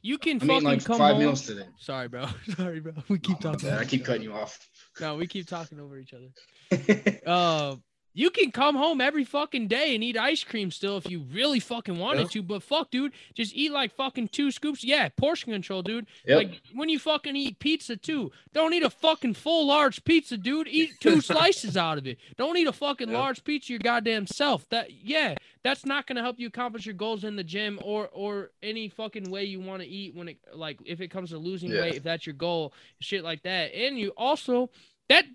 you 0.01 0.17
can 0.17 0.33
I'm 0.33 0.39
fucking 0.41 0.53
eating 0.55 0.63
like 0.65 0.85
come 0.85 0.97
five 0.99 1.13
home. 1.15 1.23
meals 1.23 1.45
today. 1.45 1.65
Sorry, 1.79 2.07
bro. 2.07 2.25
Sorry, 2.57 2.79
bro. 2.79 2.93
We 3.09 3.19
keep 3.19 3.37
Oh, 3.45 3.51
talking. 3.51 3.69
I 3.71 3.83
keep 3.85 4.05
cutting 4.05 4.23
you 4.23 4.33
off. 4.33 4.57
No, 5.01 5.15
we 5.15 5.27
keep 5.27 5.47
talking 5.47 5.79
over 5.79 5.97
each 5.97 6.13
other. 6.13 7.19
uh 7.25 7.75
you 8.17 8.31
can 8.31 8.49
come 8.49 8.75
home 8.75 8.99
every 8.99 9.23
fucking 9.23 9.67
day 9.67 9.93
and 9.93 10.03
eat 10.03 10.17
ice 10.17 10.43
cream 10.43 10.71
still 10.71 10.97
if 10.97 11.07
you 11.07 11.19
really 11.31 11.59
fucking 11.59 11.99
wanted 11.99 12.21
Yeah. 12.21 12.27
to, 12.29 12.41
but 12.41 12.63
fuck, 12.63 12.89
dude, 12.89 13.11
just 13.35 13.53
eat 13.55 13.71
like 13.71 13.93
fucking 13.93 14.29
two 14.29 14.49
scoops. 14.49 14.83
Yeah, 14.83 15.07
portion 15.09 15.53
control, 15.53 15.83
dude. 15.83 16.07
Yep. 16.25 16.35
Like 16.37 16.61
when 16.73 16.89
you 16.89 16.97
fucking 16.97 17.35
eat 17.35 17.59
pizza 17.59 17.95
too, 17.95 18.31
don't 18.53 18.73
eat 18.73 18.81
a 18.81 18.89
fucking 18.89 19.35
full 19.35 19.67
large 19.67 20.03
pizza, 20.03 20.35
dude. 20.35 20.67
Eat 20.67 20.93
two 20.99 21.21
slices 21.29 21.77
out 21.77 21.99
of 21.99 22.07
it. 22.07 22.17
Don't 22.37 22.57
eat 22.57 22.65
a 22.67 22.73
fucking 22.73 23.09
Yeah. 23.11 23.19
large 23.19 23.43
pizza 23.43 23.71
your 23.73 23.79
goddamn 23.79 24.25
self. 24.25 24.67
That 24.69 24.91
yeah, 24.91 25.35
that's 25.63 25.85
not 25.85 26.07
gonna 26.07 26.23
help 26.23 26.39
you 26.39 26.47
accomplish 26.47 26.87
your 26.87 26.95
goals 26.95 27.23
in 27.23 27.35
the 27.35 27.43
gym 27.43 27.79
or 27.83 28.09
or 28.11 28.49
any 28.63 28.89
fucking 28.89 29.29
way 29.29 29.43
you 29.43 29.59
want 29.59 29.83
to 29.83 29.87
eat 29.87 30.15
when 30.15 30.29
it 30.29 30.37
like 30.55 30.79
if 30.85 31.01
it 31.01 31.09
comes 31.11 31.29
to 31.29 31.37
losing 31.37 31.69
Yeah. 31.69 31.81
weight, 31.81 31.95
if 31.97 32.03
that's 32.03 32.25
your 32.25 32.33
goal, 32.33 32.73
shit 32.99 33.23
like 33.23 33.43
that. 33.43 33.75
And 33.75 33.99
you 33.99 34.09
also 34.17 34.71
that 35.07 35.25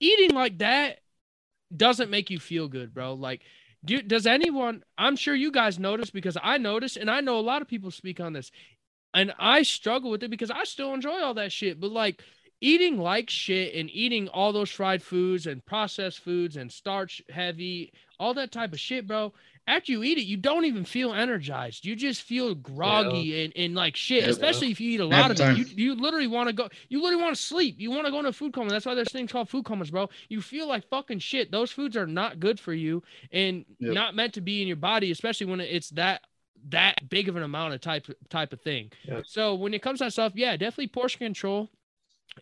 eating 0.00 0.30
like 0.34 0.58
that 0.58 0.98
doesn't 1.74 2.10
make 2.10 2.30
you 2.30 2.38
feel 2.38 2.68
good, 2.68 2.92
bro. 2.92 3.14
Like, 3.14 3.42
do, 3.84 4.02
does 4.02 4.26
anyone? 4.26 4.84
I'm 4.98 5.16
sure 5.16 5.34
you 5.34 5.50
guys 5.50 5.78
notice 5.78 6.10
because 6.10 6.36
I 6.42 6.58
notice, 6.58 6.96
and 6.96 7.10
I 7.10 7.20
know 7.20 7.38
a 7.38 7.40
lot 7.40 7.62
of 7.62 7.68
people 7.68 7.90
speak 7.90 8.20
on 8.20 8.32
this, 8.32 8.50
and 9.14 9.32
I 9.38 9.62
struggle 9.62 10.10
with 10.10 10.22
it 10.22 10.30
because 10.30 10.50
I 10.50 10.64
still 10.64 10.92
enjoy 10.92 11.20
all 11.22 11.34
that 11.34 11.52
shit. 11.52 11.80
But 11.80 11.92
like, 11.92 12.22
eating 12.60 12.98
like 12.98 13.30
shit 13.30 13.74
and 13.74 13.90
eating 13.90 14.28
all 14.28 14.52
those 14.52 14.70
fried 14.70 15.02
foods 15.02 15.46
and 15.46 15.64
processed 15.64 16.20
foods 16.20 16.56
and 16.56 16.70
starch 16.70 17.22
heavy, 17.28 17.92
all 18.18 18.34
that 18.34 18.52
type 18.52 18.72
of 18.72 18.80
shit, 18.80 19.06
bro. 19.06 19.32
After 19.68 19.90
you 19.90 20.04
eat 20.04 20.18
it, 20.18 20.24
you 20.24 20.36
don't 20.36 20.64
even 20.64 20.84
feel 20.84 21.12
energized. 21.12 21.84
You 21.84 21.96
just 21.96 22.22
feel 22.22 22.54
groggy 22.54 23.44
and, 23.44 23.52
and 23.56 23.74
like 23.74 23.96
shit, 23.96 24.22
Yeah. 24.22 24.30
especially 24.30 24.70
if 24.70 24.80
you 24.80 24.92
eat 24.92 25.00
a 25.00 25.06
Nap 25.08 25.22
lot 25.22 25.30
of 25.32 25.40
it. 25.40 25.58
You, 25.58 25.64
you 25.74 25.94
literally 25.96 26.28
want 26.28 26.48
to 26.48 26.52
go, 26.52 26.68
you 26.88 27.02
literally 27.02 27.22
want 27.22 27.34
to 27.34 27.42
sleep. 27.42 27.76
You 27.78 27.90
want 27.90 28.06
to 28.06 28.12
go 28.12 28.18
into 28.18 28.28
a 28.28 28.32
food 28.32 28.52
coma. 28.52 28.70
That's 28.70 28.86
why 28.86 28.94
there's 28.94 29.10
things 29.10 29.32
called 29.32 29.48
food 29.48 29.64
comas, 29.64 29.90
bro. 29.90 30.08
You 30.28 30.40
feel 30.40 30.68
like 30.68 30.88
fucking 30.88 31.18
shit. 31.18 31.50
Those 31.50 31.72
foods 31.72 31.96
are 31.96 32.06
not 32.06 32.38
good 32.38 32.60
for 32.60 32.72
you 32.74 33.02
and 33.32 33.64
Yep. 33.80 33.92
not 33.94 34.14
meant 34.14 34.34
to 34.34 34.40
be 34.40 34.62
in 34.62 34.68
your 34.68 34.76
body, 34.76 35.10
especially 35.10 35.46
when 35.46 35.60
it's 35.60 35.90
that 35.90 36.22
that 36.68 37.08
big 37.08 37.28
of 37.28 37.36
an 37.36 37.42
amount 37.42 37.74
of 37.74 37.80
type 37.80 38.06
type 38.28 38.52
of 38.52 38.60
thing. 38.60 38.90
Yep. 39.04 39.24
So 39.26 39.54
when 39.54 39.74
it 39.74 39.82
comes 39.82 39.98
to 39.98 40.04
that 40.04 40.12
stuff, 40.12 40.32
yeah, 40.34 40.56
definitely 40.56 40.88
portion 40.88 41.18
control. 41.18 41.70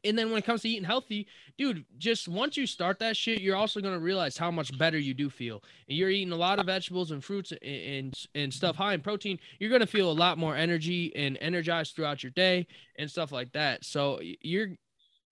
And 0.02 0.18
then 0.18 0.30
when 0.30 0.38
it 0.38 0.44
comes 0.44 0.62
to 0.62 0.68
eating 0.68 0.84
healthy, 0.84 1.26
dude, 1.56 1.84
just 1.98 2.28
once 2.28 2.56
you 2.56 2.66
start 2.66 2.98
that 2.98 3.16
shit, 3.16 3.40
you're 3.40 3.56
also 3.56 3.80
gonna 3.80 3.98
realize 3.98 4.36
how 4.36 4.50
much 4.50 4.76
better 4.78 4.98
you 4.98 5.14
do 5.14 5.30
feel. 5.30 5.62
And 5.88 5.96
you're 5.96 6.10
eating 6.10 6.32
a 6.32 6.36
lot 6.36 6.58
of 6.58 6.66
vegetables 6.66 7.10
and 7.10 7.22
fruits 7.22 7.52
and 7.52 7.60
and, 7.62 8.14
and 8.34 8.52
stuff 8.52 8.76
high 8.76 8.94
in 8.94 9.00
protein. 9.00 9.38
You're 9.58 9.70
gonna 9.70 9.86
feel 9.86 10.10
a 10.10 10.12
lot 10.12 10.38
more 10.38 10.56
energy 10.56 11.14
and 11.14 11.38
energized 11.40 11.94
throughout 11.94 12.22
your 12.22 12.32
day 12.32 12.66
and 12.98 13.10
stuff 13.10 13.32
like 13.32 13.52
that. 13.52 13.84
So 13.84 14.20
you're, 14.22 14.70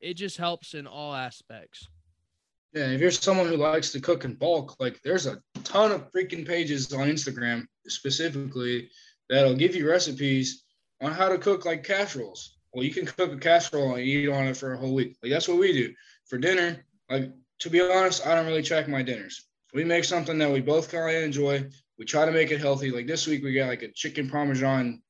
it 0.01 0.15
just 0.15 0.37
helps 0.37 0.75
in 0.75 0.87
all 0.87 1.15
aspects. 1.15 1.89
Yeah, 2.73 2.87
if 2.87 3.01
you're 3.01 3.11
someone 3.11 3.49
who 3.49 3.57
likes 3.57 3.93
to 3.93 4.01
cook 4.01 4.25
in 4.25 4.35
bulk, 4.35 4.77
like 4.81 5.01
there's 5.03 5.27
a 5.27 5.43
ton 5.63 5.93
of 5.93 6.11
freaking 6.11 6.47
pages 6.47 6.93
on 6.93 7.09
Instagram 7.09 7.67
specifically 7.87 8.89
that'll 9.29 9.55
give 9.55 9.77
you 9.77 9.89
recipes 9.89 10.65
on 11.03 11.13
how 11.13 11.29
to 11.29 11.37
cook 11.37 11.67
like 11.67 11.85
casseroles. 11.85 12.57
Well, 12.73 12.85
you 12.85 12.93
can 12.93 13.07
cook 13.07 13.33
a 13.33 13.37
casserole 13.37 13.95
and 13.95 14.03
eat 14.03 14.29
on 14.29 14.47
it 14.47 14.57
for 14.57 14.73
a 14.73 14.79
whole 14.79 14.95
week. 14.95 15.17
Like 15.23 15.33
that's 15.33 15.49
what 15.49 15.59
we 15.59 15.73
do 15.73 15.95
for 16.27 16.39
dinner. 16.39 16.85
Like 17.11 17.31
to 17.61 17.71
be 17.71 17.81
honest, 17.81 18.27
I 18.27 18.35
don't 18.35 18.47
really 18.47 18.63
track 18.63 18.89
my 18.89 19.03
dinners. 19.03 19.47
We 19.75 19.85
make 19.85 20.05
something 20.05 20.39
that 20.39 20.51
we 20.51 20.61
both 20.61 20.91
kind 20.91 21.17
of 21.17 21.23
enjoy. 21.23 21.67
We 21.99 22.05
try 22.05 22.25
to 22.27 22.33
make 22.33 22.51
it 22.51 22.61
healthy. 22.61 22.91
Like 22.91 23.07
this 23.07 23.27
week, 23.27 23.43
we 23.43 23.55
got 23.55 23.69
like 23.69 23.83
a 23.83 23.93
chicken 23.93 24.31
parmesan 24.31 25.03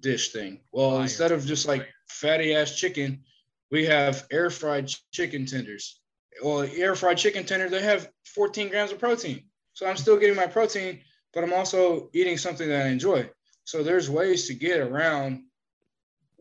dish 0.00 0.32
thing. 0.32 0.60
Well, 0.72 0.92
Fire. 0.92 1.02
instead 1.02 1.32
of 1.32 1.46
just 1.46 1.66
like 1.66 1.88
fatty 2.08 2.54
ass 2.54 2.76
chicken, 2.76 3.24
we 3.70 3.86
have 3.86 4.26
air 4.30 4.50
fried 4.50 4.92
chicken 5.12 5.46
tenders. 5.46 6.00
Well, 6.42 6.62
air 6.62 6.94
fried 6.94 7.18
chicken 7.18 7.44
tenders 7.44 7.70
they 7.70 7.82
have 7.82 8.10
14 8.34 8.68
grams 8.68 8.92
of 8.92 8.98
protein. 8.98 9.44
So 9.72 9.86
I'm 9.86 9.96
still 9.96 10.18
getting 10.18 10.36
my 10.36 10.46
protein, 10.46 11.00
but 11.32 11.44
I'm 11.44 11.52
also 11.52 12.10
eating 12.12 12.36
something 12.38 12.68
that 12.68 12.86
I 12.86 12.88
enjoy. 12.88 13.28
So 13.64 13.82
there's 13.82 14.10
ways 14.10 14.46
to 14.48 14.54
get 14.54 14.80
around 14.80 15.44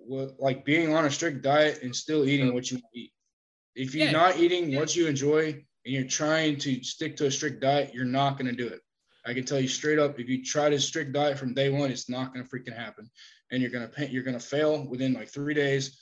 like 0.07 0.65
being 0.65 0.93
on 0.93 1.05
a 1.05 1.11
strict 1.11 1.41
diet 1.41 1.81
and 1.83 1.95
still 1.95 2.27
eating 2.27 2.53
what 2.53 2.69
you 2.71 2.79
eat. 2.93 3.11
If 3.75 3.95
you're 3.95 4.05
Yeah. 4.05 4.11
not 4.11 4.37
eating 4.39 4.75
what 4.75 4.95
you 4.95 5.07
enjoy 5.07 5.51
and 5.53 5.93
you're 5.93 6.05
trying 6.07 6.57
to 6.59 6.83
stick 6.83 7.15
to 7.17 7.25
a 7.25 7.31
strict 7.31 7.59
diet, 7.61 7.93
you're 7.93 8.05
not 8.05 8.37
going 8.37 8.49
to 8.49 8.55
do 8.55 8.67
it. 8.67 8.81
I 9.25 9.33
can 9.33 9.45
tell 9.45 9.59
you 9.59 9.67
straight 9.67 9.99
up, 9.99 10.19
if 10.19 10.27
you 10.27 10.43
try 10.43 10.69
this 10.69 10.85
strict 10.85 11.13
diet 11.13 11.37
from 11.39 11.53
day 11.53 11.69
one, 11.69 11.89
it's 11.91 12.09
not 12.09 12.33
going 12.33 12.45
to 12.45 12.49
freaking 12.49 12.75
happen, 12.75 13.09
and 13.51 13.61
you're 13.61 13.71
going 13.71 13.89
to 13.89 14.09
you're 14.09 14.23
going 14.23 14.37
to 14.37 14.45
fail 14.45 14.85
within 14.89 15.13
like 15.13 15.29
three 15.29 15.53
days. 15.53 15.99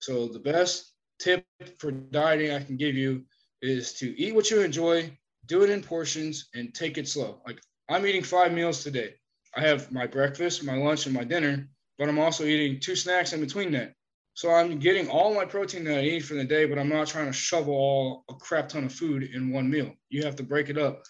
So 0.00 0.26
the 0.26 0.40
best 0.40 0.92
tip 1.18 1.46
for 1.78 1.92
dieting 1.92 2.50
I 2.50 2.62
can 2.62 2.76
give 2.76 2.96
you 2.96 3.24
is 3.62 3.92
to 3.94 4.18
eat 4.20 4.34
what 4.34 4.50
you 4.50 4.60
enjoy, 4.60 5.16
do 5.46 5.62
it 5.62 5.70
in 5.70 5.82
portions, 5.82 6.48
and 6.54 6.74
take 6.74 6.98
it 6.98 7.06
slow. 7.08 7.40
Like 7.46 7.60
I'm 7.88 8.06
eating 8.06 8.24
five 8.24 8.52
meals 8.52 8.82
today. 8.82 9.14
I 9.56 9.60
have 9.60 9.92
my 9.92 10.06
breakfast, 10.06 10.64
my 10.64 10.76
lunch, 10.76 11.06
and 11.06 11.14
my 11.14 11.22
dinner, 11.22 11.68
but 11.98 12.08
I'm 12.08 12.18
also 12.18 12.44
eating 12.44 12.80
two 12.80 12.96
snacks 12.96 13.32
in 13.32 13.40
between 13.40 13.72
that. 13.72 13.94
So 14.34 14.50
I'm 14.50 14.80
getting 14.80 15.08
all 15.08 15.32
my 15.32 15.44
protein 15.44 15.84
that 15.84 15.98
I 15.98 16.02
need 16.02 16.24
for 16.24 16.34
the 16.34 16.44
day, 16.44 16.64
but 16.64 16.78
I'm 16.78 16.88
not 16.88 17.06
trying 17.06 17.26
to 17.26 17.32
shovel 17.32 17.74
all 17.74 18.24
a 18.28 18.34
crap 18.34 18.68
ton 18.68 18.84
of 18.84 18.92
food 18.92 19.22
in 19.22 19.52
one 19.52 19.70
meal. 19.70 19.92
You 20.08 20.24
have 20.24 20.36
to 20.36 20.42
break 20.42 20.68
it 20.68 20.78
up. 20.78 21.04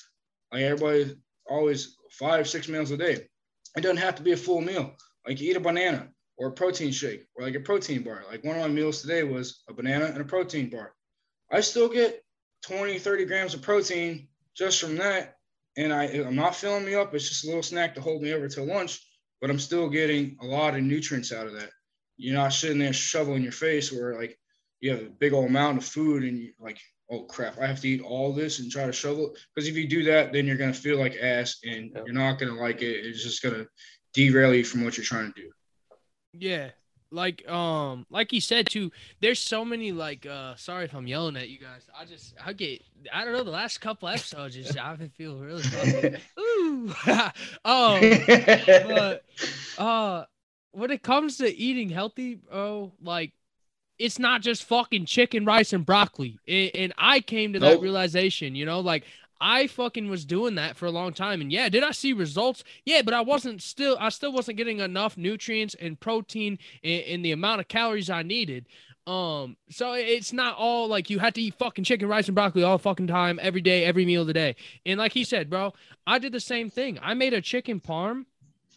Like 0.53 0.63
everybody 0.63 1.17
always 1.49 1.97
five, 2.11 2.49
six 2.49 2.69
meals 2.69 2.91
a 2.91 2.99
day. 2.99 3.27
It 3.77 3.81
doesn't 3.81 3.97
have 3.97 4.17
to 4.17 4.23
be 4.23 4.33
a 4.33 4.37
full 4.37 4.61
meal. 4.61 4.95
Like 5.27 5.41
you 5.41 5.51
eat 5.51 5.57
a 5.57 5.61
banana 5.61 6.09
or 6.37 6.49
a 6.49 6.53
protein 6.53 6.93
shake 6.93 7.27
or 7.35 7.45
like 7.45 7.55
a 7.55 7.61
protein 7.61 8.03
bar. 8.03 8.25
Like 8.31 8.45
one 8.45 8.57
of 8.57 8.63
my 8.63 8.69
meals 8.69 9.01
today 9.01 9.23
was 9.23 9.63
a 9.69 9.73
banana 9.73 10.07
and 10.07 10.21
a 10.21 10.25
protein 10.25 10.69
bar. 10.69 10.95
I 11.51 11.61
still 11.61 11.89
get 11.89 12.23
20, 12.67 12.99
30 12.99 13.25
grams 13.25 13.55
of 13.55 13.63
protein 13.63 14.29
just 14.57 14.81
from 14.81 14.97
that. 14.97 15.37
And 15.77 15.93
I, 15.93 16.05
I'm 16.05 16.37
not 16.37 16.55
filling 16.55 16.85
me 16.85 16.95
up. 16.95 17.15
It's 17.15 17.29
just 17.29 17.45
a 17.45 17.47
little 17.49 17.63
snack 17.63 17.95
to 17.95 18.01
hold 18.01 18.23
me 18.23 18.33
over 18.33 18.49
till 18.49 18.67
lunch, 18.67 19.01
but 19.41 19.51
I'm 19.51 19.59
still 19.59 19.89
getting 19.89 20.37
a 20.41 20.47
lot 20.47 20.75
of 20.75 20.83
nutrients 20.83 21.33
out 21.33 21.47
of 21.47 21.53
that. 21.55 21.71
You're 22.17 22.35
not 22.35 22.53
sitting 22.53 22.79
there 22.79 22.93
shoveling 22.93 23.43
your 23.43 23.53
face 23.53 23.93
where 23.93 24.15
like 24.19 24.39
you 24.81 24.91
have 24.91 25.01
a 25.01 25.11
big 25.11 25.33
old 25.33 25.47
amount 25.47 25.79
of 25.79 25.85
food 25.85 26.23
and 26.25 26.39
you 26.39 26.53
like, 26.61 26.79
oh 27.11 27.25
crap, 27.25 27.59
I 27.59 27.67
have 27.67 27.81
to 27.81 27.89
eat 27.89 28.03
all 28.03 28.33
this 28.33 28.59
and 28.61 28.71
try 28.71 28.87
to 28.87 28.93
shovel 28.93 29.33
it. 29.33 29.39
Because 29.55 29.69
if 29.69 29.77
you 29.77 29.87
do 29.89 30.05
that, 30.05 30.33
then 30.33 30.47
you're 30.47 30.57
gonna 30.57 30.73
feel 30.73 30.99
like 30.99 31.17
ass 31.21 31.57
and 31.65 31.91
Yeah. 31.95 32.03
you're 32.05 32.15
not 32.15 32.39
gonna 32.39 32.55
like 32.55 32.83
it. 32.83 33.05
It's 33.07 33.23
just 33.23 33.43
gonna 33.43 33.67
derail 34.13 34.55
you 34.55 34.65
from 34.65 34.85
what 34.85 34.97
you're 34.97 35.05
trying 35.05 35.33
to 35.33 35.41
do. 35.43 35.51
Yeah. 36.33 36.71
Like 37.15 37.49
um 37.49 38.07
like 38.11 38.31
he 38.31 38.41
said 38.41 38.69
too, 38.69 38.91
there's 39.21 39.39
so 39.39 39.65
many 39.65 39.93
like 39.93 40.27
uh 40.27 40.57
sorry 40.57 40.85
if 40.85 40.95
I'm 40.95 41.07
yelling 41.07 41.37
at 41.37 41.49
you 41.49 41.59
guys. 41.59 41.89
I 41.99 42.05
just 42.05 42.35
I 42.45 42.53
get 42.53 42.83
I 43.13 43.25
don't 43.25 43.33
know, 43.33 43.45
the 43.45 43.51
last 43.51 43.81
couple 43.81 44.09
episodes 44.09 44.57
just 44.57 44.77
I 44.77 44.97
feel 45.17 45.37
really 45.39 45.63
ooh 46.39 46.95
um 47.65 48.01
but 48.87 49.25
uh 49.79 50.25
when 50.73 50.91
it 50.91 51.03
comes 51.03 51.39
to 51.39 51.57
eating 51.57 51.89
healthy, 51.89 52.41
oh 52.53 52.93
like 53.01 53.33
it's 53.97 54.19
not 54.19 54.43
just 54.43 54.65
fucking 54.65 55.07
chicken, 55.07 55.45
rice, 55.45 55.73
and 55.73 55.87
broccoli. 55.87 56.37
And, 56.49 56.71
and 56.75 56.93
I 56.99 57.21
came 57.21 57.53
to 57.53 57.61
that 57.61 57.81
realization, 57.81 58.57
you 58.57 58.67
know, 58.67 58.81
like 58.81 59.05
I 59.41 59.67
fucking 59.67 60.09
was 60.09 60.25
doing 60.25 60.55
that 60.55 60.77
for 60.77 60.87
a 60.87 60.91
long 60.91 61.13
time. 61.13 61.41
And 61.41 61.53
yeah, 61.53 61.69
did 61.69 61.83
I 61.83 61.91
see 61.91 62.13
results? 62.13 62.65
Yeah, 62.85 63.03
but 63.03 63.15
I 63.15 63.21
wasn't 63.21 63.63
still, 63.63 63.97
I 64.01 64.09
still 64.09 64.33
wasn't 64.33 64.57
getting 64.57 64.81
enough 64.81 65.17
nutrients 65.17 65.75
and 65.75 65.99
protein 65.99 66.59
in, 66.83 67.23
the 67.23 67.33
amount 67.33 67.61
of 67.61 67.69
calories 67.69 68.11
I 68.11 68.23
needed. 68.23 68.67
Um, 69.07 69.57
so 69.69 69.93
it's 69.93 70.33
not 70.33 70.57
all 70.57 70.89
like 70.89 71.11
you 71.11 71.19
had 71.19 71.35
to 71.35 71.43
eat 71.43 71.55
fucking 71.59 71.85
chicken, 71.85 72.09
rice, 72.09 72.27
and 72.27 72.35
broccoli 72.35 72.63
all 72.63 72.79
fucking 72.79 73.07
time, 73.07 73.39
every 73.43 73.61
day, 73.61 73.85
every 73.85 74.07
meal 74.07 74.23
of 74.23 74.27
the 74.27 74.33
day. 74.33 74.57
And 74.87 74.99
like 74.99 75.13
he 75.13 75.25
said, 75.25 75.51
bro, 75.51 75.75
I 76.07 76.19
did 76.19 76.33
the 76.33 76.41
same 76.41 76.71
thing. 76.71 76.99
I 77.03 77.15
made 77.15 77.35
a 77.35 77.41
chicken 77.41 77.81
parm 77.81 78.27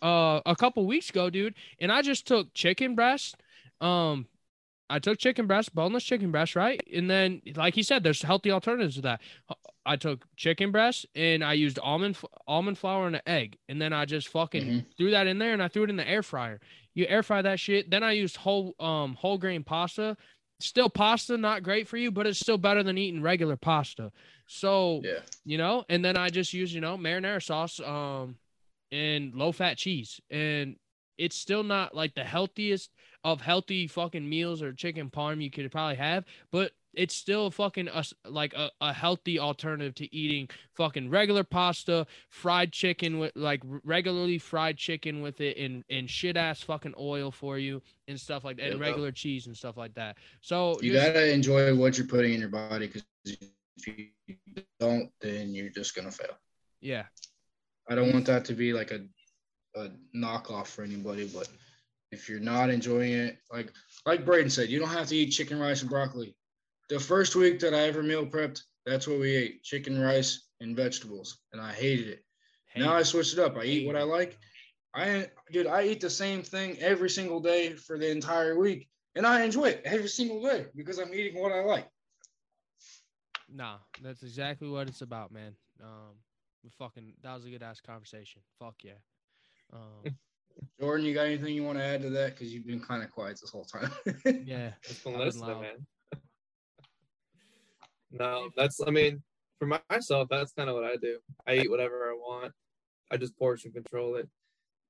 uh 0.02 0.42
a 0.46 0.56
couple 0.56 0.86
weeks 0.86 1.10
ago, 1.10 1.30
dude, 1.30 1.56
and 1.80 1.92
I 1.92 2.02
just 2.02 2.28
took 2.28 2.54
chicken 2.54 2.94
breast, 2.94 3.38
um, 3.82 4.28
I 4.90 5.00
took 5.00 5.18
chicken 5.20 5.48
breast, 5.48 5.76
boneless 5.76 6.04
chicken 6.04 6.32
breast, 6.32 6.56
right? 6.56 6.82
And 6.94 7.10
then, 7.10 7.42
like 7.56 7.76
he 7.76 7.84
said, 7.84 8.04
there's 8.04 8.22
healthy 8.22 8.52
alternatives 8.52 8.96
to 8.96 9.02
that. 9.02 9.22
I 9.86 9.96
took 9.96 10.26
chicken 10.36 10.72
breast 10.72 11.06
and 11.16 11.44
I 11.44 11.54
used 11.54 11.80
almond 11.80 12.18
almond 12.48 12.78
flour 12.78 13.08
and 13.08 13.16
an 13.16 13.22
egg, 13.26 13.58
and 13.70 13.82
then 13.82 13.94
I 13.94 14.06
just 14.06 14.28
fucking 14.30 14.66
Mhm. 14.66 14.86
threw 14.98 15.12
that 15.12 15.28
in 15.28 15.40
there 15.40 15.54
and 15.54 15.64
I 15.64 15.68
threw 15.68 15.84
it 15.84 15.90
in 15.90 15.96
the 15.98 16.08
air 16.08 16.24
fryer. 16.24 16.60
You 16.94 17.06
air 17.08 17.24
fry 17.24 17.42
that 17.42 17.60
shit. 17.60 17.90
Then 17.90 18.04
I 18.04 18.12
used 18.14 18.38
whole 18.38 18.76
um 18.80 19.16
whole 19.16 19.38
grain 19.38 19.64
pasta. 19.64 20.18
Still 20.60 20.90
pasta, 20.90 21.38
not 21.38 21.62
great 21.64 21.88
for 21.88 21.98
you, 21.98 22.10
but 22.12 22.26
it's 22.26 22.40
still 22.40 22.58
better 22.58 22.82
than 22.82 22.98
eating 22.98 23.22
regular 23.22 23.56
pasta. 23.56 24.12
So 24.48 25.02
Yeah. 25.04 25.22
you 25.46 25.58
know, 25.58 25.86
and 25.88 26.04
then 26.04 26.18
I 26.18 26.30
just 26.30 26.52
use, 26.54 26.74
you 26.74 26.82
know, 26.82 26.98
marinara 26.98 27.42
sauce, 27.42 27.80
um, 27.80 28.38
and 28.92 29.34
low 29.34 29.52
fat 29.54 29.78
cheese. 29.78 30.20
And 30.30 30.76
it's 31.18 31.36
still 31.36 31.64
not 31.64 31.96
like 31.96 32.14
the 32.16 32.24
healthiest 32.24 32.92
of 33.24 33.42
healthy 33.42 33.88
fucking 33.88 34.28
meals 34.28 34.62
or 34.62 34.74
chicken 34.74 35.10
parm 35.10 35.42
you 35.42 35.50
could 35.52 35.72
probably 35.72 35.96
have, 35.96 36.24
but 36.52 36.72
it's 36.94 37.14
still 37.14 37.52
fucking 37.52 37.88
a, 37.90 37.98
s- 37.98 38.14
like 38.26 38.54
a, 38.56 38.72
a 38.82 38.92
healthy 38.92 39.38
alternative 39.38 39.94
to 39.94 40.16
eating 40.16 40.48
fucking 40.74 41.10
regular 41.10 41.44
pasta, 41.44 42.08
fried 42.30 42.72
chicken 42.72 43.20
with 43.20 43.32
like 43.36 43.62
regularly 43.84 44.38
fried 44.40 44.78
chicken 44.78 45.22
with 45.22 45.40
it 45.42 45.58
and 45.58 45.84
and 45.90 46.10
shit 46.10 46.38
ass 46.38 46.62
fucking 46.62 46.96
oil 47.00 47.30
for 47.30 47.60
you 47.60 47.82
and 48.08 48.20
stuff 48.20 48.44
like 48.44 48.58
that, 48.58 48.72
and 48.72 48.80
regular 48.80 49.12
cheese 49.12 49.46
and 49.48 49.56
stuff 49.56 49.78
like 49.78 49.94
that. 49.94 50.18
So 50.42 50.80
You 50.82 50.94
gotta 50.94 51.32
enjoy 51.32 51.76
what 51.76 51.98
you're 51.98 52.08
putting 52.08 52.34
in 52.34 52.40
your 52.40 52.50
body 52.50 52.88
because 52.88 53.04
if 53.26 53.88
you 53.88 54.08
don't, 54.80 55.12
then 55.22 55.54
you're 55.54 55.70
just 55.70 55.96
gonna 55.96 56.12
fail. 56.12 56.38
yeah, 56.82 57.04
I 57.90 57.96
don't 57.96 58.12
want 58.12 58.26
that 58.26 58.44
to 58.46 58.54
be 58.54 58.74
like 58.74 58.92
a 58.92 59.02
a 59.78 59.92
knockoff 60.16 60.68
for 60.68 60.84
anybody, 60.84 61.30
but 61.34 61.48
if 62.12 62.30
you're 62.30 62.40
not 62.40 62.70
enjoying 62.70 63.14
it, 63.14 63.38
like 63.52 63.72
like 64.06 64.26
Braeden 64.26 64.50
said, 64.50 64.70
you 64.70 64.80
don't 64.80 64.90
have 64.90 65.08
to 65.08 65.16
eat 65.16 65.32
chicken, 65.32 65.60
rice, 65.60 65.82
and 65.82 65.90
broccoli. 65.90 66.36
The 66.90 67.00
first 67.00 67.36
week 67.36 67.60
that 67.60 67.74
I 67.74 67.82
ever 67.82 68.02
meal 68.02 68.26
prepped, 68.26 68.62
that's 68.86 69.08
what 69.08 69.20
we 69.20 69.36
ate: 69.36 69.64
chicken, 69.64 70.00
rice, 70.00 70.48
and 70.62 70.76
vegetables, 70.76 71.40
and 71.52 71.62
I 71.62 71.74
hated 71.74 72.08
it. 72.08 72.24
Now 72.76 72.94
I 72.94 73.04
switched 73.04 73.34
it 73.34 73.40
up. 73.40 73.58
I 73.58 73.64
eat 73.64 73.88
what 73.88 73.96
I 73.96 74.04
like. 74.04 74.38
I 74.94 75.28
dude, 75.52 75.68
I 75.68 75.84
eat 75.84 76.02
the 76.02 76.10
same 76.10 76.44
thing 76.44 76.78
every 76.80 77.10
single 77.10 77.40
day 77.40 77.74
for 77.74 77.98
the 77.98 78.10
entire 78.10 78.58
week, 78.58 78.88
and 79.16 79.26
I 79.26 79.44
enjoy 79.44 79.66
it 79.66 79.82
every 79.84 80.10
single 80.10 80.42
day 80.42 80.68
because 80.76 81.00
I'm 81.00 81.14
eating 81.14 81.42
what 81.42 81.52
I 81.52 81.62
like. 81.64 81.88
Nah, 83.50 83.78
that's 84.04 84.24
exactly 84.24 84.68
what 84.70 84.88
it's 84.88 85.02
about, 85.02 85.32
man. 85.32 85.56
Um, 85.82 86.16
fucking 86.78 87.14
that 87.24 87.34
was 87.34 87.46
a 87.46 87.50
good 87.50 87.64
ass 87.64 87.80
conversation. 87.80 88.42
Fuck 88.60 88.76
yeah. 88.84 89.00
Um, 89.74 90.16
Jordan, 90.80 91.06
you 91.06 91.14
got 91.14 91.26
anything 91.26 91.54
you 91.54 91.64
want 91.64 91.78
to 91.78 91.84
add 91.84 92.02
to 92.02 92.10
that? 92.12 92.34
Because 92.34 92.54
you've 92.54 92.66
been 92.66 92.80
kind 92.80 93.04
of 93.04 93.12
quiet 93.12 93.40
this 93.42 93.50
whole 93.50 93.66
time. 93.66 93.92
yeah, 94.46 94.72
Just 94.84 95.04
been 95.04 95.18
listening, 95.18 95.62
man. 95.62 95.86
no, 98.12 98.50
that's 98.56 98.80
I 98.86 98.92
mean, 98.92 99.22
for 99.60 99.68
myself, 99.90 100.28
that's 100.30 100.54
kind 100.54 100.70
of 100.70 100.76
what 100.76 100.84
I 100.84 100.96
do. 100.96 101.20
I 101.46 101.56
eat 101.56 101.72
whatever 101.72 102.10
I 102.10 102.14
want. 102.14 102.54
I 103.12 103.18
just 103.18 103.38
portion 103.38 103.72
control 103.72 104.16
it. 104.16 104.28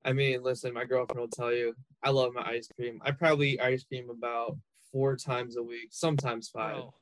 I 0.05 0.13
mean, 0.13 0.43
listen, 0.43 0.73
my 0.73 0.85
girlfriend 0.85 1.19
will 1.19 1.27
tell 1.27 1.53
you 1.53 1.73
I 2.03 2.11
love 2.11 2.33
my 2.33 2.43
ice 2.43 2.69
cream. 2.75 3.01
I 3.03 3.11
probably 3.11 3.51
eat 3.51 3.61
ice 3.61 3.83
cream 3.83 4.09
about 4.09 4.57
four 4.91 5.15
times 5.15 5.57
a 5.57 5.63
week, 5.63 5.89
sometimes 5.91 6.49
five. 6.49 6.75
bro. 6.75 6.93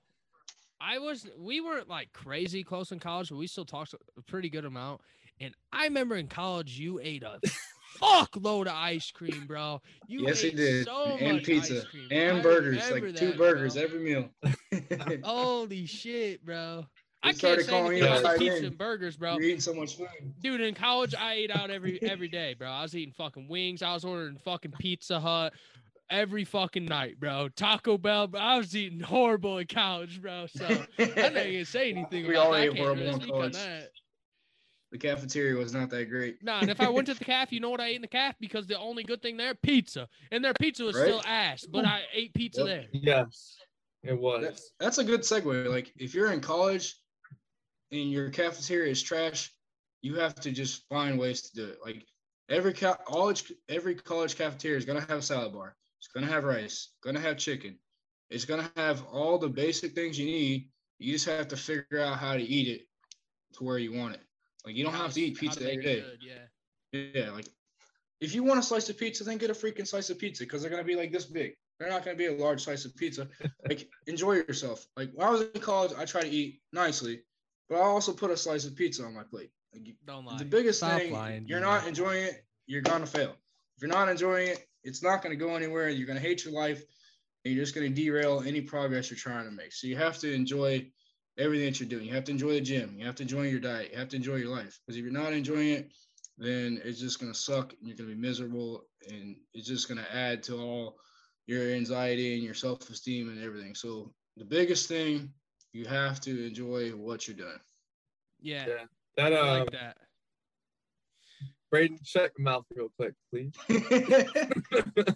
I 0.81 0.99
was 0.99 1.27
we 1.37 1.61
weren't 1.61 1.89
like 1.89 2.11
crazy 2.13 2.63
close 2.63 2.91
in 2.91 2.99
college, 2.99 3.29
but 3.29 3.37
we 3.37 3.47
still 3.47 3.65
talked 3.65 3.93
a 3.93 4.21
pretty 4.23 4.49
good 4.49 4.65
amount. 4.65 5.01
And 5.39 5.53
I 5.71 5.85
remember 5.85 6.15
in 6.15 6.27
college 6.27 6.77
you 6.79 6.99
ate 7.03 7.23
a 7.23 7.39
fuckload 8.01 8.63
of 8.67 8.73
ice 8.73 9.11
cream, 9.11 9.45
bro. 9.47 9.81
You 10.07 10.27
yes, 10.27 10.41
he 10.41 10.49
ate 10.49 10.55
did. 10.57 10.85
so 10.85 11.03
and 11.19 11.43
pizza 11.43 11.83
and 12.11 12.37
I 12.39 12.41
burgers, 12.41 12.91
like 12.91 13.15
two 13.15 13.27
that, 13.27 13.37
burgers 13.37 13.73
bro. 13.75 13.83
every 13.83 13.99
meal. 13.99 14.29
Holy 15.23 15.85
shit, 15.85 16.45
bro. 16.45 16.85
I 17.23 17.29
can't 17.29 17.37
started 17.37 17.65
say 17.65 17.71
calling 17.71 17.97
you 17.97 18.05
about 18.05 18.37
pizza 18.37 18.55
end. 18.57 18.65
and 18.65 18.77
burgers, 18.77 19.17
bro. 19.17 19.33
You're 19.33 19.43
eating 19.43 19.59
so 19.59 19.73
much 19.73 19.97
food. 19.97 20.07
Dude, 20.41 20.61
in 20.61 20.75
college, 20.75 21.15
I 21.15 21.33
ate 21.33 21.51
out 21.51 21.71
every 21.71 21.99
every 22.03 22.27
day, 22.27 22.53
bro. 22.53 22.69
I 22.69 22.83
was 22.83 22.95
eating 22.95 23.13
fucking 23.17 23.47
wings. 23.47 23.81
I 23.81 23.93
was 23.93 24.05
ordering 24.05 24.37
fucking 24.37 24.73
Pizza 24.79 25.19
Hut 25.19 25.53
every 26.11 26.43
fucking 26.43 26.85
night, 26.85 27.19
bro. 27.19 27.49
Taco 27.49 27.97
Bell. 27.97 28.27
Bro. 28.27 28.39
I 28.39 28.57
was 28.59 28.75
eating 28.75 28.99
horrible 28.99 29.57
in 29.57 29.67
college, 29.67 30.21
bro. 30.21 30.45
So 30.47 30.65
I'm 30.65 30.77
not 31.15 31.33
gonna 31.33 31.65
say 31.65 31.91
anything 31.91 32.27
We 32.27 32.35
all. 32.35 32.55
Ate 32.55 32.77
horrible 32.77 33.01
in 33.01 33.19
college. 33.27 33.53
that. 33.53 33.89
The 34.91 34.97
cafeteria 34.97 35.55
was 35.55 35.73
not 35.73 35.89
that 35.89 36.09
great. 36.09 36.41
Nah, 36.43 36.59
and 36.61 36.69
if 36.69 36.79
I 36.79 36.87
went 36.89 37.07
to 37.07 37.13
the 37.19 37.25
calf, 37.25 37.51
you 37.51 37.59
know 37.59 37.69
what 37.69 37.81
I 37.81 37.87
ate 37.87 37.95
in 37.97 38.01
the 38.01 38.07
calf? 38.07 38.35
Because 38.39 38.65
the 38.67 38.79
only 38.79 39.03
good 39.03 39.21
thing 39.21 39.35
there, 39.35 39.53
pizza. 39.55 40.07
And 40.31 40.43
their 40.43 40.53
pizza 40.53 40.83
was 40.83 40.95
Right? 40.95 41.05
still 41.07 41.21
ass, 41.25 41.65
but 41.65 41.85
I 41.85 42.03
ate 42.13 42.33
pizza 42.33 42.61
Yep. 42.61 42.67
there. 42.67 42.85
Yes, 42.93 43.57
it 44.03 44.17
was. 44.17 44.43
That- 44.43 44.61
that's 44.79 44.97
a 44.99 45.03
good 45.03 45.21
segue. 45.21 45.67
Like 45.69 45.91
if 45.97 46.13
you're 46.13 46.31
in 46.31 46.39
college 46.39 46.95
and 47.91 48.11
your 48.11 48.29
cafeteria 48.29 48.91
is 48.91 49.01
trash, 49.01 49.51
you 50.01 50.15
have 50.15 50.35
to 50.35 50.51
just 50.51 50.87
find 50.87 51.19
ways 51.19 51.41
to 51.49 51.55
do 51.55 51.65
it. 51.65 51.79
Like 51.83 52.05
every 52.49 52.73
ca- 52.73 52.97
college, 53.05 53.51
every 53.67 53.95
college 53.95 54.35
cafeteria 54.37 54.77
is 54.77 54.85
gonna 54.85 55.01
have 55.01 55.19
a 55.19 55.21
salad 55.21 55.51
bar. 55.53 55.75
It's 55.99 56.07
gonna 56.09 56.27
have 56.27 56.43
rice. 56.43 56.89
Gonna 57.03 57.19
have 57.19 57.37
chicken. 57.37 57.79
It's 58.29 58.45
gonna 58.45 58.71
have 58.75 59.03
all 59.07 59.37
the 59.39 59.49
basic 59.49 59.93
things 59.93 60.17
you 60.19 60.25
need. 60.27 60.69
You 60.99 61.11
just 61.13 61.25
have 61.25 61.47
to 61.49 61.57
figure 61.57 61.99
out 61.99 62.17
how 62.19 62.35
to 62.35 62.43
eat 62.43 62.67
it 62.67 62.87
to 63.57 63.63
where 63.63 63.77
you 63.79 63.91
want 63.93 64.13
it. 64.15 64.21
Like 64.65 64.75
you 64.75 64.83
don't 64.83 64.93
have 64.93 65.13
to 65.13 65.21
eat 65.21 65.37
pizza 65.37 65.59
make 65.61 65.79
every 65.79 65.83
it 65.85 65.87
day. 65.87 66.01
good, 66.01 66.19
Yeah. 66.21 67.11
Yeah, 67.13 67.31
like 67.31 67.49
if 68.21 68.33
you 68.33 68.43
want 68.43 68.59
a 68.59 68.63
slice 68.63 68.89
of 68.89 68.97
pizza, 68.97 69.23
then 69.23 69.37
get 69.37 69.49
a 69.49 69.53
freaking 69.53 69.85
slice 69.87 70.09
of 70.09 70.17
pizza 70.17 70.43
because 70.43 70.61
they're 70.61 70.71
gonna 70.71 70.83
be 70.83 70.95
like 70.95 71.11
this 71.11 71.25
big. 71.25 71.53
They're 71.79 71.89
not 71.89 72.05
gonna 72.05 72.17
be 72.17 72.27
a 72.27 72.33
large 72.33 72.63
slice 72.63 72.85
of 72.85 72.95
pizza. 72.95 73.27
like 73.69 73.89
enjoy 74.07 74.33
yourself. 74.33 74.87
Like 74.95 75.11
when 75.13 75.27
I 75.27 75.31
was 75.31 75.41
in 75.41 75.61
college, 75.61 75.91
I 75.97 76.05
try 76.05 76.21
to 76.21 76.29
eat 76.29 76.61
nicely, 76.71 77.21
but 77.69 77.75
I 77.77 77.81
also 77.81 78.13
put 78.13 78.31
a 78.31 78.37
slice 78.37 78.65
of 78.65 78.75
pizza 78.75 79.03
on 79.03 79.13
my 79.13 79.23
plate. 79.23 79.51
Like 79.73 79.83
Don't 80.05 80.25
lie. 80.25 80.37
the 80.37 80.45
biggest 80.45 80.79
Stop 80.79 80.99
thing, 80.99 81.11
lying, 81.11 81.45
you're 81.47 81.59
Gino. 81.59 81.71
not 81.71 81.87
enjoying 81.87 82.23
it, 82.23 82.45
you're 82.65 82.81
gonna 82.81 83.05
fail. 83.05 83.35
If 83.75 83.81
you're 83.81 83.91
not 83.91 84.07
enjoying 84.07 84.49
it, 84.49 84.65
it's 84.83 85.03
not 85.03 85.21
gonna 85.21 85.35
go 85.35 85.55
anywhere. 85.55 85.89
You're 85.89 86.07
gonna 86.07 86.19
hate 86.21 86.45
your 86.45 86.53
life, 86.53 86.81
and 87.43 87.53
you're 87.53 87.63
just 87.63 87.75
gonna 87.75 87.89
derail 87.89 88.41
any 88.45 88.61
progress 88.61 89.11
you're 89.11 89.17
trying 89.17 89.45
to 89.45 89.51
make. 89.51 89.73
So 89.73 89.87
you 89.87 89.97
have 89.97 90.17
to 90.19 90.33
enjoy 90.33 90.89
everything 91.37 91.67
that 91.67 91.79
you're 91.79 91.89
doing. 91.89 92.05
You 92.05 92.13
have 92.13 92.23
to 92.25 92.31
enjoy 92.31 92.53
the 92.53 92.61
gym. 92.61 92.95
You 92.97 93.05
have 93.05 93.15
to 93.15 93.23
enjoy 93.23 93.43
your 93.43 93.59
diet. 93.59 93.91
You 93.91 93.97
have 93.99 94.09
to 94.09 94.15
enjoy 94.15 94.35
your 94.35 94.55
life. 94.55 94.79
Because 94.85 94.97
if 94.97 95.03
you're 95.03 95.11
not 95.11 95.33
enjoying 95.33 95.69
it, 95.69 95.91
then 96.37 96.81
it's 96.83 96.99
just 96.99 97.19
gonna 97.19 97.33
suck, 97.33 97.73
and 97.73 97.87
you're 97.87 97.97
gonna 97.97 98.09
be 98.09 98.15
miserable, 98.15 98.87
and 99.09 99.35
it's 99.53 99.67
just 99.67 99.87
gonna 99.87 100.05
add 100.11 100.43
to 100.43 100.57
all 100.57 100.97
your 101.47 101.71
anxiety 101.71 102.33
and 102.33 102.43
your 102.43 102.53
self-esteem 102.53 103.29
and 103.29 103.43
everything. 103.43 103.75
So 103.75 104.13
the 104.35 104.45
biggest 104.45 104.87
thing, 104.87 105.31
you 105.73 105.85
have 105.85 106.19
to 106.21 106.47
enjoy 106.47 106.89
what 106.91 107.27
you're 107.27 107.37
doing. 107.37 107.59
Yeah. 108.41 108.65
Yeah. 108.67 108.85
That 109.17 109.33
I 109.33 109.37
uh, 109.37 109.59
like 109.59 109.71
that. 109.71 109.97
Braeden, 111.71 111.99
shut 112.03 112.31
your 112.37 112.45
mouth 112.45 112.65
real 112.75 112.89
quick, 112.97 113.13
please. 113.31 113.53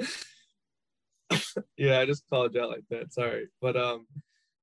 yeah, 1.76 2.00
I 2.00 2.06
just 2.06 2.28
called 2.28 2.54
you 2.54 2.62
out 2.62 2.70
like 2.70 2.84
that. 2.90 3.12
Sorry, 3.12 3.48
but 3.60 3.76
um, 3.76 4.06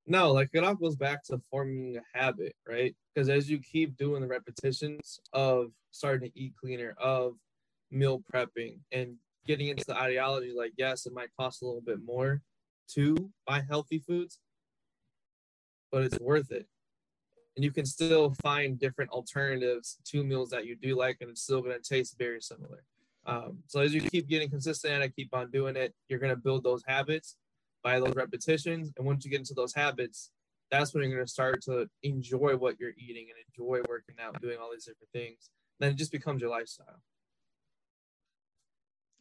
no, 0.08 0.32
like 0.32 0.50
it 0.54 0.64
all 0.64 0.76
goes 0.76 0.96
back 0.96 1.24
to 1.26 1.42
forming 1.50 1.98
a 1.98 2.18
habit, 2.18 2.56
right? 2.68 2.96
Because 3.14 3.30
as 3.30 3.50
you 3.50 3.60
keep 3.60 3.98
doing 3.98 4.22
the 4.22 4.28
repetitions 4.28 5.20
of 5.34 5.72
starting 5.92 6.30
to 6.30 6.40
eat 6.40 6.54
cleaner, 6.60 6.96
of 7.00 7.34
meal 7.92 8.22
prepping, 8.32 8.80
and 8.92 9.16
getting 9.48 9.68
into 9.70 9.86
the 9.86 9.98
ideology, 10.00 10.54
like 10.56 10.74
yes, 10.78 11.06
it 11.06 11.14
might 11.14 11.30
cost 11.40 11.62
a 11.62 11.66
little 11.66 11.82
bit 11.82 12.00
more 12.06 12.42
to 12.94 13.32
buy 13.48 13.64
healthy 13.68 14.00
foods, 14.00 14.40
but 15.92 16.04
it's 16.04 16.20
worth 16.20 16.52
it. 16.52 16.68
And 17.56 17.64
you 17.64 17.72
can 17.72 17.86
still 17.86 18.36
find 18.44 18.78
different 18.78 19.12
alternatives 19.12 19.98
to 20.08 20.24
meals 20.24 20.50
that 20.50 20.66
you 20.66 20.76
do 20.76 20.96
like, 20.98 21.18
and 21.22 21.30
it's 21.32 21.42
still 21.42 21.62
going 21.62 21.80
to 21.82 21.90
taste 21.90 22.16
very 22.20 22.42
similar. 22.42 22.84
Um, 23.26 23.60
so 23.66 23.80
as 23.80 23.94
you 23.94 24.02
keep 24.02 24.28
getting 24.28 24.50
consistent 24.50 24.94
and 24.94 25.04
I 25.04 25.08
keep 25.08 25.34
on 25.34 25.50
doing 25.50 25.76
it, 25.76 25.96
you're 26.10 26.20
going 26.20 26.36
to 26.36 26.40
build 26.40 26.64
those 26.64 26.84
habits 26.86 27.38
by 27.86 28.00
those 28.00 28.16
repetitions. 28.16 28.92
And 28.98 29.06
once 29.06 29.24
you 29.24 29.32
get 29.32 29.40
into 29.40 29.54
those 29.54 29.74
habits, 29.74 30.32
that's 30.72 30.94
when 30.94 31.04
you're 31.04 31.14
going 31.14 31.26
to 31.26 31.32
start 31.32 31.62
to 31.66 31.88
enjoy 32.02 32.58
what 32.58 32.80
you're 32.80 32.96
eating 32.98 33.28
and 33.30 33.38
enjoy 33.48 33.82
working 33.88 34.16
out, 34.20 34.42
doing 34.42 34.58
all 34.60 34.72
these 34.74 34.86
different 34.86 35.12
things. 35.14 35.52
And 35.80 35.86
Then 35.86 35.92
it 35.92 35.98
just 35.98 36.12
becomes 36.12 36.42
your 36.42 36.50
lifestyle. 36.50 37.00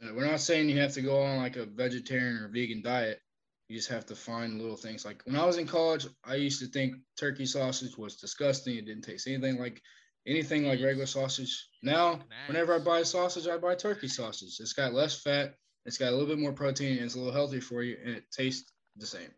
Uh, 0.03 0.15
We're 0.15 0.27
not 0.27 0.41
saying 0.41 0.71
you 0.71 0.81
have 0.81 0.95
to 0.95 1.03
go 1.03 1.23
on 1.23 1.37
like 1.37 1.57
a 1.57 1.67
vegetarian 1.67 2.39
or 2.39 2.49
vegan 2.49 2.83
diet. 2.83 3.21
You 3.69 3.77
just 3.77 3.91
have 3.91 4.07
to 4.07 4.17
find 4.17 4.59
little 4.61 4.77
things. 4.77 5.05
Like 5.05 5.23
when 5.27 5.37
I 5.37 5.45
was 5.45 5.59
in 5.59 5.67
college, 5.67 6.07
I 6.25 6.37
used 6.37 6.61
to 6.61 6.67
think 6.67 6.95
turkey 7.19 7.47
sausage 7.47 7.97
was 7.99 8.17
disgusting. 8.17 8.77
It 8.77 8.87
didn't 8.87 9.05
taste 9.05 9.27
anything 9.27 9.59
like 9.59 9.83
anything 10.27 10.67
like 10.67 10.81
regular 10.83 11.07
sausage. 11.07 11.69
Now, 11.83 12.21
whenever 12.47 12.75
I 12.75 12.79
buy 12.79 13.03
sausage, 13.03 13.47
I 13.47 13.59
buy 13.59 13.75
turkey 13.75 14.09
sausage. 14.09 14.57
It's 14.59 14.73
got 14.73 14.95
less 14.95 15.21
fat, 15.21 15.55
it's 15.87 15.99
got 15.99 16.09
a 16.09 16.13
little 16.13 16.27
bit 16.27 16.39
more 16.39 16.53
protein, 16.53 16.97
and 16.97 17.07
it's 17.07 17.15
a 17.15 17.19
little 17.19 17.33
healthier 17.33 17.61
for 17.61 17.83
you, 17.83 17.97
and 18.05 18.15
it 18.15 18.25
tastes 18.31 18.73
the 18.97 19.07
same. 19.07 19.31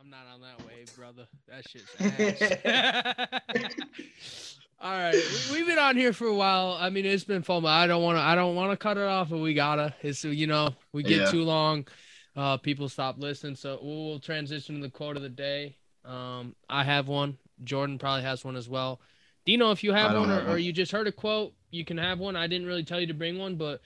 I'm 0.00 0.10
not 0.10 0.26
on 0.32 0.40
that 0.42 0.66
wave, 0.66 0.94
brother. 0.96 1.26
That 1.48 1.68
shit's 1.68 1.94
ass. 2.64 4.58
All 4.80 4.92
right, 4.92 5.12
we- 5.14 5.56
we've 5.58 5.66
been 5.66 5.78
on 5.78 5.96
here 5.96 6.12
for 6.12 6.26
a 6.28 6.34
while. 6.34 6.76
I 6.78 6.88
mean, 6.90 7.04
it's 7.04 7.24
been 7.24 7.42
fun, 7.42 7.62
but 7.62 7.68
I 7.70 7.86
don't 7.88 8.02
want 8.02 8.16
to. 8.16 8.22
I 8.22 8.34
don't 8.36 8.54
want 8.54 8.70
to 8.70 8.76
cut 8.76 8.96
it 8.96 9.02
off, 9.02 9.28
but 9.30 9.38
we 9.38 9.52
gotta. 9.54 9.92
It's 10.02 10.22
you 10.24 10.46
know, 10.46 10.74
we 10.92 11.02
get 11.02 11.20
Yeah. 11.22 11.30
too 11.30 11.42
long, 11.42 11.86
uh, 12.36 12.58
people 12.58 12.88
stop 12.88 13.18
listening. 13.18 13.56
So 13.56 13.78
we'll 13.82 14.20
transition 14.20 14.76
to 14.76 14.82
the 14.82 14.90
quote 14.90 15.16
of 15.16 15.22
the 15.22 15.28
day. 15.28 15.76
Um, 16.04 16.54
I 16.70 16.84
have 16.84 17.08
one. 17.08 17.38
Jordan 17.64 17.98
probably 17.98 18.22
has 18.22 18.44
one 18.44 18.54
as 18.54 18.68
well. 18.68 19.00
Dino, 19.44 19.72
if 19.72 19.82
you 19.82 19.92
have 19.92 20.14
one, 20.14 20.30
or, 20.30 20.34
have 20.34 20.46
or 20.46 20.50
one. 20.50 20.62
you 20.62 20.72
just 20.72 20.92
heard 20.92 21.08
a 21.08 21.12
quote, 21.12 21.54
you 21.72 21.84
can 21.84 21.98
have 21.98 22.20
one. 22.20 22.36
I 22.36 22.46
didn't 22.46 22.68
really 22.68 22.84
tell 22.84 23.00
you 23.00 23.08
to 23.08 23.14
bring 23.14 23.36
one, 23.36 23.56
but 23.56 23.80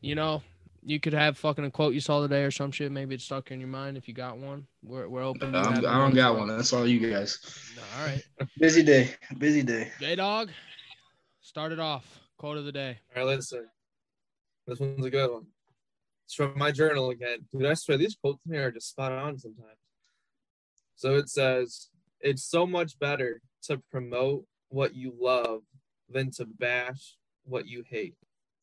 you 0.00 0.14
know, 0.14 0.42
you 0.86 1.00
could 1.00 1.14
have 1.14 1.36
fucking 1.36 1.64
a 1.64 1.70
quote 1.70 1.94
you 1.94 2.00
saw 2.00 2.22
today 2.22 2.44
or 2.44 2.52
some 2.52 2.70
shit. 2.70 2.92
Maybe 2.92 3.16
it's 3.16 3.24
stuck 3.24 3.50
in 3.50 3.58
your 3.58 3.68
mind. 3.68 3.96
If 3.96 4.06
you 4.06 4.14
got 4.14 4.38
one, 4.38 4.68
we're 4.84 5.08
we're 5.08 5.24
open. 5.24 5.52
to 5.52 5.58
I'm, 5.58 5.78
I 5.84 5.98
don't 5.98 6.14
got 6.14 6.38
one. 6.38 6.46
That's 6.46 6.72
all 6.72 6.86
you 6.86 7.10
guys. 7.10 7.38
All 7.98 8.06
right. 8.06 8.22
Busy 8.58 8.84
day. 8.84 9.10
Busy 9.36 9.64
day. 9.64 9.90
J 9.98 10.14
Dog, 10.14 10.50
start 11.40 11.72
it 11.72 11.80
off. 11.80 12.20
Quote 12.38 12.56
of 12.56 12.64
the 12.64 12.72
day. 12.72 12.98
All 13.16 13.26
right, 13.26 13.36
listen. 13.36 13.66
This 14.68 14.78
one's 14.78 15.04
a 15.04 15.10
good 15.10 15.32
one. 15.32 15.46
It's 16.26 16.34
from 16.34 16.56
my 16.56 16.70
journal 16.70 17.10
again. 17.10 17.46
Dude, 17.52 17.66
I 17.66 17.74
swear 17.74 17.98
these 17.98 18.14
quotes 18.14 18.40
in 18.46 18.54
here 18.54 18.68
are 18.68 18.70
just 18.70 18.90
spot 18.90 19.10
on 19.10 19.38
sometimes. 19.38 19.78
So 20.94 21.16
it 21.16 21.28
says, 21.28 21.88
It's 22.20 22.44
so 22.44 22.64
much 22.64 22.98
better 22.98 23.42
to 23.64 23.82
promote 23.90 24.44
what 24.68 24.94
you 24.94 25.14
love 25.20 25.62
than 26.08 26.30
to 26.32 26.44
bash 26.44 27.16
what 27.44 27.66
you 27.66 27.82
hate. 27.88 28.14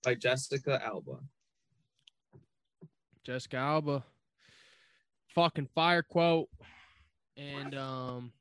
By 0.03 0.15
Jessica 0.15 0.81
Alba. 0.83 1.19
Jessica 3.23 3.57
Alba. 3.57 4.03
Fucking 5.33 5.67
fire 5.73 6.03
quote. 6.03 6.49
And 7.37 7.73
um 7.75 8.31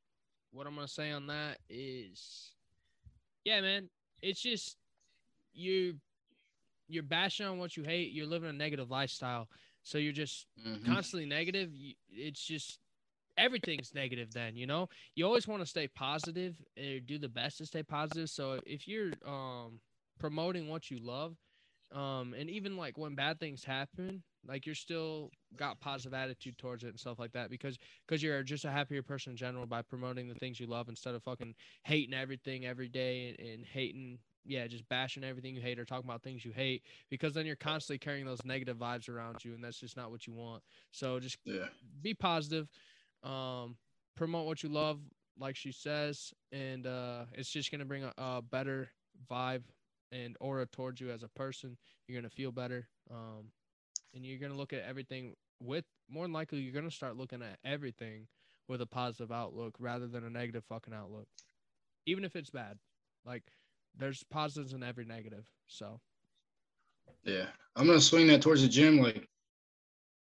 what 0.53 0.67
I'm 0.67 0.75
gonna 0.75 0.89
say 0.89 1.11
on 1.13 1.27
that 1.27 1.59
is 1.69 2.53
yeah, 3.45 3.61
man, 3.61 3.89
it's 4.23 4.41
just 4.41 4.77
you 5.53 5.97
you're 6.89 7.03
bashing 7.03 7.47
on 7.47 7.59
what 7.59 7.77
you 7.77 7.85
hate, 7.85 8.13
you're 8.13 8.27
living 8.27 8.49
a 8.49 8.53
negative 8.53 8.91
lifestyle. 8.91 9.49
So 9.83 9.99
you're 9.99 10.13
just 10.13 10.47
Mhm. 10.57 10.85
constantly 10.85 11.27
negative. 11.27 11.71
It's 12.09 12.45
just 12.45 12.79
everything's 13.37 13.95
negative 13.95 14.33
then, 14.33 14.57
you 14.57 14.67
know? 14.67 14.89
You 15.15 15.27
always 15.27 15.47
want 15.49 15.63
to 15.63 15.67
stay 15.67 15.89
positive 15.89 16.57
or 16.79 17.01
do 17.01 17.19
the 17.19 17.29
best 17.29 17.59
to 17.59 17.67
stay 17.67 17.83
positive. 17.83 18.31
So 18.31 18.61
if 18.67 18.87
you're 18.89 19.15
um 19.27 19.81
promoting 20.19 20.69
what 20.69 20.91
you 20.91 20.99
love, 20.99 21.37
um 21.93 22.35
and 22.39 22.51
even 22.51 22.77
like 22.77 22.99
when 22.99 23.15
bad 23.15 23.41
things 23.41 23.65
happen, 23.65 24.23
like 24.47 24.67
you're 24.67 24.75
still 24.75 25.31
got 25.57 25.81
positive 25.81 26.15
attitude 26.15 26.57
towards 26.59 26.83
it 26.85 26.89
and 26.89 26.99
stuff 26.99 27.19
like 27.19 27.33
that 27.33 27.51
because 27.51 27.79
because 28.07 28.23
you're 28.23 28.43
just 28.43 28.65
a 28.65 28.71
happier 28.71 29.03
person 29.03 29.33
in 29.33 29.37
general 29.37 29.67
by 29.67 29.83
promoting 29.83 30.29
the 30.29 30.35
things 30.35 30.59
you 30.59 30.67
love 30.67 30.89
instead 30.89 31.15
of 31.15 31.23
fucking 31.23 31.55
hating 31.85 32.15
everything 32.15 32.65
every 32.67 32.89
day 32.89 33.29
and, 33.39 33.49
and 33.49 33.65
hating 33.67 34.19
yeah 34.45 34.67
just 34.67 34.89
bashing 34.89 35.25
everything 35.25 35.55
you 35.55 35.61
hate 35.61 35.79
or 35.79 35.85
talking 35.85 36.09
about 36.09 36.23
things 36.23 36.45
you 36.45 36.53
hate 36.53 36.83
because 37.11 37.35
then 37.35 37.47
you're 37.47 37.57
constantly 37.57 37.99
carrying 37.99 38.27
those 38.27 38.45
negative 38.45 38.77
vibes 38.77 39.09
around 39.09 39.45
you 39.45 39.55
and 39.55 39.63
that's 39.63 39.79
just 39.79 39.97
not 39.97 40.11
what 40.11 40.27
you 40.27 40.33
want 40.33 40.63
so 40.91 41.19
just 41.21 41.39
Yeah. 41.45 41.67
be 42.03 42.15
positive 42.15 42.69
um 43.23 43.77
promote 44.17 44.47
what 44.47 44.63
you 44.63 44.69
love 44.69 45.01
like 45.39 45.57
she 45.57 45.73
says 45.73 46.33
and 46.53 46.87
uh 46.87 47.25
it's 47.33 47.51
just 47.51 47.71
gonna 47.71 47.85
bring 47.85 48.05
a, 48.05 48.13
a 48.19 48.43
better 48.43 48.89
vibe 49.31 49.63
and 50.11 50.37
aura 50.41 50.67
towards 50.67 51.01
you 51.01 51.11
as 51.11 51.23
a 51.23 51.29
person 51.29 51.77
you're 52.07 52.21
gonna 52.21 52.29
feel 52.31 52.53
better 52.53 52.89
um 53.11 53.51
and 54.15 54.25
you're 54.25 54.39
gonna 54.39 54.57
look 54.57 54.73
at 54.73 54.83
everything 54.83 55.35
with 55.61 55.85
more 56.09 56.25
than 56.25 56.33
likely 56.33 56.61
you're 56.61 56.73
gonna 56.75 56.91
start 56.91 57.17
looking 57.17 57.43
at 57.43 57.59
everything 57.65 58.27
with 58.69 58.81
a 58.81 58.87
positive 58.87 59.31
outlook 59.33 59.75
rather 59.79 60.07
than 60.07 60.25
a 60.25 60.31
negative 60.31 60.65
fucking 60.65 60.95
outlook 60.95 61.27
even 62.07 62.25
if 62.25 62.37
it's 62.37 62.51
bad 62.51 62.79
like 63.25 63.45
there's 63.97 64.23
positives 64.25 64.73
in 64.73 64.83
every 64.83 65.05
negative 65.05 65.47
so 65.67 66.01
Yeah. 67.25 67.47
I'm 67.77 67.87
gonna 67.87 68.01
swing 68.01 68.29
that 68.29 68.43
towards 68.43 68.63
the 68.63 68.69
gym, 68.69 68.99
like 68.99 69.29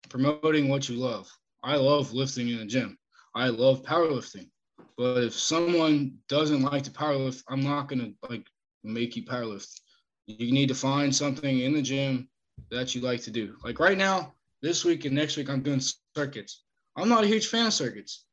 promoting 0.09 0.69
what 0.69 0.89
you 0.89 0.97
love. 0.97 1.31
I 1.63 1.77
love 1.77 2.13
lifting 2.13 2.49
in 2.49 2.59
the 2.59 2.67
gym. 2.67 2.99
I 3.35 3.49
love 3.49 3.83
powerlifting. 3.83 4.51
But 4.97 5.25
if 5.25 5.35
someone 5.35 6.19
doesn't 6.29 6.63
like 6.63 6.85
to 6.85 6.91
powerlift, 6.91 7.43
I'm 7.49 7.63
not 7.63 7.89
gonna 7.89 8.13
like 8.29 8.47
make 8.85 9.17
you 9.17 9.25
powerlift. 9.25 9.81
You 10.27 10.53
need 10.53 10.69
to 10.69 10.75
find 10.75 11.15
something 11.15 11.61
in 11.61 11.73
the 11.75 11.83
gym 11.83 12.29
that 12.71 12.95
you 12.95 13.01
like 13.01 13.23
to 13.23 13.31
do. 13.31 13.57
Like 13.65 13.79
right 13.79 13.99
now, 13.99 14.35
this 14.63 14.85
week 14.85 15.05
and 15.05 15.15
next 15.15 15.37
week, 15.37 15.51
I'm 15.51 15.63
doing 15.63 15.83
circuits. 16.17 16.65
I'm 16.97 17.09
not 17.09 17.25
a 17.25 17.27
huge 17.27 17.49
fan 17.49 17.67
of 17.67 17.73
circuits, 17.73 18.25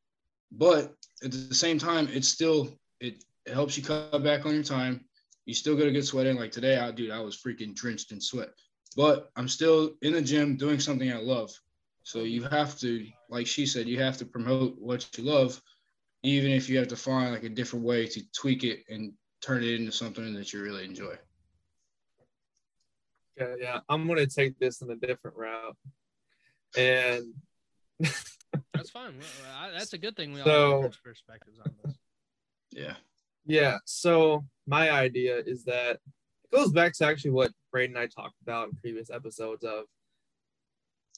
but 0.52 0.96
at 1.24 1.32
the 1.32 1.56
same 1.56 1.80
time, 1.80 2.08
it's 2.12 2.28
still 2.28 2.70
it, 3.00 3.24
it 3.46 3.54
helps 3.54 3.78
you 3.78 3.84
cut 3.84 4.24
back 4.24 4.46
on 4.46 4.54
your 4.54 4.64
time. 4.64 5.06
You 5.46 5.54
still 5.54 5.76
get 5.76 5.88
a 5.88 5.91
good 5.91 6.06
sweat 6.06 6.28
in. 6.28 6.38
Like 6.38 6.52
today, 6.52 6.78
I 6.78 6.91
dude, 6.91 7.12
I 7.12 7.20
was 7.20 7.41
freaking 7.41 7.74
drenched 7.76 8.12
in 8.12 8.22
sweat, 8.22 8.50
but 8.96 9.30
I'm 9.36 9.48
still 9.48 9.91
in 10.02 10.14
the 10.14 10.22
gym 10.22 10.56
doing 10.56 10.80
something 10.80 11.12
I 11.12 11.18
love. 11.18 11.52
So 12.04 12.20
you 12.20 12.44
have 12.44 12.78
to, 12.80 13.06
like 13.30 13.48
she 13.48 13.66
said, 13.66 13.88
you 13.88 14.00
have 14.00 14.18
to 14.18 14.26
promote 14.26 14.76
what 14.80 15.08
you 15.18 15.24
love, 15.24 15.62
even 16.24 16.52
if 16.52 16.70
you 16.70 16.78
have 16.78 16.88
to 16.90 16.96
find 16.96 17.34
like 17.34 17.44
a 17.44 17.50
different 17.50 17.86
way 17.86 18.08
to 18.08 18.22
tweak 18.32 18.64
it 18.64 18.84
and 18.90 19.14
turn 19.41 19.64
it 19.64 19.80
into 19.80 19.91
something 19.91 20.34
that 20.34 20.54
you 20.54 20.62
really 20.62 20.86
enjoy. 20.86 21.16
Okay, 23.40 23.61
yeah, 23.61 23.80
I'm 23.90 24.07
gonna 24.07 24.26
take 24.28 24.57
this 24.60 24.82
in 24.82 24.90
a 24.90 24.95
different 24.95 25.38
route, 25.38 25.78
and 26.78 27.34
That's 28.74 28.90
fine. 28.90 29.14
Well, 29.18 29.56
I- 29.57 29.72
That's 29.72 29.94
a 29.94 29.98
good 29.98 30.16
thing. 30.16 30.34
We 30.34 30.41
all 30.41 30.48
have 30.48 30.91
different 30.91 31.03
perspectives 31.03 31.60
on 31.60 31.74
this. 31.84 31.95
Yeah. 32.72 32.95
Yeah. 33.45 33.78
So 33.86 34.45
my 34.68 34.90
idea 34.91 35.38
is 35.45 35.64
that 35.66 35.99
it 36.44 36.56
goes 36.56 36.72
back 36.72 36.94
to 36.94 37.06
actually 37.06 37.32
what 37.32 37.52
Braeden 37.72 37.95
and 37.95 38.03
I 38.03 38.07
talked 38.07 38.41
about 38.41 38.70
in 38.70 38.76
previous 38.76 39.10
episodes 39.10 39.64
of 39.64 39.84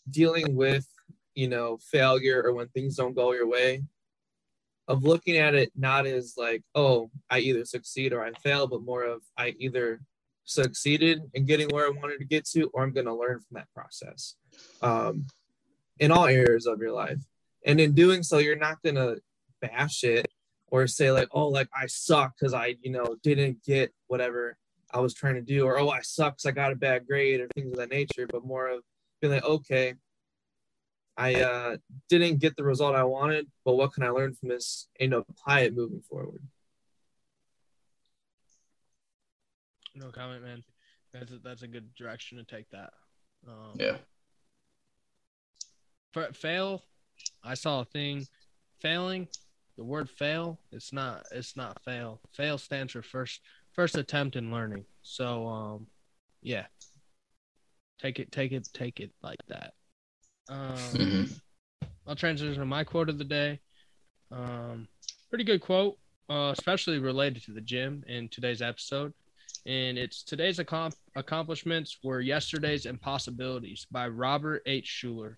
dealing 0.10 0.56
with, 0.56 0.88
you 1.35 1.48
know, 1.48 1.77
failure 1.77 2.41
or 2.43 2.53
when 2.53 2.68
things 2.69 2.95
don't 2.95 3.14
go 3.15 3.34
your 3.34 3.48
way, 3.48 3.84
of 4.88 5.03
looking 5.03 5.38
at 5.38 5.53
it 5.56 5.72
not 5.76 6.06
as 6.07 6.34
like, 6.38 6.64
oh, 6.73 7.11
I 7.30 7.39
either 7.39 7.65
succeed 7.65 8.11
or 8.14 8.23
I 8.23 8.31
fail, 8.43 8.65
but 8.68 8.81
more 8.81 9.03
of 9.03 9.22
I 9.38 9.53
either 9.60 10.02
succeeded 10.45 11.22
in 11.34 11.45
getting 11.45 11.69
where 11.69 11.85
I 11.85 11.89
wanted 11.89 12.19
to 12.19 12.26
get 12.26 12.45
to, 12.49 12.69
or 12.73 12.84
I'm 12.84 12.93
going 12.93 13.05
to 13.05 13.13
learn 13.13 13.39
from 13.39 13.55
that 13.55 13.68
process 13.73 14.35
um, 14.81 15.27
in 15.99 16.11
all 16.11 16.26
areas 16.26 16.65
of 16.65 16.80
your 16.80 16.91
life. 16.91 17.19
And 17.65 17.80
in 17.80 17.93
doing 17.93 18.23
so, 18.23 18.39
you're 18.39 18.55
not 18.55 18.81
going 18.81 18.95
to 18.95 19.22
bash 19.61 20.03
it 20.03 20.27
or 20.72 20.88
say 20.88 21.11
like 21.11 21.27
oh 21.31 21.47
like 21.47 21.69
i 21.76 21.85
suck 21.85 22.34
because 22.38 22.53
i 22.53 22.76
you 22.81 22.91
know 22.91 23.15
didn't 23.22 23.63
get 23.63 23.93
whatever 24.07 24.57
i 24.93 24.99
was 24.99 25.13
trying 25.13 25.35
to 25.35 25.41
do 25.41 25.65
or 25.65 25.77
oh 25.77 25.89
i 25.89 26.01
suck 26.01 26.34
because 26.34 26.45
i 26.47 26.51
got 26.51 26.72
a 26.72 26.76
bad 26.76 27.05
grade 27.05 27.39
or 27.39 27.47
things 27.49 27.72
of 27.72 27.77
that 27.77 27.91
nature 27.91 28.26
but 28.27 28.43
more 28.43 28.68
of 28.68 28.81
being 29.22 29.34
like 29.34 29.43
okay 29.43 29.93
i 31.18 31.35
uh 31.35 31.77
didn't 32.09 32.39
get 32.39 32.55
the 32.55 32.63
result 32.63 32.95
i 32.95 33.03
wanted 33.03 33.45
but 33.63 33.76
what 33.76 33.93
can 33.93 34.03
i 34.03 34.09
learn 34.09 34.34
from 34.34 34.49
this 34.49 34.88
and 34.99 35.13
apply 35.13 35.61
it 35.61 35.76
moving 35.76 36.01
forward 36.01 36.41
No 39.95 40.09
comment, 40.09 40.43
man. 40.43 40.63
That's 41.13 41.31
a, 41.31 41.38
that's 41.39 41.61
a 41.63 41.68
good 41.68 41.93
direction 41.95 42.38
to 42.38 42.43
take 42.43 42.69
that. 42.72 42.91
Um, 43.47 43.76
Yeah. 43.76 43.97
For 46.13 46.31
fail, 46.34 46.84
I 47.43 47.53
saw 47.53 47.81
a 47.81 47.85
thing. 47.85 48.27
Failing, 48.80 49.27
the 49.77 49.84
word 49.84 50.09
fail, 50.09 50.59
it's 50.72 50.91
not 50.91 51.23
it's 51.31 51.55
not 51.55 51.81
fail. 51.84 52.19
Fail 52.34 52.57
stands 52.57 52.93
for 52.93 53.01
first 53.01 53.41
first 53.73 53.95
attempt 53.97 54.35
in 54.35 54.51
learning. 54.51 54.85
So 55.03 55.47
um, 55.47 55.88
yeah. 56.41 56.65
Take 57.99 58.19
it, 58.19 58.31
take 58.31 58.51
it, 58.51 58.68
take 58.73 58.99
it 58.99 59.11
like 59.22 59.39
that. 59.47 59.73
Um, 60.49 60.76
Mhm. 60.77 61.41
I'll 62.07 62.15
transition 62.15 62.59
to 62.59 62.65
my 62.65 62.84
quote 62.84 63.09
of 63.09 63.18
the 63.19 63.23
day. 63.23 63.59
Um, 64.31 64.88
pretty 65.30 65.43
good 65.43 65.61
quote, 65.61 65.99
uh, 66.30 66.51
especially 66.57 66.97
related 66.97 67.43
to 67.43 67.51
the 67.53 67.61
gym 67.61 68.03
in 68.07 68.27
today's 68.30 68.61
episode. 68.61 69.13
And 69.65 69.97
it's 69.97 70.23
today's 70.23 70.57
accom- 70.57 70.95
accomplishments 71.15 71.99
were 72.03 72.19
yesterday's 72.19 72.85
impossibilities 72.85 73.85
by 73.91 74.07
Robert 74.07 74.63
H. 74.65 75.01
Schuller. 75.03 75.35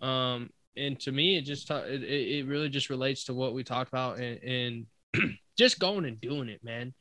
Um, 0.00 0.50
and 0.76 0.98
to 1.00 1.12
me, 1.12 1.36
it 1.36 1.42
just 1.42 1.68
ta- 1.68 1.84
it, 1.86 2.02
it 2.02 2.38
it 2.38 2.46
really 2.46 2.68
just 2.68 2.90
relates 2.90 3.24
to 3.24 3.34
what 3.34 3.54
we 3.54 3.64
talked 3.64 3.88
about 3.88 4.18
and, 4.18 4.86
and 5.14 5.36
just 5.58 5.78
going 5.78 6.04
and 6.04 6.20
doing 6.20 6.48
it, 6.48 6.62
man. 6.64 6.94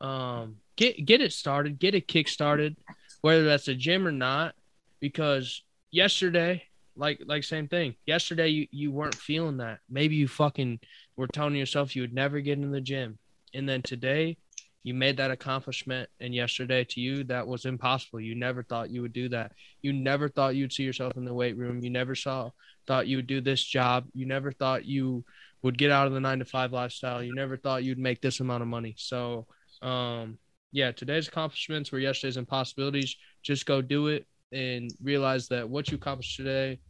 Um, 0.00 0.56
get 0.76 1.04
get 1.04 1.20
it 1.20 1.32
started, 1.32 1.78
get 1.78 1.94
it 1.94 2.08
kick 2.08 2.28
started, 2.28 2.76
whether 3.20 3.44
that's 3.44 3.68
a 3.68 3.74
gym 3.74 4.06
or 4.06 4.12
not, 4.12 4.54
because 5.00 5.62
yesterday 5.90 6.64
like 6.96 7.20
like 7.26 7.44
same 7.44 7.68
thing. 7.68 7.94
Yesterday 8.06 8.48
you 8.48 8.66
you 8.70 8.90
weren't 8.90 9.14
feeling 9.14 9.58
that. 9.58 9.78
Maybe 9.88 10.16
you 10.16 10.28
fucking 10.28 10.80
were 11.16 11.26
telling 11.26 11.54
yourself 11.54 11.94
you 11.94 12.02
would 12.02 12.14
never 12.14 12.40
get 12.40 12.58
in 12.58 12.70
the 12.70 12.80
gym. 12.80 13.18
And 13.54 13.68
then 13.68 13.82
today 13.82 14.38
you 14.82 14.94
made 14.94 15.16
that 15.18 15.30
accomplishment 15.30 16.08
and 16.20 16.34
yesterday 16.34 16.84
to 16.84 17.00
you 17.00 17.24
that 17.24 17.46
was 17.46 17.64
impossible. 17.64 18.20
You 18.20 18.34
never 18.34 18.62
thought 18.62 18.90
you 18.90 19.02
would 19.02 19.12
do 19.12 19.28
that. 19.28 19.52
You 19.80 19.92
never 19.92 20.28
thought 20.28 20.56
you'd 20.56 20.72
see 20.72 20.82
yourself 20.82 21.16
in 21.16 21.24
the 21.24 21.34
weight 21.34 21.56
room. 21.56 21.82
You 21.82 21.90
never 21.90 22.14
saw 22.14 22.50
thought 22.86 23.06
you 23.06 23.16
would 23.16 23.28
do 23.28 23.40
this 23.40 23.62
job. 23.62 24.06
You 24.12 24.26
never 24.26 24.50
thought 24.50 24.84
you 24.84 25.24
would 25.62 25.78
get 25.78 25.92
out 25.92 26.08
of 26.08 26.12
the 26.12 26.20
9 26.20 26.40
to 26.40 26.44
5 26.44 26.72
lifestyle. 26.72 27.22
You 27.22 27.32
never 27.34 27.56
thought 27.56 27.84
you'd 27.84 27.98
make 27.98 28.20
this 28.20 28.40
amount 28.40 28.62
of 28.62 28.68
money. 28.68 28.94
So 28.98 29.46
um 29.82 30.38
yeah, 30.72 30.90
today's 30.90 31.28
accomplishments 31.28 31.92
were 31.92 31.98
yesterday's 31.98 32.38
impossibilities. 32.38 33.16
Just 33.42 33.66
go 33.66 33.82
do 33.82 34.08
it 34.08 34.26
and 34.52 34.90
realize 35.02 35.48
that 35.48 35.68
what 35.68 35.90
you 35.90 35.96
accomplished 35.96 36.36
today, 36.36 36.80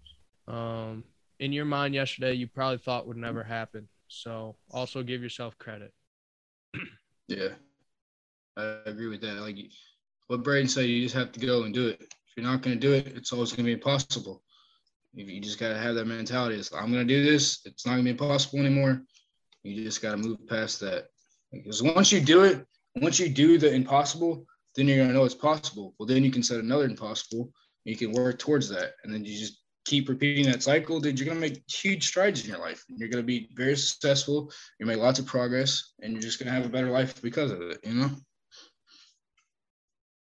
um, 0.46 1.02
in 1.40 1.52
your 1.52 1.64
mind 1.64 1.92
yesterday, 1.92 2.32
you 2.32 2.46
probably 2.46 2.78
thought 2.78 3.08
would 3.08 3.16
never 3.16 3.42
happen. 3.42 3.88
So 4.06 4.54
also 4.70 5.02
give 5.02 5.22
yourself 5.22 5.58
credit. 5.58 5.92
Yeah. 7.28 7.50
I 8.56 8.78
agree 8.86 9.08
with 9.08 9.20
that. 9.22 9.40
Like 9.40 9.56
what 10.28 10.42
Braeden 10.42 10.68
said, 10.68 10.86
you 10.86 11.02
just 11.02 11.14
have 11.14 11.32
to 11.32 11.40
go 11.40 11.62
and 11.62 11.74
do 11.74 11.88
it. 11.88 12.00
If 12.00 12.36
you're 12.36 12.46
not 12.46 12.62
going 12.62 12.78
to 12.78 12.80
do 12.80 12.92
it, 12.92 13.08
it's 13.16 13.32
always 13.32 13.50
going 13.50 13.64
to 13.64 13.64
be 13.64 13.72
impossible. 13.72 14.42
You 15.14 15.40
just 15.40 15.58
got 15.58 15.70
to 15.70 15.78
have 15.78 15.94
that 15.96 16.06
mentality. 16.06 16.56
It's, 16.56 16.72
I'm 16.72 16.90
going 16.92 17.06
to 17.06 17.14
do 17.14 17.22
this. 17.22 17.60
It's 17.66 17.84
not 17.84 17.92
going 17.92 18.04
to 18.04 18.12
be 18.14 18.22
impossible 18.22 18.60
anymore. 18.60 19.02
You 19.62 19.84
just 19.84 20.00
got 20.00 20.12
to 20.12 20.16
move 20.16 20.38
past 20.48 20.80
that. 20.80 21.08
Because 21.52 21.82
once 21.82 22.10
you 22.10 22.20
do 22.20 22.44
it, 22.44 22.66
once 22.96 23.18
you 23.18 23.28
do 23.28 23.58
the 23.58 23.72
impossible, 23.72 24.46
then 24.74 24.88
you're 24.88 24.96
going 24.96 25.08
to 25.08 25.14
know 25.14 25.24
it's 25.24 25.34
possible. 25.34 25.94
Well, 25.98 26.06
then 26.06 26.24
you 26.24 26.30
can 26.30 26.42
set 26.42 26.60
another 26.60 26.86
impossible. 26.86 27.52
You 27.84 27.96
can 27.96 28.12
work 28.12 28.38
towards 28.38 28.70
that. 28.70 28.92
And 29.04 29.12
then 29.12 29.24
you 29.24 29.38
just 29.38 29.60
keep 29.84 30.08
repeating 30.08 30.46
that 30.46 30.62
cycle. 30.62 30.98
Then 30.98 31.16
you're 31.16 31.26
going 31.26 31.40
to 31.40 31.46
make 31.46 31.62
huge 31.68 32.06
strides 32.06 32.42
in 32.42 32.50
your 32.50 32.60
life. 32.60 32.82
You're 32.88 33.10
going 33.10 33.22
to 33.22 33.26
be 33.26 33.50
very 33.54 33.76
successful. 33.76 34.50
You 34.80 34.86
make 34.86 34.98
lots 34.98 35.18
of 35.18 35.26
progress, 35.26 35.92
and 36.00 36.12
you're 36.12 36.22
just 36.22 36.38
going 36.38 36.46
to 36.46 36.54
have 36.54 36.64
a 36.64 36.70
better 36.70 36.90
life 36.90 37.20
because 37.20 37.50
of 37.50 37.60
it, 37.60 37.80
you 37.84 37.92
know? 37.92 38.10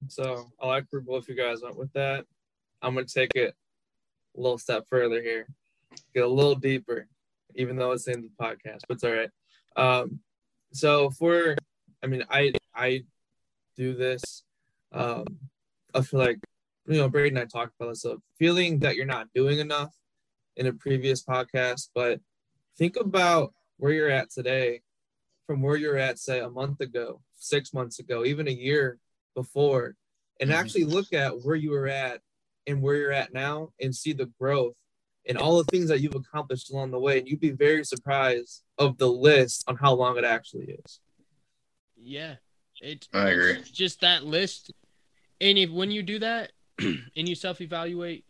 So 0.07 0.51
i 0.61 0.67
like 0.67 0.85
where 0.89 1.01
both 1.01 1.27
you 1.27 1.35
guys 1.35 1.61
went 1.61 1.77
with 1.77 1.93
that. 1.93 2.25
I'm 2.81 2.95
to 2.95 3.05
take 3.05 3.31
it 3.35 3.55
a 4.37 4.39
little 4.39 4.57
step 4.57 4.85
further 4.89 5.21
here. 5.21 5.47
Get 6.13 6.23
a 6.23 6.27
little 6.27 6.55
deeper 6.55 7.07
even 7.55 7.77
though 7.77 7.91
it's 7.91 8.07
in 8.07 8.21
the 8.21 8.43
podcast 8.43 8.81
but 8.87 8.95
it's 8.95 9.03
all 9.03 9.11
right. 9.11 9.29
Um 9.75 10.19
so 10.75 11.09
for 11.09 11.55
i 12.03 12.07
mean 12.07 12.23
i 12.29 12.51
i 12.75 13.01
do 13.77 13.95
this 13.95 14.43
um 14.91 15.25
i 15.93 16.01
feel 16.01 16.19
like 16.19 16.39
you 16.85 16.97
know 16.97 17.09
Braeden 17.09 17.37
and 17.37 17.45
i 17.45 17.47
talked 17.47 17.73
about 17.79 17.89
this 17.89 18.03
of 18.03 18.21
feeling 18.37 18.79
that 18.79 18.95
you're 18.95 19.05
not 19.05 19.27
doing 19.33 19.59
enough 19.59 19.95
in 20.57 20.67
a 20.67 20.73
previous 20.73 21.23
podcast 21.23 21.89
but 21.95 22.19
think 22.77 22.97
about 22.97 23.53
where 23.77 23.93
you're 23.93 24.09
at 24.09 24.29
today 24.29 24.81
from 25.47 25.61
where 25.61 25.77
you're 25.77 25.97
at 25.97 26.19
say 26.19 26.41
a 26.41 26.49
month 26.49 26.81
ago 26.81 27.21
six 27.37 27.73
months 27.73 27.99
ago 27.99 28.25
even 28.25 28.47
a 28.47 28.51
year 28.51 28.99
before 29.35 29.95
and 30.39 30.49
Mhm. 30.49 30.55
actually 30.55 30.85
look 30.85 31.13
at 31.13 31.41
where 31.43 31.55
you 31.55 31.71
were 31.71 31.87
at 31.87 32.21
and 32.67 32.81
where 32.81 32.95
you're 32.95 33.11
at 33.11 33.33
now 33.33 33.71
and 33.79 33.95
see 33.95 34.13
the 34.13 34.25
growth 34.39 34.75
and 35.27 35.37
all 35.37 35.57
the 35.57 35.63
things 35.65 35.87
that 35.89 36.01
you've 36.01 36.15
accomplished 36.15 36.71
along 36.71 36.91
the 36.91 36.99
way 36.99 37.19
and 37.19 37.27
you'd 37.27 37.39
be 37.39 37.51
very 37.51 37.83
surprised 37.85 38.63
of 38.77 38.97
the 38.97 39.07
list 39.07 39.63
on 39.67 39.75
how 39.75 39.93
long 39.93 40.17
it 40.17 40.23
actually 40.23 40.65
is 40.85 40.99
Yeah, 41.95 42.35
it. 42.81 43.07
I 43.13 43.29
agree. 43.29 43.51
it's 43.53 43.69
Just 43.71 44.01
that 44.01 44.23
list, 44.23 44.71
and 45.41 45.57
if 45.57 45.69
when 45.69 45.91
you 45.91 46.03
do 46.03 46.19
that 46.19 46.51
and 46.79 47.01
you 47.29 47.35
self 47.35 47.61
evaluate, 47.61 48.25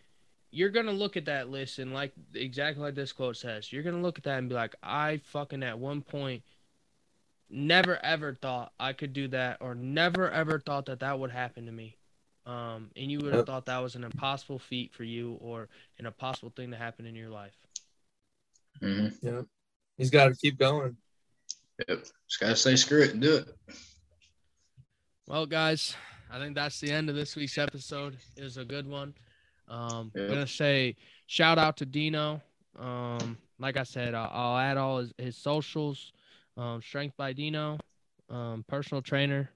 you're 0.52 0.70
gonna 0.70 0.92
look 0.92 1.18
at 1.18 1.26
that 1.26 1.50
list 1.50 1.80
and 1.80 1.94
like 1.94 2.14
exactly 2.34 2.82
like 2.84 2.96
this 2.96 3.12
quote 3.12 3.38
says, 3.38 3.74
you're 3.74 3.84
gonna 3.84 4.02
look 4.02 4.18
at 4.18 4.24
that 4.26 4.38
and 4.40 4.48
be 4.50 4.56
like, 4.56 4.76
I 4.84 5.18
fucking 5.26 5.64
at 5.64 5.78
one 5.80 6.02
point 6.02 6.44
never 7.50 7.98
ever 8.04 8.34
thought 8.34 8.74
I 8.80 8.94
could 8.94 9.14
do 9.14 9.28
that, 9.30 9.58
or 9.62 9.76
never 9.76 10.30
ever 10.30 10.60
thought 10.60 10.86
that 10.88 11.00
that 11.00 11.20
would 11.20 11.32
happen 11.32 11.66
to 11.66 11.72
me. 11.72 11.96
Um, 12.46 12.92
and 12.96 13.10
you 13.12 13.20
would 13.20 13.34
have 13.34 13.40
Yep. 13.40 13.46
thought 13.48 13.66
that 13.66 13.80
was 13.80 13.96
an 13.96 14.04
impossible 14.04 14.60
feat 14.60 14.94
for 14.94 15.04
you, 15.04 15.38
or 15.42 15.68
an 16.00 16.06
impossible 16.06 16.52
thing 16.56 16.72
to 16.72 16.78
happen 16.78 17.06
in 17.06 17.16
your 17.16 17.30
life. 17.30 17.56
hmm 18.82 19.08
yeah 19.22 19.42
he's 19.98 20.10
got 20.10 20.28
to 20.28 20.36
keep 20.36 20.58
going 20.58 20.96
Yep. 21.88 22.06
Just 22.30 22.40
gotta 22.40 22.56
say 22.56 22.76
screw 22.76 23.02
it 23.04 23.12
and 23.12 23.22
do 23.22 23.36
it. 23.36 23.48
Well, 25.28 25.46
guys, 25.46 25.96
I 26.32 26.40
think 26.40 26.56
that's 26.56 26.80
the 26.80 26.92
end 26.92 27.10
of 27.10 27.16
this 27.16 27.36
week's 27.36 27.58
episode. 27.58 28.18
It 28.38 28.44
was 28.44 28.58
a 28.58 28.64
good 28.66 28.88
one. 28.88 29.14
Um, 29.68 30.12
Yeah. 30.16 30.22
I'm 30.24 30.28
gonna 30.30 30.48
say 30.48 30.96
shout 31.28 31.58
out 31.58 31.78
to 31.78 31.86
Dino. 31.86 32.42
Um, 32.80 33.38
like 33.60 33.78
I 33.78 33.84
said, 33.84 34.14
I'll, 34.14 34.30
I'll 34.32 34.58
add 34.58 34.78
all 34.78 35.00
his, 35.00 35.14
his 35.18 35.38
socials. 35.38 36.14
Um, 36.58 36.82
Strength 36.82 37.18
by 37.18 37.34
Dino, 37.34 37.78
um, 38.30 38.64
personal 38.68 39.02
trainer. 39.02 39.50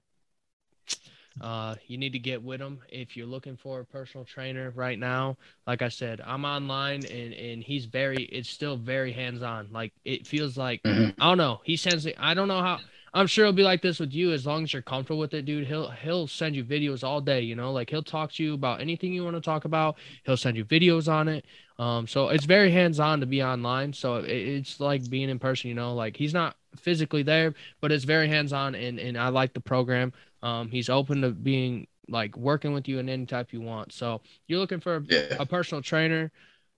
Uh, 1.40 1.76
you 1.86 1.96
need 1.96 2.12
to 2.12 2.18
get 2.18 2.42
with 2.42 2.60
him 2.60 2.80
if 2.90 3.16
you're 3.16 3.26
looking 3.26 3.56
for 3.56 3.80
a 3.80 3.84
personal 3.84 4.24
trainer 4.26 4.70
right 4.74 4.98
now. 4.98 5.38
Like 5.66 5.80
I 5.80 5.88
said, 5.88 6.20
I'm 6.20 6.44
online 6.44 7.06
and 7.06 7.32
and 7.32 7.62
he's 7.62 7.86
very. 7.86 8.24
It's 8.24 8.50
still 8.50 8.76
very 8.76 9.12
hands 9.12 9.40
on. 9.42 9.68
Like 9.72 9.92
it 10.04 10.26
feels 10.26 10.58
like 10.58 10.82
Mhm. 10.82 11.14
I 11.18 11.28
don't 11.28 11.38
know. 11.38 11.60
He 11.64 11.76
sends 11.76 12.04
it. 12.04 12.16
I 12.18 12.34
don't 12.34 12.48
know 12.48 12.60
how. 12.60 12.80
I'm 13.12 13.26
sure 13.26 13.44
it'll 13.44 13.52
be 13.56 13.62
like 13.62 13.82
this 13.82 13.98
with 13.98 14.12
you 14.12 14.32
as 14.32 14.46
long 14.46 14.62
as 14.62 14.72
you're 14.72 14.82
comfortable 14.82 15.18
with 15.18 15.34
it, 15.34 15.44
dude. 15.44 15.66
He'll 15.66 15.90
he'll 15.90 16.26
send 16.26 16.54
you 16.54 16.64
videos 16.64 17.02
all 17.02 17.20
day, 17.20 17.40
you 17.40 17.56
know, 17.56 17.72
like 17.72 17.90
he'll 17.90 18.02
talk 18.02 18.32
to 18.34 18.42
you 18.44 18.54
about 18.54 18.80
anything 18.80 19.12
you 19.12 19.24
want 19.24 19.36
to 19.36 19.40
talk 19.40 19.64
about. 19.64 19.96
He'll 20.24 20.36
send 20.36 20.56
you 20.56 20.64
videos 20.64 21.10
on 21.12 21.28
it. 21.28 21.44
Um, 21.78 22.06
so 22.06 22.28
it's 22.28 22.44
very 22.44 22.70
hands 22.70 23.00
on 23.00 23.20
to 23.20 23.26
be 23.26 23.42
online. 23.42 23.92
So 23.92 24.16
it, 24.16 24.30
it's 24.30 24.80
like 24.80 25.08
being 25.10 25.28
in 25.30 25.38
person, 25.38 25.68
you 25.68 25.74
know, 25.74 25.94
like 25.94 26.16
he's 26.16 26.34
not 26.34 26.56
physically 26.76 27.22
there, 27.22 27.54
but 27.80 27.90
it's 27.90 28.04
very 28.04 28.28
hands 28.28 28.52
on, 28.52 28.74
and 28.74 28.98
and 29.00 29.18
I 29.18 29.28
like 29.28 29.54
the 29.54 29.60
program. 29.60 30.12
Um, 30.42 30.70
he's 30.70 30.88
open 30.88 31.22
to 31.22 31.30
being 31.30 31.86
like 32.08 32.36
working 32.36 32.72
with 32.72 32.88
you 32.88 32.98
in 32.98 33.08
any 33.08 33.26
type 33.26 33.52
you 33.52 33.60
want. 33.60 33.92
So 33.92 34.20
you're 34.46 34.58
looking 34.58 34.80
for 34.80 34.96
a, 34.96 35.02
Yeah. 35.08 35.36
a 35.38 35.46
personal 35.46 35.80
trainer, 35.82 36.30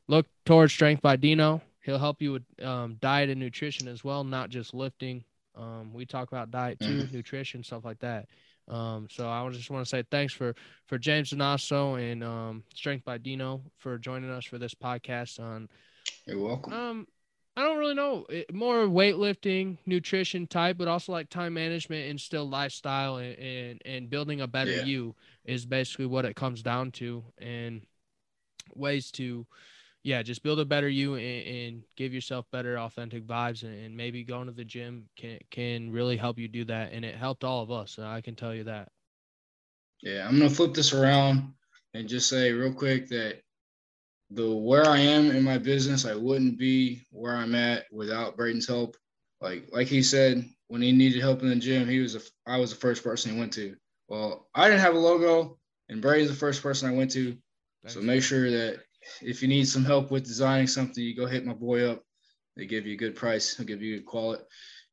look 0.08 0.26
towards 0.44 0.72
Strength 0.72 1.02
by 1.02 1.16
Dino. 1.16 1.62
He'll 1.82 1.98
help 1.98 2.22
you 2.22 2.32
with 2.32 2.42
um, 2.62 2.96
diet 3.00 3.28
and 3.30 3.40
nutrition 3.40 3.88
as 3.88 4.04
well, 4.04 4.24
not 4.24 4.50
just 4.50 4.72
lifting. 4.74 5.24
Um, 5.56 5.92
we 5.92 6.06
talk 6.06 6.32
about 6.32 6.50
diet 6.50 6.80
too, 6.80 7.08
nutrition, 7.12 7.62
stuff 7.62 7.84
like 7.84 7.98
that. 8.00 8.26
Um, 8.68 9.08
so 9.10 9.28
I 9.28 9.48
just 9.50 9.70
want 9.70 9.84
to 9.84 9.88
say 9.88 10.04
thanks 10.10 10.32
for 10.32 10.54
for 10.86 10.98
James 10.98 11.30
Dinaso 11.30 12.00
and 12.00 12.22
um, 12.22 12.62
Strength 12.74 13.04
by 13.04 13.18
Dino 13.18 13.60
for 13.78 13.98
joining 13.98 14.30
us 14.30 14.44
for 14.44 14.58
this 14.58 14.74
podcast 14.74 15.40
on 15.40 15.68
You're 16.26 16.38
welcome. 16.38 16.72
um, 16.72 17.08
I 17.54 17.62
don't 17.62 17.76
really 17.76 17.94
know. 17.94 18.24
It, 18.30 18.54
more 18.54 18.86
weightlifting, 18.86 19.76
nutrition 19.84 20.46
type, 20.46 20.78
but 20.78 20.88
also 20.88 21.12
like 21.12 21.28
time 21.28 21.54
management 21.54 22.08
and 22.08 22.18
still 22.18 22.48
lifestyle 22.48 23.16
and 23.16 23.38
and, 23.38 23.82
and 23.84 24.08
building 24.08 24.40
a 24.40 24.46
better 24.46 24.76
Yeah. 24.76 24.84
you 24.84 25.14
is 25.44 25.66
basically 25.66 26.06
what 26.06 26.24
it 26.24 26.34
comes 26.34 26.62
down 26.62 26.92
to. 26.92 27.24
And 27.38 27.82
ways 28.74 29.10
to, 29.12 29.46
yeah, 30.04 30.22
just 30.22 30.42
build 30.42 30.58
a 30.58 30.64
better 30.64 30.88
you 30.88 31.14
and, 31.14 31.46
and 31.46 31.82
give 31.96 32.12
yourself 32.12 32.46
better 32.50 32.78
authentic 32.78 33.26
vibes. 33.26 33.62
And, 33.62 33.74
and 33.84 33.96
maybe 33.96 34.24
going 34.24 34.46
to 34.46 34.52
the 34.52 34.64
gym 34.64 35.08
can 35.16 35.38
can 35.50 35.92
really 35.92 36.16
help 36.16 36.38
you 36.38 36.48
do 36.48 36.64
that. 36.64 36.92
And 36.92 37.04
it 37.04 37.14
helped 37.14 37.44
all 37.44 37.62
of 37.62 37.70
us. 37.70 37.98
I 37.98 38.20
can 38.20 38.34
tell 38.34 38.54
you 38.54 38.64
that. 38.64 38.88
Yeah, 40.02 40.26
I'm 40.26 40.38
gonna 40.38 40.50
flip 40.50 40.74
this 40.74 40.92
around 40.92 41.54
and 41.94 42.08
just 42.08 42.28
say 42.28 42.52
real 42.52 42.72
quick 42.72 43.08
that 43.08 43.42
the 44.30 44.50
where 44.50 44.86
I 44.86 44.98
am 44.98 45.30
in 45.30 45.44
my 45.44 45.58
business, 45.58 46.04
I 46.04 46.14
wouldn't 46.14 46.58
be 46.58 47.02
where 47.10 47.36
I'm 47.36 47.54
at 47.54 47.84
without 47.92 48.36
Braeden's 48.36 48.66
help. 48.66 48.96
Like 49.40 49.68
like 49.72 49.86
he 49.86 50.02
said, 50.02 50.44
when 50.66 50.82
he 50.82 50.90
needed 50.90 51.20
help 51.20 51.42
in 51.42 51.48
the 51.48 51.56
gym, 51.56 51.88
he 51.88 52.00
was 52.00 52.16
a, 52.16 52.20
I 52.46 52.56
was 52.56 52.70
the 52.70 52.80
first 52.80 53.04
person 53.04 53.32
he 53.32 53.38
went 53.38 53.52
to. 53.54 53.76
Well, 54.08 54.48
I 54.54 54.68
didn't 54.68 54.80
have 54.80 54.96
a 54.96 54.98
logo, 54.98 55.58
and 55.88 56.02
Braeden's 56.02 56.30
the 56.30 56.36
first 56.36 56.62
person 56.62 56.88
I 56.88 56.96
went 56.96 57.12
to. 57.12 57.36
So 57.86 58.00
make 58.00 58.22
sure 58.22 58.48
that 58.50 58.80
if 59.20 59.42
you 59.42 59.48
need 59.48 59.68
some 59.68 59.84
help 59.84 60.10
with 60.10 60.24
designing 60.24 60.66
something, 60.66 61.02
you 61.02 61.16
go 61.16 61.26
hit 61.26 61.44
my 61.44 61.54
boy 61.54 61.88
up. 61.88 62.02
They 62.56 62.66
give 62.66 62.86
you 62.86 62.94
a 62.94 62.98
good 62.98 63.16
price. 63.16 63.56
He'll 63.56 63.66
give 63.66 63.82
you 63.82 63.96
good 63.96 64.06
quality. 64.06 64.42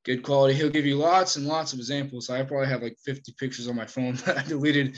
Good 0.06 0.24
quality. 0.24 0.54
He'll 0.54 0.70
give 0.70 0.86
you 0.86 0.96
lots 0.96 1.36
and 1.36 1.46
lots 1.46 1.74
of 1.74 1.80
examples. 1.80 2.30
I 2.30 2.42
probably 2.44 2.68
have 2.68 2.82
like 2.82 2.98
50 3.06 3.34
pictures 3.38 3.68
on 3.68 3.76
my 3.76 3.86
phone 3.86 4.16
that 4.26 4.38
I 4.38 4.44
deleted 4.48 4.98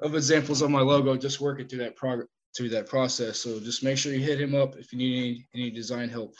of 0.00 0.14
examples 0.14 0.60
of 0.62 0.70
my 0.70 0.80
logo. 0.80 1.16
Just 1.16 1.40
working 1.40 1.68
through 1.68 1.80
that 1.80 1.96
prog- 1.96 2.26
through 2.56 2.70
that 2.70 2.88
process. 2.88 3.38
So 3.38 3.60
just 3.60 3.84
make 3.84 3.96
sure 3.96 4.12
you 4.12 4.20
hit 4.20 4.40
him 4.40 4.54
up 4.54 4.76
if 4.76 4.92
you 4.92 4.98
need 4.98 5.18
any, 5.18 5.62
any 5.62 5.70
design 5.70 6.08
help. 6.08 6.34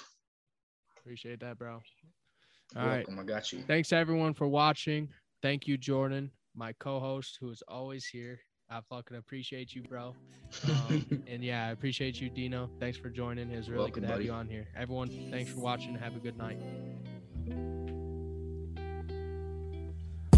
Appreciate 0.99 1.41
that, 1.41 1.57
bro. 1.59 1.81
You're 2.75 2.83
All 2.83 2.89
right. 2.89 3.09
welcome. 3.09 3.19
I 3.19 3.23
got 3.23 3.53
you. 3.53 3.61
Thanks 3.67 3.93
everyone 3.93 4.35
for 4.35 4.49
watching. 4.49 5.09
Thank 5.41 5.67
you, 5.67 5.79
Jordan, 5.79 6.31
my 6.55 6.73
co-host, 6.75 7.39
who 7.41 7.51
is 7.51 7.63
always 7.69 8.07
here. 8.07 8.41
I 8.73 8.81
fucking 8.89 9.17
appreciate 9.17 9.75
you, 9.75 9.83
bro. 9.83 10.15
Um, 10.69 11.25
and 11.27 11.43
yeah, 11.43 11.67
I 11.67 11.71
appreciate 11.71 12.21
you, 12.21 12.31
Dino. 12.31 12.71
Thanks 12.79 12.97
for 12.97 13.11
joining. 13.11 13.51
It 13.51 13.57
was 13.57 13.69
really 13.69 13.85
Welcome, 13.85 14.03
good 14.03 14.07
to 14.07 14.13
have 14.13 14.23
you 14.23 14.33
on 14.33 14.47
here. 14.47 14.69
Everyone, 14.77 15.09
thanks 15.31 15.51
for 15.51 15.59
watching. 15.59 15.97
Have 15.97 16.15
a 16.15 16.21
good 16.21 16.39
night. 16.39 16.61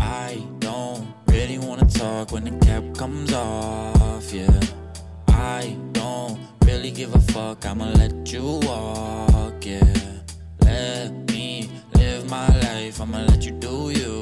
I 0.01 0.43
don't 0.61 1.13
really 1.29 1.59
wanna 1.59 1.85
talk 1.87 2.33
when 2.33 2.45
the 2.45 2.65
cap 2.65 2.83
comes 2.97 3.33
off, 3.35 4.33
yeah. 4.33 4.61
I 5.29 5.77
don't 5.93 6.41
really 6.65 6.91
give 6.91 7.15
a 7.15 7.21
fuck, 7.33 7.67
I'ma 7.67 7.91
let 7.93 8.33
you 8.33 8.61
walk, 8.63 9.65
yeah. 9.67 9.95
Let 10.63 11.13
me 11.31 11.71
live 11.95 12.29
my 12.31 12.49
life, 12.61 12.99
I'ma 13.01 13.25
let 13.25 13.45
you 13.45 13.53
do 13.53 13.91
you, 13.91 13.91
yeah. 14.01 14.22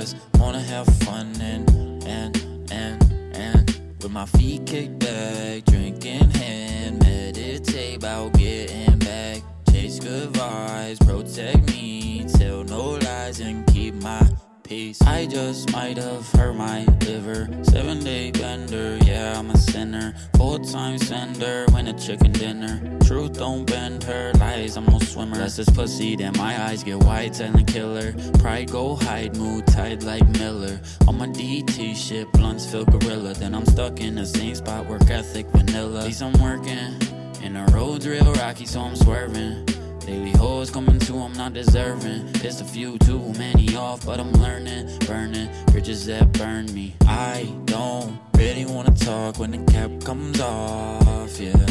just 0.00 0.16
wanna 0.38 0.60
have 0.60 0.86
fun 1.00 1.32
and, 1.40 1.68
and, 2.04 2.36
and, 2.70 3.02
and. 3.34 3.80
With 4.00 4.12
my 4.12 4.26
feet 4.26 4.64
kicked 4.64 5.00
back, 5.00 5.64
drinking 5.64 6.30
hand, 6.30 7.00
meditate 7.00 7.96
about 7.96 8.32
getting 8.34 8.96
back. 9.00 9.42
Chase 9.70 9.98
good 9.98 10.32
vibes, 10.34 11.04
protect 11.04 11.66
me, 11.72 12.24
tell 12.38 12.62
no 12.62 12.90
lies 12.90 13.40
and 13.40 13.66
keep 13.66 13.94
my 13.94 14.22
peace. 14.68 15.00
I 15.02 15.24
just 15.24 15.72
might 15.72 15.96
have 15.96 16.30
hurt 16.32 16.54
my 16.54 16.84
liver. 17.06 17.48
Seven 17.62 18.00
day 18.00 18.30
bender, 18.30 18.98
yeah, 19.04 19.38
I'm 19.38 19.50
a 19.50 19.56
sinner. 19.56 20.14
Full 20.36 20.58
time 20.58 20.98
sender, 20.98 21.64
win 21.72 21.88
a 21.88 21.98
chicken 21.98 22.32
dinner. 22.32 22.98
Truth 23.00 23.38
don't 23.38 23.64
bend 23.64 24.04
her, 24.04 24.32
lies, 24.34 24.76
I'm 24.76 24.84
no 24.84 24.98
swimmer. 24.98 25.38
That's 25.38 25.56
this 25.56 25.70
pussy, 25.70 26.16
then 26.16 26.36
my 26.36 26.62
eyes 26.64 26.84
get 26.84 27.02
wide, 27.02 27.32
telling 27.32 27.64
killer. 27.64 28.12
Pride 28.40 28.70
go 28.70 28.96
hide, 28.96 29.36
mood 29.36 29.66
tight 29.66 30.02
like 30.02 30.28
Miller. 30.38 30.78
On 31.06 31.16
my 31.16 31.28
DT 31.28 31.96
shit, 31.96 32.30
blunts 32.32 32.70
feel 32.70 32.84
gorilla. 32.84 33.32
Then 33.32 33.54
I'm 33.54 33.64
stuck 33.64 34.00
in 34.00 34.16
the 34.16 34.26
same 34.26 34.54
spot, 34.54 34.86
work 34.86 35.10
ethic 35.10 35.46
vanilla. 35.46 36.04
Least 36.04 36.22
I'm 36.22 36.38
working. 36.42 36.94
And 37.42 37.56
the 37.56 37.70
road's 37.72 38.06
real 38.06 38.32
rocky, 38.34 38.66
so 38.66 38.80
I'm 38.80 38.96
swerving. 38.96 39.64
Daily 40.08 40.30
hoes 40.30 40.70
coming 40.70 40.98
to, 41.00 41.18
I'm 41.18 41.34
not 41.34 41.52
deserving. 41.52 42.32
Pissed 42.32 42.62
a 42.62 42.64
few 42.64 42.96
too 43.00 43.20
many 43.36 43.76
off, 43.76 44.06
but 44.06 44.18
I'm 44.18 44.32
learning. 44.32 44.88
Burning 45.00 45.50
bridges 45.66 46.06
that 46.06 46.32
burn 46.32 46.64
me. 46.72 46.94
I 47.02 47.52
don't 47.66 48.18
really 48.34 48.64
wanna 48.64 48.94
talk 48.94 49.38
when 49.38 49.50
the 49.50 49.58
cap 49.70 49.90
comes 50.02 50.40
off, 50.40 51.38
yeah. 51.38 51.66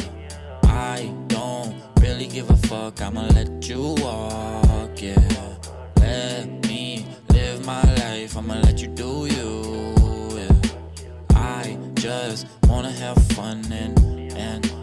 I 0.65 1.11
don't 1.29 1.81
really 1.99 2.27
give 2.27 2.51
a 2.51 2.57
fuck, 2.57 3.01
I'ma 3.01 3.25
let 3.33 3.67
you 3.67 3.95
walk, 4.03 5.01
yeah. 5.01 5.57
Let 5.95 6.47
me 6.67 7.07
live 7.33 7.65
my 7.65 7.81
life, 7.95 8.37
I'ma 8.37 8.59
let 8.59 8.79
you 8.83 8.89
do 8.89 9.25
you, 9.25 10.37
yeah. 10.37 10.55
I 11.31 11.75
just 11.95 12.45
wanna 12.67 12.91
have 12.91 13.17
fun 13.33 13.65
and 13.71 13.97
and 14.33 14.76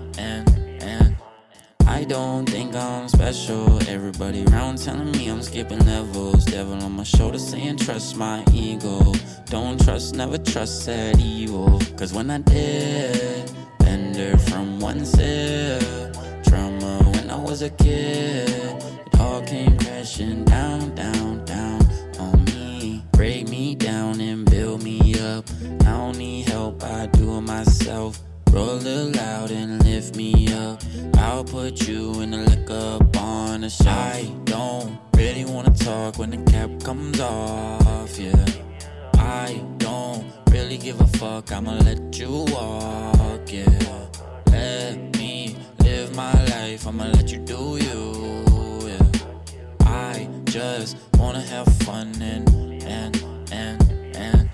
I 1.95 2.03
don't 2.03 2.45
think 2.45 2.75
I'm 2.75 3.09
special. 3.09 3.81
Everybody 3.89 4.45
around 4.47 4.79
telling 4.79 5.13
me 5.13 5.29
I'm 5.29 5.41
skipping 5.41 5.79
levels. 5.87 6.45
Devil 6.45 6.83
on 6.83 6.91
my 6.91 7.05
shoulder 7.05 7.39
saying 7.39 7.77
trust 7.77 8.17
my 8.17 8.45
ego. 8.53 9.13
Don't 9.47 9.81
trust, 9.81 10.17
never 10.17 10.37
trust 10.37 10.87
that 10.87 11.21
evil. 11.21 11.81
Cause 11.97 12.13
when 12.13 12.31
I 12.33 12.39
did, 12.39 13.49
bender 13.79 14.37
from 14.39 14.81
one 14.81 15.05
sip. 15.05 16.17
Trauma 16.43 16.99
when 17.13 17.31
I 17.31 17.39
was 17.39 17.63
a 17.63 17.71
kid. 17.71 18.49
It 18.49 19.21
all 19.21 19.43
came 19.43 19.79
crashing 19.79 20.45
down, 20.47 20.97
down, 20.97 21.45
down 21.45 21.81
on 22.19 22.45
me. 22.47 23.05
Break 23.13 23.49
me 23.49 23.77
down 23.77 24.21
and 24.21 24.51
build 24.51 24.83
me 24.83 24.99
up. 25.21 25.45
I 25.83 25.93
don't 25.93 26.19
need 26.19 26.49
help, 26.49 26.83
I 26.83 27.07
do 27.07 27.39
it 27.39 27.43
myself. 27.43 28.24
Roll 28.55 28.87
it 28.87 29.17
loud 29.17 29.51
and 29.51 29.85
lift 29.85 30.15
me 30.15 30.47
up. 30.55 30.81
I'll 31.17 31.43
put 31.43 31.89
you 31.89 32.21
in 32.21 32.33
a 32.35 32.43
lick 32.45 32.71
up 32.71 33.17
on 33.17 33.63
the 33.63 33.69
side. 33.69 34.45
Don't 34.45 34.97
really 35.17 35.45
wanna 35.45 35.75
talk 35.75 36.19
when 36.19 36.31
the 36.31 36.37
cap 36.53 36.71
comes 36.85 37.19
off, 37.19 38.17
yeah. 38.17 38.47
I 39.15 39.61
don't 39.79 40.25
really 40.51 40.79
give 40.79 41.01
a 41.01 41.07
fuck, 41.19 41.51
I'ma 41.51 41.73
let 41.79 42.17
you 42.17 42.47
walk, 42.53 43.53
yeah. 43.53 44.07
Let 44.47 45.19
me 45.19 45.57
live 45.81 46.15
my 46.15 46.33
life, 46.45 46.87
I'ma 46.87 47.07
let 47.07 47.33
you 47.33 47.39
do 47.39 47.77
you, 47.81 48.89
yeah. 48.89 49.07
I 49.81 50.29
just 50.45 50.97
wanna 51.19 51.41
have 51.41 51.67
fun 51.79 52.13
and, 52.23 52.49
and, 52.85 53.17
and, 53.51 53.83
and, 54.15 54.51